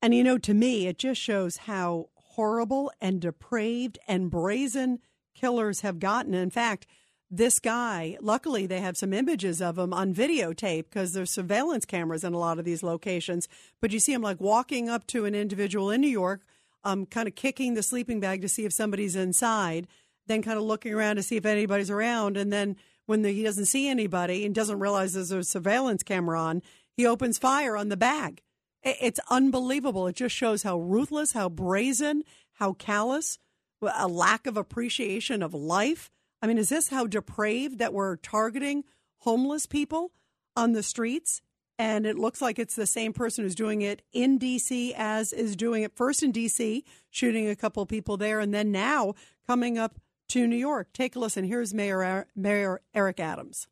And 0.00 0.14
you 0.14 0.24
know, 0.24 0.38
to 0.38 0.54
me, 0.54 0.86
it 0.86 0.98
just 0.98 1.20
shows 1.20 1.58
how 1.58 2.08
horrible 2.14 2.90
and 3.00 3.20
depraved 3.20 3.98
and 4.08 4.30
brazen 4.30 5.00
killers 5.34 5.80
have 5.80 5.98
gotten. 5.98 6.34
In 6.34 6.50
fact, 6.50 6.86
this 7.30 7.58
guy, 7.58 8.16
luckily, 8.20 8.66
they 8.66 8.80
have 8.80 8.96
some 8.96 9.12
images 9.12 9.60
of 9.60 9.78
him 9.78 9.92
on 9.92 10.14
videotape 10.14 10.84
because 10.84 11.12
there's 11.12 11.32
surveillance 11.32 11.84
cameras 11.84 12.22
in 12.22 12.34
a 12.34 12.38
lot 12.38 12.58
of 12.58 12.64
these 12.64 12.82
locations. 12.82 13.48
But 13.80 13.90
you 13.90 13.98
see 13.98 14.12
him 14.12 14.22
like 14.22 14.40
walking 14.40 14.88
up 14.88 15.06
to 15.08 15.24
an 15.24 15.34
individual 15.34 15.90
in 15.90 16.00
New 16.00 16.08
York, 16.08 16.42
um, 16.84 17.04
kind 17.04 17.26
of 17.26 17.34
kicking 17.34 17.74
the 17.74 17.82
sleeping 17.82 18.20
bag 18.20 18.42
to 18.42 18.48
see 18.48 18.64
if 18.64 18.72
somebody's 18.72 19.16
inside, 19.16 19.88
then 20.28 20.42
kind 20.42 20.56
of 20.56 20.64
looking 20.64 20.94
around 20.94 21.16
to 21.16 21.22
see 21.22 21.36
if 21.36 21.46
anybody's 21.46 21.90
around. 21.90 22.36
And 22.36 22.52
then 22.52 22.76
when 23.06 23.22
the, 23.22 23.32
he 23.32 23.42
doesn't 23.42 23.66
see 23.66 23.88
anybody 23.88 24.46
and 24.46 24.54
doesn't 24.54 24.78
realize 24.78 25.14
there's 25.14 25.32
a 25.32 25.42
surveillance 25.42 26.04
camera 26.04 26.40
on, 26.40 26.62
he 26.96 27.06
opens 27.06 27.38
fire 27.38 27.76
on 27.76 27.88
the 27.88 27.96
bag. 27.96 28.42
It's 28.82 29.20
unbelievable. 29.30 30.06
It 30.06 30.14
just 30.14 30.34
shows 30.34 30.62
how 30.62 30.78
ruthless, 30.78 31.32
how 31.32 31.48
brazen, 31.48 32.22
how 32.54 32.74
callous, 32.74 33.38
a 33.82 34.06
lack 34.06 34.46
of 34.46 34.56
appreciation 34.56 35.42
of 35.42 35.52
life. 35.54 36.08
I 36.42 36.46
mean, 36.46 36.58
is 36.58 36.68
this 36.68 36.88
how 36.88 37.06
depraved 37.06 37.78
that 37.78 37.92
we're 37.92 38.16
targeting 38.16 38.84
homeless 39.18 39.66
people 39.66 40.12
on 40.54 40.72
the 40.72 40.82
streets? 40.82 41.42
And 41.78 42.06
it 42.06 42.16
looks 42.18 42.40
like 42.40 42.58
it's 42.58 42.76
the 42.76 42.86
same 42.86 43.12
person 43.12 43.44
who's 43.44 43.54
doing 43.54 43.82
it 43.82 44.02
in 44.12 44.38
D.C. 44.38 44.94
as 44.96 45.32
is 45.32 45.56
doing 45.56 45.82
it 45.82 45.94
first 45.94 46.22
in 46.22 46.32
D.C., 46.32 46.84
shooting 47.10 47.48
a 47.48 47.56
couple 47.56 47.84
people 47.84 48.16
there, 48.16 48.40
and 48.40 48.54
then 48.54 48.72
now 48.72 49.14
coming 49.46 49.76
up 49.76 50.00
to 50.28 50.46
New 50.46 50.56
York. 50.56 50.88
Take 50.94 51.16
a 51.16 51.18
listen. 51.18 51.44
Here's 51.44 51.74
Mayor, 51.74 52.26
Mayor 52.34 52.80
Eric 52.94 53.20
Adams. 53.20 53.68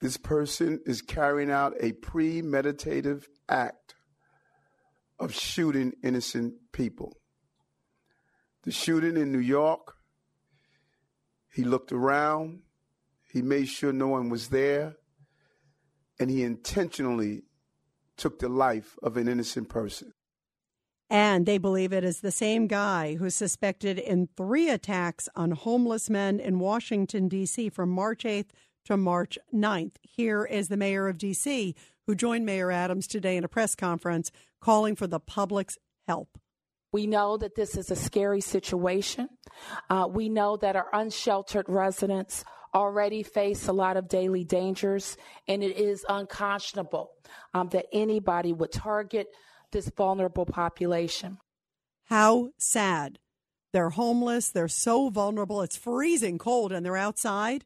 This 0.00 0.16
person 0.16 0.80
is 0.86 1.02
carrying 1.02 1.50
out 1.50 1.74
a 1.80 1.92
premeditative 1.92 3.24
act 3.48 3.96
of 5.18 5.34
shooting 5.34 5.94
innocent 6.02 6.54
people. 6.72 7.16
The 8.62 8.70
shooting 8.70 9.16
in 9.16 9.32
New 9.32 9.40
York, 9.40 9.96
he 11.58 11.64
looked 11.64 11.90
around, 11.90 12.60
he 13.32 13.42
made 13.42 13.68
sure 13.68 13.92
no 13.92 14.06
one 14.06 14.28
was 14.28 14.50
there, 14.50 14.94
and 16.20 16.30
he 16.30 16.44
intentionally 16.44 17.42
took 18.16 18.38
the 18.38 18.48
life 18.48 18.96
of 19.02 19.16
an 19.16 19.26
innocent 19.26 19.68
person. 19.68 20.12
And 21.10 21.46
they 21.46 21.58
believe 21.58 21.92
it 21.92 22.04
is 22.04 22.20
the 22.20 22.30
same 22.30 22.68
guy 22.68 23.16
who's 23.16 23.34
suspected 23.34 23.98
in 23.98 24.28
three 24.36 24.70
attacks 24.70 25.28
on 25.34 25.50
homeless 25.50 26.08
men 26.08 26.38
in 26.38 26.60
Washington, 26.60 27.26
D.C. 27.26 27.70
from 27.70 27.90
March 27.90 28.22
8th 28.22 28.50
to 28.84 28.96
March 28.96 29.36
9th. 29.52 29.96
Here 30.02 30.44
is 30.44 30.68
the 30.68 30.76
mayor 30.76 31.08
of 31.08 31.18
D.C., 31.18 31.74
who 32.06 32.14
joined 32.14 32.46
Mayor 32.46 32.70
Adams 32.70 33.08
today 33.08 33.36
in 33.36 33.42
a 33.42 33.48
press 33.48 33.74
conference 33.74 34.30
calling 34.60 34.94
for 34.94 35.08
the 35.08 35.18
public's 35.18 35.76
help. 36.06 36.38
We 36.92 37.06
know 37.06 37.36
that 37.36 37.54
this 37.54 37.76
is 37.76 37.90
a 37.90 37.96
scary 37.96 38.40
situation. 38.40 39.28
Uh, 39.90 40.08
we 40.10 40.28
know 40.28 40.56
that 40.56 40.76
our 40.76 40.88
unsheltered 40.92 41.66
residents 41.68 42.44
already 42.74 43.22
face 43.22 43.68
a 43.68 43.72
lot 43.72 43.96
of 43.96 44.08
daily 44.08 44.44
dangers, 44.44 45.16
and 45.46 45.62
it 45.62 45.76
is 45.76 46.04
unconscionable 46.08 47.10
um, 47.54 47.68
that 47.70 47.86
anybody 47.92 48.52
would 48.52 48.72
target 48.72 49.28
this 49.72 49.90
vulnerable 49.96 50.46
population. 50.46 51.38
How 52.04 52.50
sad. 52.58 53.18
They're 53.72 53.90
homeless. 53.90 54.48
They're 54.48 54.68
so 54.68 55.10
vulnerable. 55.10 55.60
It's 55.62 55.76
freezing 55.76 56.38
cold 56.38 56.72
and 56.72 56.84
they're 56.84 56.96
outside. 56.96 57.64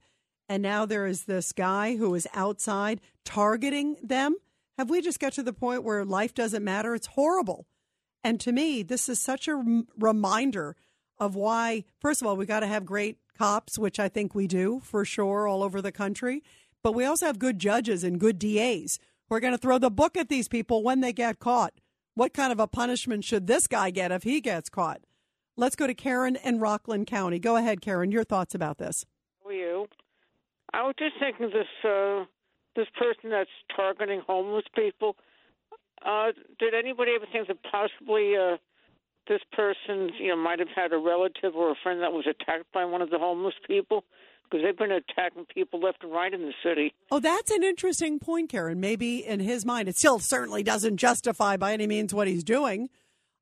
And 0.49 0.63
now 0.63 0.85
there 0.85 1.07
is 1.07 1.25
this 1.25 1.53
guy 1.53 1.97
who 1.97 2.15
is 2.15 2.27
outside 2.35 3.01
targeting 3.25 3.97
them. 4.03 4.37
Have 4.79 4.91
we 4.91 5.01
just 5.01 5.21
got 5.21 5.33
to 5.35 5.43
the 5.43 5.53
point 5.53 5.85
where 5.85 6.05
life 6.05 6.35
doesn't 6.35 6.65
matter? 6.65 6.95
It's 6.95 7.07
horrible. 7.07 7.67
And 8.25 8.41
to 8.41 8.53
me, 8.53 8.83
this 8.83 9.09
is 9.09 9.21
such 9.21 9.49
a 9.49 9.57
rem- 9.57 9.89
reminder 9.99 10.77
of 11.19 11.35
why, 11.35 11.85
first 12.01 12.21
of 12.21 12.27
all, 12.27 12.37
we 12.37 12.47
got 12.47 12.61
to 12.61 12.67
have 12.67 12.85
great 12.85 13.19
cops, 13.37 13.79
which 13.79 13.99
I 13.99 14.09
think 14.09 14.35
we 14.35 14.47
do 14.47 14.81
for 14.85 15.05
sure 15.05 15.47
all 15.49 15.63
over 15.63 15.81
the 15.81 15.93
country. 15.93 16.43
But 16.83 16.95
we 16.95 17.05
also 17.05 17.27
have 17.27 17.39
good 17.39 17.59
judges 17.59 18.05
and 18.05 18.19
good 18.19 18.39
DAs 18.39 18.99
who 19.29 19.35
are 19.35 19.41
going 19.41 19.55
to 19.55 19.59
throw 19.59 19.79
the 19.79 19.91
book 19.91 20.17
at 20.17 20.29
these 20.29 20.49
people 20.49 20.83
when 20.83 21.01
they 21.01 21.13
get 21.13 21.39
caught. 21.39 21.75
What 22.15 22.35
kind 22.35 22.53
of 22.53 22.61
a 22.61 22.67
punishment 22.67 23.25
should 23.25 23.47
this 23.47 23.67
guy 23.67 23.91
get 23.91 24.13
if 24.13 24.25
he 24.25 24.41
gets 24.41 24.69
caught? 24.69 25.01
Let's 25.57 25.77
go 25.77 25.87
to 25.87 25.95
Karen 25.95 26.37
in 26.37 26.61
Rockland 26.61 27.07
County. 27.07 27.39
Go 27.39 27.57
ahead, 27.57 27.81
Karen. 27.81 28.11
Your 28.11 28.25
thoughts 28.25 28.55
about 28.55 28.79
this? 28.79 29.07
How 29.43 29.51
are 29.51 29.53
you? 29.53 29.87
I 30.73 30.83
was 30.83 30.95
just 30.99 31.15
thinking 31.19 31.51
this 31.51 31.91
uh, 31.91 32.25
this 32.75 32.89
person 32.99 33.31
that's 33.31 33.51
targeting 33.75 34.23
homeless 34.27 34.65
people. 34.75 35.17
Uh, 36.05 36.33
did 36.59 36.75
anybody 36.75 37.13
ever 37.15 37.27
think 37.31 37.49
that 37.49 37.59
possibly 37.63 38.35
uh, 38.37 38.57
this 39.29 39.41
person, 39.53 40.11
you 40.19 40.29
know, 40.29 40.37
might 40.37 40.59
have 40.59 40.69
had 40.75 40.93
a 40.93 40.99
relative 40.99 41.55
or 41.55 41.71
a 41.71 41.75
friend 41.83 42.03
that 42.03 42.13
was 42.13 42.27
attacked 42.27 42.73
by 42.73 42.85
one 42.85 43.03
of 43.03 43.11
the 43.11 43.19
homeless 43.19 43.55
people? 43.67 44.05
Because 44.45 44.65
they've 44.65 44.77
been 44.77 44.93
attacking 44.93 45.47
people 45.47 45.81
left 45.81 46.03
and 46.03 46.13
right 46.13 46.33
in 46.33 46.43
the 46.43 46.53
city. 46.63 46.93
Oh, 47.11 47.21
that's 47.21 47.51
an 47.51 47.63
interesting 47.63 48.19
point, 48.19 48.51
Karen. 48.51 48.81
Maybe 48.81 49.25
in 49.25 49.41
his 49.41 49.65
mind, 49.65 49.89
it 49.89 49.97
still 49.97 50.19
certainly 50.19 50.63
doesn't 50.63 50.99
justify 50.99 51.57
by 51.57 51.73
any 51.73 51.87
means 51.87 52.13
what 52.13 52.29
he's 52.29 52.45
doing. 52.45 52.91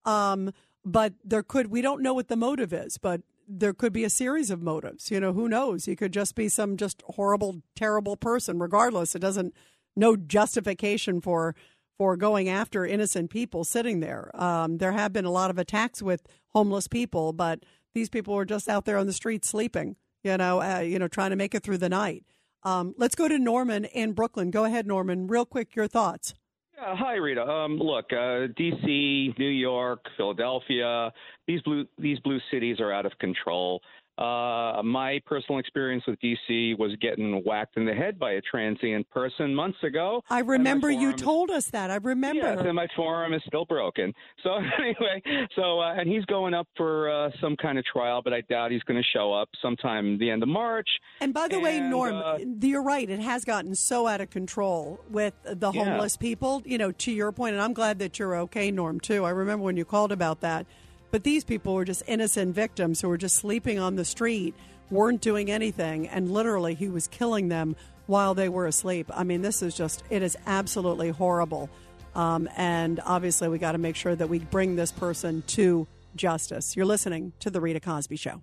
Um, 0.05 0.53
but 0.85 1.15
there 1.25 1.43
could, 1.43 1.67
we 1.67 1.83
don't 1.83 2.03
know 2.03 2.15
what 2.15 2.29
the 2.29 2.37
motive 2.37 2.73
is, 2.73 2.97
but 2.97 3.23
there 3.49 3.75
could 3.75 3.93
be 3.93 4.05
a 4.05 4.11
series 4.11 4.51
of 4.51 4.63
motives. 4.63 5.11
You 5.11 5.19
know, 5.19 5.33
who 5.33 5.49
knows? 5.49 5.87
He 5.87 5.97
could 5.97 6.13
just 6.13 6.37
be 6.37 6.49
some 6.49 6.77
just 6.77 7.03
horrible, 7.07 7.63
terrible 7.75 8.17
person. 8.17 8.61
Regardless, 8.61 9.17
it 9.17 9.19
doesn't 9.19 9.53
no 9.97 10.17
justification 10.17 11.21
for 11.21 11.57
for 12.01 12.17
going 12.17 12.49
after 12.49 12.87
innocent 12.87 13.29
people 13.29 13.63
sitting 13.63 14.01
there. 14.01 14.31
Um, 14.33 14.79
there 14.79 14.93
have 14.93 15.13
been 15.13 15.27
a 15.27 15.31
lot 15.31 15.51
of 15.51 15.59
attacks 15.59 16.01
with 16.01 16.27
homeless 16.49 16.89
people, 16.89 17.35
but 17.35 17.67
these 17.93 18.09
people 18.09 18.35
were 18.35 18.47
just 18.47 18.71
out 18.71 18.87
there 18.87 18.97
on 18.97 19.07
the 19.07 19.13
street 19.13 19.45
sleeping. 19.45 19.97
You 20.25 20.39
know, 20.39 20.63
uh, 20.63 20.79
you 20.79 20.99
know, 20.99 21.09
trying 21.09 21.29
to 21.29 21.37
make 21.37 21.55
it 21.55 21.63
through 21.63 21.77
the 21.77 21.91
night. 21.91 22.25
Um, 22.63 22.95
let's 22.97 23.15
go 23.15 23.29
to 23.29 23.39
Norman 23.39 23.85
in 23.85 24.13
Brooklyn. 24.13 24.51
Go 24.51 24.65
ahead, 24.65 24.87
Norman. 24.87 25.27
Real 25.27 25.45
quick, 25.45 25.77
your 25.77 25.89
thoughts. 25.89 26.33
Yeah, 26.75 26.97
hi 26.97 27.17
Rita. 27.17 27.43
Um, 27.43 27.77
look, 27.77 28.07
uh, 28.15 28.47
D.C., 28.57 29.35
New 29.39 29.51
York, 29.51 30.07
Philadelphia, 30.17 31.13
these 31.47 31.61
blue 31.61 31.85
these 31.99 32.19
blue 32.21 32.39
cities 32.51 32.81
are 32.81 32.91
out 32.91 33.05
of 33.05 33.13
control. 33.19 33.83
Uh, 34.21 34.83
my 34.83 35.19
personal 35.25 35.59
experience 35.59 36.05
with 36.07 36.19
DC 36.21 36.79
was 36.79 36.95
getting 37.01 37.43
whacked 37.47 37.79
in 37.79 37.87
the 37.87 37.95
head 37.95 38.19
by 38.19 38.33
a 38.33 38.41
transient 38.43 39.09
person 39.09 39.55
months 39.55 39.79
ago. 39.83 40.23
I 40.29 40.41
remember 40.41 40.91
you 40.91 41.15
told 41.15 41.51
us 41.51 41.71
that. 41.71 41.91
I 41.91 41.97
remember. 41.97 42.43
Yes, 42.43 42.59
and 42.61 42.75
my 42.75 42.87
forearm 42.95 43.33
is 43.33 43.43
still 43.47 43.65
broken. 43.65 44.13
So 44.43 44.55
anyway, 44.79 45.23
so 45.55 45.81
uh, 45.81 45.95
and 45.95 46.09
he's 46.09 46.25
going 46.25 46.55
up 46.55 46.67
for 46.77 47.11
uh, 47.11 47.31
some 47.43 47.57
kind 47.57 47.79
of 47.79 47.85
trial, 47.85 48.23
but 48.23 48.33
I 48.33 48.41
doubt 48.43 48.71
he's 48.71 48.83
going 48.85 48.97
to 48.97 49.07
show 49.17 49.35
up 49.35 49.51
sometime 49.61 50.19
the 50.19 50.31
end 50.31 50.43
of 50.43 50.49
March. 50.49 50.89
And 51.21 51.35
by 51.35 51.49
the 51.49 51.61
way, 51.61 51.79
Norm, 51.79 52.15
uh, 52.15 52.39
you're 52.61 52.83
right. 52.83 53.09
It 53.09 53.21
has 53.21 53.45
gotten 53.45 53.75
so 53.75 54.07
out 54.07 54.21
of 54.23 54.31
control 54.31 54.99
with 55.11 55.35
the 55.45 55.71
Yeah. 55.73 55.85
homeless 55.85 56.17
people. 56.17 56.63
You 56.65 56.79
know, 56.79 56.91
to 56.93 57.13
your 57.13 57.33
point, 57.33 57.53
and 57.55 57.63
I'm 57.63 57.75
glad 57.75 57.99
that 57.99 58.19
you're 58.19 58.35
okay, 58.37 58.71
Norm. 58.71 58.99
Too. 58.99 59.25
I 59.25 59.31
remember 59.31 59.65
when 59.65 59.77
you 59.77 59.85
called 59.85 60.11
about 60.13 60.41
that. 60.41 60.67
But 61.11 61.25
these 61.25 61.45
people 61.45 61.75
were 61.75 61.85
just 61.85 62.03
innocent 62.07 62.55
victims 62.55 63.01
who 63.01 63.09
were 63.09 63.19
just 63.19 63.37
sleeping 63.37 63.79
on 63.79 63.97
the 63.97 64.05
street, 64.05 64.55
weren't 64.91 65.21
doing 65.21 65.51
anything, 65.51 66.09
and 66.09 66.31
literally 66.31 66.75
he 66.75 66.89
was 66.89 67.09
killing 67.09 67.49
them 67.49 67.77
while 68.07 68.35
they 68.35 68.49
were 68.49 68.67
asleep. 68.67 69.11
I 69.15 69.25
mean, 69.25 69.43
this 69.43 69.63
is 69.63 69.75
just, 69.77 70.03
it 70.11 70.23
is 70.23 70.37
absolutely 70.47 71.11
horrible. 71.11 71.71
Um, 72.15 72.49
and 72.57 73.01
obviously, 73.05 73.49
we 73.49 73.59
got 73.59 73.73
to 73.73 73.79
make 73.79 73.97
sure 73.97 74.17
that 74.17 74.29
we 74.29 74.41
bring 74.41 74.77
this 74.77 74.91
person 74.91 75.43
to 75.49 75.87
justice. 76.17 76.77
You're 76.77 76.87
listening 76.87 77.33
to 77.41 77.51
The 77.51 77.61
Rita 77.61 77.81
Cosby 77.81 78.17
Show. 78.17 78.43